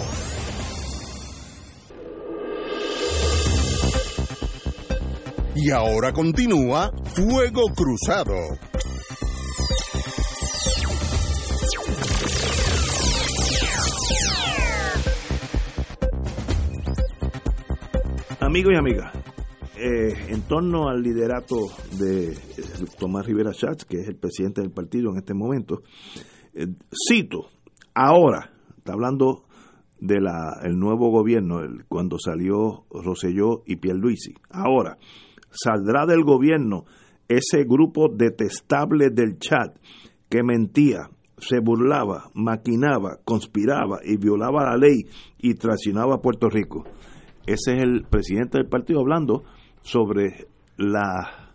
Y 5.57 5.71
ahora 5.71 6.13
continúa 6.13 6.93
Fuego 7.15 7.63
Cruzado. 7.75 8.35
Amigos 18.41 18.73
y 18.75 18.77
amigas, 18.77 19.13
eh, 19.77 20.15
en 20.29 20.43
torno 20.43 20.89
al 20.89 21.03
liderato 21.03 21.57
de 21.99 22.37
Tomás 22.99 23.27
Rivera 23.27 23.53
Schatz, 23.53 23.85
que 23.85 23.99
es 23.99 24.09
el 24.09 24.17
presidente 24.17 24.61
del 24.61 24.71
partido 24.71 25.11
en 25.11 25.19
este 25.19 25.35
momento, 25.35 25.83
eh, 26.53 26.67
cito, 27.09 27.49
ahora, 27.95 28.51
está 28.77 28.93
hablando 28.93 29.45
del 30.01 30.27
el 30.63 30.79
nuevo 30.79 31.11
gobierno, 31.11 31.61
cuando 31.89 32.19
salió 32.19 32.85
Roselló 32.91 33.63
y 33.67 33.77
Pierluisi, 33.77 34.35
ahora, 34.51 34.99
saldrá 35.51 36.07
del 36.07 36.25
gobierno 36.25 36.85
ese 37.29 37.65
grupo 37.65 38.09
detestable 38.09 39.11
del 39.11 39.39
chat 39.39 39.77
que 40.29 40.43
mentía, 40.43 41.09
se 41.39 41.61
burlaba, 41.61 42.31
maquinaba, 42.35 43.19
conspiraba 43.25 44.01
y 44.05 44.17
violaba 44.17 44.71
la 44.71 44.77
ley 44.77 45.07
y 45.39 45.55
traicionaba 45.55 46.17
a 46.17 46.21
Puerto 46.21 46.49
Rico. 46.49 46.85
Ese 47.47 47.77
es 47.77 47.83
el 47.83 48.05
presidente 48.05 48.59
del 48.59 48.69
partido 48.69 49.01
hablando 49.01 49.45
sobre 49.83 50.47
la 50.77 51.51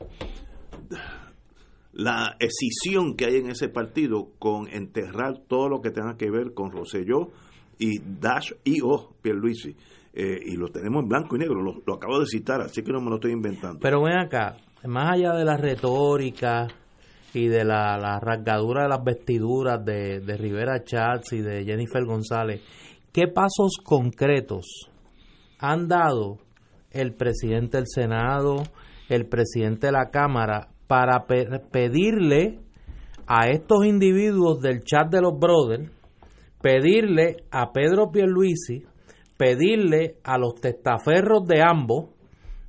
la 1.93 2.37
escisión 2.39 3.15
que 3.15 3.25
hay 3.25 3.37
en 3.37 3.49
ese 3.49 3.67
partido 3.67 4.29
con 4.39 4.67
enterrar 4.69 5.39
todo 5.47 5.67
lo 5.67 5.81
que 5.81 5.91
tenga 5.91 6.15
que 6.17 6.31
ver 6.31 6.53
con 6.53 6.71
Roselló 6.71 7.29
y 7.77 7.99
Dash 7.99 8.53
y 8.63 8.79
o 8.81 9.13
Pierluisi. 9.21 9.75
eh, 10.13 10.39
y 10.45 10.55
lo 10.55 10.69
tenemos 10.69 11.03
en 11.03 11.09
blanco 11.09 11.35
y 11.35 11.39
negro, 11.39 11.61
lo, 11.61 11.81
lo, 11.85 11.93
acabo 11.95 12.19
de 12.19 12.25
citar, 12.25 12.61
así 12.61 12.81
que 12.81 12.91
no 12.91 12.99
me 12.99 13.09
lo 13.09 13.15
estoy 13.15 13.31
inventando. 13.31 13.79
Pero 13.79 14.01
ven 14.01 14.17
acá, 14.17 14.57
más 14.85 15.13
allá 15.13 15.33
de 15.33 15.45
la 15.45 15.55
retórica 15.55 16.67
y 17.33 17.47
de 17.47 17.63
la, 17.63 17.97
la 17.97 18.19
rasgadura 18.19 18.83
de 18.83 18.89
las 18.89 19.03
vestiduras 19.03 19.83
de, 19.85 20.19
de 20.19 20.37
Rivera 20.37 20.83
Chats 20.83 21.33
y 21.33 21.41
de 21.41 21.63
Jennifer 21.63 22.03
González, 22.05 22.61
¿qué 23.13 23.27
pasos 23.27 23.77
concretos 23.83 24.88
han 25.59 25.87
dado 25.87 26.39
el 26.91 27.13
presidente 27.13 27.77
del 27.77 27.87
Senado, 27.87 28.63
el 29.09 29.27
presidente 29.27 29.87
de 29.87 29.93
la 29.93 30.09
Cámara, 30.09 30.69
para 30.87 31.25
pedirle 31.27 32.59
a 33.27 33.49
estos 33.49 33.85
individuos 33.85 34.59
del 34.59 34.81
chat 34.83 35.11
de 35.11 35.21
los 35.21 35.37
brothers, 35.37 35.91
pedirle 36.61 37.43
a 37.51 37.71
Pedro 37.71 38.11
Pierluisi, 38.11 38.85
pedirle 39.37 40.17
a 40.23 40.37
los 40.37 40.55
testaferros 40.55 41.45
de 41.45 41.61
ambos, 41.61 42.09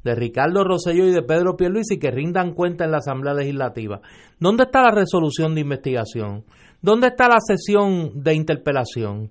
de 0.04 0.14
Ricardo 0.14 0.64
Rosselló 0.64 1.06
y 1.06 1.12
de 1.12 1.22
Pedro 1.22 1.56
Pierluisi, 1.56 1.98
que 1.98 2.10
rindan 2.10 2.54
cuenta 2.54 2.84
en 2.84 2.90
la 2.90 2.98
Asamblea 2.98 3.34
Legislativa. 3.34 4.00
¿Dónde 4.38 4.64
está 4.64 4.82
la 4.82 4.90
resolución 4.90 5.54
de 5.54 5.62
investigación? 5.62 6.44
¿Dónde 6.82 7.08
está 7.08 7.28
la 7.28 7.40
sesión 7.40 8.22
de 8.22 8.34
interpelación? 8.34 9.30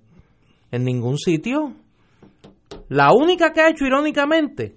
En 0.70 0.84
ningún 0.84 1.18
sitio. 1.18 1.74
La 2.88 3.12
única 3.12 3.52
que 3.52 3.60
ha 3.60 3.70
hecho 3.70 3.84
irónicamente 3.84 4.76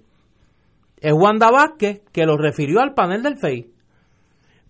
es 1.00 1.12
Wanda 1.12 1.50
Vázquez, 1.50 2.02
que 2.12 2.24
lo 2.24 2.36
refirió 2.36 2.80
al 2.80 2.94
panel 2.94 3.22
del 3.22 3.38
FEI. 3.38 3.70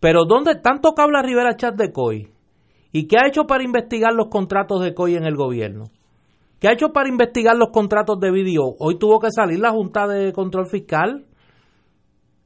Pero 0.01 0.25
¿dónde 0.25 0.57
tanto 0.57 0.95
habla 0.97 1.23
Rivera 1.23 1.57
Chat 1.57 1.77
de 1.77 1.93
COI? 1.93 2.31
¿Y 2.93 3.07
qué 3.07 3.17
ha 3.19 3.29
hecho 3.29 3.45
para 3.45 3.65
investigar 3.65 4.13
los 4.13 4.29
contratos 4.29 4.83
de 4.83 4.95
COI 4.95 5.17
en 5.17 5.25
el 5.25 5.35
gobierno? 5.35 5.85
¿Qué 6.61 6.69
ha 6.69 6.73
hecho 6.73 6.93
para 6.93 7.09
investigar 7.09 7.57
los 7.57 7.71
contratos 7.71 8.21
de 8.21 8.31
video? 8.31 8.63
Hoy 8.79 8.99
tuvo 8.99 9.19
que 9.19 9.31
salir 9.31 9.61
la 9.61 9.71
Junta 9.71 10.07
de 10.07 10.33
Control 10.33 10.67
Fiscal, 10.67 11.27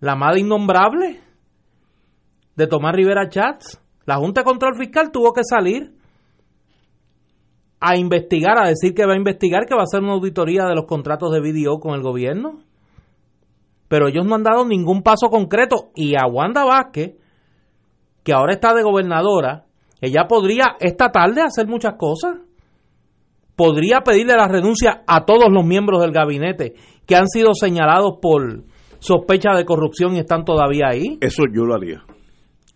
la 0.01 0.17
más 0.17 0.37
innombrable 0.37 1.21
de 2.57 2.67
Tomás 2.67 2.95
Rivera 2.95 3.29
Chats. 3.29 3.81
La 4.07 4.17
Junta 4.17 4.41
de 4.41 4.45
Control 4.45 4.77
Fiscal 4.77 5.11
tuvo 5.13 5.33
que 5.33 5.43
salir 5.45 5.98
a 7.81 7.97
investigar, 7.97 8.59
a 8.59 8.69
decir 8.69 8.95
que 8.95 9.07
va 9.07 9.15
a 9.15 9.17
investigar, 9.17 9.67
que 9.67 9.75
va 9.75 9.83
a 9.83 9.85
hacer 9.85 10.01
una 10.01 10.13
auditoría 10.13 10.65
de 10.65 10.75
los 10.75 10.87
contratos 10.87 11.33
de 11.33 11.41
video 11.41 11.79
con 11.79 11.95
el 11.95 12.03
gobierno. 12.03 12.61
Pero 13.89 14.09
ellos 14.09 14.27
no 14.27 14.35
han 14.35 14.43
dado 14.43 14.67
ningún 14.67 15.03
paso 15.03 15.29
concreto. 15.29 15.91
Y 15.95 16.15
a 16.15 16.27
Wanda 16.27 16.65
Vázquez, 16.65 17.17
que 18.23 18.33
ahora 18.33 18.53
está 18.53 18.75
de 18.75 18.83
gobernadora, 18.83 19.65
ella 20.01 20.27
podría 20.29 20.77
esta 20.81 21.11
tarde 21.11 21.43
hacer 21.43 21.67
muchas 21.67 21.95
cosas. 21.95 22.37
Podría 23.57 24.01
pedirle 24.01 24.35
la 24.35 24.47
renuncia 24.47 25.03
a 25.07 25.25
todos 25.25 25.51
los 25.51 25.65
miembros 25.65 26.01
del 26.01 26.13
gabinete 26.13 26.75
que 27.07 27.17
han 27.17 27.27
sido 27.27 27.55
señalados 27.55 28.19
por 28.21 28.65
sospecha 29.01 29.55
de 29.57 29.65
corrupción 29.65 30.15
y 30.15 30.21
están 30.21 30.45
todavía 30.45 30.89
ahí. 30.89 31.19
Eso 31.21 31.45
yo 31.53 31.65
lo 31.65 31.75
haría. 31.75 32.05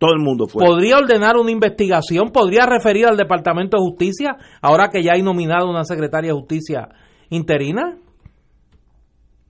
Todo 0.03 0.15
el 0.15 0.19
mundo. 0.19 0.47
Podría 0.53 0.99
ordenar 0.99 1.37
una 1.37 1.53
investigación, 1.53 2.31
podría 2.33 2.67
referir 2.67 3.07
al 3.07 3.17
Departamento 3.17 3.77
de 3.77 3.85
Justicia, 3.85 4.37
ahora 4.61 4.89
que 4.89 5.01
ya 5.01 5.13
hay 5.13 5.23
nominado 5.23 5.71
una 5.71 5.85
secretaria 5.85 6.33
de 6.33 6.41
Justicia 6.41 6.89
interina. 7.31 7.99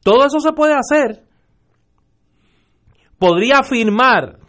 Todo 0.05 0.27
eso 0.27 0.41
se 0.41 0.53
puede 0.53 0.74
hacer. 0.74 1.23
Podría 3.19 3.62
firmar 3.62 4.41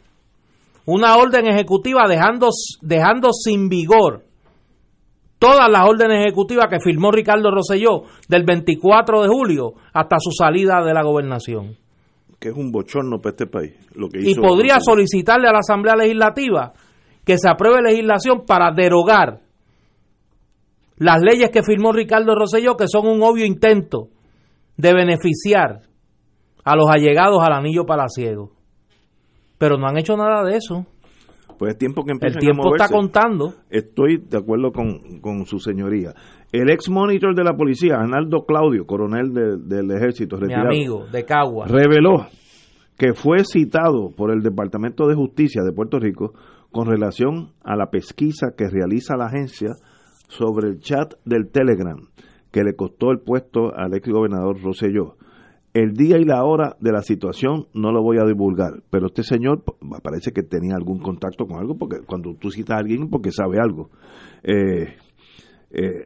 una 0.85 1.15
orden 1.15 1.47
ejecutiva 1.47 2.05
dejando, 2.09 2.49
dejando 2.81 3.31
sin 3.31 3.69
vigor 3.69 4.25
todas 5.39 5.69
las 5.71 5.87
órdenes 5.87 6.25
ejecutivas 6.25 6.67
que 6.69 6.81
firmó 6.81 7.11
Ricardo 7.11 7.49
Rosselló 7.49 8.03
del 8.27 8.43
24 8.43 9.21
de 9.21 9.29
julio 9.29 9.75
hasta 9.93 10.17
su 10.19 10.31
salida 10.31 10.83
de 10.83 10.93
la 10.93 11.03
gobernación. 11.03 11.77
Que 12.43 12.49
es 12.49 12.55
un 12.55 12.71
bochorno 12.71 13.19
para 13.19 13.31
este 13.31 13.47
país. 13.47 13.73
Lo 13.95 14.09
que 14.09 14.19
y 14.21 14.35
podría 14.35 14.79
solicitarle 14.79 15.47
a 15.47 15.53
la 15.53 15.59
Asamblea 15.59 15.95
Legislativa 15.95 16.73
que 17.23 17.37
se 17.37 17.49
apruebe 17.49 17.81
legislación 17.81 18.43
para 18.45 18.73
derogar 18.75 19.39
las 20.97 21.21
leyes 21.21 21.49
que 21.51 21.63
firmó 21.63 21.93
Ricardo 21.93 22.35
Rosselló, 22.35 22.75
que 22.75 22.87
son 22.87 23.07
un 23.07 23.23
obvio 23.23 23.45
intento 23.45 24.09
de 24.75 24.93
beneficiar 24.93 25.83
a 26.65 26.75
los 26.75 26.89
allegados 26.89 27.41
al 27.41 27.53
anillo 27.53 27.85
palaciego 27.85 28.51
pero 29.63 29.77
no 29.77 29.87
han 29.87 29.97
hecho 29.97 30.17
nada 30.17 30.43
de 30.43 30.57
eso. 30.57 30.85
Pues 31.57 31.73
es 31.73 31.77
tiempo 31.77 32.03
que 32.03 32.11
El 32.11 32.37
tiempo 32.37 32.75
está 32.75 32.87
contando. 32.93 33.53
Estoy 33.69 34.17
de 34.17 34.37
acuerdo 34.37 34.71
con, 34.71 35.45
su 35.45 35.59
señoría. 35.59 36.13
El 36.51 36.69
ex 36.69 36.89
monitor 36.89 37.35
de 37.35 37.43
la 37.43 37.55
policía, 37.55 37.95
Arnaldo 37.95 38.45
Claudio, 38.45 38.85
coronel 38.85 39.33
del 39.33 39.91
ejército, 39.91 40.37
retirado, 40.37 40.69
Mi 40.69 40.75
amigo, 40.75 41.05
de 41.11 41.25
Cagua. 41.25 41.67
reveló 41.67 42.27
que 42.97 43.13
fue 43.13 43.43
citado 43.43 44.11
por 44.15 44.31
el 44.31 44.41
Departamento 44.41 45.07
de 45.07 45.15
Justicia 45.15 45.63
de 45.63 45.71
Puerto 45.71 45.99
Rico 45.99 46.33
con 46.71 46.87
relación 46.87 47.53
a 47.63 47.75
la 47.75 47.87
pesquisa 47.89 48.53
que 48.55 48.69
realiza 48.69 49.17
la 49.17 49.25
agencia 49.25 49.69
sobre 50.27 50.69
el 50.69 50.79
chat 50.79 51.13
del 51.25 51.49
Telegram 51.51 51.97
que 52.53 52.63
le 52.63 52.75
costó 52.75 53.09
el 53.09 53.19
puesto 53.19 53.75
al 53.75 53.95
ex 53.95 54.07
gobernador 54.07 54.61
Rosselló. 54.61 55.15
El 55.73 55.93
día 55.93 56.19
y 56.19 56.23
la 56.23 56.43
hora 56.43 56.75
de 56.79 56.91
la 56.91 57.01
situación 57.01 57.67
no 57.73 57.91
lo 57.91 58.03
voy 58.03 58.17
a 58.19 58.25
divulgar, 58.25 58.83
pero 58.91 59.07
este 59.07 59.23
señor 59.23 59.63
parece 60.03 60.31
que 60.31 60.43
tenía 60.43 60.75
algún 60.75 60.99
contacto 60.99 61.47
con 61.47 61.57
algo, 61.57 61.75
porque 61.75 62.01
cuando 62.05 62.35
tú 62.35 62.51
citas 62.51 62.75
a 62.75 62.79
alguien, 62.79 63.09
porque 63.09 63.31
sabe 63.31 63.57
algo. 63.59 63.89
Eh, 64.43 64.95
eh, 65.71 66.03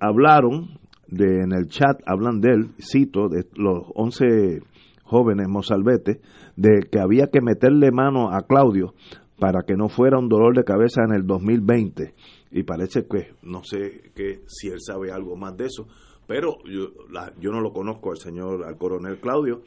hablaron 0.00 0.78
de, 1.08 1.42
en 1.44 1.52
el 1.52 1.68
chat, 1.68 2.00
hablan 2.04 2.40
de 2.40 2.50
él, 2.50 2.70
cito, 2.78 3.28
de 3.30 3.46
los 3.54 3.84
11 3.94 4.60
jóvenes 5.04 5.48
mozalbetes, 5.48 6.18
de 6.56 6.80
que 6.90 7.00
había 7.00 7.28
que 7.28 7.40
meterle 7.40 7.90
mano 7.92 8.30
a 8.30 8.42
Claudio 8.42 8.92
para 9.38 9.62
que 9.62 9.76
no 9.76 9.88
fuera 9.88 10.18
un 10.18 10.28
dolor 10.28 10.54
de 10.54 10.64
cabeza 10.64 11.02
en 11.08 11.14
el 11.14 11.26
2020. 11.26 12.14
Y 12.50 12.62
parece 12.64 13.06
que, 13.06 13.34
no 13.42 13.62
sé 13.64 14.12
que, 14.14 14.42
si 14.46 14.68
él 14.68 14.80
sabe 14.80 15.10
algo 15.10 15.36
más 15.36 15.56
de 15.56 15.66
eso, 15.66 15.86
pero 16.26 16.58
yo, 16.64 16.90
yo 17.38 17.52
no 17.52 17.60
lo 17.60 17.72
conozco 17.72 18.10
al 18.10 18.18
señor, 18.18 18.64
al 18.64 18.76
coronel 18.76 19.18
Claudio. 19.20 19.62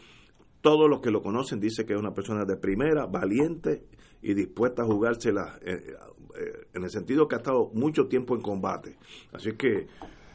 Todos 0.61 0.89
los 0.89 0.99
que 0.99 1.11
lo 1.11 1.21
conocen 1.21 1.59
dicen 1.59 1.85
que 1.85 1.93
es 1.93 1.99
una 1.99 2.13
persona 2.13 2.43
de 2.45 2.57
primera, 2.57 3.05
valiente 3.05 3.85
y 4.21 4.33
dispuesta 4.33 4.83
a 4.83 4.85
jugársela 4.85 5.57
eh, 5.61 5.81
eh, 6.37 6.67
en 6.73 6.83
el 6.83 6.89
sentido 6.89 7.27
que 7.27 7.35
ha 7.35 7.37
estado 7.37 7.71
mucho 7.73 8.07
tiempo 8.07 8.35
en 8.35 8.41
combate. 8.41 8.97
Así 9.31 9.53
que 9.53 9.87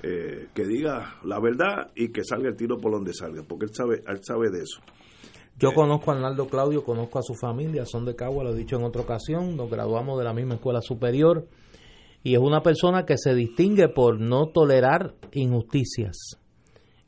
eh, 0.02 0.48
que 0.54 0.66
diga 0.66 1.16
la 1.24 1.40
verdad 1.40 1.90
y 1.94 2.08
que 2.08 2.24
salga 2.24 2.48
el 2.48 2.56
tiro 2.56 2.78
por 2.78 2.92
donde 2.92 3.14
salga, 3.14 3.42
porque 3.42 3.64
él 3.64 3.70
sabe, 3.74 4.02
él 4.06 4.20
sabe 4.22 4.50
de 4.50 4.62
eso. 4.62 4.82
Yo 5.58 5.72
conozco 5.72 6.10
a 6.10 6.14
Arnaldo 6.14 6.46
Claudio, 6.46 6.84
conozco 6.84 7.18
a 7.18 7.22
su 7.22 7.34
familia, 7.34 7.86
son 7.86 8.04
de 8.04 8.14
Cagua, 8.14 8.44
lo 8.44 8.50
he 8.50 8.54
dicho 8.54 8.76
en 8.76 8.84
otra 8.84 9.00
ocasión, 9.00 9.56
nos 9.56 9.70
graduamos 9.70 10.18
de 10.18 10.24
la 10.24 10.34
misma 10.34 10.56
escuela 10.56 10.82
superior 10.82 11.46
y 12.24 12.34
es 12.34 12.40
una 12.40 12.62
persona 12.62 13.04
que 13.04 13.18
se 13.18 13.34
distingue 13.34 13.88
por 13.90 14.18
no 14.18 14.46
tolerar 14.46 15.14
injusticias 15.32 16.40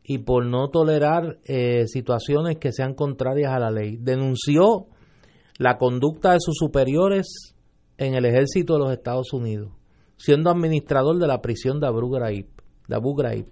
y 0.04 0.18
por 0.18 0.44
no 0.44 0.68
tolerar 0.68 1.38
eh, 1.46 1.86
situaciones 1.86 2.58
que 2.58 2.70
sean 2.70 2.94
contrarias 2.94 3.50
a 3.50 3.58
la 3.58 3.70
ley. 3.70 3.96
Denunció 3.98 4.88
la 5.58 5.78
conducta 5.78 6.32
de 6.32 6.40
sus 6.40 6.56
superiores 6.58 7.56
en 7.96 8.14
el 8.14 8.26
ejército 8.26 8.74
de 8.74 8.80
los 8.80 8.92
Estados 8.92 9.32
Unidos, 9.32 9.72
siendo 10.18 10.50
administrador 10.50 11.18
de 11.18 11.26
la 11.26 11.40
prisión 11.40 11.80
de 11.80 11.86
Abu 11.86 12.10
Ghraib. 12.10 12.48
De 12.86 12.94
Abu 12.94 13.14
Ghraib. 13.14 13.48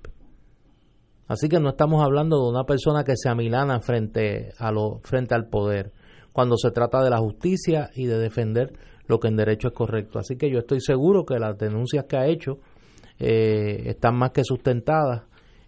Así 1.27 1.49
que 1.49 1.61
no 1.61 1.71
estamos 1.71 2.05
hablando 2.05 2.43
de 2.43 2.51
una 2.51 2.65
persona 2.65 3.05
que 3.05 3.17
se 3.17 3.31
amilana 3.31 3.81
frente, 3.81 4.53
a 4.59 4.71
lo, 4.71 5.01
frente 5.03 5.35
al 5.35 5.49
poder, 5.49 5.93
cuando 6.35 6.59
se 6.59 6.71
trata 6.71 7.03
de 7.03 7.09
la 7.09 7.19
justicia 7.21 7.89
y 7.95 8.05
de 8.05 8.19
defender 8.19 8.75
lo 9.07 9.19
que 9.19 9.29
en 9.29 9.37
derecho 9.37 9.69
es 9.69 9.75
correcto. 9.75 10.19
Así 10.19 10.37
que 10.37 10.51
yo 10.51 10.59
estoy 10.59 10.81
seguro 10.81 11.25
que 11.25 11.39
las 11.39 11.59
denuncias 11.59 12.05
que 12.05 12.17
ha 12.17 12.27
hecho 12.27 12.59
eh, 13.19 13.83
están 13.87 14.17
más 14.17 14.33
que 14.33 14.43
sustentadas 14.45 15.23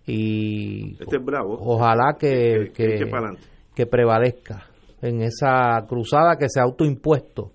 y 0.07 0.97
este 1.01 1.19
bravo. 1.19 1.59
ojalá 1.61 2.17
que, 2.19 2.73
que, 2.75 3.87
prevalezca 3.87 4.67
en 5.03 5.23
esa 5.23 5.85
cruzada 5.89 6.37
que 6.37 6.49
se 6.49 6.61
ha 6.61 6.63
autoimpuesto 6.63 7.53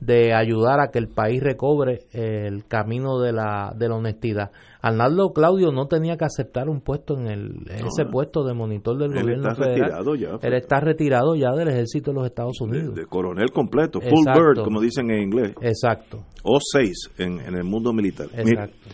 de 0.00 0.34
ayudar 0.34 0.80
a 0.80 0.88
que 0.90 0.98
el 0.98 1.08
país 1.08 1.42
recobre 1.42 2.06
el 2.12 2.66
camino 2.66 3.20
de 3.20 3.32
la, 3.32 3.72
de 3.76 3.88
la 3.88 3.96
honestidad. 3.96 4.50
Arnaldo 4.84 5.32
Claudio 5.32 5.72
no 5.72 5.86
tenía 5.86 6.18
que 6.18 6.26
aceptar 6.26 6.68
un 6.68 6.82
puesto 6.82 7.18
en, 7.18 7.26
el, 7.28 7.66
ese 7.70 8.04
puesto 8.04 8.44
de 8.44 8.52
monitor 8.52 8.98
del 8.98 9.14
gobierno 9.18 9.48
está 9.48 9.64
Retirado 9.64 10.14
ya, 10.14 10.28
él 10.42 10.52
está 10.52 10.80
retirado 10.80 11.34
ya 11.34 11.52
del 11.52 11.68
ejército 11.68 12.10
de 12.10 12.16
los 12.16 12.26
Estados 12.26 12.60
Unidos. 12.60 12.94
De, 12.94 13.06
coronel 13.06 13.50
completo, 13.50 14.02
full 14.02 14.26
bird, 14.26 14.62
como 14.62 14.82
dicen 14.82 15.10
en 15.10 15.22
inglés. 15.22 15.54
Exacto. 15.62 16.26
O 16.42 16.58
seis 16.60 17.10
en, 17.16 17.40
en 17.40 17.54
el 17.54 17.64
mundo 17.64 17.94
militar. 17.94 18.26
Exacto. 18.34 18.90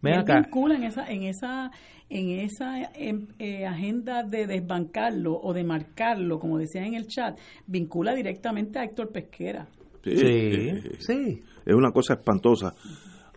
vincula 0.00 0.76
en 0.76 0.84
esa, 0.84 1.10
en 1.10 1.22
esa, 1.24 1.72
en 2.08 2.30
esa 2.38 2.92
em, 2.94 3.26
eh, 3.40 3.66
agenda 3.66 4.22
de 4.22 4.46
desbancarlo 4.46 5.34
o 5.34 5.52
de 5.52 5.64
marcarlo, 5.64 6.38
como 6.38 6.58
decía 6.58 6.86
en 6.86 6.94
el 6.94 7.08
chat, 7.08 7.36
vincula 7.66 8.14
directamente 8.14 8.78
a 8.78 8.84
Héctor 8.84 9.10
Pesquera. 9.10 9.66
sí, 10.04 10.80
sí. 11.00 11.42
Es 11.66 11.74
una 11.74 11.90
cosa 11.90 12.14
espantosa. 12.14 12.72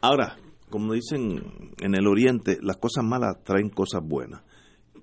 Ahora, 0.03 0.35
como 0.73 0.93
dicen 0.93 1.39
en 1.81 1.93
el 1.93 2.07
Oriente, 2.07 2.57
las 2.63 2.77
cosas 2.77 3.03
malas 3.03 3.43
traen 3.43 3.69
cosas 3.69 4.01
buenas. 4.03 4.41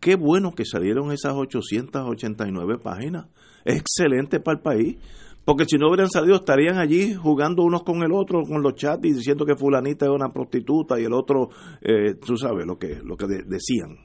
Qué 0.01 0.17
bueno 0.17 0.51
que 0.51 0.65
salieron 0.65 1.13
esas 1.13 1.35
889 1.35 2.79
páginas. 2.83 3.27
Es 3.65 3.77
excelente 3.77 4.41
para 4.41 4.57
el 4.57 4.63
país. 4.65 4.97
Porque 5.45 5.67
si 5.67 5.79
no 5.79 5.87
hubieran 5.87 6.11
salido, 6.11 6.35
estarían 6.35 6.79
allí 6.79 7.15
jugando 7.15 7.63
unos 7.63 7.85
con 7.85 8.03
el 8.03 8.13
otro, 8.13 8.43
con 8.43 8.63
los 8.63 8.75
chats 8.75 9.05
y 9.05 9.13
diciendo 9.13 9.47
que 9.47 9.55
Fulanita 9.55 10.07
es 10.07 10.11
una 10.11 10.33
prostituta 10.33 10.99
y 10.99 11.05
el 11.05 11.13
otro, 11.13 11.51
eh, 11.83 12.15
tú 12.15 12.37
sabes 12.37 12.67
lo 12.67 12.77
que, 12.77 12.99
lo 13.05 13.17
que 13.17 13.27
decían. 13.47 13.97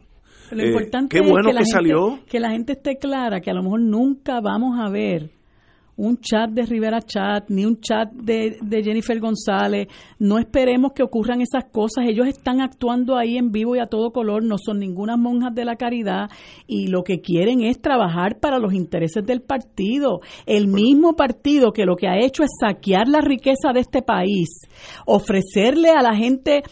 Lo 0.51 0.61
eh, 0.61 0.67
importante 0.67 1.17
es 1.17 1.23
que, 1.23 1.51
la 1.51 1.63
gente, 1.65 2.23
que 2.27 2.39
la 2.39 2.51
gente 2.51 2.73
esté 2.73 2.99
clara 2.99 3.41
que 3.41 3.49
a 3.49 3.55
lo 3.55 3.63
mejor 3.63 3.81
nunca 3.81 4.39
vamos 4.39 4.79
a 4.79 4.91
ver 4.91 5.31
un 5.97 6.17
chat 6.17 6.49
de 6.49 6.65
Rivera 6.65 7.01
Chat, 7.01 7.49
ni 7.49 7.65
un 7.65 7.79
chat 7.79 8.11
de, 8.11 8.57
Jennifer 8.83 9.19
González. 9.19 9.87
No 10.19 10.37
esperemos 10.37 10.91
que 10.93 11.03
ocurran 11.03 11.41
esas 11.41 11.65
cosas. 11.71 12.05
Ellos 12.07 12.27
están 12.27 12.61
actuando 12.61 13.17
ahí 13.17 13.37
en 13.37 13.51
vivo 13.51 13.75
y 13.75 13.79
a 13.79 13.85
todo 13.85 14.11
color. 14.11 14.43
No 14.43 14.57
son 14.57 14.79
ninguna 14.79 15.17
monjas 15.17 15.53
de 15.55 15.65
la 15.65 15.75
caridad 15.75 16.29
y 16.67 16.87
lo 16.87 17.03
que 17.03 17.21
quieren 17.21 17.61
es 17.63 17.81
trabajar 17.81 18.39
para 18.39 18.59
los 18.59 18.73
intereses 18.73 19.25
del 19.25 19.41
partido. 19.41 20.19
El 20.45 20.67
mismo 20.67 21.15
partido 21.15 21.71
que 21.71 21.85
lo 21.85 21.95
que 21.95 22.07
ha 22.07 22.19
hecho 22.19 22.43
es 22.43 22.49
saquear 22.59 23.07
la 23.07 23.21
riqueza 23.21 23.71
de 23.73 23.79
este 23.79 24.01
país, 24.01 24.49
ofrecerle 25.05 25.89
a 25.89 26.01
la 26.01 26.15
gente, 26.15 26.63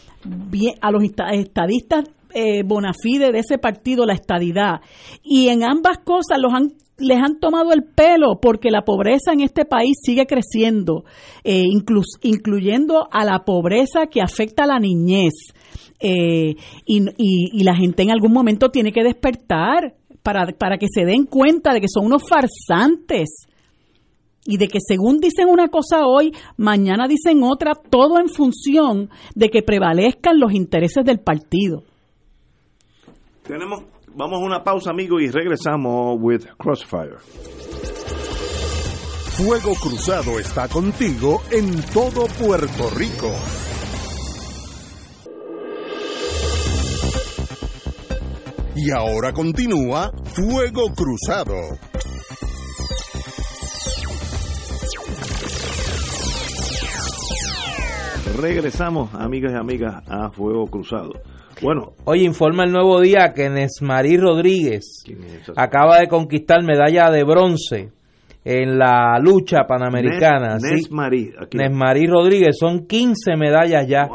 a 0.80 0.90
los 0.90 1.02
estadistas 1.02 2.04
eh, 2.36 2.64
bonafide 2.64 3.30
de 3.30 3.38
ese 3.38 3.58
partido 3.58 4.04
la 4.06 4.14
estadidad. 4.14 4.80
Y 5.22 5.48
en 5.48 5.62
ambas 5.62 5.98
cosas 5.98 6.38
los 6.40 6.52
han 6.52 6.72
les 6.98 7.18
han 7.18 7.40
tomado 7.40 7.72
el 7.72 7.82
pelo 7.82 8.38
porque 8.40 8.70
la 8.70 8.82
pobreza 8.82 9.32
en 9.32 9.40
este 9.40 9.64
país 9.64 9.96
sigue 10.02 10.26
creciendo, 10.26 11.04
eh, 11.42 11.64
incluyendo 12.22 13.08
a 13.10 13.24
la 13.24 13.44
pobreza 13.44 14.06
que 14.06 14.20
afecta 14.20 14.64
a 14.64 14.68
la 14.68 14.78
niñez. 14.78 15.32
Eh, 16.00 16.56
y, 16.84 17.62
la 17.64 17.74
gente 17.74 18.02
en 18.02 18.10
algún 18.10 18.32
momento 18.32 18.70
tiene 18.70 18.92
que 18.92 19.02
despertar 19.02 19.94
para, 20.22 20.46
para 20.58 20.76
que 20.76 20.86
se 20.92 21.04
den 21.04 21.24
cuenta 21.24 21.72
de 21.72 21.80
que 21.80 21.88
son 21.88 22.06
unos 22.06 22.28
farsantes 22.28 23.46
y 24.44 24.58
de 24.58 24.68
que 24.68 24.78
según 24.86 25.18
dicen 25.18 25.48
una 25.48 25.68
cosa 25.68 26.06
hoy, 26.06 26.32
mañana 26.56 27.08
dicen 27.08 27.42
otra, 27.42 27.74
todo 27.74 28.18
en 28.18 28.28
función 28.28 29.08
de 29.34 29.48
que 29.48 29.62
prevalezcan 29.62 30.38
los 30.38 30.52
intereses 30.52 31.04
del 31.04 31.20
partido. 31.20 31.84
Tenemos 33.42 33.84
Vamos 34.16 34.40
a 34.40 34.44
una 34.44 34.62
pausa, 34.62 34.90
amigo, 34.90 35.18
y 35.18 35.28
regresamos 35.28 36.16
with 36.20 36.44
Crossfire. 36.56 37.16
Fuego 39.36 39.74
Cruzado 39.74 40.38
está 40.38 40.68
contigo 40.68 41.42
en 41.50 41.82
todo 41.92 42.26
Puerto 42.38 42.90
Rico. 42.90 43.32
Y 48.76 48.92
ahora 48.92 49.32
continúa 49.32 50.12
Fuego 50.22 50.92
Cruzado. 50.94 51.56
Regresamos, 58.40 59.12
amigas 59.14 59.52
y 59.52 59.56
amigas, 59.56 60.04
a 60.06 60.30
Fuego 60.30 60.66
Cruzado. 60.66 61.10
Bueno. 61.62 61.92
Hoy 62.04 62.24
informa 62.24 62.64
el 62.64 62.72
nuevo 62.72 63.00
día 63.00 63.32
que 63.34 63.48
Nesmarí 63.48 64.16
Rodríguez 64.16 65.04
acaba 65.56 65.98
de 65.98 66.08
conquistar 66.08 66.62
medalla 66.62 67.10
de 67.10 67.24
bronce 67.24 67.92
en 68.44 68.78
la 68.78 69.18
lucha 69.20 69.64
panamericana. 69.66 70.58
Nesmarí. 70.58 71.32
Nesmarí 71.52 72.06
Rodríguez. 72.06 72.56
Son 72.58 72.86
15 72.86 73.36
medallas 73.36 73.86
ya 73.88 74.08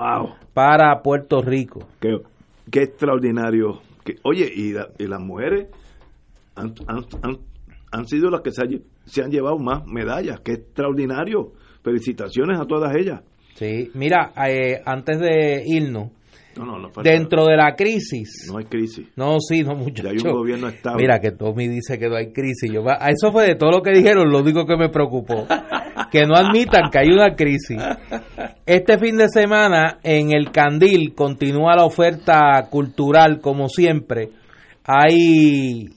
para 0.53 1.01
Puerto 1.01 1.41
Rico. 1.41 1.87
Qué, 1.99 2.83
extraordinario. 2.83 3.81
oye, 4.23 4.51
y, 4.55 4.73
las 5.07 5.19
mujeres 5.19 5.67
han, 6.55 8.05
sido 8.05 8.29
las 8.29 8.41
que 8.41 8.51
se, 8.51 9.23
han 9.23 9.31
llevado 9.31 9.57
más 9.57 9.85
medallas. 9.87 10.39
Qué 10.41 10.53
extraordinario. 10.53 11.53
Felicitaciones 11.83 12.59
a 12.59 12.65
todas 12.65 12.93
ellas. 12.95 13.21
Sí, 13.55 13.89
mira, 13.93 14.31
eh, 14.47 14.81
antes 14.85 15.19
de 15.19 15.63
irnos, 15.65 16.11
Dentro 17.03 17.45
de 17.45 17.55
la 17.55 17.75
crisis. 17.75 18.47
No 18.51 18.57
hay 18.57 18.65
crisis. 18.65 19.07
No, 19.15 19.37
sí, 19.39 19.61
no 19.61 19.75
mucho. 19.75 20.07
hay 20.07 20.17
un 20.17 20.31
gobierno 20.33 20.67
estable. 20.67 21.01
Mira 21.01 21.19
que 21.19 21.31
Tommy 21.31 21.67
dice 21.67 21.97
que 21.97 22.09
no 22.09 22.15
hay 22.15 22.31
crisis. 22.31 22.71
Yo, 22.71 22.83
eso 22.83 23.31
fue 23.31 23.47
de 23.47 23.55
todo 23.55 23.71
lo 23.71 23.81
que 23.81 23.91
dijeron, 23.91 24.29
lo 24.29 24.39
único 24.39 24.65
que 24.65 24.75
me 24.75 24.89
preocupó. 24.89 25.47
que 26.11 26.25
no 26.25 26.35
admitan 26.35 26.89
que 26.91 26.99
hay 26.99 27.09
una 27.09 27.35
crisis. 27.35 27.81
Este 28.65 28.97
fin 28.97 29.17
de 29.17 29.29
semana 29.29 29.99
en 30.03 30.31
el 30.31 30.51
Candil 30.51 31.13
continúa 31.15 31.75
la 31.75 31.85
oferta 31.85 32.67
cultural 32.69 33.39
como 33.39 33.69
siempre. 33.69 34.29
Hay 34.83 35.89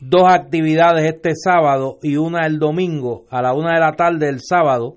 dos 0.00 0.24
actividades 0.28 1.04
este 1.04 1.30
sábado 1.36 1.98
y 2.02 2.16
una 2.16 2.46
el 2.46 2.58
domingo 2.58 3.24
a 3.30 3.40
la 3.40 3.54
una 3.54 3.74
de 3.74 3.80
la 3.80 3.92
tarde 3.92 4.28
el 4.28 4.40
sábado 4.40 4.96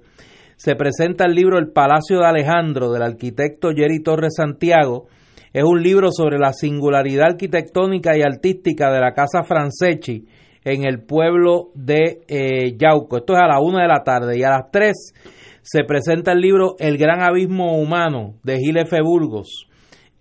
se 0.56 0.76
presenta 0.76 1.26
el 1.26 1.36
libro 1.36 1.57
El 1.57 1.72
Palacio 1.72 2.19
de 2.19 2.26
Alejandro 2.26 2.91
del 2.91 3.02
arquitecto 3.02 3.69
Jerry 3.76 4.02
Torres 4.02 4.36
Santiago. 4.38 5.07
Es 5.53 5.64
un 5.64 5.82
libro 5.82 6.11
sobre 6.11 6.38
la 6.38 6.53
singularidad 6.53 7.27
arquitectónica 7.32 8.18
y 8.18 8.22
artística 8.22 8.91
de 8.91 8.99
la 8.99 9.14
Casa 9.14 9.44
Franceschi 9.44 10.26
en 10.64 10.86
el 10.86 11.03
pueblo 11.03 11.69
de 11.76 12.22
eh, 12.27 12.76
Yauco. 12.77 13.18
Esto 13.18 13.34
es 13.34 13.40
a 13.40 13.48
la 13.48 13.60
una 13.60 13.84
de 13.84 13.88
la 13.88 14.03
tarde 14.03 14.38
y 14.38 14.44
a 14.44 14.49
las 14.49 14.72
tres 14.72 15.14
se 15.61 15.84
presenta 15.84 16.32
el 16.32 16.41
libro 16.41 16.76
El 16.80 16.98
Gran 16.98 17.22
Abismo 17.22 17.77
Humano 17.77 18.36
de 18.44 18.57
Gil 18.57 18.77
F. 18.77 19.02
Burgos. 19.02 19.68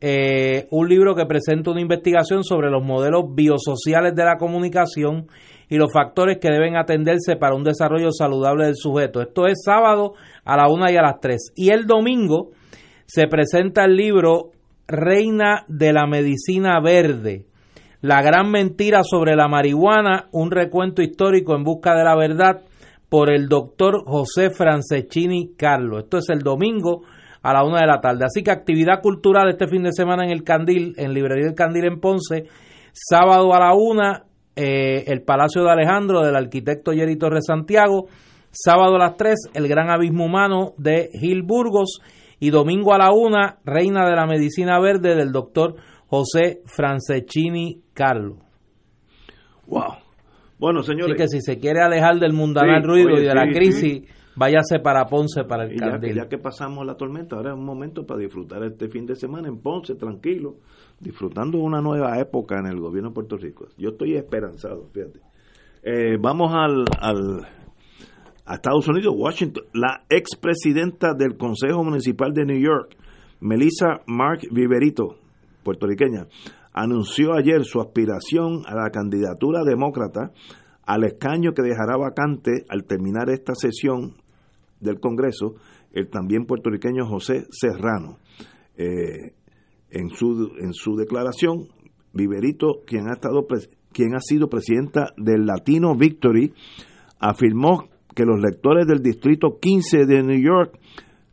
Eh, 0.01 0.67
un 0.71 0.89
libro 0.89 1.15
que 1.15 1.27
presenta 1.27 1.71
una 1.71 1.81
investigación 1.81 2.45
sobre 2.45 2.71
los 2.71 2.85
modelos 2.85 3.35
biosociales 3.35 4.15
de 4.15 4.25
la 4.25 4.37
comunicación 4.37 5.29
y 5.69 5.77
los 5.77 5.93
factores 5.93 6.39
que 6.39 6.51
deben 6.51 6.77
atenderse 6.77 7.37
para 7.37 7.55
un 7.55 7.65
desarrollo 7.65 8.11
saludable 8.11 8.67
del 8.67 8.77
sujeto. 8.77 9.21
Esto 9.21 9.47
es 9.47 9.63
sábado 9.65 10.15
a 10.45 10.57
la 10.57 10.69
una 10.69 10.91
y 10.91 10.97
a 10.97 11.03
las 11.03 11.21
tres. 11.21 11.53
Y 11.57 11.71
el 11.71 11.87
domingo 11.87 12.51
se 13.07 13.27
presenta 13.27 13.85
el 13.85 13.97
libro 13.97 14.51
Reina 14.87 15.65
de 15.69 15.93
la 15.93 16.07
Medicina 16.07 16.81
Verde, 16.81 17.47
la 18.01 18.21
gran 18.23 18.51
mentira 18.51 19.03
sobre 19.03 19.35
la 19.35 19.49
marihuana, 19.49 20.29
un 20.33 20.51
recuento 20.51 21.01
histórico 21.01 21.57
en 21.57 21.65
busca 21.65 21.95
de 21.95 22.05
la 22.05 22.17
verdad 22.17 22.63
por 23.09 23.31
el 23.33 23.49
doctor 23.49 24.05
José 24.05 24.51
Franceschini 24.51 25.55
Carlos. 25.57 26.05
Esto 26.05 26.19
es 26.19 26.29
el 26.29 26.41
domingo 26.41 27.03
a 27.43 27.53
la 27.53 27.65
una 27.65 27.81
de 27.81 27.87
la 27.87 28.01
tarde. 28.01 28.25
Así 28.25 28.43
que 28.43 28.51
actividad 28.51 29.01
cultural 29.01 29.49
este 29.49 29.69
fin 29.69 29.83
de 29.85 29.93
semana 29.93 30.25
en 30.25 30.31
el 30.31 30.43
Candil, 30.43 30.95
en 30.97 31.15
Librería 31.15 31.47
del 31.47 31.55
Candil 31.55 31.85
en 31.85 32.01
Ponce, 32.01 32.47
sábado 32.93 33.55
a 33.55 33.61
la 33.61 33.75
una, 33.75 34.25
eh, 34.57 35.05
el 35.07 35.23
Palacio 35.23 35.63
de 35.63 35.71
Alejandro 35.71 36.21
del 36.21 36.37
arquitecto 36.37 36.93
Jerry 36.93 37.17
Torres 37.17 37.45
Santiago. 37.47 38.07
Sábado 38.51 38.97
a 38.97 38.99
las 38.99 39.17
3, 39.17 39.51
El 39.55 39.67
Gran 39.67 39.91
Abismo 39.91 40.27
Humano 40.27 40.75
de 40.79 41.09
Gil 41.21 41.43
Burgos. 41.43 42.01
Y 42.39 42.51
domingo 42.51 42.95
a 42.95 42.99
la 42.99 43.13
1, 43.13 43.59
Reina 43.65 44.09
de 44.09 44.17
la 44.17 44.27
Medicina 44.27 44.79
Verde 44.81 45.17
del 45.17 45.33
doctor 45.33 45.77
José 46.09 46.61
Franceschini 46.67 47.81
Carlos. 47.95 48.39
Wow. 49.67 49.97
Bueno, 50.59 50.83
señores. 50.83 51.15
Así 51.15 51.23
que 51.23 51.29
si 51.29 51.41
se 51.41 51.59
quiere 51.59 51.81
alejar 51.81 52.19
del 52.19 52.33
mundanal 52.33 52.83
ruido 52.83 53.19
y 53.19 53.25
de 53.25 53.35
la 53.35 53.47
crisis, 53.49 54.03
váyase 54.37 54.81
para 54.81 55.07
Ponce 55.07 55.45
para 55.45 55.65
el 55.65 55.79
ya 55.79 55.99
ya 56.01 56.29
que 56.29 56.39
pasamos 56.39 56.85
la 56.87 56.97
tormenta, 56.97 57.37
ahora 57.37 57.53
es 57.53 57.57
un 57.57 57.65
momento 57.65 58.05
para 58.07 58.21
disfrutar 58.21 58.63
este 58.65 58.89
fin 58.89 59.07
de 59.07 59.15
semana 59.15 59.49
en 59.49 59.59
Ponce, 59.59 59.95
tranquilo 59.95 60.57
disfrutando 61.01 61.59
una 61.59 61.81
nueva 61.81 62.19
época 62.19 62.59
en 62.59 62.67
el 62.67 62.81
gobierno 62.81 63.11
de 63.11 63.15
Puerto 63.15 63.37
Rico. 63.37 63.67
Yo 63.77 63.91
estoy 63.91 64.17
esperanzado, 64.17 64.89
fíjate. 64.93 65.21
Eh, 65.83 66.17
vamos 66.21 66.53
al, 66.55 66.85
al, 66.99 67.47
a 68.47 68.55
Estados 68.55 68.89
Unidos, 68.89 69.15
Washington. 69.17 69.65
La 69.75 70.05
expresidenta 70.09 71.15
del 71.15 71.37
Consejo 71.37 71.85
Municipal 71.85 72.33
de 72.33 72.47
New 72.47 72.59
York, 72.59 72.97
Melissa 73.41 74.01
Mark 74.07 74.41
Viverito, 74.51 75.17
puertorriqueña, 75.63 76.27
anunció 76.73 77.35
ayer 77.35 77.65
su 77.65 77.81
aspiración 77.81 78.63
a 78.67 78.75
la 78.75 78.91
candidatura 78.91 79.63
demócrata 79.65 80.33
al 80.87 81.05
escaño 81.05 81.53
que 81.53 81.63
dejará 81.63 81.97
vacante 81.97 82.65
al 82.69 82.85
terminar 82.85 83.31
esta 83.31 83.55
sesión 83.55 84.15
del 84.85 85.01
Congreso 85.01 85.57
el 85.93 86.09
también 86.09 86.47
puertorriqueño 86.47 87.07
José 87.07 87.47
Serrano. 87.51 88.19
Eh, 88.77 89.33
en 89.91 90.11
su, 90.11 90.53
en 90.61 90.73
su 90.73 90.97
declaración, 90.97 91.69
Viverito, 92.13 92.83
quien 92.87 93.09
ha, 93.09 93.15
estado, 93.15 93.47
quien 93.93 94.15
ha 94.15 94.21
sido 94.21 94.49
presidenta 94.49 95.13
del 95.17 95.47
Latino 95.47 95.97
Victory, 95.97 96.53
afirmó 97.19 97.89
que 98.15 98.25
los 98.25 98.41
lectores 98.41 98.87
del 98.87 99.03
Distrito 99.03 99.59
15 99.61 100.07
de 100.07 100.23
New 100.23 100.41
York 100.41 100.79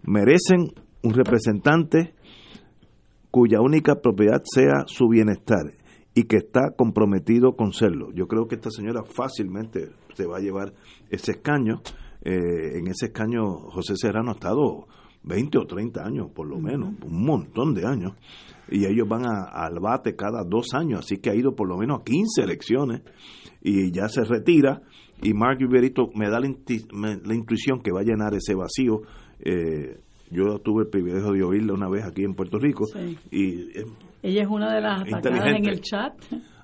merecen 0.04 0.74
un 1.04 1.14
representante 1.14 2.14
cuya 3.32 3.62
única 3.62 3.96
propiedad 4.02 4.42
sea 4.44 4.86
su 4.88 5.08
bienestar 5.08 5.72
y 6.14 6.24
que 6.24 6.38
está 6.38 6.72
comprometido 6.76 7.56
con 7.56 7.74
serlo. 7.74 8.12
Yo 8.14 8.28
creo 8.28 8.48
que 8.48 8.56
esta 8.56 8.70
señora 8.70 9.04
fácilmente 9.04 9.90
se 10.14 10.26
va 10.26 10.38
a 10.38 10.42
llevar 10.42 10.74
ese 11.10 11.32
escaño. 11.32 11.82
Eh, 12.24 12.78
en 12.78 12.88
ese 12.88 13.08
escaño 13.08 13.56
José 13.72 13.96
Serrano 13.96 14.32
ha 14.32 14.34
estado 14.34 14.88
20 15.24 15.58
o 15.58 15.66
30 15.66 16.04
años, 16.04 16.28
por 16.34 16.48
lo 16.48 16.60
menos, 16.60 16.94
un 17.04 17.26
montón 17.26 17.74
de 17.74 17.86
años. 17.86 18.14
Y 18.70 18.86
ellos 18.86 19.08
van 19.08 19.26
a, 19.26 19.44
al 19.52 19.80
bate 19.80 20.16
cada 20.16 20.44
dos 20.44 20.74
años, 20.74 21.00
así 21.00 21.18
que 21.18 21.30
ha 21.30 21.36
ido 21.36 21.56
por 21.56 21.68
lo 21.68 21.78
menos 21.78 22.02
a 22.02 22.04
15 22.04 22.42
elecciones 22.42 23.02
y 23.62 23.92
ya 23.92 24.08
se 24.08 24.24
retira. 24.24 24.82
Y 25.22 25.34
Mark 25.34 25.60
Riverito 25.60 26.10
me 26.16 26.30
da 26.30 26.40
la, 26.40 26.48
intuición 27.36 27.82
que 27.82 27.92
va 27.92 28.00
a 28.02 28.04
llenar 28.04 28.34
ese 28.34 28.56
vacío. 28.56 29.02
Eh, 29.40 30.00
yo 30.32 30.60
tuve 30.60 30.84
el 30.84 30.90
privilegio 30.90 31.32
de 31.32 31.44
oírla 31.44 31.74
una 31.74 31.90
vez 31.90 32.06
aquí 32.06 32.24
en 32.24 32.34
Puerto 32.34 32.58
Rico. 32.58 32.86
y 33.30 33.70
Ella 34.24 34.42
es 34.42 34.48
una 34.48 34.74
de 34.74 34.82
las 34.82 35.02
atacadas 35.02 35.58
en 35.58 35.66
el 35.68 35.82
chat. 35.82 36.14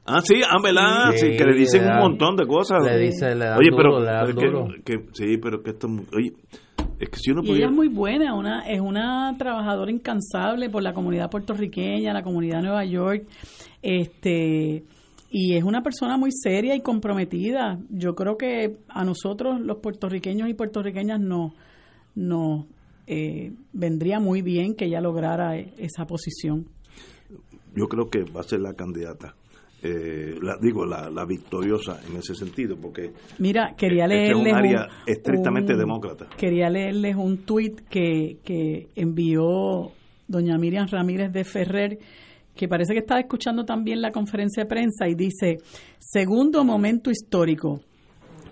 Ah, 0.07 0.21
sí, 0.23 0.41
ah, 0.43 0.55
¿verdad? 0.63 1.11
Sí, 1.15 1.35
que 1.37 1.43
le 1.43 1.57
dicen 1.57 1.83
un 1.83 1.99
montón 1.99 2.37
de 2.37 2.47
cosas. 2.47 2.83
Le 2.83 2.97
dice, 2.97 3.35
le 3.35 3.51
Oye, 3.51 3.71
pero, 3.75 4.67
Que, 4.83 5.05
sí, 5.11 5.37
pero 5.37 5.61
que 5.61 5.71
esto... 5.71 5.87
Oye, 6.15 6.31
es 6.99 7.09
que 7.09 7.17
si 7.17 7.31
uno 7.31 7.41
y 7.43 7.51
ella 7.51 7.65
es 7.65 7.71
muy 7.71 7.89
buena, 7.89 8.33
una, 8.33 8.61
es 8.67 8.79
una 8.79 9.35
trabajadora 9.37 9.91
incansable 9.91 10.69
por 10.69 10.81
la 10.81 10.93
comunidad 10.93 11.29
puertorriqueña, 11.29 12.13
la 12.13 12.23
comunidad 12.23 12.59
de 12.59 12.63
Nueva 12.63 12.85
York, 12.85 13.27
este 13.81 14.83
y 15.29 15.55
es 15.55 15.63
una 15.63 15.83
persona 15.83 16.17
muy 16.17 16.31
seria 16.31 16.75
y 16.75 16.81
comprometida. 16.81 17.77
Yo 17.89 18.15
creo 18.15 18.37
que 18.37 18.77
a 18.87 19.03
nosotros, 19.03 19.59
los 19.59 19.77
puertorriqueños 19.79 20.49
y 20.49 20.53
puertorriqueñas, 20.53 21.19
no, 21.19 21.53
no 22.15 22.65
eh, 23.07 23.51
vendría 23.73 24.19
muy 24.19 24.41
bien 24.41 24.73
que 24.73 24.85
ella 24.85 25.01
lograra 25.01 25.57
esa 25.57 26.05
posición. 26.05 26.67
Yo 27.75 27.87
creo 27.87 28.09
que 28.09 28.23
va 28.23 28.39
a 28.39 28.43
ser 28.43 28.61
la 28.61 28.73
candidata. 28.73 29.35
Eh, 29.83 30.35
la, 30.41 30.57
digo, 30.59 30.85
la, 30.85 31.09
la, 31.11 31.23
victoriosa 31.25 31.99
en 32.09 32.17
ese 32.17 32.33
sentido, 32.33 32.75
porque 32.81 33.13
Mira, 33.37 33.75
quería 33.77 34.05
este 34.05 34.15
leerles 34.15 34.53
un 34.53 34.57
área 34.57 34.87
estrictamente 35.05 35.75
demócrata. 35.75 36.29
Quería 36.35 36.67
leerles 36.69 37.15
un 37.15 37.45
tuit 37.45 37.81
que, 37.81 38.39
que 38.43 38.87
envió 38.95 39.91
doña 40.27 40.57
Miriam 40.57 40.87
Ramírez 40.87 41.31
de 41.31 41.43
Ferrer, 41.43 41.99
que 42.55 42.67
parece 42.67 42.93
que 42.93 42.99
estaba 42.99 43.19
escuchando 43.19 43.65
también 43.65 44.01
la 44.01 44.11
conferencia 44.11 44.63
de 44.63 44.69
prensa 44.69 45.07
y 45.07 45.13
dice, 45.13 45.57
segundo 45.99 46.63
momento 46.63 47.11
histórico, 47.11 47.81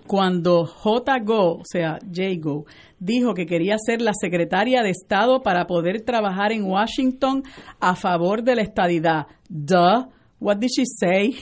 cuando 0.06 0.64
J. 0.64 1.18
Go, 1.24 1.56
o 1.56 1.64
sea, 1.64 1.98
J. 2.14 2.22
Go, 2.40 2.64
dijo 2.98 3.34
que 3.34 3.46
quería 3.46 3.76
ser 3.78 4.00
la 4.00 4.12
secretaria 4.14 4.82
de 4.82 4.90
Estado 4.90 5.42
para 5.42 5.66
poder 5.66 6.02
trabajar 6.02 6.52
en 6.52 6.64
Washington 6.64 7.42
a 7.80 7.96
favor 7.96 8.42
de 8.42 8.56
la 8.56 8.62
estadidad. 8.62 9.26
Duh, 9.48 10.08
what 10.40 10.58
did 10.58 10.70
she 10.70 10.84
say? 10.84 11.36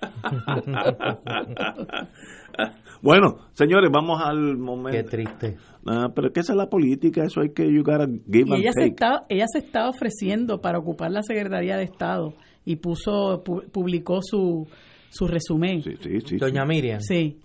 bueno, 3.02 3.38
señores, 3.52 3.90
vamos 3.92 4.20
al 4.22 4.56
momento. 4.56 4.96
Qué 4.96 5.04
triste. 5.04 5.56
Ah, 5.86 6.08
pero 6.14 6.32
que 6.32 6.40
esa 6.40 6.52
es 6.52 6.56
la 6.56 6.68
política, 6.68 7.24
eso 7.24 7.40
hay 7.40 7.50
que 7.50 7.64
you 7.64 7.82
give 8.30 8.56
ella 8.56 8.72
Se 8.72 8.86
está, 8.86 9.24
ella 9.28 9.46
se 9.50 9.58
está 9.58 9.88
ofreciendo 9.88 10.60
para 10.60 10.78
ocupar 10.78 11.10
la 11.10 11.22
Secretaría 11.22 11.76
de 11.76 11.84
Estado 11.84 12.34
y 12.64 12.76
puso 12.76 13.42
publicó 13.42 14.20
su, 14.22 14.68
su 15.08 15.26
resumen. 15.26 15.82
Sí, 15.82 15.96
sí, 16.00 16.20
sí, 16.20 16.36
Doña 16.36 16.64
Miriam. 16.64 17.00
Sí. 17.00 17.38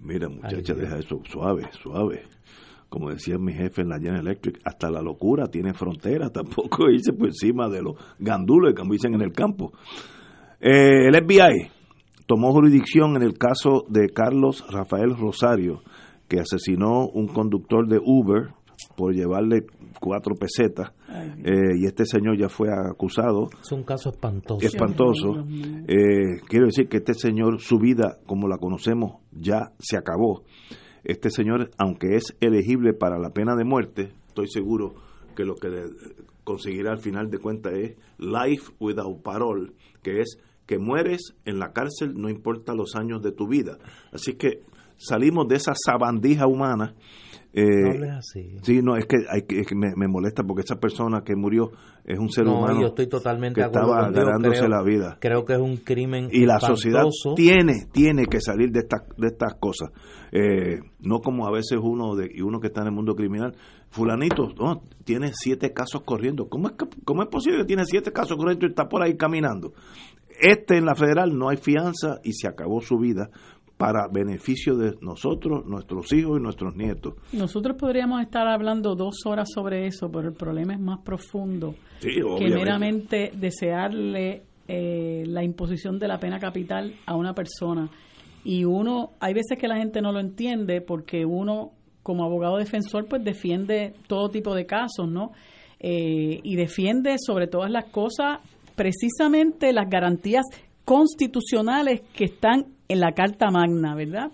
Mira, 0.00 0.28
muchacha, 0.28 0.74
deja 0.74 0.98
eso 0.98 1.20
suave, 1.28 1.68
suave. 1.82 2.22
Como 2.88 3.10
decía 3.10 3.36
mi 3.38 3.52
jefe 3.52 3.82
en 3.82 3.88
la 3.88 3.98
General 3.98 4.26
Electric, 4.26 4.60
hasta 4.64 4.90
la 4.90 5.02
locura 5.02 5.46
tiene 5.46 5.74
frontera, 5.74 6.30
tampoco 6.32 6.88
irse 6.90 7.12
por 7.12 7.28
encima 7.28 7.68
de 7.68 7.82
los 7.82 7.94
gandules, 8.18 8.74
como 8.74 8.92
dicen 8.92 9.14
en 9.14 9.22
el 9.22 9.32
campo. 9.32 9.72
Eh, 10.60 11.06
el 11.06 11.14
FBI 11.14 11.70
tomó 12.26 12.52
jurisdicción 12.52 13.16
en 13.16 13.22
el 13.22 13.38
caso 13.38 13.84
de 13.88 14.08
Carlos 14.08 14.64
Rafael 14.70 15.16
Rosario, 15.16 15.82
que 16.28 16.40
asesinó 16.40 17.08
un 17.08 17.28
conductor 17.28 17.88
de 17.88 17.98
Uber 18.04 18.50
por 18.96 19.14
llevarle 19.14 19.66
cuatro 20.00 20.34
pesetas 20.34 20.92
eh, 21.44 21.76
y 21.80 21.86
este 21.86 22.04
señor 22.04 22.38
ya 22.38 22.48
fue 22.48 22.68
acusado. 22.70 23.48
Es 23.60 23.72
un 23.72 23.82
caso 23.82 24.10
espantoso. 24.10 24.64
Espantoso. 24.64 25.44
Eh, 25.88 26.40
quiero 26.48 26.66
decir 26.66 26.88
que 26.88 26.98
este 26.98 27.14
señor, 27.14 27.60
su 27.60 27.78
vida 27.78 28.18
como 28.26 28.48
la 28.48 28.58
conocemos, 28.58 29.20
ya 29.32 29.72
se 29.78 29.96
acabó. 29.96 30.42
Este 31.04 31.30
señor, 31.30 31.70
aunque 31.78 32.16
es 32.16 32.36
elegible 32.40 32.92
para 32.92 33.18
la 33.18 33.30
pena 33.30 33.56
de 33.56 33.64
muerte, 33.64 34.12
estoy 34.28 34.48
seguro 34.48 34.94
que 35.36 35.44
lo 35.44 35.54
que 35.54 35.68
conseguirá 36.44 36.92
al 36.92 36.98
final 36.98 37.30
de 37.30 37.38
cuentas 37.38 37.72
es 37.74 37.96
life 38.18 38.72
without 38.80 39.22
parole, 39.22 39.72
que 40.02 40.20
es 40.20 40.38
que 40.66 40.78
mueres 40.78 41.34
en 41.44 41.58
la 41.58 41.72
cárcel 41.72 42.14
no 42.14 42.28
importa 42.28 42.74
los 42.74 42.94
años 42.94 43.22
de 43.22 43.32
tu 43.32 43.48
vida. 43.48 43.78
Así 44.12 44.34
que 44.34 44.62
salimos 44.96 45.48
de 45.48 45.56
esa 45.56 45.72
sabandija 45.74 46.46
humana 46.46 46.94
eh, 47.52 48.10
así. 48.10 48.56
Sí, 48.62 48.82
no, 48.82 48.96
es 48.96 49.06
que, 49.06 49.16
hay, 49.28 49.42
me, 49.74 50.06
molesta 50.06 50.42
porque 50.44 50.62
esa 50.62 50.76
persona 50.76 51.22
que 51.24 51.34
murió 51.34 51.70
es 52.04 52.18
un 52.18 52.30
ser 52.30 52.46
humano. 52.46 52.80
yo 52.80 52.88
estoy 52.88 53.08
totalmente 53.08 53.60
que 53.60 53.66
estaba 53.66 54.10
ganándose 54.10 54.68
la 54.68 54.82
vida. 54.82 55.16
Creo 55.20 55.44
que 55.44 55.54
es 55.54 55.58
un 55.58 55.78
crimen. 55.78 56.28
Y 56.30 56.44
la 56.44 56.60
sociedad 56.60 57.04
tiene, 57.34 57.86
tiene 57.90 58.26
que 58.26 58.40
salir 58.40 58.70
de 58.70 58.80
estas, 58.80 59.02
de 59.16 59.28
estas 59.28 59.54
cosas. 59.54 59.90
Eh, 60.30 60.78
no 61.00 61.20
como 61.20 61.46
a 61.46 61.50
veces 61.50 61.78
uno 61.82 62.14
de, 62.14 62.30
y 62.32 62.42
uno 62.42 62.60
que 62.60 62.66
está 62.66 62.82
en 62.82 62.88
el 62.88 62.92
mundo 62.92 63.14
criminal, 63.14 63.56
fulanito, 63.88 64.48
no, 64.58 64.82
tiene 65.04 65.30
siete 65.32 65.72
casos 65.72 66.02
corriendo. 66.02 66.48
¿Cómo 66.48 66.68
es, 66.68 66.74
¿Cómo 67.04 67.22
es 67.22 67.28
posible 67.28 67.60
que 67.60 67.64
tiene 67.64 67.84
siete 67.86 68.12
casos 68.12 68.36
corriendo 68.36 68.66
y 68.66 68.70
está 68.70 68.88
por 68.88 69.02
ahí 69.02 69.16
caminando? 69.16 69.72
Este 70.40 70.76
en 70.76 70.84
la 70.84 70.94
federal 70.94 71.36
no 71.36 71.48
hay 71.48 71.56
fianza 71.56 72.20
y 72.22 72.32
se 72.32 72.46
acabó 72.46 72.80
su 72.80 72.96
vida 72.98 73.30
para 73.78 74.08
beneficio 74.08 74.76
de 74.76 74.96
nosotros, 75.00 75.64
nuestros 75.64 76.12
hijos 76.12 76.38
y 76.38 76.42
nuestros 76.42 76.74
nietos. 76.74 77.14
Nosotros 77.32 77.76
podríamos 77.78 78.20
estar 78.20 78.48
hablando 78.48 78.96
dos 78.96 79.24
horas 79.24 79.48
sobre 79.54 79.86
eso, 79.86 80.10
pero 80.10 80.28
el 80.28 80.34
problema 80.34 80.74
es 80.74 80.80
más 80.80 80.98
profundo 81.04 81.76
que 82.00 82.50
meramente 82.50 83.30
desearle 83.34 84.42
eh, 84.66 85.22
la 85.26 85.44
imposición 85.44 85.98
de 86.00 86.08
la 86.08 86.18
pena 86.18 86.40
capital 86.40 86.96
a 87.06 87.14
una 87.14 87.34
persona. 87.34 87.88
Y 88.44 88.64
uno, 88.64 89.12
hay 89.20 89.32
veces 89.32 89.56
que 89.56 89.68
la 89.68 89.76
gente 89.76 90.02
no 90.02 90.10
lo 90.10 90.18
entiende 90.18 90.80
porque 90.80 91.24
uno, 91.24 91.70
como 92.02 92.24
abogado 92.24 92.56
defensor, 92.56 93.06
pues 93.08 93.22
defiende 93.22 93.94
todo 94.08 94.28
tipo 94.28 94.56
de 94.56 94.66
casos, 94.66 95.08
¿no? 95.08 95.30
Eh, 95.78 96.40
y 96.42 96.56
defiende 96.56 97.14
sobre 97.24 97.46
todas 97.46 97.70
las 97.70 97.84
cosas 97.92 98.40
precisamente 98.74 99.72
las 99.72 99.88
garantías 99.88 100.44
constitucionales 100.84 102.00
que 102.12 102.24
están 102.24 102.77
en 102.88 103.00
la 103.00 103.12
Carta 103.12 103.50
Magna, 103.50 103.94
¿verdad? 103.94 104.30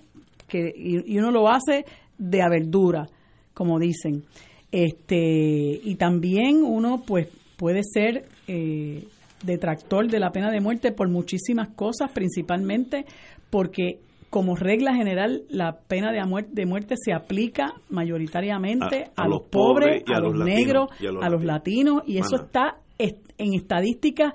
Que, 0.49 0.73
y, 0.77 1.19
uno 1.19 1.31
lo 1.31 1.49
hace 1.49 1.85
de 2.19 2.43
abertura, 2.43 3.07
como 3.53 3.79
dicen. 3.79 4.25
Este, 4.71 5.81
y 5.83 5.95
también 5.97 6.63
uno 6.65 7.03
pues 7.07 7.29
puede 7.57 7.83
ser 7.85 8.27
eh, 8.49 9.05
detractor 9.45 10.09
de 10.09 10.19
la 10.19 10.31
pena 10.31 10.51
de 10.51 10.61
muerte 10.61 10.93
por 10.93 11.09
muchísimas 11.09 11.69
cosas, 11.71 12.11
principalmente 12.13 13.05
porque 13.51 14.01
como 14.31 14.57
regla 14.57 14.95
general 14.95 15.43
la 15.49 15.79
pena 15.87 16.11
de 16.11 16.25
muerte, 16.25 16.51
de 16.55 16.67
muerte 16.67 16.95
se 16.97 17.13
aplica 17.13 17.75
mayoritariamente 17.89 19.11
a, 19.15 19.29
los, 19.29 19.43
pobres, 19.43 20.03
a, 20.13 20.19
los, 20.19 20.35
negros, 20.35 20.89
a 21.23 21.29
los, 21.29 21.45
latinos, 21.45 22.03
y 22.05 22.19
eso 22.19 22.37
está 22.37 22.79
en 22.99 23.55
estadísticas 23.55 24.33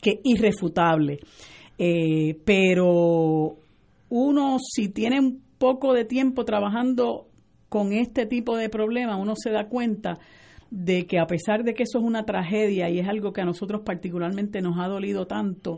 que 0.00 0.18
irrefutable. 0.24 1.20
Eh, 1.78 2.38
pero 2.44 3.56
uno, 4.08 4.56
si 4.60 4.88
tiene 4.88 5.20
un 5.20 5.42
poco 5.58 5.94
de 5.94 6.04
tiempo 6.04 6.44
trabajando 6.44 7.28
con 7.68 7.92
este 7.92 8.26
tipo 8.26 8.56
de 8.56 8.68
problemas, 8.68 9.18
uno 9.18 9.34
se 9.36 9.50
da 9.50 9.68
cuenta 9.68 10.18
de 10.70 11.06
que 11.06 11.18
a 11.18 11.26
pesar 11.26 11.64
de 11.64 11.74
que 11.74 11.82
eso 11.82 11.98
es 11.98 12.04
una 12.04 12.24
tragedia 12.24 12.88
y 12.88 12.98
es 12.98 13.08
algo 13.08 13.32
que 13.32 13.42
a 13.42 13.44
nosotros 13.44 13.82
particularmente 13.84 14.60
nos 14.60 14.78
ha 14.78 14.88
dolido 14.88 15.26
tanto, 15.26 15.76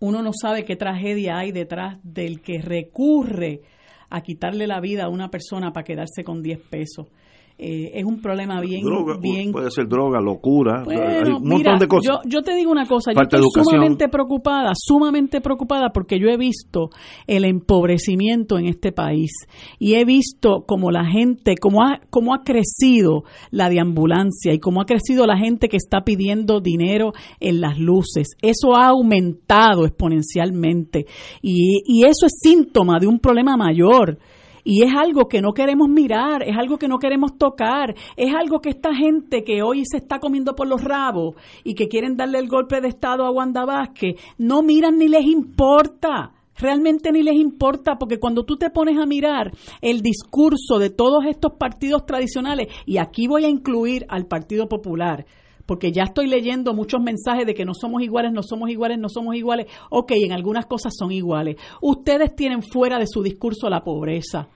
uno 0.00 0.22
no 0.22 0.32
sabe 0.32 0.64
qué 0.64 0.76
tragedia 0.76 1.38
hay 1.38 1.52
detrás 1.52 1.98
del 2.02 2.40
que 2.40 2.60
recurre 2.60 3.62
a 4.10 4.20
quitarle 4.22 4.66
la 4.66 4.80
vida 4.80 5.04
a 5.04 5.08
una 5.08 5.30
persona 5.30 5.72
para 5.72 5.84
quedarse 5.84 6.24
con 6.24 6.42
10 6.42 6.60
pesos. 6.68 7.08
Eh, 7.56 8.00
es 8.00 8.04
un 8.04 8.20
problema 8.20 8.60
bien, 8.60 8.82
bien 9.20 9.52
puede 9.52 9.70
ser 9.70 9.86
droga 9.86 10.20
locura 10.20 10.82
un 10.84 11.48
montón 11.48 11.78
de 11.78 11.86
cosas. 11.86 12.04
yo, 12.24 12.28
yo, 12.28 12.42
te 12.42 12.52
digo 12.56 12.72
una 12.72 12.84
cosa 12.84 13.12
yo 13.12 13.20
estoy 13.22 13.42
sumamente 13.62 14.08
preocupada 14.08 14.72
sumamente 14.74 15.40
preocupada 15.40 15.90
porque 15.94 16.18
yo 16.18 16.26
he 16.30 16.36
visto 16.36 16.90
el 17.28 17.44
empobrecimiento 17.44 18.58
en 18.58 18.66
este 18.66 18.90
país 18.90 19.30
y 19.78 19.94
he 19.94 20.04
visto 20.04 20.64
como 20.66 20.90
la 20.90 21.04
gente 21.04 21.54
cómo 21.54 21.84
ha 21.84 22.00
cómo 22.10 22.34
ha 22.34 22.42
crecido 22.42 23.22
la 23.52 23.68
deambulancia 23.68 24.52
y 24.52 24.58
cómo 24.58 24.80
ha 24.80 24.84
crecido 24.84 25.24
la 25.24 25.38
gente 25.38 25.68
que 25.68 25.76
está 25.76 26.00
pidiendo 26.00 26.60
dinero 26.60 27.12
en 27.38 27.60
las 27.60 27.78
luces. 27.78 28.30
Eso 28.42 28.74
ha 28.74 28.88
aumentado 28.88 29.84
exponencialmente 29.86 31.06
y, 31.40 31.82
y 31.86 32.04
eso 32.04 32.26
es 32.26 32.36
síntoma 32.42 32.98
de 32.98 33.06
un 33.06 33.20
problema 33.20 33.56
mayor 33.56 34.18
y 34.64 34.82
es 34.82 34.92
algo 34.96 35.28
que 35.28 35.42
no 35.42 35.52
queremos 35.52 35.88
mirar, 35.88 36.42
es 36.42 36.56
algo 36.56 36.78
que 36.78 36.88
no 36.88 36.98
queremos 36.98 37.36
tocar, 37.36 37.94
es 38.16 38.34
algo 38.34 38.60
que 38.60 38.70
esta 38.70 38.94
gente 38.94 39.44
que 39.44 39.62
hoy 39.62 39.84
se 39.84 39.98
está 39.98 40.18
comiendo 40.18 40.54
por 40.54 40.66
los 40.66 40.82
rabos 40.82 41.36
y 41.62 41.74
que 41.74 41.86
quieren 41.86 42.16
darle 42.16 42.38
el 42.38 42.48
golpe 42.48 42.80
de 42.80 42.88
Estado 42.88 43.26
a 43.26 43.30
Wanda 43.30 43.64
Vázquez, 43.66 44.16
no 44.38 44.62
miran 44.62 44.98
ni 44.98 45.08
les 45.08 45.26
importa. 45.26 46.32
realmente 46.56 47.10
ni 47.10 47.24
les 47.24 47.34
importa, 47.34 47.96
porque 47.98 48.20
cuando 48.20 48.44
tú 48.44 48.56
te 48.56 48.70
pones 48.70 48.96
a 48.96 49.06
mirar 49.06 49.50
el 49.80 50.02
discurso 50.02 50.78
de 50.78 50.88
todos 50.88 51.26
estos 51.26 51.54
partidos 51.58 52.06
tradicionales, 52.06 52.68
y 52.86 52.98
aquí 52.98 53.26
voy 53.26 53.44
a 53.44 53.48
incluir 53.48 54.06
al 54.08 54.26
Partido 54.26 54.68
Popular, 54.68 55.26
porque 55.66 55.92
ya 55.92 56.04
estoy 56.04 56.26
leyendo 56.26 56.74
muchos 56.74 57.00
mensajes 57.00 57.46
de 57.46 57.54
que 57.54 57.64
no 57.64 57.74
somos 57.74 58.02
iguales, 58.02 58.32
no 58.32 58.42
somos 58.42 58.70
iguales, 58.70 58.98
no 58.98 59.08
somos 59.08 59.34
iguales. 59.34 59.66
Ok, 59.90 60.12
en 60.14 60.32
algunas 60.32 60.66
cosas 60.66 60.94
son 60.96 61.12
iguales. 61.12 61.56
Ustedes 61.80 62.34
tienen 62.34 62.62
fuera 62.62 62.98
de 62.98 63.06
su 63.06 63.22
discurso 63.22 63.68
la 63.68 63.82
pobreza. 63.82 64.48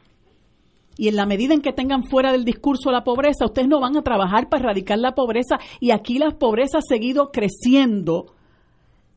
Y 0.96 1.08
en 1.08 1.16
la 1.16 1.26
medida 1.26 1.54
en 1.54 1.62
que 1.62 1.72
tengan 1.72 2.02
fuera 2.04 2.32
del 2.32 2.44
discurso 2.44 2.90
la 2.90 3.04
pobreza, 3.04 3.44
ustedes 3.44 3.68
no 3.68 3.80
van 3.80 3.96
a 3.96 4.02
trabajar 4.02 4.48
para 4.48 4.64
erradicar 4.64 4.98
la 4.98 5.14
pobreza. 5.14 5.58
Y 5.80 5.92
aquí 5.92 6.18
la 6.18 6.30
pobreza 6.30 6.78
ha 6.78 6.82
seguido 6.82 7.30
creciendo 7.30 8.34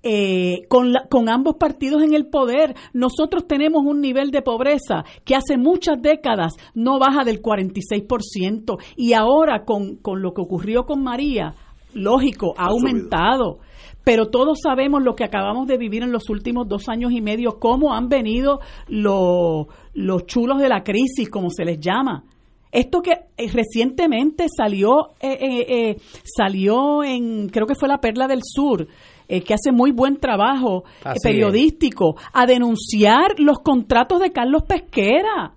eh, 0.03 0.67
con, 0.67 0.93
con 1.09 1.29
ambos 1.29 1.55
partidos 1.55 2.03
en 2.03 2.13
el 2.13 2.27
poder. 2.27 2.75
Nosotros 2.93 3.47
tenemos 3.47 3.83
un 3.85 3.99
nivel 3.99 4.31
de 4.31 4.41
pobreza 4.41 5.03
que 5.25 5.35
hace 5.35 5.57
muchas 5.57 6.01
décadas 6.01 6.53
no 6.73 6.99
baja 6.99 7.23
del 7.23 7.41
46% 7.41 8.77
y 8.95 9.13
ahora 9.13 9.63
con, 9.65 9.97
con 9.97 10.21
lo 10.21 10.33
que 10.33 10.41
ocurrió 10.41 10.85
con 10.85 11.03
María, 11.03 11.55
lógico, 11.93 12.53
ha, 12.57 12.67
aumentado. 12.67 13.59
Pero 14.03 14.29
todos 14.29 14.59
sabemos 14.63 15.03
lo 15.03 15.15
que 15.15 15.23
acabamos 15.23 15.67
de 15.67 15.77
vivir 15.77 16.01
en 16.03 16.11
los 16.11 16.29
últimos 16.29 16.67
dos 16.67 16.89
años 16.89 17.11
y 17.11 17.21
medio, 17.21 17.59
cómo 17.59 17.93
han 17.93 18.09
venido 18.09 18.59
los, 18.87 19.67
los 19.93 20.25
chulos 20.25 20.59
de 20.59 20.69
la 20.69 20.83
crisis, 20.83 21.29
como 21.29 21.49
se 21.49 21.65
les 21.65 21.79
llama. 21.79 22.23
Esto 22.71 23.01
que 23.01 23.11
eh, 23.11 23.51
recientemente 23.51 24.47
salió, 24.55 25.09
eh, 25.19 25.97
salió 26.23 27.03
en, 27.03 27.49
creo 27.49 27.67
que 27.67 27.75
fue 27.75 27.89
la 27.89 27.99
Perla 27.99 28.27
del 28.27 28.41
Sur, 28.43 28.87
eh, 29.33 29.43
que 29.43 29.53
hace 29.53 29.71
muy 29.71 29.93
buen 29.93 30.17
trabajo 30.17 30.83
eh, 31.05 31.13
periodístico, 31.23 32.17
a 32.33 32.45
denunciar 32.45 33.39
los 33.39 33.59
contratos 33.59 34.19
de 34.19 34.33
Carlos 34.33 34.63
Pesquera. 34.63 35.53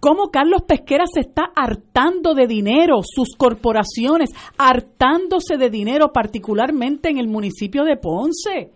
Cómo 0.00 0.30
Carlos 0.30 0.62
Pesquera 0.66 1.04
se 1.12 1.20
está 1.20 1.50
hartando 1.54 2.34
de 2.34 2.46
dinero, 2.46 3.00
sus 3.02 3.34
corporaciones 3.36 4.30
hartándose 4.58 5.56
de 5.56 5.70
dinero, 5.70 6.12
particularmente 6.12 7.08
en 7.08 7.18
el 7.18 7.28
municipio 7.28 7.84
de 7.84 7.96
Ponce 7.96 8.70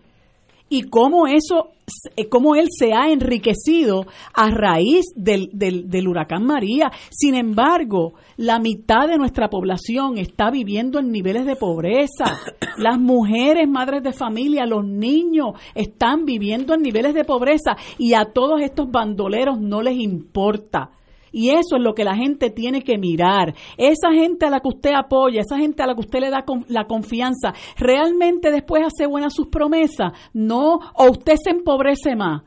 y 0.71 0.83
cómo 0.83 1.27
eso, 1.27 1.71
eh, 2.15 2.29
cómo 2.29 2.55
él 2.55 2.67
se 2.69 2.93
ha 2.93 3.11
enriquecido 3.11 4.05
a 4.33 4.49
raíz 4.49 5.03
del, 5.17 5.49
del, 5.51 5.89
del, 5.89 6.07
huracán 6.07 6.45
María. 6.45 6.89
Sin 7.09 7.35
embargo, 7.35 8.13
la 8.37 8.57
mitad 8.57 9.09
de 9.09 9.17
nuestra 9.17 9.49
población 9.49 10.17
está 10.17 10.49
viviendo 10.49 10.97
en 10.97 11.11
niveles 11.11 11.45
de 11.45 11.57
pobreza. 11.57 12.39
Las 12.77 12.97
mujeres, 12.97 13.67
madres 13.67 14.01
de 14.01 14.13
familia, 14.13 14.65
los 14.65 14.85
niños 14.85 15.55
están 15.75 16.23
viviendo 16.23 16.73
en 16.73 16.83
niveles 16.83 17.13
de 17.13 17.25
pobreza 17.25 17.75
y 17.97 18.13
a 18.13 18.31
todos 18.33 18.61
estos 18.61 18.89
bandoleros 18.89 19.59
no 19.59 19.81
les 19.81 19.97
importa 19.97 20.91
y 21.31 21.49
eso 21.49 21.77
es 21.77 21.81
lo 21.81 21.93
que 21.93 22.03
la 22.03 22.15
gente 22.15 22.49
tiene 22.49 22.81
que 22.81 22.97
mirar. 22.97 23.55
Esa 23.77 24.11
gente 24.11 24.45
a 24.45 24.49
la 24.49 24.59
que 24.59 24.69
usted 24.69 24.91
apoya, 24.93 25.41
esa 25.41 25.57
gente 25.57 25.81
a 25.83 25.87
la 25.87 25.95
que 25.95 26.01
usted 26.01 26.19
le 26.19 26.29
da 26.29 26.43
la 26.67 26.85
confianza, 26.85 27.53
¿realmente 27.77 28.51
después 28.51 28.83
hace 28.85 29.07
buenas 29.07 29.33
sus 29.33 29.47
promesas? 29.47 30.13
No, 30.33 30.79
o 30.95 31.09
usted 31.09 31.35
se 31.41 31.51
empobrece 31.51 32.15
más. 32.15 32.43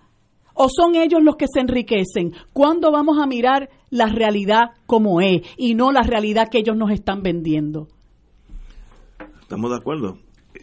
¿O 0.56 0.69
son 0.69 0.94
ellos 0.94 1.20
los 1.23 1.35
que 1.36 1.47
se 1.52 1.61
enriquecen? 1.61 2.32
¿Cuándo 2.52 2.93
vamos 2.93 3.19
a 3.19 3.27
mirar 3.27 3.70
la 3.90 4.06
realidad 4.06 4.70
como 4.86 5.20
es 5.20 5.43
y 5.56 5.74
no 5.74 5.90
la 5.90 6.02
realidad 6.02 6.48
que 6.48 6.59
ellos 6.59 6.77
nos 6.77 6.93
están 6.93 7.23
vendiendo? 7.23 7.89
Estamos 9.43 9.70
de 9.70 9.77
acuerdo 9.77 10.19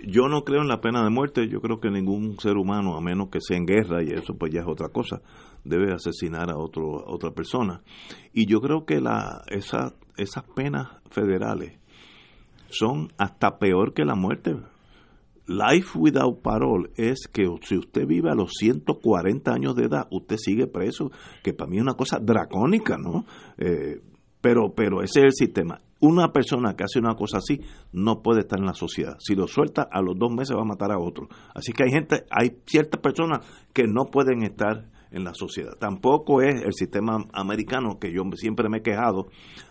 yo 0.05 0.27
no 0.27 0.43
creo 0.43 0.61
en 0.61 0.67
la 0.67 0.81
pena 0.81 1.03
de 1.03 1.09
muerte, 1.09 1.47
yo 1.47 1.61
creo 1.61 1.79
que 1.79 1.89
ningún 1.89 2.39
ser 2.39 2.57
humano, 2.57 2.95
a 2.95 3.01
menos 3.01 3.29
que 3.29 3.39
sea 3.41 3.57
en 3.57 3.65
guerra, 3.65 4.03
y 4.03 4.11
eso 4.11 4.35
pues 4.37 4.51
ya 4.53 4.61
es 4.61 4.67
otra 4.67 4.89
cosa, 4.89 5.21
debe 5.63 5.93
asesinar 5.93 6.49
a, 6.49 6.57
otro, 6.57 7.03
otra 7.05 7.31
persona. 7.31 7.81
Y 8.33 8.45
yo 8.45 8.61
creo 8.61 8.85
que 8.85 8.99
la, 8.99 9.43
esa, 9.47 9.93
esas 10.17 10.43
penas 10.55 10.89
federales 11.09 11.79
son 12.69 13.09
hasta 13.17 13.57
peor 13.59 13.93
que 13.93 14.05
la 14.05 14.15
muerte. 14.15 14.55
Life 15.47 15.97
without 15.97 16.41
parole 16.41 16.91
es 16.95 17.27
que 17.27 17.47
si 17.63 17.77
usted 17.77 18.07
vive 18.07 18.29
a 18.29 18.35
los 18.35 18.51
140 18.57 19.51
años 19.51 19.75
de 19.75 19.85
edad, 19.85 20.07
usted 20.11 20.37
sigue 20.37 20.67
preso, 20.67 21.11
que 21.43 21.53
para 21.53 21.69
mí 21.69 21.77
es 21.77 21.83
una 21.83 21.95
cosa 21.95 22.19
dracónica, 22.19 22.97
¿no? 22.97 23.25
Eh, 23.57 24.01
pero, 24.39 24.73
pero 24.73 25.01
ese 25.01 25.19
es 25.19 25.25
el 25.25 25.33
sistema. 25.33 25.81
Una 25.99 26.31
persona 26.31 26.75
que 26.75 26.83
hace 26.83 26.99
una 26.99 27.15
cosa 27.15 27.37
así 27.37 27.61
no 27.91 28.23
puede 28.23 28.41
estar 28.41 28.59
en 28.59 28.65
la 28.65 28.73
sociedad. 28.73 29.17
Si 29.19 29.35
lo 29.35 29.47
suelta, 29.47 29.87
a 29.91 30.01
los 30.01 30.17
dos 30.17 30.31
meses 30.31 30.55
va 30.55 30.61
a 30.61 30.65
matar 30.65 30.91
a 30.91 30.99
otro. 30.99 31.27
Así 31.53 31.73
que 31.73 31.83
hay 31.83 31.91
gente, 31.91 32.25
hay 32.31 32.57
ciertas 32.65 32.99
personas 33.01 33.45
que 33.71 33.83
no 33.87 34.05
pueden 34.05 34.41
estar 34.43 34.89
en 35.11 35.23
la 35.23 35.33
sociedad. 35.33 35.73
Tampoco 35.79 36.41
es 36.41 36.61
el 36.63 36.73
sistema 36.73 37.25
americano 37.33 37.99
que 37.99 38.11
yo 38.11 38.23
siempre 38.35 38.69
me 38.69 38.77
he 38.77 38.81
quejado 38.81 39.27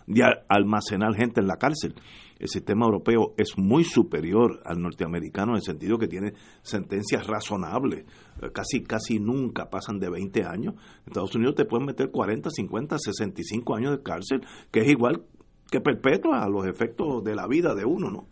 de 0.07 0.23
almacenar 0.47 1.15
gente 1.15 1.41
en 1.41 1.47
la 1.47 1.57
cárcel. 1.57 1.95
El 2.39 2.47
sistema 2.47 2.85
europeo 2.85 3.33
es 3.37 3.57
muy 3.57 3.83
superior 3.83 4.61
al 4.65 4.81
norteamericano 4.81 5.51
en 5.51 5.57
el 5.57 5.61
sentido 5.61 5.97
que 5.97 6.07
tiene 6.07 6.33
sentencias 6.63 7.27
razonables. 7.27 8.05
Casi, 8.53 8.81
casi 8.81 9.19
nunca 9.19 9.69
pasan 9.69 9.99
de 9.99 10.09
20 10.09 10.43
años. 10.45 10.73
En 10.73 11.07
Estados 11.07 11.35
Unidos 11.35 11.55
te 11.55 11.65
pueden 11.65 11.85
meter 11.85 12.09
40, 12.09 12.49
50, 12.49 12.97
65 12.97 13.75
años 13.75 13.97
de 13.97 14.03
cárcel, 14.03 14.41
que 14.71 14.79
es 14.81 14.89
igual 14.89 15.23
que 15.69 15.81
perpetua 15.81 16.43
a 16.43 16.49
los 16.49 16.65
efectos 16.65 17.23
de 17.23 17.35
la 17.35 17.47
vida 17.47 17.75
de 17.75 17.85
uno, 17.85 18.09
¿no? 18.09 18.27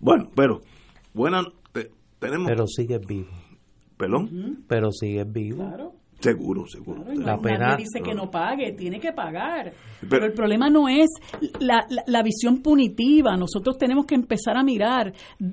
Bueno, 0.00 0.30
pero, 0.36 0.60
buena, 1.12 1.42
tenemos... 2.20 2.46
Pero 2.46 2.66
sigues 2.66 3.00
vivo. 3.06 3.28
¿Perdón? 3.96 4.64
Pero 4.68 4.92
sigues 4.92 5.30
vivo. 5.30 5.56
Claro. 5.56 5.97
Seguro, 6.20 6.66
seguro. 6.66 7.04
la 7.14 7.38
pena 7.38 7.76
dice 7.76 8.00
que 8.00 8.12
no 8.12 8.28
pague, 8.28 8.72
tiene 8.72 8.98
que 8.98 9.12
pagar. 9.12 9.72
Pero, 10.08 10.26
el 10.26 10.32
problema 10.32 10.68
no 10.68 10.88
es 10.88 11.08
la, 11.60 11.86
la, 12.06 12.22
visión 12.22 12.60
punitiva. 12.60 13.36
Nosotros 13.36 13.78
tenemos 13.78 14.04
que 14.04 14.16
empezar 14.16 14.56
a 14.56 14.64
mirar 14.64 15.12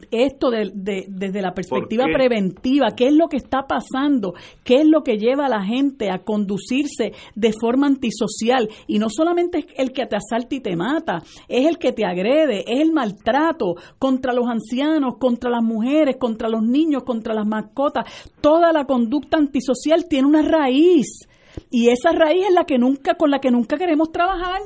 esto 0.09 0.49
de, 0.49 0.71
desde 0.73 1.41
la 1.41 1.53
perspectiva 1.53 2.05
preventiva. 2.11 2.87
¿Qué 2.95 3.07
es 3.07 3.13
lo 3.13 3.27
que 3.27 3.37
está 3.37 3.67
pasando? 3.67 4.33
¿Qué 4.63 4.77
es 4.81 4.87
lo 4.87 5.03
que 5.03 5.17
lleva 5.17 5.45
a 5.45 5.49
la 5.49 5.63
gente 5.63 6.09
a 6.09 6.19
conducirse 6.23 7.13
de 7.35 7.53
forma 7.53 7.85
antisocial? 7.85 8.67
Y 8.87 8.97
no 8.97 9.09
solamente 9.09 9.59
es 9.59 9.65
el 9.77 9.91
que 9.91 10.07
te 10.07 10.15
asalta 10.15 10.55
y 10.55 10.61
te 10.61 10.75
mata, 10.75 11.21
es 11.47 11.67
el 11.67 11.77
que 11.77 11.91
te 11.91 12.05
agrede, 12.05 12.61
es 12.67 12.81
el 12.81 12.91
maltrato 12.91 13.75
contra 13.99 14.33
los 14.33 14.47
ancianos, 14.47 15.17
contra 15.19 15.49
las 15.49 15.63
mujeres, 15.63 16.17
contra 16.19 16.49
los 16.49 16.63
niños, 16.63 17.03
contra 17.03 17.35
las 17.35 17.45
mascotas. 17.45 18.05
Toda 18.41 18.71
la 18.73 18.85
conducta 18.85 19.37
antisocial 19.37 20.07
tiene 20.07 20.27
una 20.27 20.41
raíz. 20.57 21.27
Y 21.69 21.89
esa 21.89 22.11
raíz 22.11 22.45
es 22.47 22.53
la 22.53 22.65
que 22.65 22.77
nunca, 22.77 23.15
con 23.15 23.31
la 23.31 23.39
que 23.39 23.51
nunca 23.51 23.77
queremos 23.77 24.11
trabajar. 24.11 24.61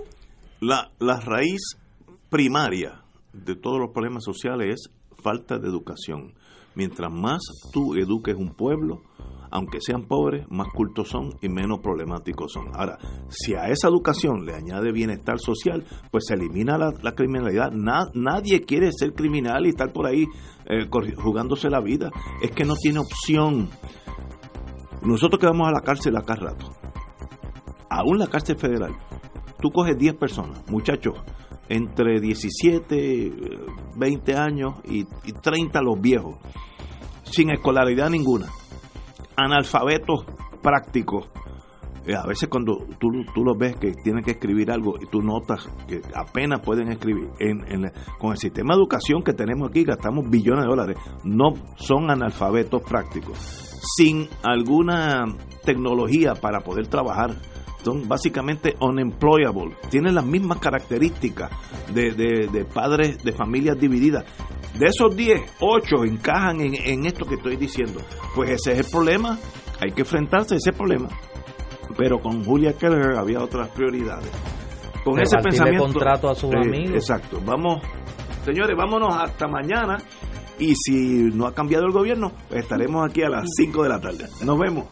La, 0.60 0.92
la 1.00 1.20
raíz 1.20 1.62
primaria 2.30 3.02
de 3.34 3.56
todos 3.56 3.80
los 3.80 3.92
problemas 3.92 4.24
sociales 4.24 4.74
es 4.74 4.90
falta 5.22 5.58
de 5.58 5.68
educación. 5.68 6.34
Mientras 6.76 7.12
más 7.12 7.42
tú 7.74 7.96
eduques 7.96 8.36
un 8.36 8.54
pueblo, 8.54 9.02
aunque 9.52 9.80
sean 9.82 10.04
pobres, 10.04 10.46
más 10.50 10.68
cultos 10.74 11.10
son 11.10 11.34
y 11.42 11.50
menos 11.50 11.80
problemáticos 11.80 12.52
son. 12.54 12.68
Ahora, 12.74 12.98
si 13.30 13.54
a 13.56 13.68
esa 13.70 13.88
educación 13.88 14.46
le 14.46 14.54
añade 14.54 14.92
bienestar 14.92 15.40
social, 15.40 15.84
pues 16.12 16.26
se 16.28 16.36
elimina 16.36 16.78
la, 16.78 17.12
criminalidad. 17.14 17.72
nadie 17.72 18.62
quiere 18.62 18.92
ser 18.92 19.14
criminal 19.14 19.66
y 19.66 19.70
estar 19.70 19.92
por 19.92 20.06
ahí 20.06 20.26
eh, 20.66 20.88
jugándose 21.18 21.70
la 21.70 21.82
vida. 21.82 22.12
Es 22.42 22.52
que 22.52 22.66
no 22.66 22.76
tiene 22.76 23.00
opción. 23.00 23.70
Nosotros 25.02 25.40
que 25.40 25.48
vamos 25.48 25.68
a 25.68 25.72
la 25.72 25.82
cárcel 25.82 26.18
acá 26.18 26.36
rato, 26.36 26.74
aún 27.90 28.20
la 28.20 28.28
cárcel 28.28 28.58
federal, 28.58 28.96
tú 29.62 29.70
coges 29.70 29.98
10 29.98 30.16
personas, 30.16 30.64
muchachos, 30.70 31.16
entre 31.70 32.20
17, 32.20 33.32
20 33.96 34.36
años 34.36 34.76
y, 34.84 35.06
30 35.06 35.82
los 35.82 36.02
viejos, 36.02 36.38
sin 37.24 37.52
escolaridad 37.52 38.10
ninguna, 38.10 38.48
analfabetos 39.38 40.26
prácticos. 40.62 41.30
Eh, 42.06 42.16
a 42.16 42.26
veces 42.26 42.50
cuando 42.50 42.78
tú, 43.00 43.10
tú 43.34 43.44
los 43.44 43.58
ves 43.58 43.76
que 43.78 43.92
tienen 44.04 44.24
que 44.24 44.32
escribir 44.32 44.72
algo 44.72 44.96
y 45.02 45.06
tú 45.08 45.22
notas 45.22 45.70
que 45.88 46.02
apenas 46.16 46.62
pueden 46.62 46.90
escribir, 46.90 47.30
con 48.18 48.32
el 48.32 48.38
sistema 48.38 48.74
de 48.74 48.82
educación 48.82 49.24
que 49.24 49.34
tenemos 49.34 49.70
aquí, 49.70 49.84
gastamos 49.84 50.30
billones 50.30 50.64
de 50.64 50.70
dólares, 50.70 50.98
no 51.24 51.54
son 51.76 52.10
analfabetos 52.10 52.82
prácticos 52.84 53.70
sin 53.98 54.28
alguna 54.44 55.26
tecnología 55.64 56.36
para 56.36 56.62
poder 56.62 56.88
trabajar. 56.88 57.36
Son 57.84 58.10
básicamente 58.10 58.76
unemployable. 58.82 59.76
Tienen 59.90 60.16
las 60.16 60.26
mismas 60.26 60.60
características 60.60 61.50
de, 61.94 62.12
de, 62.12 62.66
padres 62.66 63.24
de 63.24 63.32
familias 63.32 63.80
divididas. 63.80 64.26
De 64.78 64.88
esos 64.88 65.16
10, 65.16 65.42
8 65.62 66.04
encajan 66.06 66.60
en, 66.60 66.76
en 66.76 67.06
esto 67.06 67.26
que 67.26 67.36
estoy 67.36 67.56
diciendo. 67.56 68.02
Pues 68.36 68.50
ese 68.50 68.74
es 68.74 68.80
el 68.80 68.92
problema. 68.92 69.40
Hay 69.80 69.92
que 69.92 70.02
enfrentarse 70.02 70.56
a 70.56 70.58
ese 70.58 70.74
problema. 70.74 71.08
Pero 72.00 72.18
con 72.20 72.46
Julia 72.46 72.72
Keller 72.74 73.18
había 73.18 73.44
otras 73.44 73.68
prioridades. 73.70 74.32
Con 75.04 75.20
ese 75.20 75.38
pensamiento. 75.38 75.84
contrato 75.84 76.30
a 76.30 76.36
sus 76.36 76.54
amigos. 76.56 76.96
Exacto. 76.96 77.42
Vamos, 77.46 77.82
señores, 78.46 78.76
vámonos 78.78 79.14
hasta 79.14 79.48
mañana. 79.48 79.98
Y 80.58 80.74
si 80.76 81.30
no 81.34 81.46
ha 81.46 81.54
cambiado 81.54 81.86
el 81.86 81.92
gobierno, 81.92 82.32
pues 82.48 82.64
estaremos 82.64 83.10
aquí 83.10 83.22
a 83.22 83.30
las 83.30 83.46
5 83.56 83.84
de 83.84 83.90
la 83.90 84.00
tarde. 84.00 84.26
Nos 84.44 84.58
vemos. 84.58 84.86